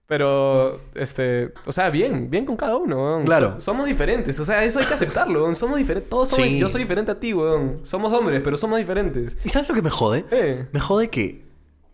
Pero, 0.07 0.81
este, 0.95 1.53
o 1.65 1.71
sea, 1.71 1.89
bien, 1.89 2.29
bien 2.29 2.45
con 2.45 2.57
cada 2.57 2.75
uno, 2.75 2.97
weón. 2.97 3.23
Claro. 3.23 3.53
So- 3.55 3.61
somos 3.61 3.85
diferentes, 3.85 4.37
o 4.41 4.43
sea, 4.45 4.61
eso 4.65 4.79
hay 4.79 4.85
que 4.85 4.93
aceptarlo, 4.93 5.43
weón. 5.43 5.55
Somos 5.55 5.77
diferentes, 5.77 6.09
todos 6.09 6.27
somos, 6.29 6.47
Sí. 6.47 6.59
yo 6.59 6.67
soy 6.67 6.81
diferente 6.81 7.11
a 7.11 7.19
ti, 7.19 7.33
weón. 7.33 7.79
Somos 7.83 8.11
hombres, 8.11 8.41
pero 8.43 8.57
somos 8.57 8.77
diferentes. 8.77 9.37
¿Y 9.45 9.47
sabes 9.49 9.69
lo 9.69 9.75
que 9.75 9.81
me 9.81 9.89
jode? 9.89 10.25
Eh, 10.31 10.65
Me 10.73 10.79
jode 10.81 11.09
que, 11.09 11.45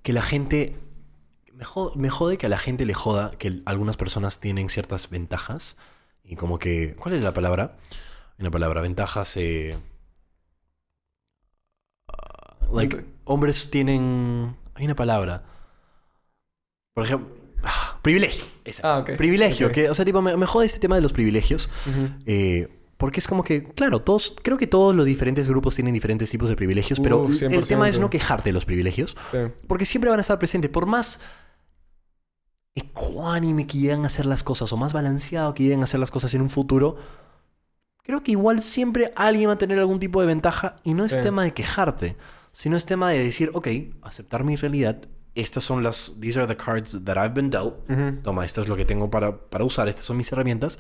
que 0.02 0.14
la 0.14 0.24
gente... 0.24 0.76
Me 1.58 1.66
jode, 1.66 1.92
me 1.98 2.10
jode 2.12 2.38
que 2.38 2.46
a 2.46 2.50
la 2.50 2.60
gente 2.60 2.86
le 2.86 2.94
joda 2.94 3.32
que 3.40 3.62
algunas 3.66 3.98
personas 3.98 4.40
tienen 4.40 4.70
ciertas 4.70 5.10
ventajas. 5.10 5.76
Y 6.24 6.36
como 6.36 6.60
que... 6.60 6.96
¿Cuál 6.96 7.16
es 7.16 7.24
la 7.24 7.34
palabra? 7.34 7.78
Una 8.38 8.52
palabra, 8.52 8.82
ventajas... 8.82 9.36
Eh, 9.38 9.76
ah, 12.10 12.58
like, 12.72 13.04
hombres 13.26 13.72
tienen... 13.72 14.56
Hay 14.76 14.86
una 14.86 14.96
palabra. 14.96 15.44
Por 16.94 17.06
ejemplo... 17.06 17.36
ah, 17.64 17.98
privilegio. 18.02 18.46
esa. 18.66 18.96
Ah, 18.96 19.00
ok. 19.00 19.16
Privilegio. 19.18 19.72
Que, 19.72 19.90
o 19.90 19.94
sea, 19.94 20.06
tipo, 20.06 20.22
me, 20.22 20.38
me 20.38 20.46
jode 20.46 20.66
este 20.68 20.80
tema 20.80 20.96
de 20.96 21.02
los 21.02 21.14
privilegios. 21.14 21.70
Eh, 22.26 22.68
porque 22.98 23.20
es 23.20 23.28
como 23.28 23.44
que, 23.44 23.64
claro, 23.64 24.02
todos, 24.02 24.36
creo 24.44 24.58
que 24.58 24.68
todos 24.68 24.96
los 24.96 25.06
diferentes 25.06 25.48
grupos 25.48 25.76
tienen 25.76 25.94
diferentes 25.94 26.30
tipos 26.30 26.50
de 26.50 26.56
privilegios, 26.56 27.00
pero 27.00 27.20
Uf, 27.24 27.42
el 27.44 27.66
tema 27.68 27.88
es 27.90 27.98
100%. 27.98 28.00
no 28.02 28.10
quejarte 28.10 28.50
de 28.50 28.54
los 28.54 28.66
privilegios, 28.66 29.16
Sí. 29.32 29.38
porque 29.68 29.86
siempre 29.86 30.10
van 30.10 30.20
a 30.20 30.22
estar 30.22 30.40
presentes, 30.40 30.72
por 30.72 30.88
más 30.88 31.20
ecuánime 32.78 33.66
que 33.68 33.78
lleguen 33.78 34.04
a 34.04 34.08
hacer 34.08 34.26
las 34.26 34.44
cosas, 34.44 34.72
o 34.72 34.78
más 34.78 34.94
balanceado 34.94 35.54
que 35.54 35.64
lleguen 35.64 35.82
a 35.82 35.84
hacer 35.86 36.00
las 36.00 36.12
cosas 36.12 36.34
en 36.34 36.42
un 36.42 36.50
futuro, 36.50 36.98
creo 38.04 38.24
que 38.24 38.32
igual 38.32 38.62
siempre 38.62 39.12
alguien 39.16 39.50
va 39.50 39.54
a 39.54 39.58
tener 39.58 39.80
algún 39.80 40.00
tipo 40.00 40.22
de 40.22 40.28
ventaja, 40.28 40.78
y 40.84 40.94
no 40.94 41.04
es 41.06 41.14
Sí. 41.14 41.22
tema 41.22 41.44
de 41.44 41.54
quejarte, 41.54 42.16
sino 42.54 42.78
es 42.78 42.86
tema 42.86 43.10
de 43.12 43.24
decir, 43.24 43.52
ok, 43.54 43.68
aceptar 44.02 44.44
mi 44.44 44.56
realidad, 44.56 44.98
estas 45.36 45.64
son 45.64 45.84
las, 45.84 46.14
these 46.20 46.40
are 46.40 46.48
the 46.48 46.58
cards 46.58 46.98
that 47.04 47.18
I've 47.18 47.34
been 47.34 47.50
dealt, 47.50 47.76
Ujú. 47.90 48.22
toma, 48.24 48.46
esto 48.46 48.62
es 48.62 48.68
lo 48.68 48.76
que 48.76 48.86
tengo 48.86 49.10
para, 49.10 49.38
para 49.38 49.64
usar, 49.66 49.88
estas 49.88 50.06
son 50.06 50.18
mis 50.18 50.32
herramientas. 50.32 50.80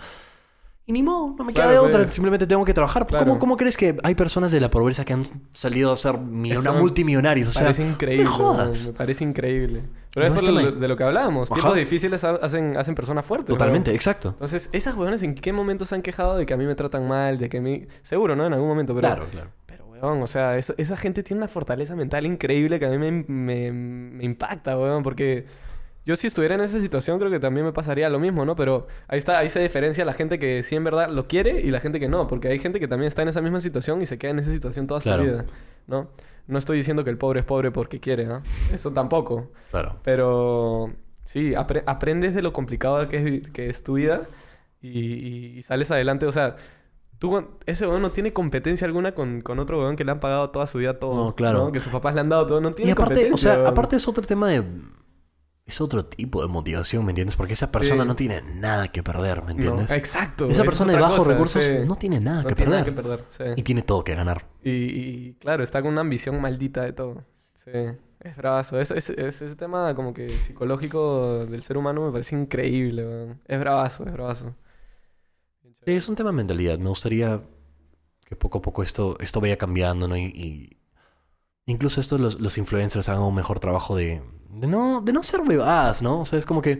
Y 0.89 0.93
ni 0.93 1.03
modo, 1.03 1.35
no 1.38 1.43
me 1.43 1.53
queda 1.53 1.65
Claro, 1.65 1.81
de 1.81 1.88
otra, 1.89 1.99
pues. 1.99 2.11
simplemente 2.11 2.47
tengo 2.47 2.63
que 2.63 2.73
trabajar. 2.73 3.05
Claro. 3.05 3.25
¿Cómo, 3.25 3.39
cómo 3.39 3.57
crees 3.57 3.75
que 3.75 3.97
hay 4.03 4.15
personas 4.15 4.53
de 4.53 4.61
la 4.61 4.71
pobreza 4.71 5.03
que 5.03 5.11
han 5.11 5.23
salido 5.51 5.91
a 5.91 5.97
ser 5.97 6.17
me 6.17 6.57
multimillonarios? 6.79 7.49
O 7.49 7.51
sea, 7.51 7.63
parece 7.63 7.85
increíble. 7.85 8.23
me 8.23 8.29
jodas. 8.29 8.88
Me 8.88 8.93
parece 8.93 9.23
increíble. 9.25 9.83
Pero 10.13 10.29
No 10.29 10.35
es 10.35 10.41
por 10.41 10.53
lo- 10.53 10.71
de 10.71 10.88
lo 10.88 10.95
que 10.95 11.03
hablábamos. 11.03 11.49
Tiempos 11.51 11.75
difíciles 11.75 12.23
ha- 12.23 12.35
hacen, 12.38 12.77
hacen 12.77 12.95
personas 12.95 13.25
fuertes. 13.25 13.47
Totalmente, 13.49 13.93
exacto. 13.93 14.29
Entonces, 14.29 14.69
esas 14.71 14.95
weones, 14.95 15.21
¿en 15.23 15.35
qué 15.35 15.51
momento 15.51 15.83
se 15.83 15.93
han 15.93 16.01
quejado 16.01 16.38
de 16.38 16.45
que 16.45 16.53
a 16.53 16.57
mí 16.57 16.65
me 16.65 16.73
tratan 16.75 17.05
mal? 17.05 17.38
De 17.38 17.49
que 17.49 17.57
a 17.57 17.61
mí... 17.61 17.85
Seguro, 18.03 18.38
¿no? 18.38 18.45
En 18.47 18.53
algún 18.53 18.69
momento, 18.69 18.95
pero... 18.95 19.07
claro, 19.09 19.25
claro. 19.29 19.49
Pero, 19.65 19.85
weón, 19.88 20.21
o 20.23 20.27
sea, 20.27 20.57
eso- 20.57 20.73
esa 20.77 20.95
gente 20.95 21.21
tiene 21.21 21.41
una 21.41 21.49
fortaleza 21.49 21.95
mental 21.97 22.25
increíble 22.25 22.79
que 22.79 22.85
a 22.85 22.89
mí 22.89 22.97
me, 22.97 23.11
me- 23.27 23.71
me 23.73 24.23
impacta, 24.23 24.77
weón, 24.77 25.03
porque 25.03 25.45
yo 26.08 26.16
si 26.16 26.26
estuviera 26.28 26.55
en 26.55 26.62
esa 26.62 26.80
situación 26.80 27.20
creo 27.20 27.30
que 27.30 27.39
también 27.39 27.66
me 27.66 27.74
pasaría 27.74 28.10
lo 28.10 28.18
mismo, 28.20 28.45
¿no? 28.45 28.55
Pero 28.55 28.88
ahí 29.08 29.20
está, 29.20 29.38
ahí 29.38 29.49
se 29.49 29.60
diferencia 29.60 30.03
la 30.05 30.14
gente 30.14 30.39
que 30.39 30.64
sí 30.64 30.76
en 30.76 30.84
verdad 30.84 31.10
lo 31.10 31.28
quiere 31.28 31.62
y 31.62 31.70
la 31.70 31.80
gente 31.80 31.99
que 31.99 32.08
no, 32.08 32.28
porque 32.28 32.47
hay 32.47 32.58
gente 32.58 32.80
que 32.80 32.88
también 32.88 33.08
está 33.08 33.22
en 33.22 33.28
esa 33.28 33.41
misma 33.41 33.60
situación 33.62 34.01
y 34.01 34.05
se 34.08 34.18
queda 34.18 34.32
en 34.32 34.39
esa 34.39 34.51
situación 34.51 34.88
toda 34.88 35.01
Claro. 35.01 35.24
su 35.24 35.30
vida, 35.30 35.45
¿no? 35.86 36.10
No 36.47 36.58
estoy 36.58 36.78
diciendo 36.78 37.03
que 37.03 37.10
el 37.10 37.18
pobre 37.18 37.41
es 37.41 37.45
pobre 37.45 37.70
porque 37.72 37.99
quiere, 37.99 38.26
¿no? 38.26 38.41
Eso 38.74 38.91
tampoco. 38.93 39.51
Claro. 39.70 39.97
Pero 40.03 40.93
sí, 41.26 41.51
apre- 41.51 41.84
aprendes 41.86 42.34
de 42.34 42.41
lo 42.41 42.53
complicado 42.53 43.05
que 43.10 43.18
es, 43.43 43.49
que 43.49 43.70
es 43.70 43.84
tu 43.84 43.95
vida 43.95 44.22
y, 44.82 44.99
y- 44.99 45.58
y 45.58 45.64
sales 45.64 45.91
adelante. 45.91 46.26
O 46.26 46.32
sea, 46.32 46.55
tú, 47.20 47.45
ese 47.66 47.86
weón 47.86 48.01
no 48.01 48.12
tiene 48.12 48.32
competencia 48.32 48.88
alguna 48.88 49.12
con, 49.14 49.41
con 49.41 49.60
otro 49.60 49.80
weón 49.80 49.97
que 49.97 50.05
le 50.05 50.12
han 50.12 50.22
pagado 50.22 50.51
toda 50.51 50.68
su 50.68 50.78
vida 50.78 50.99
todo. 50.99 51.16
No, 51.26 51.36
claro. 51.36 51.70
Que 51.74 51.82
sus 51.82 51.91
papás 51.91 52.16
le 52.16 52.22
han 52.22 52.30
dado 52.30 52.47
todo. 52.47 52.62
No 52.62 52.72
tiene 52.72 52.89
Y 52.89 52.91
aparte, 52.93 53.14
o 53.14 53.18
competencia. 53.18 53.51
sea, 53.51 53.60
weón. 53.64 53.68
aparte 53.74 53.95
es 53.97 54.08
otro 54.08 54.24
tema 54.24 54.47
de... 54.47 54.64
Es 55.68 55.82
otro 55.82 56.05
tipo 56.05 56.41
de 56.41 56.47
motivación, 56.47 57.03
¿me 57.05 57.11
entiendes? 57.11 57.36
Porque 57.36 57.53
esa 57.53 57.72
persona 57.72 58.03
Sí. 58.03 58.07
no 58.07 58.15
tiene 58.15 58.41
nada 58.41 58.88
que 58.88 59.03
perder, 59.03 59.39
¿me 59.43 59.47
No, 59.47 59.51
entiendes? 59.51 59.91
exacto. 59.91 60.45
Esa 60.45 60.53
esa 60.53 60.61
es 60.63 60.68
persona 60.70 60.93
de 60.93 60.99
bajos 60.99 61.18
cosa, 61.20 61.32
recursos 61.32 61.63
sí. 61.63 61.72
no 61.86 61.95
tiene 61.97 62.20
nada 62.22 62.43
No 62.43 62.47
que 62.47 62.55
tiene 62.55 62.72
perder. 62.72 62.93
nada 62.93 62.95
que 62.95 63.01
perder, 63.01 63.26
sí. 63.55 63.59
Y 63.59 63.63
tiene 63.63 63.82
todo 63.82 64.03
que 64.03 64.15
ganar. 64.15 64.45
Y, 64.63 64.70
y, 64.72 65.34
claro, 65.39 65.63
está 65.63 65.82
con 65.82 65.91
una 65.91 66.01
ambición 66.01 66.39
maldita 66.41 66.84
de 66.84 66.93
todo. 66.93 67.26
Sí, 67.55 67.72
es 68.22 68.38
bravazo. 68.38 68.80
Es, 68.80 68.91
es- 68.91 69.09
es- 69.09 69.41
ese 69.41 69.55
tema 69.57 69.93
como 69.93 70.13
que 70.13 70.30
psicológico 70.30 71.45
del 71.45 71.61
ser 71.61 71.78
humano 71.78 72.05
me 72.05 72.11
parece 72.13 72.36
increíble, 72.38 73.05
weón. 73.05 73.41
Es 73.45 73.59
bravazo, 73.59 74.05
es 74.05 74.13
bravazo. 74.13 74.55
Es 75.82 76.07
un 76.09 76.15
tema 76.15 76.30
de 76.32 76.36
mentalidad. 76.38 76.78
Me 76.80 76.89
gustaría 76.89 77.41
que 78.26 78.36
poco 78.36 78.59
a 78.59 78.61
poco 78.61 78.84
esto, 78.84 79.18
esto 79.20 79.39
vaya 79.41 79.57
cambiando, 79.57 80.07
¿no? 80.07 80.15
Y, 80.18 80.24
y 80.34 80.78
incluso 81.65 81.99
esto 82.01 82.18
los, 82.18 82.39
los 82.39 82.57
influencers 82.57 83.07
hagan 83.09 83.24
un 83.24 83.36
mejor 83.36 83.59
trabajo 83.59 83.95
de, 83.95 84.22
de 84.50 84.68
no, 84.68 85.02
de 85.02 85.14
no 85.14 85.24
ser 85.24 85.41
bebadas, 85.41 86.02
¿no? 86.02 86.22
O 86.22 86.26
sea, 86.26 86.39
es 86.39 86.45
como 86.45 86.62
que, 86.62 86.80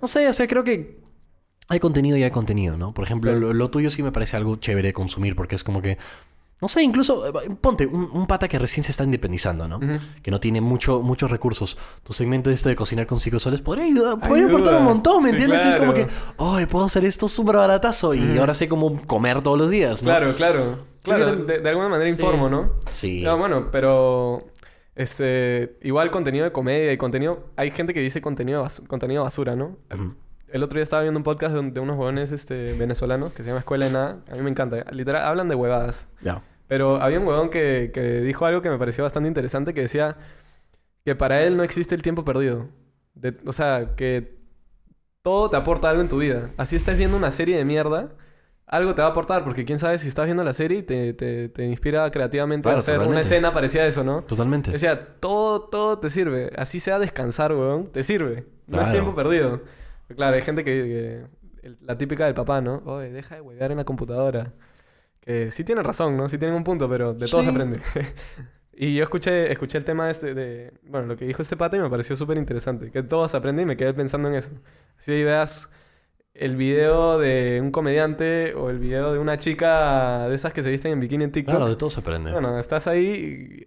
no 0.00 0.08
sé, 0.08 0.28
o 0.28 0.32
sea, 0.32 0.46
creo 0.46 0.64
que 0.64 1.00
hay 1.68 1.80
contenido 1.80 2.16
y 2.16 2.22
hay 2.22 2.30
contenido, 2.30 2.76
¿no? 2.76 2.92
Por 2.94 3.04
ejemplo, 3.04 3.32
Sí. 3.34 3.40
lo, 3.40 3.52
lo 3.52 3.70
tuyo 3.70 3.90
sí 3.90 4.02
me 4.02 4.12
parece 4.12 4.36
algo 4.36 4.56
chévere 4.56 4.88
de 4.88 4.92
consumir 4.94 5.36
porque 5.36 5.54
es 5.54 5.64
como 5.64 5.82
que, 5.82 5.98
no 6.60 6.66
sé, 6.68 6.82
incluso, 6.82 7.28
eh, 7.40 7.50
ponte, 7.60 7.86
un, 7.86 8.08
un 8.12 8.26
pata 8.26 8.48
que 8.48 8.58
recién 8.58 8.82
se 8.82 8.90
está 8.90 9.04
independizando, 9.04 9.68
¿no? 9.68 9.78
Que 10.22 10.30
no 10.30 10.40
tiene 10.40 10.60
mucho, 10.60 11.00
muchos 11.02 11.30
recursos. 11.30 11.78
Tu 12.02 12.12
segmento 12.12 12.50
este 12.50 12.70
de 12.70 12.74
cocinar 12.76 13.06
con 13.06 13.20
cinco 13.20 13.38
soles 13.38 13.60
podría 13.60 13.84
ayudar, 13.84 14.18
podría 14.18 14.46
Ayuda. 14.46 14.54
aportar 14.58 14.74
un 14.80 14.84
montón, 14.84 15.22
¿me 15.22 15.28
Sí, 15.28 15.34
entiendes? 15.36 15.64
Es 15.66 15.76
como 15.76 15.94
que. 15.94 16.08
¡ay, 16.38 16.66
puedo 16.66 16.84
hacer 16.86 17.04
esto 17.04 17.28
súper 17.28 17.56
baratazo! 17.56 18.12
Y 18.14 18.38
ahora 18.38 18.54
sé 18.54 18.68
cómo 18.68 19.00
comer 19.06 19.40
todos 19.42 19.56
los 19.56 19.70
días, 19.70 20.02
¿no? 20.02 20.08
Claro, 20.10 20.34
claro. 20.34 20.84
Claro, 21.02 21.36
de, 21.36 21.60
de 21.60 21.68
alguna 21.68 21.88
manera 21.90 22.06
Sí. 22.10 22.20
informo, 22.20 22.48
¿no? 22.50 22.72
Sí. 22.90 23.22
No, 23.22 23.38
bueno, 23.38 23.68
pero... 23.70 24.40
Este... 24.98 25.78
Igual 25.82 26.10
contenido 26.10 26.44
de 26.44 26.52
comedia 26.52 26.92
y 26.92 26.96
contenido... 26.98 27.46
Hay 27.56 27.70
gente 27.70 27.94
que 27.94 28.00
dice 28.00 28.20
contenido, 28.20 28.64
basu- 28.64 28.86
contenido 28.86 29.22
basura, 29.22 29.56
¿no? 29.56 29.76
El 30.48 30.62
otro 30.62 30.76
día 30.76 30.82
estaba 30.82 31.02
viendo 31.02 31.18
un 31.18 31.24
podcast 31.24 31.54
de, 31.54 31.60
un- 31.60 31.72
de 31.72 31.80
unos 31.80 31.96
jóvenes 31.96 32.32
este, 32.32 32.72
venezolanos 32.74 33.32
que 33.32 33.42
se 33.42 33.48
llama 33.50 33.60
Escuela 33.60 33.86
de 33.86 33.92
Nada. 33.92 34.18
A 34.30 34.34
mí 34.34 34.42
me 34.42 34.50
encanta. 34.50 34.84
Literal, 34.90 35.22
hablan 35.24 35.48
de 35.48 35.54
huevadas. 35.54 36.08
Ya. 36.20 36.42
Pero 36.66 36.96
había 37.00 37.20
un 37.20 37.26
huevón 37.26 37.48
que, 37.48 37.90
que 37.94 38.20
dijo 38.20 38.44
algo 38.44 38.60
que 38.60 38.68
me 38.70 38.76
pareció 38.78 39.04
bastante 39.04 39.28
interesante, 39.28 39.72
que 39.72 39.80
decía 39.82 40.16
que 41.04 41.14
para 41.14 41.42
él 41.42 41.56
no 41.56 41.62
existe 41.62 41.94
el 41.94 42.02
tiempo 42.02 42.24
perdido. 42.24 42.66
De- 43.14 43.36
o 43.46 43.52
sea, 43.52 43.94
que 43.96 44.36
todo 45.22 45.48
te 45.50 45.56
aporta 45.56 45.88
algo 45.90 46.02
en 46.02 46.08
tu 46.08 46.18
vida. 46.18 46.50
Así 46.56 46.76
estés 46.76 46.98
viendo 46.98 47.16
una 47.16 47.30
serie 47.30 47.56
de 47.56 47.64
mierda, 47.64 48.10
algo 48.68 48.94
te 48.94 49.02
va 49.02 49.08
a 49.08 49.10
aportar, 49.12 49.44
porque 49.44 49.64
quién 49.64 49.78
sabe 49.78 49.98
si 49.98 50.08
estás 50.08 50.26
viendo 50.26 50.44
la 50.44 50.52
serie 50.52 50.78
y 50.78 50.82
te, 50.82 51.14
te, 51.14 51.48
te 51.48 51.64
inspira 51.64 52.10
creativamente 52.10 52.64
Claro, 52.64 52.76
a 52.76 52.80
hacer 52.80 53.00
una 53.00 53.20
escena 53.20 53.52
parecida 53.52 53.82
a 53.82 53.86
eso, 53.86 54.04
¿no? 54.04 54.22
Totalmente. 54.22 54.70
Decía, 54.70 55.14
todo, 55.20 55.62
todo 55.62 55.98
te 55.98 56.10
sirve. 56.10 56.50
Así 56.56 56.78
sea 56.80 56.98
descansar, 56.98 57.52
weón. 57.54 57.86
Te 57.90 58.04
sirve. 58.04 58.44
No 58.66 58.80
es 58.82 58.90
tiempo 58.90 59.14
perdido. 59.14 59.62
Claro, 60.14 60.36
hay 60.36 60.42
gente 60.42 60.64
que... 60.64 60.70
que- 60.72 61.38
el- 61.66 61.76
la 61.82 61.98
típica 61.98 62.24
del 62.24 62.34
papá, 62.34 62.60
¿no? 62.60 62.82
Oye, 62.84 63.10
deja 63.10 63.34
de 63.34 63.40
huevear 63.40 63.70
en 63.72 63.78
la 63.78 63.84
computadora. 63.84 64.52
Que 65.20 65.50
sí 65.50 65.64
tienen 65.64 65.84
razón, 65.84 66.16
¿no? 66.16 66.28
Sí 66.28 66.38
tienen 66.38 66.56
un 66.56 66.62
punto, 66.64 66.88
pero 66.88 67.14
de 67.14 67.26
todo 67.26 67.42
se 67.42 67.50
aprende. 67.50 67.80
y 68.72 68.94
yo 68.94 69.02
escuché, 69.02 69.50
escuché 69.50 69.76
el 69.78 69.84
tema 69.84 70.10
este 70.10 70.34
de... 70.34 70.72
Bueno, 70.84 71.06
lo 71.08 71.16
que 71.16 71.24
dijo 71.24 71.42
este 71.42 71.56
pata 71.56 71.76
y 71.76 71.80
me 71.80 71.90
pareció 71.90 72.14
súper 72.16 72.36
interesante. 72.38 72.90
Que 72.90 73.02
todo 73.02 73.26
se 73.28 73.36
aprende 73.36 73.62
y 73.62 73.66
me 73.66 73.76
quedé 73.76 73.92
pensando 73.92 74.28
en 74.28 74.36
eso. 74.36 74.50
Si 74.98 75.12
ahí 75.12 75.24
veas 75.24 75.68
el 76.38 76.56
video 76.56 77.18
de 77.18 77.60
un 77.62 77.70
comediante 77.70 78.54
o 78.54 78.70
el 78.70 78.78
video 78.78 79.12
de 79.12 79.18
una 79.18 79.38
chica 79.38 80.28
de 80.28 80.34
esas 80.34 80.52
que 80.52 80.62
se 80.62 80.70
visten 80.70 80.92
en 80.92 81.00
bikini 81.00 81.24
en 81.24 81.32
TikTok. 81.32 81.54
Claro, 81.56 81.68
de 81.68 81.76
todo 81.76 81.90
se 81.90 82.00
aprende. 82.00 82.32
Bueno, 82.32 82.58
estás 82.58 82.86
ahí 82.86 83.64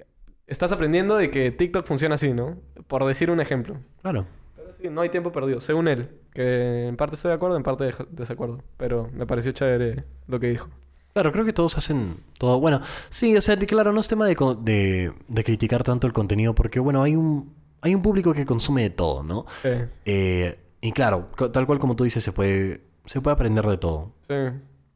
estás 0.48 0.72
aprendiendo 0.72 1.16
de 1.16 1.30
que 1.30 1.52
TikTok 1.52 1.86
funciona 1.86 2.16
así, 2.16 2.34
¿no? 2.34 2.58
Por 2.88 3.06
decir 3.06 3.30
un 3.32 3.40
ejemplo. 3.40 3.78
Claro. 4.02 4.26
Pero 4.56 4.70
sí, 4.82 4.90
no 4.90 5.02
hay 5.02 5.10
tiempo 5.10 5.32
perdido, 5.32 5.62
según 5.62 5.88
él. 5.88 6.10
Que 6.34 6.88
en 6.88 6.98
parte 6.98 7.16
estoy 7.16 7.30
de 7.30 7.36
acuerdo, 7.36 7.58
en 7.58 7.64
parte 7.64 7.86
de 7.86 7.94
desacuerdo. 8.12 8.62
Pero 8.78 9.10
me 9.14 9.26
pareció 9.26 9.52
chévere 9.52 10.04
lo 10.28 10.40
que 10.40 10.48
dijo. 10.48 10.70
Claro, 11.14 11.32
creo 11.34 11.44
que 11.44 11.54
todos 11.54 11.78
hacen 11.78 12.18
todo. 12.38 12.60
Bueno, 12.60 12.82
sí, 13.10 13.36
o 13.36 13.42
sea, 13.42 13.58
claro, 13.58 13.92
no 13.92 14.00
es 14.00 14.08
tema 14.08 14.26
de, 14.26 14.36
de, 14.62 15.14
de 15.28 15.44
criticar 15.44 15.84
tanto 15.84 16.08
el 16.08 16.14
contenido, 16.14 16.56
porque, 16.56 16.80
bueno, 16.80 17.04
hay 17.04 17.18
un, 17.18 17.54
hay 17.82 17.94
un 17.96 18.02
público 18.02 18.34
que 18.34 18.46
consume 18.46 18.84
de 18.84 18.90
todo, 18.92 19.24
¿no? 19.24 19.46
Sí, 19.62 19.70
Eh, 20.06 20.58
y 20.82 20.92
claro, 20.94 21.30
tal 21.54 21.66
cual 21.68 21.80
como 21.80 21.96
tú 21.96 22.04
dices, 22.04 22.24
se 22.24 22.32
puede, 22.32 22.82
se 23.06 23.22
puede 23.22 23.36
aprender 23.36 23.66
de 23.66 23.78
todo. 23.78 24.14
sí. 24.28 24.36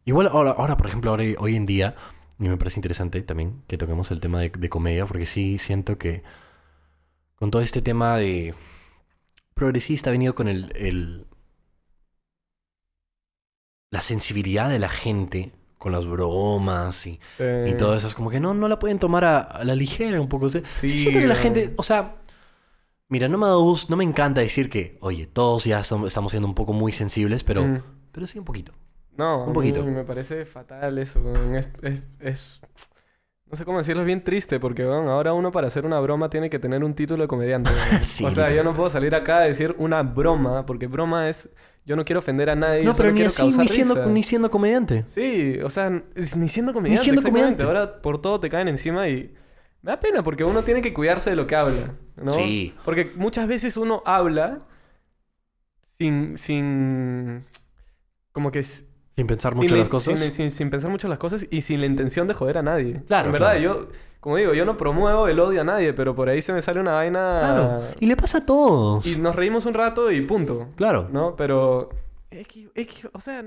Igual 0.06 0.28
ahora, 0.28 0.52
ahora 0.52 0.78
por 0.78 0.88
ejemplo, 0.88 1.12
ahora, 1.12 1.24
hoy 1.40 1.56
en 1.56 1.66
día, 1.66 1.96
y 2.40 2.48
me 2.48 2.58
parece 2.58 2.80
interesante 2.80 3.22
también 3.24 3.64
que 3.68 3.78
toquemos 3.78 4.12
el 4.12 4.20
tema 4.20 4.40
de, 4.42 4.50
de 4.50 4.70
comedia, 4.70 5.06
porque 5.06 5.26
sí 5.26 5.58
siento 5.58 5.98
que 5.98 6.24
con 7.36 7.52
todo 7.52 7.62
este 7.62 7.82
tema 7.82 8.18
de 8.18 8.54
progresista 9.54 10.10
ha 10.10 10.14
venido 10.14 10.36
con 10.36 10.48
el, 10.48 10.72
el- 10.76 11.26
la 13.92 14.02
sensibilidad 14.02 14.70
de 14.70 14.80
la 14.80 14.90
gente 14.90 15.52
con 15.78 15.92
las 15.92 16.06
bromas 16.08 17.06
y, 17.06 17.20
y 17.68 17.74
todo 17.76 17.96
eso. 17.96 18.08
Es 18.08 18.16
como 18.16 18.30
que 18.30 18.40
no, 18.40 18.54
no 18.54 18.68
la 18.68 18.80
pueden 18.80 19.00
tomar 19.00 19.24
a, 19.26 19.40
a 19.40 19.64
la 19.64 19.76
ligera 19.76 20.20
un 20.20 20.28
poco. 20.30 20.50
Sí, 20.50 20.62
Sí, 20.82 21.00
siento 21.00 21.20
que 21.20 21.28
la 21.28 21.36
gente, 21.36 21.74
o 21.78 21.84
sea, 21.84 22.16
mira, 23.10 23.28
no 23.28 23.38
me, 23.38 23.48
da 23.48 23.56
gusto- 23.56 23.88
no 23.90 23.98
me 23.98 24.04
encanta 24.04 24.42
decir 24.42 24.70
que, 24.70 24.98
oye, 25.02 25.28
todos 25.28 25.66
ya 25.66 25.80
estamos 25.82 26.32
siendo 26.32 26.48
un 26.48 26.56
poco 26.56 26.74
muy 26.74 26.92
sensibles, 26.92 27.44
pero, 27.44 27.64
Mm. 27.64 27.82
pero 28.12 28.28
sí 28.28 28.40
un 28.40 28.46
poquito. 28.46 28.72
No, 29.18 29.44
Un 29.46 29.50
a 29.52 29.54
poquito. 29.54 29.84
me 29.86 30.04
parece 30.04 30.46
fatal 30.46 30.98
eso. 30.98 31.22
Es, 31.56 31.70
es, 31.82 32.04
es- 32.20 32.62
No 33.48 33.56
sé 33.56 33.64
cómo 33.64 33.78
decirlo, 33.78 34.02
es 34.02 34.08
bien 34.08 34.24
triste 34.24 34.60
porque 34.60 34.84
weón, 34.86 35.08
ahora 35.08 35.32
uno 35.34 35.52
para 35.52 35.68
hacer 35.68 35.86
una 35.86 36.00
broma 36.00 36.30
tiene 36.32 36.50
que 36.50 36.58
tener 36.58 36.84
un 36.84 36.96
título 36.96 37.22
de 37.24 37.28
comediante. 37.28 37.70
Sí, 38.02 38.26
o 38.26 38.32
sea, 38.32 38.52
yo 38.52 38.64
no 38.64 38.74
puedo 38.74 38.90
salir 38.90 39.14
acá 39.14 39.38
a 39.38 39.42
decir 39.42 39.76
una 39.78 40.02
broma 40.02 40.66
porque 40.66 40.88
broma 40.88 41.30
es... 41.30 41.48
Yo 41.86 41.96
no 41.96 42.04
quiero 42.04 42.20
ofender 42.22 42.50
a 42.50 42.56
nadie. 42.56 42.80
No, 42.84 42.92
yo 42.94 42.98
pero 42.98 43.12
ni 43.12 43.22
así, 43.22 43.44
ni 43.56 43.68
siendo, 43.68 43.94
risa. 43.94 44.08
ni 44.08 44.24
siendo 44.24 44.50
comediante. 44.50 45.04
Sí, 45.06 45.60
o 45.64 45.70
sea, 45.70 45.92
ni 45.92 46.48
siendo 46.48 46.74
comediante. 46.74 47.04
siendo 47.04 47.22
exactamente. 47.22 47.58
comediante. 47.58 47.64
Ahora 47.64 48.02
por 48.02 48.20
todo 48.20 48.40
te 48.40 48.50
caen 48.50 48.68
encima 48.68 49.08
y 49.08 49.32
me 49.86 49.92
da 49.92 50.00
pena 50.00 50.24
porque 50.24 50.44
uno 50.44 50.64
tiene 50.64 50.82
que 50.82 50.94
cuidarse 50.94 51.30
de 51.30 51.36
lo 51.36 51.46
que 51.46 51.56
habla, 51.56 51.94
¿no? 52.18 52.32
Sí. 52.32 52.74
Porque 52.84 53.12
muchas 53.16 53.48
veces 53.48 53.78
uno 53.78 54.02
habla 54.06 54.60
sin, 56.00 56.38
sin, 56.38 57.46
como 58.32 58.52
que 58.52 58.64
Sin 58.64 59.28
pensar 59.28 59.54
sin, 59.54 59.62
mucho 59.62 59.76
la- 59.76 59.82
las 59.82 59.90
cosas. 59.90 60.20
sin, 60.20 60.32
sin- 60.32 60.52
sin 60.52 60.70
pensar 60.70 60.90
mucho 60.92 61.08
las 61.08 61.20
cosas 61.20 61.46
y 61.50 61.62
sin 61.62 61.80
la 61.82 61.86
intención 61.86 62.28
de 62.28 62.34
joder 62.34 62.58
a 62.58 62.64
nadie. 62.64 63.02
Claro, 63.08 63.28
En 63.28 63.32
verdad, 63.34 63.52
claro. 63.60 63.62
yo, 63.62 63.88
como 64.20 64.38
digo, 64.38 64.54
yo 64.56 64.66
no 64.66 64.76
promuevo 64.76 65.28
el 65.28 65.40
odio 65.40 65.62
a 65.62 65.64
nadie, 65.64 65.94
pero 65.94 66.16
por 66.16 66.30
ahí 66.30 66.42
se 66.42 66.52
me 66.52 66.62
sale 66.62 66.80
una 66.80 66.94
vaina 66.94 67.40
Claro. 67.42 67.82
Y 68.00 68.08
le 68.08 68.18
pasa 68.18 68.40
a 68.40 68.46
todos. 68.46 69.06
y 69.06 69.20
nos 69.20 69.36
reímos 69.36 69.66
un 69.68 69.76
rato 69.76 70.12
y 70.12 70.22
punto. 70.22 70.68
Claro. 70.76 71.08
¿no? 71.12 71.36
Pero, 71.36 71.90
es 72.32 72.48
que, 72.48 72.70
es 72.74 72.88
que, 72.88 73.08
o 73.14 73.20
sea, 73.20 73.46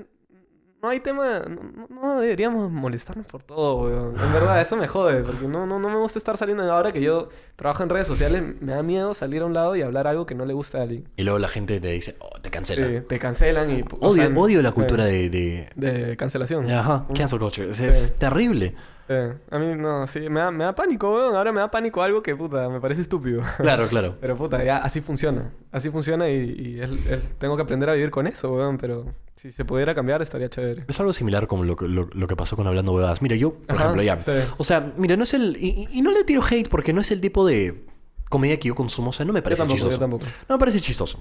no 0.81 0.89
hay 0.89 0.99
tema, 1.01 1.41
no, 1.41 1.87
no- 1.89 2.19
deberíamos 2.21 2.71
molestarnos 2.71 3.25
por 3.25 3.43
todo, 3.43 3.83
weón. 3.83 4.15
En 4.19 4.33
verdad, 4.33 4.61
eso 4.61 4.75
me 4.77 4.87
jode, 4.87 5.23
porque 5.23 5.47
no, 5.47 5.65
no, 5.65 5.77
no 5.79 5.89
me 5.89 5.97
gusta 5.97 6.17
estar 6.19 6.37
saliendo 6.37 6.63
ahora 6.71 6.91
que 6.91 7.01
yo 7.01 7.29
trabajo 7.55 7.83
en 7.83 7.89
redes 7.89 8.07
sociales, 8.07 8.43
me 8.61 8.71
da 8.73 8.81
miedo 8.83 9.13
salir 9.13 9.41
a 9.41 9.45
un 9.45 9.53
lado 9.53 9.75
y 9.75 9.81
hablar 9.81 10.07
algo 10.07 10.25
que 10.25 10.35
no 10.35 10.45
le 10.45 10.53
gusta 10.53 10.77
a 10.79 10.83
alguien. 10.83 11.07
Y 11.17 11.23
luego 11.23 11.37
la 11.39 11.47
gente 11.49 11.79
te 11.81 11.89
dice, 11.89 12.15
oh, 12.19 12.39
te 12.41 12.49
cancela. 12.49 12.87
Sí, 12.87 13.05
te 13.07 13.19
cancelan 13.19 13.69
y... 13.71 13.83
Odio, 13.99 14.39
odio 14.39 14.61
la 14.61 14.69
sí, 14.69 14.75
cultura 14.75 15.05
de, 15.05 15.29
de- 15.29 15.69
de 15.75 16.15
cancelación. 16.17 16.69
Ajá, 16.71 17.05
cancel 17.13 17.39
culture. 17.39 17.69
Es, 17.69 18.15
terrible. 18.17 18.75
Sí. 19.09 19.15
A 19.49 19.57
mí, 19.57 19.73
no, 19.75 20.05
sí, 20.05 20.19
me 20.29 20.39
da, 20.39 20.51
me 20.51 20.63
da 20.65 20.75
pánico, 20.75 21.11
weón. 21.11 21.35
Ahora 21.35 21.51
me 21.51 21.59
da 21.61 21.71
pánico 21.71 22.03
algo 22.03 22.21
que, 22.21 22.35
puta, 22.35 22.69
me 22.69 22.79
parece 22.79 23.01
estúpido. 23.01 23.41
Claro, 23.57 23.87
claro. 23.87 24.15
Pero, 24.21 24.37
puta, 24.37 24.63
ya 24.63 24.77
así 24.77 25.01
funciona. 25.01 25.51
Así 25.71 25.89
funciona 25.89 26.29
y, 26.29 26.35
y 26.35 26.79
es- 26.79 27.05
es- 27.07 27.33
tengo 27.39 27.55
que 27.55 27.63
aprender 27.63 27.89
a 27.89 27.93
vivir 27.93 28.11
con 28.11 28.27
eso, 28.27 28.53
weón. 28.53 28.77
Pero 28.77 29.05
si 29.35 29.49
se 29.49 29.65
pudiera 29.65 29.95
cambiar, 29.95 30.21
estaría 30.21 30.47
chévere. 30.47 30.85
Es 30.87 30.99
algo 30.99 31.11
similar 31.11 31.47
como 31.47 31.63
lo, 31.63 31.75
que- 31.75 31.87
lo, 31.87 32.07
lo 32.13 32.27
que 32.27 32.35
pasó 32.35 32.55
con 32.55 32.67
Hablando 32.67 32.91
Huevadas. 32.93 33.21
Mira, 33.23 33.35
yo, 33.35 33.51
por 33.53 33.71
Ajá, 33.75 33.83
ejemplo, 33.85 34.03
ya. 34.03 34.21
sí. 34.21 34.31
O 34.57 34.63
sea, 34.63 34.93
mira, 34.95 35.17
no 35.17 35.23
es 35.23 35.33
el. 35.33 35.57
Y, 35.59 36.01
no 36.03 36.11
le 36.11 36.23
tiro 36.23 36.43
hate 36.47 36.69
porque 36.69 36.93
no 36.93 37.01
es 37.01 37.09
el 37.09 37.19
tipo 37.19 37.43
de 37.47 37.85
comedia 38.29 38.59
que 38.59 38.67
yo 38.67 38.75
consumo. 38.75 39.09
O 39.09 39.13
sea, 39.13 39.25
no 39.25 39.33
me 39.33 39.39
Yo 39.39 39.43
parece 39.43 39.61
tampoco, 39.61 39.75
chistoso. 39.75 39.95
yo 39.95 39.99
tampoco. 39.99 40.25
No 40.47 40.55
me 40.55 40.59
parece 40.59 40.79
chistoso. 40.81 41.19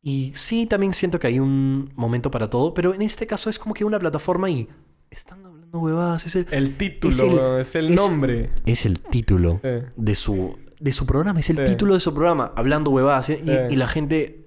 Y 0.00 0.32
sí, 0.36 0.64
también 0.66 0.94
siento 0.94 1.18
que 1.18 1.26
hay 1.26 1.38
un 1.38 1.90
momento 1.96 2.30
para 2.30 2.48
todo, 2.48 2.72
pero 2.74 2.94
en 2.94 3.02
este 3.02 3.26
caso 3.26 3.48
es 3.50 3.58
como 3.58 3.74
que 3.74 3.84
una 3.84 3.98
plataforma 3.98 4.48
y 4.50 4.68
están 5.10 5.42
hablando 5.74 5.80
huevadas. 5.80 6.26
Es 6.26 6.36
el, 6.36 6.46
El 6.50 6.76
título, 6.76 7.12
Es 7.14 7.20
el- 7.20 7.34
weón, 7.34 7.60
es 7.60 7.74
el 7.74 7.90
es- 7.90 7.96
nombre. 7.96 8.50
es 8.66 8.86
el 8.86 9.00
título 9.00 9.60
Sí. 9.62 9.68
de 9.96 10.14
su, 10.14 10.58
de 10.80 10.92
su 10.92 11.06
programa, 11.06 11.40
es 11.40 11.50
el 11.50 11.56
Sí. 11.58 11.64
título 11.64 11.94
de 11.94 12.00
su 12.00 12.12
programa, 12.14 12.52
hablando 12.56 12.90
huevadas. 12.90 13.30
¿eh? 13.30 13.40
Y- 13.42 13.46
Sí. 13.48 13.56
Y, 13.70 13.76
la 13.76 13.88
gente. 13.88 14.40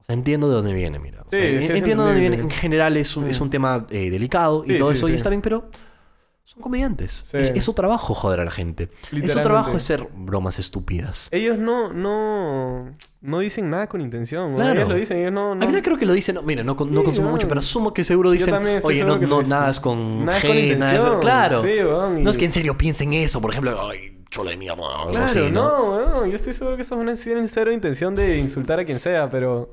O 0.00 0.04
sea, 0.04 0.14
entiendo 0.14 0.48
de 0.48 0.54
dónde 0.54 0.74
viene, 0.74 0.98
mira. 0.98 1.22
O 1.22 1.28
sea, 1.28 1.40
entiendo 1.44 2.04
de 2.04 2.08
dónde 2.12 2.20
viene. 2.20 2.36
En 2.36 2.50
general 2.50 2.96
es 2.96 3.16
un, 3.16 3.26
es 3.28 3.40
un 3.40 3.50
tema 3.50 3.86
eh, 3.90 4.10
delicado 4.10 4.64
y 4.66 4.78
todo 4.78 4.92
eso, 4.92 5.08
y 5.08 5.14
está 5.14 5.28
bien, 5.30 5.42
pero 5.42 5.68
comediantes. 6.62 7.22
Sí. 7.26 7.36
Es, 7.36 7.50
es 7.50 7.64
su 7.64 7.74
trabajo 7.74 8.14
joder 8.14 8.40
a 8.40 8.44
la 8.44 8.50
gente. 8.50 8.88
Es 9.12 9.32
su 9.32 9.40
trabajo 9.40 9.76
hacer 9.76 10.08
bromas 10.14 10.58
estúpidas. 10.58 11.28
Ellos 11.30 11.58
no, 11.58 11.92
no, 11.92 12.94
no 13.20 13.38
dicen 13.40 13.68
nada 13.68 13.88
con 13.88 14.00
intención. 14.00 14.54
Claro. 14.54 14.80
Ellos 14.80 14.88
lo 14.88 14.94
dicen, 14.94 15.18
ellos 15.18 15.32
no... 15.32 15.54
no... 15.54 15.60
Al 15.60 15.66
final 15.68 15.82
creo 15.82 15.98
que 15.98 16.06
lo 16.06 16.12
dicen, 16.14 16.36
no, 16.36 16.42
mira, 16.42 16.62
no, 16.64 16.74
no 16.74 17.04
consumo 17.04 17.30
mucho, 17.30 17.46
pero 17.48 17.60
asumo 17.60 17.92
que 17.92 18.04
seguro 18.04 18.30
dicen, 18.30 18.54
oye, 18.82 19.04
no, 19.04 19.16
no 19.18 19.42
nada 19.42 19.68
es 19.70 19.80
con 19.80 20.24
Nada 20.24 20.38
es 20.38 20.44
con 20.44 20.52
G, 20.56 20.76
nada 20.78 20.94
es-. 20.96 21.04
Claro. 21.20 21.62
Sí, 21.62 21.68
weón, 21.68 22.20
y- 22.20 22.22
No 22.22 22.30
es 22.30 22.38
que 22.38 22.44
en 22.46 22.52
serio 22.52 22.78
piensen 22.78 23.12
eso, 23.12 23.40
por 23.40 23.50
ejemplo, 23.50 23.78
ay, 23.90 24.18
chola 24.30 24.52
de 24.52 24.56
mierda, 24.56 24.76
Claro, 25.10 25.24
así, 25.24 25.50
¿no? 25.50 26.26
yo 26.26 26.34
estoy 26.34 26.52
seguro 26.52 26.76
que 26.76 26.82
esos 26.82 26.96
no 26.98 27.12
tienen 27.14 27.48
cero 27.48 27.70
intención 27.72 28.14
de 28.14 28.38
insultar 28.38 28.80
a 28.80 28.84
quien 28.84 28.98
sea, 29.00 29.28
pero... 29.28 29.72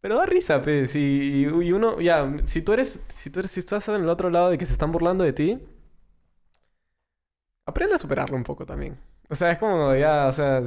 Pero 0.00 0.16
da 0.16 0.26
risa, 0.26 0.62
pues. 0.62 0.94
Y, 0.94 1.46
uno, 1.46 2.00
ya, 2.00 2.30
si 2.44 2.62
tú 2.62 2.72
eres, 2.72 3.04
si 3.08 3.30
tú 3.30 3.40
eres, 3.40 3.50
si 3.50 3.60
estás 3.60 3.88
en 3.88 3.96
el 3.96 4.08
otro 4.08 4.30
lado 4.30 4.50
de 4.50 4.58
que 4.58 4.66
se 4.66 4.72
están 4.72 4.92
burlando 4.92 5.24
de 5.24 5.32
ti, 5.32 5.58
aprende 7.66 7.94
a 7.96 7.98
superarlo 7.98 8.36
un 8.36 8.44
poco 8.44 8.64
también. 8.64 8.98
O 9.28 9.34
sea, 9.34 9.50
es 9.50 9.58
como 9.58 9.94
ya, 9.94 10.26
o 10.26 10.32
sea, 10.32 10.62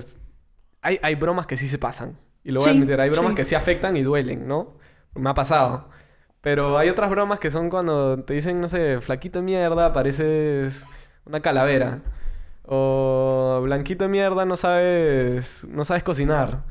hay, 0.81 0.99
hay 1.01 1.15
bromas 1.15 1.47
que 1.47 1.55
sí 1.57 1.67
se 1.67 1.77
pasan. 1.77 2.17
Y 2.43 2.51
lo 2.51 2.59
voy 2.59 2.69
a 2.69 2.71
admitir, 2.73 2.99
hay 2.99 3.09
bromas 3.09 3.31
sí. 3.31 3.35
que 3.35 3.43
sí 3.43 3.55
afectan 3.55 3.95
y 3.95 4.01
duelen, 4.01 4.47
¿no? 4.47 4.77
Me 5.15 5.29
ha 5.29 5.33
pasado. 5.33 5.89
Pero 6.41 6.77
hay 6.77 6.89
otras 6.89 7.09
bromas 7.09 7.39
que 7.39 7.51
son 7.51 7.69
cuando 7.69 8.23
te 8.23 8.33
dicen, 8.33 8.59
no 8.59 8.67
sé, 8.67 8.99
flaquito 8.99 9.39
de 9.39 9.45
mierda, 9.45 9.93
pareces 9.93 10.87
una 11.25 11.41
calavera. 11.41 12.01
O 12.63 13.61
blanquito 13.63 14.05
de 14.05 14.09
mierda, 14.09 14.45
no 14.45 14.57
sabes, 14.57 15.65
no 15.69 15.85
sabes 15.85 16.03
cocinar. 16.03 16.63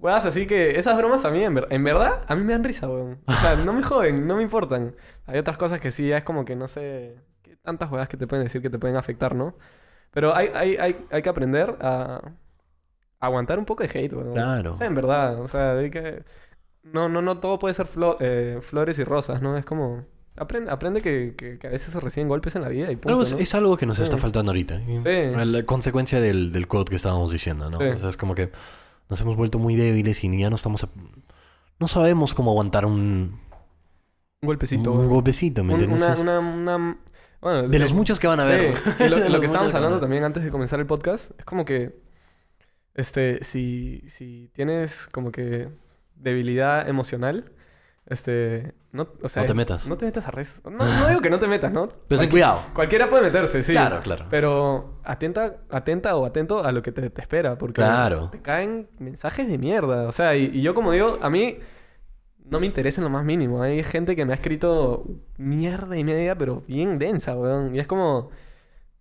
Weas, 0.00 0.24
así 0.24 0.46
que 0.46 0.78
esas 0.78 0.96
bromas 0.96 1.24
a 1.24 1.30
mí, 1.30 1.42
en, 1.42 1.54
ver- 1.54 1.66
en 1.70 1.82
verdad, 1.82 2.22
a 2.28 2.34
mí 2.36 2.44
me 2.44 2.52
dan 2.52 2.62
risa, 2.64 2.88
weón. 2.88 3.18
O 3.26 3.32
sea, 3.32 3.56
no 3.56 3.72
me 3.72 3.82
joden, 3.84 4.26
no 4.26 4.36
me 4.36 4.42
importan. 4.42 4.94
Hay 5.26 5.38
otras 5.38 5.56
cosas 5.56 5.80
que 5.80 5.90
sí, 5.90 6.08
ya 6.08 6.18
es 6.18 6.24
como 6.24 6.44
que 6.44 6.54
no 6.56 6.68
sé, 6.68 7.16
qué 7.42 7.56
tantas 7.56 7.88
juegas 7.88 8.08
que 8.08 8.16
te 8.16 8.26
pueden 8.26 8.44
decir 8.44 8.62
que 8.62 8.70
te 8.70 8.78
pueden 8.78 8.96
afectar, 8.96 9.34
¿no? 9.34 9.56
Pero 10.12 10.34
hay, 10.34 10.50
hay, 10.54 10.76
hay, 10.76 11.04
hay 11.10 11.22
que 11.22 11.28
aprender 11.28 11.76
a 11.80 12.20
aguantar 13.20 13.58
un 13.58 13.64
poco 13.64 13.82
de 13.82 13.90
hate, 13.98 14.12
weón. 14.12 14.32
Claro. 14.34 14.72
O 14.72 14.76
sea, 14.76 14.86
en 14.86 14.94
verdad, 14.94 15.40
o 15.40 15.48
sea, 15.48 15.72
hay 15.72 15.90
que... 15.90 16.22
No, 16.84 17.08
no, 17.08 17.20
no 17.20 17.38
todo 17.38 17.58
puede 17.58 17.74
ser 17.74 17.86
flo- 17.86 18.16
eh, 18.20 18.60
flores 18.62 18.98
y 18.98 19.04
rosas, 19.04 19.42
¿no? 19.42 19.56
Es 19.58 19.64
como... 19.64 20.04
Aprende, 20.36 20.70
aprende 20.70 21.02
que, 21.02 21.34
que, 21.36 21.58
que 21.58 21.66
a 21.66 21.70
veces 21.70 21.92
se 21.92 21.98
reciben 21.98 22.28
golpes 22.28 22.54
en 22.54 22.62
la 22.62 22.68
vida 22.68 22.92
y 22.92 22.94
punto, 22.94 23.08
Algo 23.08 23.22
es, 23.24 23.32
¿no? 23.32 23.38
es 23.40 23.54
algo 23.56 23.76
que 23.76 23.86
nos 23.86 23.96
Sí. 23.96 24.04
está 24.04 24.16
faltando 24.18 24.50
ahorita. 24.52 24.78
Sí. 24.78 25.44
La 25.44 25.64
consecuencia 25.64 26.20
del, 26.20 26.52
del 26.52 26.68
quote 26.68 26.90
que 26.90 26.96
estábamos 26.96 27.32
diciendo, 27.32 27.68
¿no? 27.68 27.78
Sí. 27.78 27.84
O 27.88 27.98
sea, 27.98 28.08
es 28.08 28.16
como 28.16 28.36
que 28.36 28.52
nos 29.08 29.20
hemos 29.20 29.36
vuelto 29.36 29.58
muy 29.58 29.76
débiles 29.76 30.22
y 30.24 30.38
ya 30.38 30.50
no 30.50 30.56
estamos... 30.56 30.84
a- 30.84 30.88
No 31.78 31.88
sabemos 31.88 32.34
cómo 32.34 32.50
aguantar 32.50 32.84
un, 32.86 33.40
Un 34.42 34.46
golpecito, 34.46 34.92
un 34.92 35.08
golpecito, 35.08 35.64
¿me 35.64 35.74
entiendes? 35.74 36.18
una, 36.18 36.38
una, 36.40 36.76
una- 36.76 36.98
bueno, 37.40 37.68
De 37.68 37.78
los 37.78 37.92
muchos 37.92 38.18
que 38.18 38.26
van 38.26 38.40
a 38.40 38.44
sí. 38.44 38.50
ver. 38.50 38.76
Y 39.00 39.08
lo, 39.08 39.28
lo 39.28 39.40
que 39.40 39.46
estábamos 39.46 39.74
hablando 39.74 40.00
también 40.00 40.24
antes 40.24 40.42
de 40.44 40.50
comenzar 40.50 40.80
el 40.80 40.86
podcast 40.86 41.30
es 41.38 41.44
como 41.44 41.64
que, 41.64 42.00
este, 42.94 43.44
si, 43.44 44.02
si 44.08 44.50
tienes 44.54 45.06
como 45.06 45.30
que 45.30 45.68
debilidad 46.16 46.88
emocional, 46.88 47.52
Este, 48.10 48.72
no, 48.92 49.06
o 49.22 49.28
sea, 49.28 49.42
No 49.42 49.48
te 49.48 49.54
metas. 49.54 49.86
No 49.86 49.96
te 49.98 50.06
metas 50.06 50.26
a 50.26 50.30
redes. 50.30 50.62
No, 50.64 50.70
no 50.70 51.08
digo 51.08 51.20
que 51.20 51.28
no 51.28 51.38
te 51.38 51.46
metas, 51.46 51.70
¿no? 51.70 51.88
Pero 52.08 52.20
ten 52.20 52.30
cuidado. 52.30 52.62
Cualquiera 52.72 53.08
puede 53.08 53.22
meterse, 53.24 53.62
sí. 53.62 53.72
Claro, 53.72 54.00
claro. 54.00 54.26
Pero 54.30 54.94
atenta, 55.04 55.56
atenta 55.68 56.16
o 56.16 56.24
atento 56.24 56.64
a 56.64 56.72
lo 56.72 56.82
que 56.82 56.90
te, 56.90 57.10
te 57.10 57.20
espera, 57.20 57.58
porque 57.58 57.82
Claro. 57.82 58.30
te 58.30 58.40
caen 58.40 58.88
mensajes 58.98 59.46
de 59.46 59.58
mierda. 59.58 60.08
O 60.08 60.12
sea, 60.12 60.34
y, 60.36 60.46
y 60.54 60.62
yo 60.62 60.72
como 60.74 60.92
digo, 60.92 61.18
a 61.20 61.28
mí 61.28 61.58
no 62.46 62.60
me 62.60 62.66
interesa 62.66 63.00
en 63.02 63.04
lo 63.04 63.10
más 63.10 63.26
mínimo. 63.26 63.62
Hay 63.62 63.82
gente 63.82 64.16
que 64.16 64.24
me 64.24 64.32
ha 64.32 64.36
escrito 64.36 65.04
mierda 65.36 65.96
y 65.98 66.02
media, 66.04 66.34
pero 66.38 66.62
bien 66.66 66.98
densa, 66.98 67.36
weón. 67.36 67.74
Y 67.74 67.78
es 67.80 67.86
como... 67.86 68.30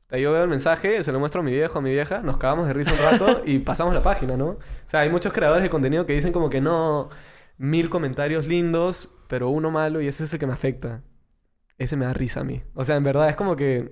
Yo 0.10 0.32
veo 0.32 0.44
el 0.44 0.50
mensaje, 0.50 1.04
se 1.04 1.12
lo 1.12 1.20
muestro 1.20 1.42
a 1.42 1.44
mi 1.44 1.52
viejo, 1.52 1.80
a 1.80 1.82
mi 1.82 1.92
vieja, 1.92 2.20
nos 2.22 2.38
cagamos 2.38 2.66
de 2.68 2.72
risa 2.74 2.94
un 2.94 3.00
rato 3.00 3.42
y 3.46 3.60
pasamos 3.60 3.94
la 3.94 4.02
página, 4.02 4.38
¿no? 4.38 4.48
O 4.52 4.58
sea, 4.86 5.02
hay 5.02 5.10
muchos 5.10 5.34
creadores 5.34 5.64
de 5.64 5.70
contenido 5.70 6.06
que 6.06 6.14
dicen 6.14 6.32
como 6.32 6.50
que 6.50 6.62
no, 6.62 7.10
mil 7.58 7.90
comentarios 7.90 8.48
lindos, 8.48 9.10
pero 9.28 9.50
uno 9.50 9.72
malo 9.72 10.02
y 10.02 10.08
ese 10.08 10.24
es 10.24 10.34
el 10.34 10.40
que 10.40 10.48
me 10.48 10.54
afecta. 10.54 11.04
Ese 11.78 11.96
me 11.96 12.06
da 12.06 12.14
risa 12.14 12.42
a 12.42 12.44
mí. 12.44 12.64
O 12.74 12.84
sea, 12.84 12.96
en 12.96 13.04
verdad 13.04 13.30
es 13.30 13.36
como 13.36 13.56
que 13.56 13.92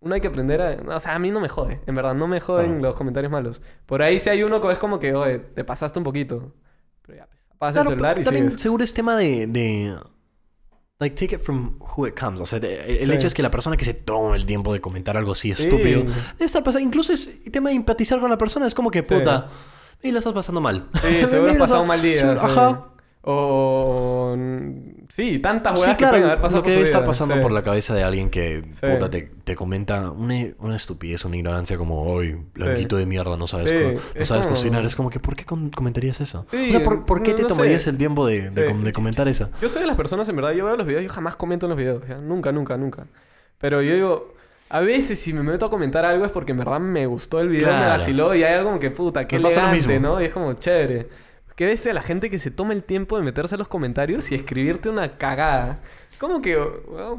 uno 0.00 0.14
hay 0.14 0.20
que 0.20 0.28
aprender 0.28 0.60
a... 0.62 0.96
O 0.96 1.00
sea, 1.00 1.14
a 1.14 1.18
mí 1.18 1.30
no 1.30 1.40
me 1.40 1.48
jode, 1.48 1.80
en 1.86 1.94
verdad, 1.94 2.14
no 2.14 2.26
me 2.26 2.40
joden 2.40 2.66
Claro. 2.72 2.82
los 2.82 2.94
comentarios 2.96 3.30
malos. 3.30 3.62
Por 3.86 4.02
ahí 4.02 4.18
si 4.18 4.30
hay 4.30 4.42
uno 4.42 4.60
que 4.60 4.72
es 4.72 4.78
como 4.78 4.98
que, 4.98 5.14
oye, 5.14 5.38
te 5.38 5.62
pasaste 5.64 5.98
un 5.98 6.04
poquito. 6.04 6.54
Pero 7.02 7.18
ya, 7.18 7.26
pues, 7.26 7.38
apagas 7.50 7.74
Claro, 7.74 7.88
el 7.90 7.94
celular 7.94 8.18
y 8.18 8.24
también 8.24 8.44
sigues. 8.50 8.62
seguro 8.62 8.82
es 8.84 8.94
tema 8.94 9.16
de, 9.16 9.46
de... 9.46 9.96
Like, 10.98 11.16
take 11.16 11.34
it 11.36 11.42
from 11.42 11.78
who 11.80 12.06
it 12.06 12.18
comes. 12.18 12.40
O 12.40 12.46
sea, 12.46 12.58
el 12.58 13.06
Sí. 13.06 13.12
hecho 13.12 13.26
es 13.26 13.34
que 13.34 13.42
la 13.42 13.50
persona 13.50 13.76
que 13.76 13.84
se 13.84 13.92
toma 13.94 14.36
el 14.36 14.46
tiempo 14.46 14.72
de 14.72 14.80
comentar 14.80 15.16
algo 15.16 15.32
así 15.32 15.52
Sí. 15.54 15.64
estúpido... 15.64 16.00
Debe 16.02 16.44
estar 16.46 16.62
pasando... 16.64 16.86
Incluso 16.86 17.12
es 17.12 17.42
tema 17.50 17.70
de 17.70 17.76
empatizar 17.76 18.20
con 18.20 18.30
la 18.30 18.38
persona. 18.38 18.66
Es 18.66 18.74
como 18.74 18.90
que, 18.90 19.02
Sí. 19.02 19.08
Y 20.02 20.10
la 20.12 20.18
estás 20.18 20.32
pasando 20.32 20.60
mal. 20.60 20.88
Sí, 21.02 21.26
seguro 21.26 21.52
has 21.52 21.58
pasado 21.58 21.82
un 21.82 21.88
mal 21.88 22.02
día. 22.02 22.16
seguro- 22.18 22.38
sí. 22.40 22.46
Ajá. 22.46 22.86
O... 23.24 24.36
Sí, 25.08 25.38
tantas 25.38 25.74
Sí, 25.78 25.80
weas 25.84 25.92
que 25.96 25.98
claro, 25.98 26.12
pueden 26.12 26.26
haber 26.26 26.40
pasado 26.40 26.58
lo 26.58 26.62
que 26.64 26.70
por 26.74 26.86
su 26.86 26.92
vida, 26.94 27.04
pasando 27.04 27.34
sí. 27.36 27.40
por 27.40 27.52
la 27.52 27.62
cabeza 27.62 27.94
de 27.94 28.02
alguien 28.02 28.30
que 28.30 28.64
Sí. 28.70 28.86
puta, 28.86 29.10
te, 29.10 29.30
te 29.44 29.54
comenta 29.54 30.10
una, 30.10 30.34
una 30.58 30.74
estupidez, 30.76 31.24
una 31.24 31.36
ignorancia 31.36 31.76
como, 31.76 32.02
hoy 32.02 32.36
blanquito 32.54 32.96
de 32.96 33.06
mierda, 33.06 33.36
no 33.36 33.46
sabes, 33.46 33.68
Sí, 33.68 33.74
co- 33.76 33.92
no 33.92 34.20
es 34.20 34.28
sabes 34.28 34.44
como- 34.46 34.56
cocinar. 34.56 34.84
Es 34.84 34.96
como 34.96 35.10
que, 35.10 35.20
¿por 35.20 35.36
qué 35.36 35.44
com- 35.44 35.70
comentarías 35.70 36.20
eso? 36.20 36.44
Sí, 36.50 36.68
o 36.68 36.70
sea, 36.72 36.82
¿por, 36.82 37.04
por 37.04 37.22
qué 37.22 37.34
te 37.34 37.42
no 37.42 37.48
sé. 37.50 37.54
tomarías 37.54 37.86
el 37.86 37.98
tiempo 37.98 38.26
de, 38.26 38.50
de 38.50 38.66
Sí. 38.68 38.72
de 38.82 38.92
comentar 38.92 39.28
eso? 39.28 39.50
Yo 39.60 39.68
soy 39.68 39.82
de 39.82 39.86
las 39.86 39.96
personas, 39.96 40.28
en 40.28 40.36
verdad, 40.36 40.52
yo 40.52 40.64
veo 40.64 40.76
los 40.76 40.86
videos, 40.86 41.02
yo 41.04 41.08
jamás 41.10 41.36
comento 41.36 41.66
en 41.66 41.70
los 41.70 41.78
videos, 41.78 42.02
¿ya? 42.08 42.16
Nunca, 42.16 42.50
nunca, 42.50 42.76
nunca. 42.76 43.06
Pero 43.58 43.82
yo 43.82 43.94
digo, 43.94 44.34
a 44.72 44.80
veces 44.80 45.18
si 45.20 45.32
me 45.32 45.42
meto 45.42 45.66
a 45.66 45.70
comentar 45.70 46.04
algo 46.04 46.24
es 46.24 46.32
porque 46.32 46.52
en 46.52 46.58
verdad 46.58 46.80
me 46.80 47.06
gustó 47.06 47.40
el 47.40 47.48
video, 47.48 47.66
me 47.68 47.72
Claro. 47.74 47.90
vaciló 47.90 48.34
y 48.34 48.42
hay 48.42 48.54
algo 48.54 48.68
como 48.70 48.80
que 48.80 48.90
puta, 48.90 49.26
qué 49.26 49.36
Me 49.36 49.42
pasa 49.42 49.60
lo 49.62 49.68
elegante, 49.68 49.88
mismo. 49.98 50.08
¿no? 50.08 50.20
Y 50.22 50.24
es 50.24 50.32
como 50.32 50.52
chévere. 50.54 51.08
Qué 51.54 51.66
bestia 51.66 51.92
la 51.92 52.00
gente 52.00 52.30
que 52.30 52.38
se 52.38 52.50
toma 52.50 52.72
el 52.72 52.82
tiempo 52.82 53.18
de 53.18 53.22
meterse 53.22 53.54
a 53.54 53.58
los 53.58 53.68
comentarios 53.68 54.32
y 54.32 54.34
escribirte 54.34 54.88
una 54.88 55.18
cagada. 55.18 55.80
Como 56.18 56.40
que, 56.40 56.56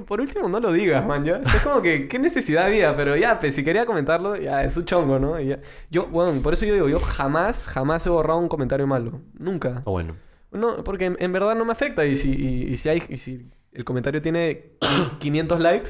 por 0.08 0.22
último, 0.22 0.48
no 0.50 0.60
lo 0.60 0.72
digas, 0.72 1.06
man, 1.06 1.26
¿ya? 1.26 1.38
Es 1.38 1.62
como 1.62 1.82
que, 1.82 2.08
¿qué 2.08 2.18
necesidad 2.20 2.66
había? 2.66 2.96
Pero 2.96 3.16
ya, 3.18 3.40
pues, 3.40 3.54
si 3.54 3.64
quería 3.64 3.86
comentarlo, 3.86 4.36
ya, 4.38 4.64
es 4.64 4.76
un 4.78 4.86
chongo, 4.86 5.20
¿no? 5.20 5.40
Y 5.40 5.48
ya. 5.48 5.60
Yo, 5.92 6.08
bueno, 6.08 6.42
por 6.42 6.54
eso 6.54 6.66
yo 6.66 6.74
digo, 6.74 6.88
yo 6.90 7.00
jamás, 7.00 7.68
jamás 7.68 8.08
he 8.08 8.10
borrado 8.10 8.40
un 8.40 8.48
comentario 8.48 8.88
malo. 8.88 9.20
Nunca. 9.38 9.82
O 9.84 9.92
bueno. 9.92 10.16
No, 10.52 10.84
porque 10.84 11.06
en, 11.06 11.18
en 11.20 11.32
verdad 11.34 11.54
no 11.56 11.66
me 11.66 11.74
afecta. 11.74 12.06
Y 12.06 12.16
si, 12.16 12.32
y, 12.34 12.64
y 12.72 12.76
si 12.78 12.90
hay, 12.90 13.04
y 13.10 13.18
si 13.18 13.46
el 13.74 13.84
comentario 13.84 14.22
tiene 14.22 14.72
500 15.20 15.60
likes, 15.60 15.90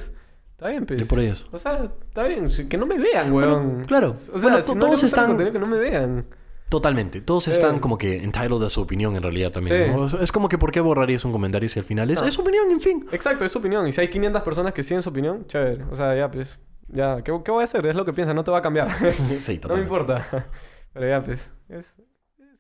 está 0.63 0.69
bien, 0.69 0.85
pues. 0.85 1.07
Por 1.07 1.19
ellos. 1.19 1.45
O 1.51 1.59
sea, 1.59 1.91
está 2.07 2.23
bien. 2.23 2.47
Que 2.69 2.77
no 2.77 2.85
me 2.85 2.97
vean, 2.97 3.31
weón. 3.31 3.67
Bueno, 3.69 3.85
claro. 3.87 4.15
O 4.17 4.19
sea, 4.19 4.33
Bueno, 4.49 4.61
si 4.61 4.67
to- 4.69 4.75
no 4.75 4.81
todos 4.85 5.03
están- 5.03 5.37
que 5.51 5.59
no 5.59 5.67
me 5.67 5.77
vean. 5.77 6.25
Totalmente. 6.69 7.21
Todos 7.21 7.47
están 7.49 7.79
como 7.79 7.97
que 7.99 8.23
entitled 8.23 8.63
a 8.63 8.69
su 8.69 8.81
opinión 8.81 9.15
en 9.15 9.21
realidad 9.21 9.51
también. 9.51 9.85
Sí. 9.85 9.91
¿no? 9.95 10.05
Es 10.23 10.31
como 10.31 10.49
que, 10.49 10.57
¿por 10.57 10.71
qué 10.71 10.79
borrarías 10.79 11.23
un 11.23 11.31
comentario 11.31 11.69
si 11.69 11.77
al 11.77 11.85
final 11.85 12.09
es, 12.09 12.19
No. 12.21 12.27
es 12.27 12.33
su 12.33 12.41
opinión, 12.41 12.71
en 12.71 12.79
fin? 12.79 13.05
Exacto, 13.11 13.45
es 13.45 13.51
su 13.51 13.59
opinión. 13.59 13.87
Y 13.87 13.93
si 13.93 14.01
hay 14.01 14.07
500 14.09 14.41
personas 14.41 14.73
que 14.73 14.81
siguen 14.81 15.01
su 15.03 15.09
opinión, 15.09 15.45
chévere. 15.45 15.83
O 15.91 15.95
sea, 15.95 16.15
ya, 16.15 16.31
pues. 16.31 16.57
Ya, 16.87 17.17
¿qué, 17.23 17.31
qué 17.45 17.51
voy 17.51 17.61
a 17.61 17.63
hacer? 17.65 17.85
Es 17.85 17.95
lo 17.95 18.05
que 18.05 18.13
piensa, 18.13 18.33
no 18.33 18.43
te 18.43 18.49
va 18.51 18.57
a 18.59 18.61
cambiar. 18.61 18.87
Sí, 19.39 19.59
no 19.61 19.75
me 19.75 19.79
totalmente. 19.79 19.81
importa. 19.81 20.47
Pero 20.93 21.07
ya, 21.07 21.21
pues. 21.23 21.51
es- 21.69 21.95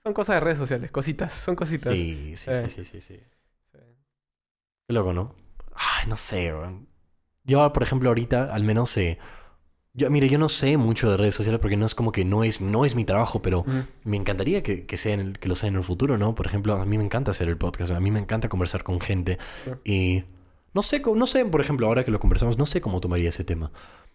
son 0.03 0.13
cosas 0.13 0.35
de 0.35 0.39
redes 0.41 0.57
sociales, 0.57 0.91
cositas, 0.91 1.31
son 1.33 1.55
cositas. 1.55 1.93
Sí, 1.93 2.35
sí, 2.35 2.51
Eh. 2.51 2.65
sí, 2.67 2.83
sí, 2.83 2.85
sí, 2.85 3.01
sí. 3.01 3.19
Qué 4.87 4.93
loco, 4.93 5.13
¿no? 5.13 5.33
Ay, 5.73 6.07
no 6.09 6.17
sé, 6.17 6.53
weón. 6.53 6.87
Yo, 7.43 7.71
por 7.73 7.83
ejemplo, 7.83 8.09
ahorita, 8.09 8.53
al 8.53 8.63
menos 8.63 8.89
sé. 8.89 9.17
Yo, 9.95 10.09
mire, 10.09 10.27
yo 10.27 10.39
no 10.39 10.49
sé 10.49 10.77
mucho 10.77 11.09
de 11.11 11.17
redes 11.17 11.35
sociales 11.35 11.61
porque 11.61 11.77
no 11.77 11.85
es 11.85 11.93
como 11.93 12.11
que 12.11 12.25
no 12.25 12.43
es, 12.43 12.61
no 12.61 12.83
es 12.83 12.95
mi 12.95 13.05
trabajo, 13.05 13.41
pero 13.43 13.59
Ujú. 13.59 13.83
me 14.05 14.17
encantaría 14.17 14.63
que, 14.63 14.85
que, 14.87 14.97
sea 14.97 15.13
en 15.13 15.19
el- 15.19 15.39
que 15.39 15.47
lo 15.49 15.55
sea 15.55 15.69
en 15.69 15.75
el 15.75 15.83
futuro, 15.83 16.17
¿no? 16.17 16.33
Por 16.33 16.47
ejemplo, 16.47 16.73
a 16.81 16.85
mí 16.85 16.97
me 16.97 17.03
encanta 17.03 17.29
hacer 17.31 17.47
el 17.47 17.57
podcast, 17.57 17.91
a 17.91 17.99
mí 17.99 18.09
me 18.09 18.19
encanta 18.19 18.49
conversar 18.49 18.83
con 18.83 18.99
gente 18.99 19.37
Claro. 19.65 19.81
y 19.85 20.23
no 20.73 20.81
sé, 20.81 20.99
no 21.15 21.27
sé, 21.27 21.45
por 21.45 21.61
ejemplo, 21.61 21.85
ahora 21.85 22.03
que 22.03 22.09
lo 22.09 22.19
conversamos, 22.19 22.57
no 22.57 22.65
sé 22.65 22.81
cómo 22.81 22.99
tomaría 23.01 23.29
ese 23.29 23.43
tema. 23.43 23.71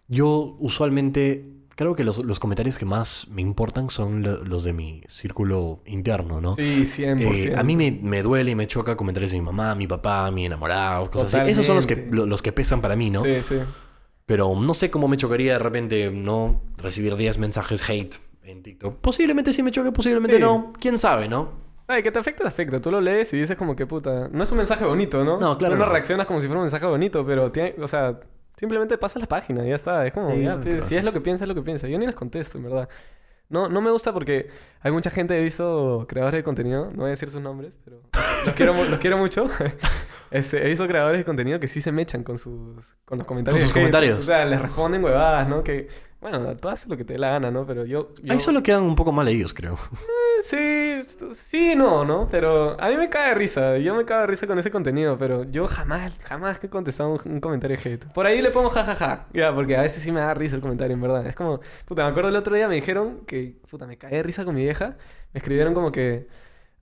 Yo 0.08 0.56
usualmente 0.58 1.44
creo 1.78 1.94
que 1.94 2.02
los, 2.02 2.18
los 2.24 2.40
comentarios 2.40 2.76
que 2.76 2.84
más 2.84 3.28
me 3.30 3.40
importan 3.40 3.88
son 3.88 4.24
lo- 4.24 4.42
los 4.42 4.64
de 4.64 4.72
mi 4.72 5.00
círculo 5.06 5.80
interno, 5.86 6.40
¿no? 6.40 6.56
Sí, 6.56 6.82
100%. 6.84 7.52
Eh, 7.52 7.54
a 7.56 7.62
mí 7.62 7.76
me, 7.76 7.92
me 8.02 8.20
duele 8.24 8.50
y 8.50 8.54
me 8.56 8.66
choca 8.66 8.96
comentarios 8.96 9.30
de 9.30 9.38
mi 9.38 9.44
mamá, 9.44 9.76
mi 9.76 9.86
papá, 9.86 10.28
mi 10.32 10.44
enamorado, 10.46 11.08
cosas 11.08 11.32
así. 11.34 11.50
Esos 11.52 11.64
son 11.64 11.76
los 11.76 11.86
que, 11.86 12.08
los 12.10 12.42
que 12.42 12.50
pesan 12.52 12.80
para 12.80 12.96
mí, 12.96 13.10
¿no? 13.10 13.22
Sí, 13.22 13.42
sí. 13.42 13.58
Pero 14.26 14.52
no 14.60 14.74
sé 14.74 14.90
cómo 14.90 15.06
me 15.06 15.16
chocaría 15.16 15.52
de 15.52 15.58
repente, 15.60 16.10
¿no? 16.10 16.60
Recibir 16.78 17.14
10 17.14 17.38
mensajes 17.38 17.88
hate 17.88 18.16
en 18.42 18.62
TikTok. 18.64 18.96
Posiblemente 18.96 19.52
sí 19.52 19.62
me 19.62 19.70
choque, 19.70 19.92
posiblemente 19.92 20.36
Sí. 20.36 20.42
no. 20.42 20.72
¿Quién 20.80 20.98
sabe, 20.98 21.28
no? 21.28 21.50
Ay, 21.86 22.02
que 22.02 22.10
te 22.10 22.18
afecta, 22.18 22.42
te 22.42 22.48
afecta. 22.48 22.80
Tú 22.80 22.90
lo 22.90 23.00
lees 23.00 23.32
y 23.32 23.38
dices 23.38 23.56
como 23.56 23.76
que 23.76 23.86
puta. 23.86 24.28
No 24.32 24.42
es 24.42 24.50
un 24.50 24.58
mensaje 24.58 24.84
bonito, 24.84 25.24
¿no? 25.24 25.38
No, 25.38 25.56
claro 25.56 25.74
Tú 25.74 25.78
no 25.78 25.86
no. 25.86 25.92
reaccionas 25.92 26.26
como 26.26 26.40
si 26.40 26.46
fuera 26.48 26.58
un 26.60 26.64
mensaje 26.64 26.84
bonito, 26.86 27.24
pero 27.24 27.50
tiene, 27.52 27.76
o 27.80 27.86
sea, 27.88 28.18
simplemente 28.58 28.98
pasas 28.98 29.22
la 29.22 29.28
página 29.28 29.64
y 29.64 29.68
ya 29.70 29.76
está. 29.76 30.06
Es 30.06 30.12
como, 30.12 30.30
Sí, 30.32 30.42
ya, 30.42 30.60
pues, 30.60 30.84
si 30.84 30.96
es 30.96 31.04
lo 31.04 31.12
que 31.12 31.20
piensa, 31.20 31.44
es 31.44 31.48
lo 31.48 31.54
que 31.54 31.62
piensa. 31.62 31.88
Yo 31.88 31.98
ni 31.98 32.06
les 32.06 32.14
contesto, 32.14 32.58
en 32.58 32.64
verdad. 32.64 32.88
No, 33.48 33.68
no 33.68 33.80
me 33.80 33.90
gusta 33.90 34.12
porque 34.12 34.50
hay 34.80 34.92
mucha 34.92 35.08
gente, 35.08 35.38
he 35.38 35.42
visto 35.42 36.04
creadores 36.06 36.38
de 36.38 36.44
contenido, 36.44 36.90
no 36.90 36.98
voy 36.98 37.06
a 37.06 37.10
decir 37.10 37.30
sus 37.30 37.40
nombres, 37.40 37.74
pero 37.82 38.02
los 38.44 38.54
quiero, 38.54 38.74
los 38.84 38.98
quiero 38.98 39.16
mucho. 39.16 39.48
Este, 40.30 40.64
he 40.64 40.68
visto 40.68 40.86
creadores 40.86 41.20
de 41.20 41.24
contenido 41.24 41.58
que 41.60 41.68
sí 41.68 41.80
se 41.80 41.92
mechan 41.92 42.22
con 42.22 42.38
sus 42.38 42.96
con 43.04 43.18
los 43.18 43.26
comentarios. 43.26 43.62
sus 43.62 43.68
de 43.68 43.72
hate. 43.72 43.80
comentarios. 43.80 44.18
O 44.18 44.22
sea, 44.22 44.44
les 44.44 44.60
responden 44.60 45.02
huevadas, 45.02 45.48
¿no? 45.48 45.62
Que, 45.64 45.88
bueno, 46.20 46.56
tú 46.56 46.68
haces 46.68 46.88
lo 46.88 46.96
que 46.96 47.04
te 47.04 47.14
dé 47.14 47.18
la 47.18 47.30
gana, 47.30 47.50
¿no? 47.50 47.66
Pero 47.66 47.84
yo... 47.84 48.14
yo... 48.22 48.32
Ahí 48.32 48.40
solo 48.40 48.62
quedan 48.62 48.82
un 48.82 48.94
poco 48.94 49.12
mal 49.12 49.28
ellos, 49.28 49.54
creo. 49.54 49.78
Sí, 50.42 51.00
sí, 51.34 51.74
no, 51.74 52.04
¿no? 52.04 52.28
Pero 52.30 52.80
a 52.80 52.88
mí 52.90 52.96
me 52.96 53.08
cae 53.08 53.30
de 53.30 53.34
risa. 53.34 53.76
Yo 53.78 53.94
me 53.96 54.04
cago 54.04 54.20
de 54.20 54.26
risa 54.28 54.46
con 54.46 54.58
ese 54.58 54.70
contenido, 54.70 55.18
pero 55.18 55.42
yo 55.44 55.66
jamás, 55.66 56.16
jamás 56.22 56.60
que 56.60 56.68
he 56.68 56.70
contestado 56.70 57.10
un, 57.10 57.32
un 57.32 57.40
comentario 57.40 57.76
hate. 57.76 58.04
Por 58.12 58.24
ahí 58.26 58.40
le 58.40 58.50
pongo 58.50 58.70
jajaja, 58.70 59.26
ya, 59.32 59.52
porque 59.52 59.76
a 59.76 59.82
veces 59.82 60.02
sí 60.02 60.12
me 60.12 60.20
da 60.20 60.34
risa 60.34 60.54
el 60.54 60.62
comentario, 60.62 60.94
en 60.94 61.00
verdad. 61.00 61.26
Es 61.26 61.34
como, 61.34 61.60
puta, 61.86 62.04
me 62.04 62.10
acuerdo 62.10 62.28
el 62.28 62.36
otro 62.36 62.54
día 62.54 62.68
me 62.68 62.76
dijeron 62.76 63.22
que, 63.26 63.56
puta, 63.68 63.86
me 63.86 63.98
caí 63.98 64.12
de 64.12 64.22
risa 64.22 64.44
con 64.44 64.54
mi 64.54 64.62
vieja. 64.62 64.96
Me 65.32 65.38
escribieron 65.38 65.74
como 65.74 65.90
que, 65.90 66.28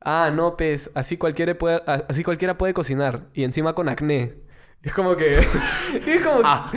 ah, 0.07 0.31
no, 0.33 0.57
pues, 0.57 0.89
así 0.95 1.17
cualquiera 1.19 1.55
puede, 1.59 1.83
así 2.09 2.23
cualquiera 2.25 2.57
puede 2.57 2.73
cocinar 2.73 3.25
y 3.35 3.45
encima 3.45 3.75
con 3.75 3.89
acné. 3.91 4.35
Es 4.83 4.93
como 4.93 5.17
que, 5.17 5.39
es 6.07 6.23
como, 6.25 6.43
Ah. 6.45 6.71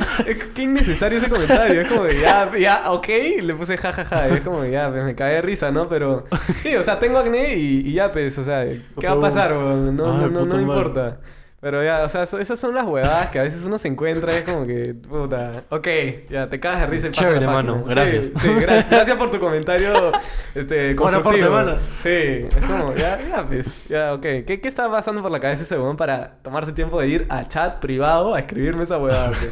qué 0.56 0.64
innecesario 0.64 1.20
ese 1.20 1.30
comentario. 1.30 1.82
Es 1.82 1.88
como 1.88 2.06
que, 2.06 2.20
ya, 2.20 2.52
ya, 2.58 2.92
ok, 2.92 3.08
le 3.42 3.54
puse 3.54 3.78
jajaja. 3.78 4.30
Y 4.30 4.34
es 4.38 4.42
como, 4.42 4.66
ya, 4.66 4.90
pues, 4.90 5.04
me 5.04 5.14
caí 5.14 5.36
de 5.36 5.42
risa, 5.44 5.70
¿no? 5.70 5.88
Pero, 5.88 6.26
sí, 6.64 6.76
o 6.76 6.84
sea, 6.84 6.98
tengo 6.98 7.20
acné 7.20 7.54
y, 7.56 7.88
y 7.88 7.94
ya, 7.94 8.12
pues, 8.12 8.36
o 8.40 8.44
sea, 8.44 8.66
¿qué 9.00 9.08
va 9.08 9.14
a 9.14 9.20
pasar, 9.20 9.54
weón? 9.54 9.96
No, 9.96 10.12
Ay, 10.12 10.30
no, 10.32 10.46
no, 10.46 10.56
me 10.56 10.62
importa. 10.64 11.20
Pero 11.62 11.84
ya, 11.84 12.03
o 12.05 12.10
sea, 12.10 12.24
eso- 12.24 12.39
esas 12.39 12.57
son 12.57 12.74
las 12.74 12.86
huevadas 12.86 13.32
que 13.32 13.39
a 13.39 13.43
veces 13.43 13.66
uno 13.66 13.78
se 13.78 13.89
encuentra 13.89 14.32
y 14.32 14.38
es 14.38 14.43
como 14.43 14.66
que, 14.66 14.93
puta, 14.93 15.64
ok, 15.70 15.88
ya 16.30 16.47
te 16.49 16.57
cagas 16.57 16.80
de 16.82 16.86
risa 16.88 17.07
y 17.07 17.10
pasa 17.10 17.22
Chévere, 17.24 17.45
la 17.45 17.51
mano, 17.51 17.84
página. 17.84 18.05
Sí, 18.05 18.12
gracias. 18.18 18.41
Sí, 18.41 18.47
gra- 18.47 18.86
gracias 18.89 19.18
por 19.18 19.30
tu 19.32 19.39
comentario 19.39 20.12
este, 20.55 20.95
constructivo. 20.95 21.49
mano. 21.49 21.76
Sí, 22.01 22.07
es 22.10 22.66
como, 22.66 22.95
ya, 22.95 23.20
ya, 23.22 23.45
pues, 23.45 23.68
ya, 23.89 24.14
ok. 24.14 24.22
¿Qué, 24.22 24.60
¿Qué 24.62 24.68
está 24.70 24.89
pasando 24.89 25.22
por 25.22 25.32
la 25.32 25.39
cabeza 25.41 25.64
ese 25.64 25.78
weón 25.78 25.97
para 25.97 26.38
tomarse 26.43 26.72
tiempo 26.72 27.01
de 27.01 27.07
ir 27.10 27.26
a 27.30 27.45
chat 27.49 27.80
privado 27.80 28.36
a 28.36 28.39
escribirme 28.39 28.84
esa 28.86 28.97
huevada? 28.97 29.28
pues? 29.32 29.51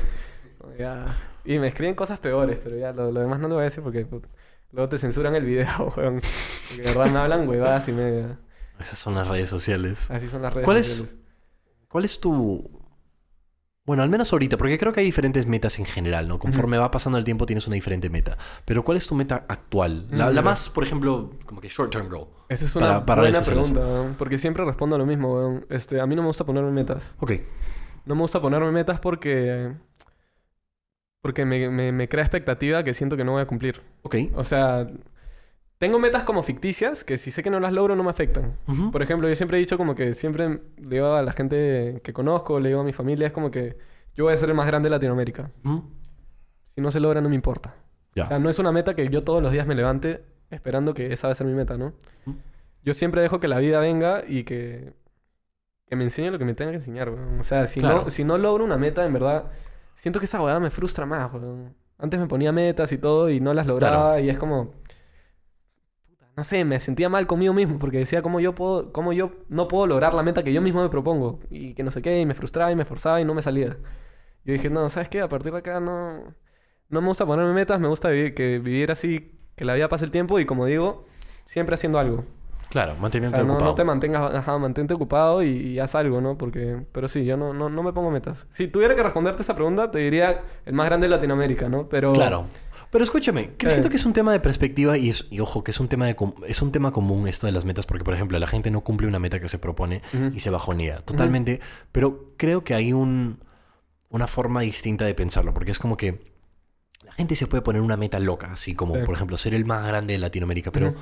Como, 0.60 0.76
ya. 0.76 1.04
Y 1.44 1.60
me 1.60 1.68
escriben 1.68 1.94
cosas 1.96 2.20
peores, 2.20 2.58
pero 2.64 2.78
ya, 2.78 2.94
lo, 2.94 3.12
lo 3.12 3.20
demás 3.20 3.40
no 3.42 3.50
lo 3.50 3.56
voy 3.56 3.64
a 3.64 3.66
decir 3.66 3.84
porque 3.84 4.06
puta, 4.06 4.30
luego 4.72 4.88
te 4.88 4.98
censuran 4.98 5.36
el 5.36 5.44
video, 5.44 5.94
weón. 5.98 6.22
Porque 6.70 6.84
de 6.84 6.88
verdad 6.94 7.12
me 7.12 7.20
hablan 7.20 7.50
huevadas 7.50 7.86
y 7.90 7.92
media. 7.92 8.38
Esas 8.80 8.98
son 8.98 9.14
las 9.16 9.28
redes 9.28 9.50
sociales. 9.50 10.10
Así 10.10 10.30
son 10.30 10.42
las 10.42 10.54
redes 10.54 10.64
¿Cuál 10.64 10.78
es- 10.78 10.88
sociales. 10.88 11.18
¿Cuál 11.88 12.06
es 12.06 12.20
tu... 12.20 12.70
Bueno, 13.86 14.04
al 14.04 14.10
menos 14.10 14.34
ahorita, 14.34 14.58
porque 14.58 14.78
creo 14.78 14.92
que 14.92 15.00
hay 15.00 15.06
diferentes 15.06 15.48
metas 15.48 15.80
en 15.80 15.86
general, 15.86 16.28
¿no? 16.28 16.40
Conforme 16.40 16.78
va 16.78 16.92
pasando 16.92 17.18
el 17.18 17.24
tiempo 17.24 17.46
tienes 17.46 17.68
una 17.68 17.76
diferente 17.76 18.10
meta. 18.10 18.38
Pero 18.66 18.84
¿cuál 18.84 18.98
es 18.98 19.08
tu 19.08 19.16
meta 19.16 19.46
actual? 19.48 20.08
La, 20.12 20.42
más, 20.42 20.68
por 20.70 20.84
ejemplo, 20.84 21.32
como 21.46 21.62
que 21.62 21.70
short 21.70 21.90
term 21.94 22.10
goal. 22.10 22.28
Esa 22.50 22.66
es 22.66 22.76
una 22.76 22.86
para- 22.88 23.06
para 23.06 23.22
buena 23.22 23.42
pregunta, 23.42 24.14
porque 24.18 24.38
siempre 24.38 24.66
respondo 24.66 24.98
lo 24.98 25.06
mismo, 25.06 25.34
weón. 25.36 25.66
Este, 25.70 26.02
a 26.02 26.06
mí 26.06 26.16
no 26.18 26.22
me 26.22 26.28
gusta 26.28 26.46
ponerme 26.46 26.72
metas. 26.72 27.16
Ok. 27.20 27.32
No 28.06 28.16
me 28.16 28.22
gusta 28.22 28.42
ponerme 28.42 28.72
metas 28.72 29.00
porque... 29.00 29.74
Porque 31.22 31.46
me, 31.46 31.70
me, 31.70 31.92
me 31.94 32.10
crea 32.10 32.24
expectativa 32.26 32.84
que 32.84 32.94
siento 32.94 33.16
que 33.16 33.24
no 33.24 33.32
voy 33.34 33.42
a 33.42 33.48
cumplir. 33.48 33.82
Ok. 34.04 34.16
O 34.36 34.44
sea, 34.44 34.86
Tengo 35.78 36.00
metas 36.00 36.24
como 36.24 36.42
ficticias 36.42 37.04
que 37.04 37.18
si 37.20 37.30
sé 37.30 37.44
que 37.44 37.50
no 37.52 37.60
las 37.60 37.72
logro 37.72 37.96
no 37.96 38.04
me 38.04 38.10
afectan. 38.10 38.58
Por 38.92 39.02
ejemplo, 39.04 39.30
yo 39.30 39.36
siempre 39.36 39.58
he 39.58 39.60
dicho 39.60 39.78
como 39.78 39.94
que 39.96 40.14
siempre 40.16 40.60
le 40.78 40.96
digo 40.96 41.14
a 41.14 41.22
la 41.22 41.32
gente 41.34 42.02
que 42.04 42.14
conozco, 42.14 42.60
le 42.60 42.70
digo 42.70 42.82
a 42.82 42.84
mi 42.84 42.94
familia, 42.94 43.28
es 43.28 43.34
como 43.34 43.52
que 43.52 43.78
yo 44.16 44.24
voy 44.24 44.34
a 44.34 44.38
ser 44.38 44.50
el 44.50 44.56
más 44.56 44.66
grande 44.66 44.88
de 44.88 44.96
Latinoamérica. 44.96 45.52
Si 46.70 46.82
no 46.82 46.90
se 46.90 47.00
logra, 47.00 47.22
no 47.22 47.30
me 47.30 47.36
importa. 47.36 47.76
O 48.26 48.26
sea, 48.28 48.40
no 48.40 48.50
es 48.50 48.58
una 48.58 48.72
meta 48.72 48.96
que 48.96 49.08
yo 49.10 49.24
todos 49.24 49.44
los 49.44 49.52
días 49.52 49.68
me 49.68 49.76
levante 49.76 50.24
esperando 50.50 50.94
que 50.96 51.14
esa 51.14 51.28
va 51.28 51.34
a 51.34 51.36
ser 51.36 51.46
mi 51.46 51.54
meta, 51.54 51.78
¿no? 51.78 51.94
Yo 52.84 52.94
siempre 52.96 53.22
dejo 53.22 53.40
que 53.40 53.48
la 53.48 53.60
vida 53.60 53.80
venga 53.80 54.24
y 54.28 54.44
que, 54.46 54.94
que 55.88 55.96
me 55.96 56.06
enseñe 56.06 56.32
lo 56.32 56.40
que 56.40 56.46
me 56.46 56.56
tenga 56.56 56.72
que 56.72 56.78
enseñar, 56.78 57.10
weón. 57.10 57.40
O 57.40 57.44
sea, 57.44 57.66
si, 57.68 57.82
Claro. 57.82 58.04
no, 58.06 58.10
si 58.10 58.24
no 58.24 58.38
logro 58.40 58.64
una 58.64 58.78
meta, 58.78 59.06
en 59.06 59.14
verdad, 59.14 59.52
siento 59.94 60.20
que 60.20 60.26
esa 60.26 60.42
hueá 60.42 60.60
me 60.60 60.72
frustra 60.72 61.06
más, 61.06 61.32
weón. 61.34 61.76
Antes 62.00 62.20
me 62.20 62.26
ponía 62.28 62.52
metas 62.52 62.92
y 62.92 62.98
todo 62.98 63.30
y 63.30 63.40
no 63.40 63.54
las 63.54 63.68
lograba 63.68 64.20
y 64.20 64.30
es 64.30 64.38
como... 64.40 64.74
No 66.38 66.44
sé, 66.44 66.64
me 66.64 66.80
sentía 66.80 67.10
mal 67.10 67.26
conmigo 67.26 67.52
mismo 67.54 67.80
porque 67.80 67.98
decía 67.98 68.22
cómo 68.22 68.40
yo 68.40 68.54
puedo, 68.54 68.94
cómo 68.94 69.12
yo 69.12 69.32
no 69.50 69.68
puedo 69.68 69.88
lograr 69.88 70.14
la 70.14 70.22
meta 70.22 70.44
que 70.44 70.54
yo 70.54 70.62
mismo 70.62 70.84
me 70.84 70.90
propongo 70.90 71.40
y 71.50 71.74
que 71.74 71.82
no 71.84 71.90
sé 71.90 72.04
qué, 72.04 72.22
y 72.22 72.28
me 72.28 72.36
frustraba 72.36 72.72
y 72.72 72.76
me 72.76 72.86
forzaba 72.86 73.20
y 73.20 73.26
no 73.26 73.34
me 73.34 73.42
salía. 73.42 73.76
Yo 74.46 74.54
dije, 74.54 74.70
no, 74.70 74.88
¿sabes 74.88 75.10
qué? 75.10 75.20
A 75.22 75.28
partir 75.28 75.52
de 75.52 75.58
acá 75.58 75.80
no, 75.80 76.36
no 76.90 77.02
me 77.02 77.08
gusta 77.08 77.26
ponerme 77.26 77.54
metas, 77.54 77.80
me 77.80 77.88
gusta 77.88 78.10
vivir, 78.10 78.36
que 78.36 78.60
vivir 78.60 78.92
así, 78.92 79.32
que 79.56 79.66
la 79.66 79.74
vida 79.74 79.90
pase 79.90 80.06
el 80.06 80.12
tiempo 80.12 80.40
y 80.40 80.46
como 80.46 80.66
digo, 80.68 81.06
siempre 81.44 81.74
haciendo 81.74 81.98
algo. 81.98 82.24
Claro, 82.70 82.94
O 82.94 82.98
manteniéndote 82.98 83.38
sea, 83.42 83.46
no, 83.48 83.54
ocupado. 83.54 83.72
no 83.72 83.76
te 83.76 83.84
mantengas, 83.84 84.36
ajá, 84.36 84.58
mantente 84.60 84.94
ocupado 84.94 85.42
y, 85.42 85.48
y 85.50 85.80
haz 85.80 85.96
algo, 85.96 86.22
¿no? 86.22 86.38
Porque, 86.38 86.84
pero 86.92 87.08
sí, 87.08 87.26
yo 87.26 87.36
no, 87.36 87.54
no, 87.54 87.70
no 87.70 87.82
me 87.82 87.94
pongo 87.94 88.12
metas. 88.12 88.46
Si 88.52 88.68
tuviera 88.68 88.94
que 88.94 89.02
responderte 89.02 89.42
esa 89.42 89.56
pregunta, 89.56 89.90
te 89.90 90.00
diría 90.00 90.44
el 90.66 90.74
más 90.74 90.86
grande 90.86 91.08
de 91.08 91.16
Latinoamérica, 91.16 91.68
¿no? 91.70 91.90
Pero... 91.90 92.14
Claro. 92.14 92.46
Pero 92.92 93.04
escúchame, 93.04 93.56
que 93.56 93.68
Eh. 93.68 93.70
siento 93.70 93.90
que 93.90 93.98
es 93.98 94.06
un 94.06 94.14
tema 94.14 94.32
de 94.32 94.40
perspectiva 94.40 94.98
y, 94.98 95.10
es- 95.10 95.26
y 95.30 95.40
ojo, 95.40 95.64
que 95.64 95.72
es 95.72 95.80
un 95.80 95.88
tema 95.88 96.06
de 96.06 96.16
es 96.48 96.62
un 96.62 96.72
tema 96.72 96.92
común 96.92 97.28
esto 97.28 97.46
de 97.46 97.52
las 97.54 97.66
metas, 97.66 97.86
porque 97.86 98.04
por 98.04 98.14
ejemplo, 98.14 98.38
la 98.40 98.48
gente 98.48 98.72
no 98.72 98.82
cumple 98.82 99.08
una 99.08 99.20
meta 99.20 99.40
que 99.40 99.50
se 99.50 99.60
propone 99.60 100.02
y 100.34 100.40
se 100.40 100.50
bajonea. 100.50 100.98
Totalmente. 101.00 101.60
Pero 101.92 102.34
creo 102.38 102.64
que 102.64 102.74
hay 102.74 102.94
un, 102.94 103.40
una 104.10 104.28
forma 104.28 104.62
distinta 104.62 105.06
de 105.06 105.14
pensarlo, 105.16 105.54
porque 105.54 105.72
es 105.72 105.80
como 105.80 105.98
que 105.98 106.32
la 107.04 107.12
gente 107.14 107.36
se 107.36 107.48
puede 107.48 107.62
poner 107.62 107.82
una 107.82 107.98
meta 107.98 108.20
loca, 108.20 108.52
así 108.54 108.74
como, 108.74 108.96
Sí. 108.96 109.02
por 109.06 109.16
ejemplo, 109.16 109.38
ser 109.38 109.54
el 109.54 109.66
más 109.66 109.86
grande 109.86 110.14
de 110.14 110.20
Latinoamérica, 110.20 110.72
pero 110.72 110.96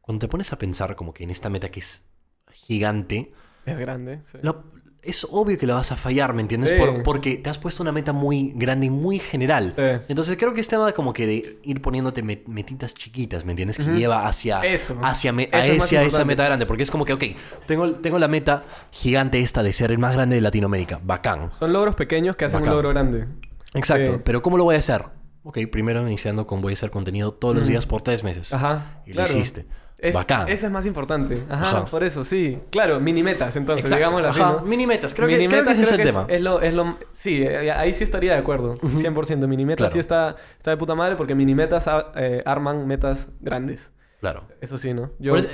cuando 0.00 0.20
te 0.20 0.28
pones 0.28 0.52
a 0.52 0.58
pensar 0.58 0.96
como 0.96 1.12
que 1.14 1.24
en 1.24 1.30
esta 1.30 1.48
meta 1.50 1.70
que 1.70 1.80
es 1.80 2.04
gigante, 2.52 3.32
Es 3.64 3.78
grande. 3.78 4.22
sí. 4.30 4.38
la- 4.42 4.62
es 5.06 5.26
obvio 5.30 5.56
que 5.58 5.66
la 5.66 5.74
vas 5.74 5.92
a 5.92 5.96
fallar, 5.96 6.32
¿me 6.34 6.42
entiendes? 6.42 6.70
Sí. 6.70 6.76
Por- 6.78 7.02
porque 7.02 7.36
te 7.36 7.48
has 7.50 7.58
puesto 7.58 7.82
una 7.82 7.92
meta 7.92 8.12
muy 8.12 8.52
grande 8.56 8.86
y 8.86 8.90
muy 8.90 9.18
general. 9.18 9.72
Sí. 9.76 9.82
Entonces 10.08 10.36
creo 10.36 10.52
que 10.54 10.60
es 10.60 10.68
tema 10.68 10.92
como 10.92 11.12
que 11.12 11.26
de 11.26 11.58
ir 11.62 11.80
poniéndote 11.82 12.22
met- 12.24 12.46
metitas 12.46 12.94
chiquitas, 12.94 13.44
¿me 13.44 13.52
entiendes? 13.52 13.76
Que 13.78 13.84
lleva 13.84 14.26
hacia, 14.26 14.60
Eso. 14.66 14.98
hacia, 15.02 15.32
me- 15.32 15.44
Eso 15.44 15.56
a 15.56 15.64
es 15.66 15.92
esa 15.92 16.24
meta 16.24 16.44
grande. 16.44 16.66
Porque 16.66 16.82
es 16.82 16.90
como 16.90 17.04
que, 17.04 17.12
ok, 17.12 17.24
tengo, 17.66 17.94
tengo 17.96 18.18
la 18.18 18.28
meta 18.28 18.64
gigante 18.90 19.40
esta 19.40 19.62
de 19.62 19.72
ser 19.72 19.90
el 19.90 19.98
más 19.98 20.14
grande 20.14 20.36
de 20.36 20.40
Latinoamérica. 20.42 21.00
Bacán. 21.02 21.50
Son 21.52 21.72
logros 21.72 21.94
pequeños 21.94 22.36
que 22.36 22.44
hacen 22.46 22.60
Bacán. 22.60 22.70
un 22.70 22.76
logro 22.76 22.88
grande. 22.90 23.26
Exacto. 23.74 24.14
Sí. 24.14 24.20
Pero 24.24 24.42
¿cómo 24.42 24.56
lo 24.58 24.64
voy 24.64 24.76
a 24.76 24.78
hacer? 24.78 25.04
Ok, 25.42 25.58
primero 25.70 26.02
iniciando 26.04 26.46
con 26.46 26.60
voy 26.60 26.72
a 26.72 26.74
hacer 26.74 26.90
contenido 26.90 27.32
todos 27.32 27.54
los 27.54 27.68
días 27.68 27.86
por 27.86 28.02
tres 28.02 28.24
meses. 28.24 28.52
Ajá. 28.52 29.02
Y 29.06 29.12
claro. 29.12 29.30
lo 29.32 29.38
hiciste. 29.38 29.66
Es, 29.98 30.14
Bacán. 30.14 30.48
Ese 30.48 30.66
es 30.66 30.72
más 30.72 30.86
importante. 30.86 31.42
Ajá, 31.48 31.68
Ajá. 31.68 31.84
por 31.86 32.04
eso, 32.04 32.22
sí. 32.22 32.58
Claro, 32.70 33.00
mini 33.00 33.22
metas, 33.22 33.56
entonces, 33.56 33.88
digámoslo 33.90 34.28
así, 34.28 34.40
¿no? 34.40 34.60
mini 34.60 34.86
metas. 34.86 35.14
Creo 35.14 35.26
que, 35.26 35.36
Mini 35.38 35.48
creo 35.48 35.62
que 35.64 35.70
metas 35.70 35.82
ese 35.82 35.94
es 35.94 36.00
el 36.00 36.06
tema. 36.06 36.26
Es, 36.28 36.36
es 36.36 36.42
lo, 36.42 36.60
es 36.60 36.74
lo- 36.74 36.96
sí, 37.12 37.42
eh, 37.42 37.70
ahí 37.72 37.92
sí 37.94 38.04
estaría 38.04 38.32
de 38.32 38.38
acuerdo. 38.38 38.76
100%. 38.78 39.46
Mini 39.46 39.64
metas 39.64 39.78
Claro. 39.78 39.92
sí 39.94 39.98
está, 39.98 40.36
está 40.58 40.70
de 40.72 40.76
puta 40.76 40.94
madre 40.94 41.16
porque 41.16 41.34
mini 41.34 41.54
metas 41.54 41.88
eh, 42.14 42.42
arman 42.44 42.86
metas 42.86 43.28
grandes. 43.40 43.90
Claro. 44.20 44.44
Eso 44.60 44.76
sí, 44.76 44.92
¿no? 44.92 45.10
Yo, 45.18 45.32
Por 45.32 45.38
eso- 45.40 45.48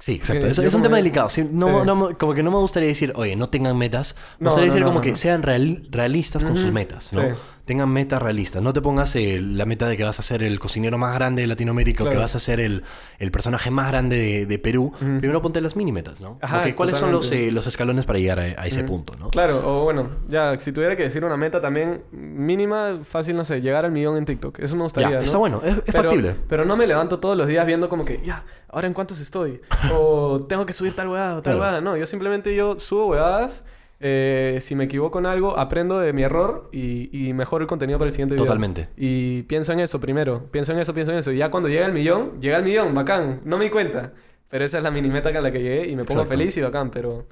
sí, 0.00 0.14
exacto. 0.14 0.46
Eso- 0.46 0.62
es 0.62 0.74
un 0.74 0.82
tema 0.82 0.96
delicado. 0.96 1.28
Sí, 1.28 1.48
no, 1.48 1.82
Sí. 1.82 1.86
no 1.86 2.18
como 2.18 2.34
que 2.34 2.42
no 2.42 2.50
me 2.50 2.58
gustaría 2.58 2.88
decir, 2.88 3.12
oye, 3.14 3.36
no 3.36 3.48
tengan 3.48 3.76
metas. 3.78 4.16
Me 4.40 4.46
gustaría 4.46 4.70
decir 4.70 4.84
como 4.84 5.00
que 5.00 5.14
sean 5.14 5.42
real- 5.42 5.86
realistas 5.90 6.42
con 6.44 6.56
sus 6.56 6.72
metas, 6.72 7.12
¿no? 7.12 7.22
Tengan 7.64 7.88
metas 7.88 8.20
realistas. 8.22 8.60
No 8.62 8.74
te 8.74 8.82
pongas 8.82 9.16
eh, 9.16 9.40
la 9.40 9.64
meta 9.64 9.88
de 9.88 9.96
que 9.96 10.04
vas 10.04 10.18
a 10.18 10.22
ser 10.22 10.42
el 10.42 10.60
cocinero 10.60 10.98
más 10.98 11.14
grande 11.14 11.40
de 11.42 11.48
Latinoamérica 11.48 12.04
o 12.04 12.06
que 12.06 12.10
Claro. 12.10 12.20
vas 12.24 12.34
a 12.36 12.38
ser 12.38 12.60
el, 12.60 12.82
el 13.18 13.30
personaje 13.30 13.70
más 13.70 13.88
grande 13.90 14.18
de, 14.18 14.44
de 14.46 14.58
Perú. 14.58 14.92
Ujú. 14.94 15.18
Primero 15.18 15.40
ponte 15.40 15.60
las 15.62 15.74
mini 15.74 15.90
metas, 15.90 16.20
¿no? 16.20 16.38
Ajá, 16.42 16.58
Ok, 16.60 16.74
¿Cuáles 16.74 16.98
son 16.98 17.10
los, 17.10 17.32
eh, 17.32 17.50
los 17.50 17.66
escalones 17.66 18.04
para 18.04 18.18
llegar 18.18 18.38
a, 18.38 18.42
a 18.42 18.66
ese 18.66 18.80
Ujú. 18.80 18.88
punto, 18.88 19.16
no? 19.18 19.30
Claro, 19.30 19.62
o 19.64 19.84
bueno, 19.84 20.10
ya, 20.28 20.58
si 20.58 20.72
tuviera 20.72 20.94
que 20.94 21.04
decir 21.04 21.24
una 21.24 21.38
meta 21.38 21.62
también 21.62 22.02
mínima, 22.12 22.98
fácil, 23.02 23.34
no 23.36 23.44
sé, 23.46 23.60
llegar 23.62 23.84
al 23.86 23.92
millón 23.92 24.16
en 24.18 24.26
TikTok. 24.26 24.58
Eso 24.58 24.76
me 24.76 24.82
gustaría, 24.82 25.10
Ya, 25.10 25.16
¿no? 25.16 25.22
está 25.22 25.38
bueno. 25.38 25.60
Es, 25.64 25.76
es 25.78 25.82
pero, 25.86 26.02
factible. 26.10 26.34
Pero 26.48 26.64
no 26.66 26.76
me 26.76 26.86
levanto 26.86 27.18
todos 27.18 27.36
los 27.36 27.46
días 27.46 27.64
viendo 27.66 27.88
como 27.88 28.04
que, 28.04 28.20
ya, 28.24 28.44
ahora 28.68 28.86
en 28.88 28.92
cuántos 28.92 29.20
estoy. 29.20 29.60
o 29.92 30.44
tengo 30.48 30.66
que 30.66 30.72
subir 30.74 30.94
tal 30.94 31.08
huevada 31.08 31.36
o 31.36 31.42
tal 31.42 31.56
Claro. 31.56 31.80
No, 31.80 31.96
yo 31.96 32.04
simplemente 32.06 32.54
yo 32.54 32.78
subo 32.78 33.06
huevadas. 33.06 33.64
Eh, 34.06 34.58
si 34.60 34.74
me 34.74 34.84
equivoco 34.84 35.18
en 35.18 35.24
algo, 35.24 35.58
aprendo 35.58 35.98
de 35.98 36.12
mi 36.12 36.22
error 36.24 36.68
y, 36.72 37.08
y 37.28 37.32
mejoro 37.32 37.62
el 37.62 37.66
contenido 37.68 37.98
para 37.98 38.08
el 38.08 38.12
siguiente 38.14 38.34
video. 38.34 38.44
Totalmente. 38.44 38.88
Y 38.98 39.44
pienso 39.44 39.72
en 39.72 39.80
eso 39.80 39.98
primero. 39.98 40.44
Pienso 40.50 40.72
en 40.72 40.78
eso, 40.78 40.92
pienso 40.92 41.10
en 41.12 41.18
eso. 41.18 41.32
Y 41.32 41.38
ya 41.38 41.50
cuando 41.50 41.70
llega 41.70 41.86
el 41.86 41.92
millón, 41.92 42.38
llega 42.38 42.58
el 42.58 42.64
millón, 42.64 42.94
bacán. 42.94 43.40
No 43.46 43.56
me 43.56 43.64
di 43.64 43.70
cuenta. 43.70 44.12
Pero 44.50 44.62
esa 44.64 44.76
es 44.76 44.84
la 44.84 44.90
mini 44.90 45.08
meta 45.08 45.30
a 45.30 45.40
la 45.40 45.50
que 45.50 45.62
llegué 45.62 45.86
y 45.88 45.96
me 45.96 46.04
pongo 46.04 46.20
Exacto. 46.20 46.28
feliz 46.38 46.54
y 46.58 46.60
bacán, 46.60 46.90
pero... 46.90 47.26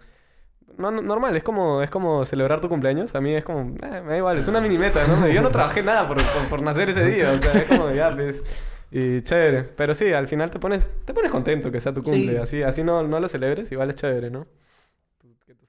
No, 0.78 0.90
no- 0.90 1.02
normal, 1.02 1.36
es 1.36 1.42
como, 1.42 1.82
es 1.82 1.90
como 1.90 2.24
celebrar 2.24 2.62
tu 2.62 2.70
cumpleaños. 2.70 3.14
A 3.14 3.20
mí 3.20 3.34
es 3.34 3.44
como, 3.44 3.60
eh, 3.60 4.00
me 4.02 4.12
da 4.12 4.16
igual, 4.16 4.38
es 4.38 4.48
una 4.48 4.60
mini 4.62 4.78
meta, 4.78 5.00
¿no? 5.06 5.28
Yo 5.28 5.42
no 5.42 5.50
trabajé 5.50 5.82
nada 5.84 6.08
por, 6.08 6.16
por, 6.16 6.48
por 6.48 6.62
nacer 6.62 6.88
ese 6.88 7.04
día, 7.04 7.30
o 7.32 7.42
sea, 7.42 7.52
es 7.60 7.64
como, 7.68 7.90
ya, 7.90 8.14
pues. 8.14 8.42
Y 8.90 9.20
chévere. 9.20 9.62
Pero 9.64 9.92
sí, 9.94 10.10
al 10.12 10.26
final 10.26 10.50
te 10.50 10.58
pones, 10.58 10.88
te 11.04 11.12
pones 11.12 11.30
contento 11.30 11.70
que 11.70 11.80
sea 11.80 11.92
tu 11.92 12.02
cumple. 12.02 12.32
Sí. 12.32 12.36
Así, 12.38 12.62
así 12.62 12.82
no, 12.82 13.02
no 13.02 13.20
lo 13.20 13.28
celebres, 13.28 13.70
igual 13.70 13.90
es 13.90 13.96
chévere, 13.96 14.30
¿no? 14.30 14.46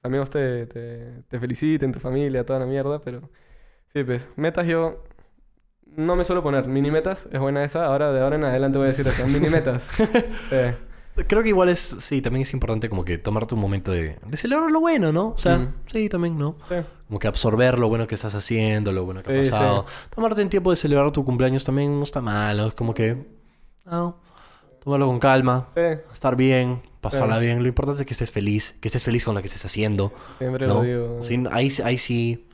Amigos 0.04 0.30
te, 0.30 0.66
te, 0.66 1.22
te 1.28 1.40
feliciten, 1.40 1.90
tu 1.90 1.98
familia, 1.98 2.44
toda 2.46 2.60
la 2.60 2.66
mierda, 2.66 3.00
pero. 3.00 3.28
Sí, 3.92 4.04
pues, 4.04 4.28
metas 4.36 4.66
yo. 4.66 5.02
No 5.96 6.14
me 6.16 6.24
suelo 6.24 6.42
poner 6.42 6.66
mini 6.68 6.90
metas, 6.90 7.28
es 7.32 7.40
buena 7.40 7.64
esa. 7.64 7.86
Ahora, 7.86 8.12
de 8.12 8.20
ahora 8.20 8.36
en 8.36 8.44
adelante 8.44 8.78
voy 8.78 8.86
a 8.86 8.90
decir 8.90 9.06
eso, 9.08 9.26
mini 9.28 9.48
metas. 9.48 9.88
Sí. 9.96 11.22
Creo 11.28 11.44
que 11.44 11.50
igual 11.50 11.68
es, 11.68 11.78
sí, 12.00 12.20
también 12.20 12.42
es 12.42 12.52
importante 12.52 12.88
como 12.88 13.04
que 13.04 13.18
tomarte 13.18 13.54
un 13.54 13.60
momento 13.60 13.92
de, 13.92 14.18
de 14.26 14.36
celebrar 14.36 14.70
lo 14.72 14.80
bueno, 14.80 15.12
¿no? 15.12 15.28
O 15.28 15.38
sea, 15.38 15.68
sí, 15.86 16.08
también, 16.08 16.36
¿no? 16.36 16.56
Sí. 16.68 16.74
Como 17.06 17.20
que 17.20 17.28
absorber 17.28 17.78
lo 17.78 17.88
bueno 17.88 18.08
que 18.08 18.16
estás 18.16 18.34
haciendo, 18.34 18.90
lo 18.92 19.04
bueno 19.04 19.22
que 19.22 19.30
ha 19.38 19.42
Sí, 19.44 19.50
pasado. 19.50 19.86
Tomarte 20.12 20.42
el 20.42 20.48
tiempo 20.48 20.70
de 20.70 20.76
celebrar 20.76 21.12
tu 21.12 21.24
cumpleaños 21.24 21.64
también 21.64 21.96
no 21.96 22.02
está 22.02 22.20
mal. 22.20 22.56
¿no? 22.56 22.66
Es 22.66 22.74
como 22.74 22.92
que, 22.94 23.16
no, 23.84 24.16
tomarlo 24.82 25.06
con 25.06 25.20
calma, 25.20 25.68
Sí, 25.72 25.82
estar 26.12 26.34
bien, 26.34 26.82
pasarla 27.04 27.38
bien. 27.38 27.62
Lo 27.62 27.68
importante 27.68 28.02
es 28.02 28.06
que 28.06 28.14
estés 28.14 28.30
feliz, 28.30 28.74
que 28.80 28.88
estés 28.88 29.04
feliz 29.04 29.24
con 29.24 29.34
lo 29.34 29.40
que 29.40 29.48
estés 29.48 29.64
haciendo. 29.64 30.12
siempre 30.38 30.66
¿no? 30.66 30.74
lo 30.74 30.82
digo. 30.82 31.24
Sí, 31.24 31.42
ahí, 31.52 31.72
ahí 31.84 31.98
sí, 31.98 32.46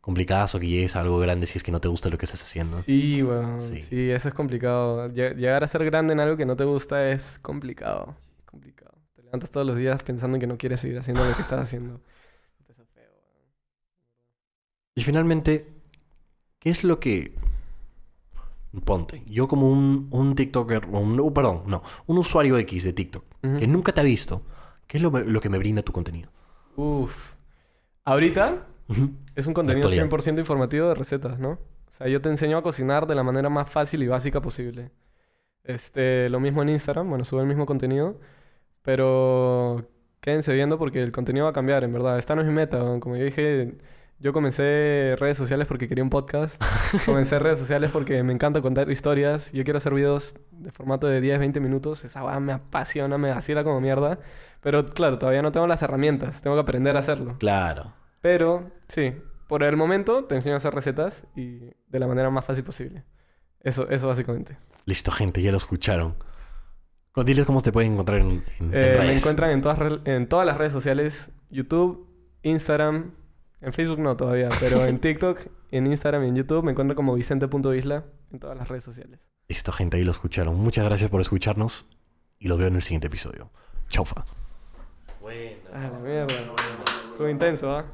complicadas 0.00 0.52
que 0.52 0.66
llegues 0.66 0.94
a 0.96 1.00
algo 1.00 1.18
grande 1.18 1.46
si 1.46 1.58
es 1.58 1.64
que 1.64 1.72
no 1.72 1.80
te 1.80 1.88
gusta 1.88 2.08
lo 2.08 2.18
que 2.18 2.26
estás 2.26 2.42
haciendo. 2.42 2.80
Sí, 2.82 3.22
weón. 3.22 3.60
Sí. 3.60 3.82
Sí. 3.82 4.10
eso 4.10 4.28
es 4.28 4.34
complicado. 4.34 5.08
Lle- 5.08 5.34
Llegar 5.34 5.64
a 5.64 5.66
ser 5.66 5.84
grande 5.84 6.12
en 6.12 6.20
algo 6.20 6.36
que 6.36 6.46
no 6.46 6.56
te 6.56 6.64
gusta 6.64 7.10
es 7.10 7.38
complicado. 7.42 8.14
Complicado. 8.44 8.92
Te 9.14 9.22
levantas 9.22 9.50
todos 9.50 9.66
los 9.66 9.76
días 9.76 10.02
pensando 10.02 10.36
en 10.36 10.40
que 10.40 10.46
no 10.46 10.56
quieres 10.56 10.80
seguir 10.80 10.98
haciendo 10.98 11.24
lo 11.24 11.34
que 11.34 11.42
estás 11.42 11.60
haciendo. 11.60 12.00
Y 14.94 15.02
finalmente, 15.02 15.66
¿qué 16.58 16.70
es 16.70 16.84
lo 16.84 16.98
que... 17.00 17.34
Ponte, 18.84 19.22
yo 19.26 19.48
como 19.48 19.70
un, 19.70 20.08
un 20.10 20.34
TikToker, 20.34 20.86
un, 20.86 21.18
uh, 21.18 21.32
perdón, 21.32 21.62
no, 21.66 21.82
un 22.06 22.18
usuario 22.18 22.58
X 22.58 22.84
de 22.84 22.92
TikTok, 22.92 23.24
Que 23.58 23.66
nunca 23.66 23.92
te 23.92 24.00
ha 24.00 24.04
visto, 24.04 24.42
¿qué 24.86 24.98
es 24.98 25.02
lo, 25.02 25.10
lo 25.10 25.40
que 25.40 25.48
me 25.48 25.58
brinda 25.58 25.82
tu 25.82 25.92
contenido? 25.92 26.30
Uf. 26.76 27.34
Ahorita 28.04 28.66
es 29.34 29.46
un 29.46 29.54
contenido 29.54 29.88
actualidad. 29.88 30.08
100% 30.08 30.38
informativo 30.38 30.88
de 30.88 30.94
recetas, 30.94 31.38
¿no? 31.38 31.50
O 31.52 31.90
sea, 31.90 32.08
yo 32.08 32.20
te 32.20 32.28
enseño 32.28 32.58
a 32.58 32.62
cocinar 32.62 33.06
de 33.06 33.14
la 33.14 33.22
manera 33.22 33.48
más 33.48 33.70
fácil 33.70 34.02
y 34.02 34.08
básica 34.08 34.40
posible. 34.40 34.90
Este, 35.64 36.28
lo 36.30 36.40
mismo 36.40 36.62
en 36.62 36.68
Instagram, 36.70 37.08
bueno, 37.08 37.24
sube 37.24 37.40
el 37.40 37.46
mismo 37.48 37.66
contenido, 37.66 38.20
pero 38.82 39.88
quédense 40.20 40.52
viendo 40.54 40.78
porque 40.78 41.02
el 41.02 41.10
contenido 41.12 41.44
va 41.44 41.50
a 41.50 41.54
cambiar, 41.54 41.84
en 41.84 41.92
verdad. 41.92 42.18
Esta 42.18 42.34
no 42.34 42.42
es 42.42 42.46
mi 42.46 42.52
meta, 42.52 42.78
como 43.00 43.16
yo 43.16 43.24
dije, 43.24 43.76
yo 44.18 44.32
comencé 44.32 45.14
redes 45.18 45.36
sociales 45.36 45.66
porque 45.66 45.88
quería 45.88 46.02
un 46.04 46.10
podcast, 46.10 46.60
comencé 47.04 47.38
redes 47.38 47.58
sociales 47.58 47.90
porque 47.92 48.22
me 48.22 48.32
encanta 48.32 48.60
contar 48.62 48.90
historias, 48.90 49.52
yo 49.52 49.62
quiero 49.64 49.76
hacer 49.76 49.92
videos 49.94 50.36
de 50.50 50.70
formato 50.72 51.06
de 51.06 51.20
10, 51.20 51.38
20 51.38 51.60
minutos, 51.60 52.04
esa 52.04 52.24
weá 52.24 52.40
me 52.40 52.52
apasiona, 52.52 53.18
me 53.18 53.30
vacila 53.30 53.62
como 53.64 53.80
mierda, 53.80 54.18
pero 54.62 54.84
claro, 54.86 55.18
todavía 55.18 55.42
no 55.42 55.52
tengo 55.52 55.66
las 55.66 55.82
herramientas, 55.82 56.40
tengo 56.40 56.56
que 56.56 56.62
aprender 56.62 56.96
a 56.96 57.00
hacerlo. 57.00 57.36
Claro. 57.38 57.92
Pero, 58.22 58.70
sí, 58.88 59.14
por 59.48 59.62
el 59.62 59.76
momento 59.76 60.24
te 60.24 60.34
enseño 60.34 60.54
a 60.54 60.58
hacer 60.58 60.74
recetas 60.74 61.22
y 61.36 61.58
de 61.88 61.98
la 61.98 62.06
manera 62.06 62.30
más 62.30 62.44
fácil 62.44 62.64
posible. 62.64 63.04
Eso, 63.60 63.88
eso 63.90 64.08
básicamente. 64.08 64.56
Listo, 64.86 65.10
gente, 65.12 65.42
ya 65.42 65.50
lo 65.50 65.56
escucharon. 65.58 66.14
Diles 67.24 67.46
cómo 67.46 67.60
te 67.62 67.72
pueden 67.72 67.92
encontrar 67.94 68.20
en, 68.20 68.30
en- 68.30 68.42
en 68.60 68.70
Eh, 68.72 68.96
me 68.98 69.12
encuentran 69.14 69.50
en 69.50 69.62
todas, 69.62 69.78
en 70.04 70.28
todas 70.28 70.44
las 70.46 70.58
redes 70.58 70.72
sociales, 70.72 71.30
YouTube, 71.50 72.06
Instagram, 72.42 73.12
en 73.60 73.72
Facebook 73.72 73.98
no 73.98 74.16
todavía, 74.16 74.48
pero 74.60 74.84
en 74.84 74.98
TikTok, 75.00 75.40
en 75.70 75.86
Instagram 75.86 76.24
y 76.24 76.28
en 76.28 76.36
YouTube 76.36 76.64
me 76.64 76.72
encuentran 76.72 76.96
como 76.96 77.14
vicente.isla 77.14 78.04
en 78.32 78.38
todas 78.38 78.56
las 78.56 78.68
redes 78.68 78.84
sociales. 78.84 79.20
Listo, 79.48 79.72
gente, 79.72 79.96
ahí 79.96 80.04
lo 80.04 80.10
escucharon. 80.10 80.56
Muchas 80.56 80.84
gracias 80.84 81.10
por 81.10 81.20
escucharnos 81.20 81.88
y 82.38 82.48
los 82.48 82.58
veo 82.58 82.68
en 82.68 82.76
el 82.76 82.82
siguiente 82.82 83.06
episodio. 83.06 83.50
Chaufa. 83.88 84.24
Ah, 85.72 85.90
la 85.92 85.98
mierda. 85.98 86.34
Estuvo 87.12 87.28
intenso, 87.28 87.70
¿ah? 87.70 87.84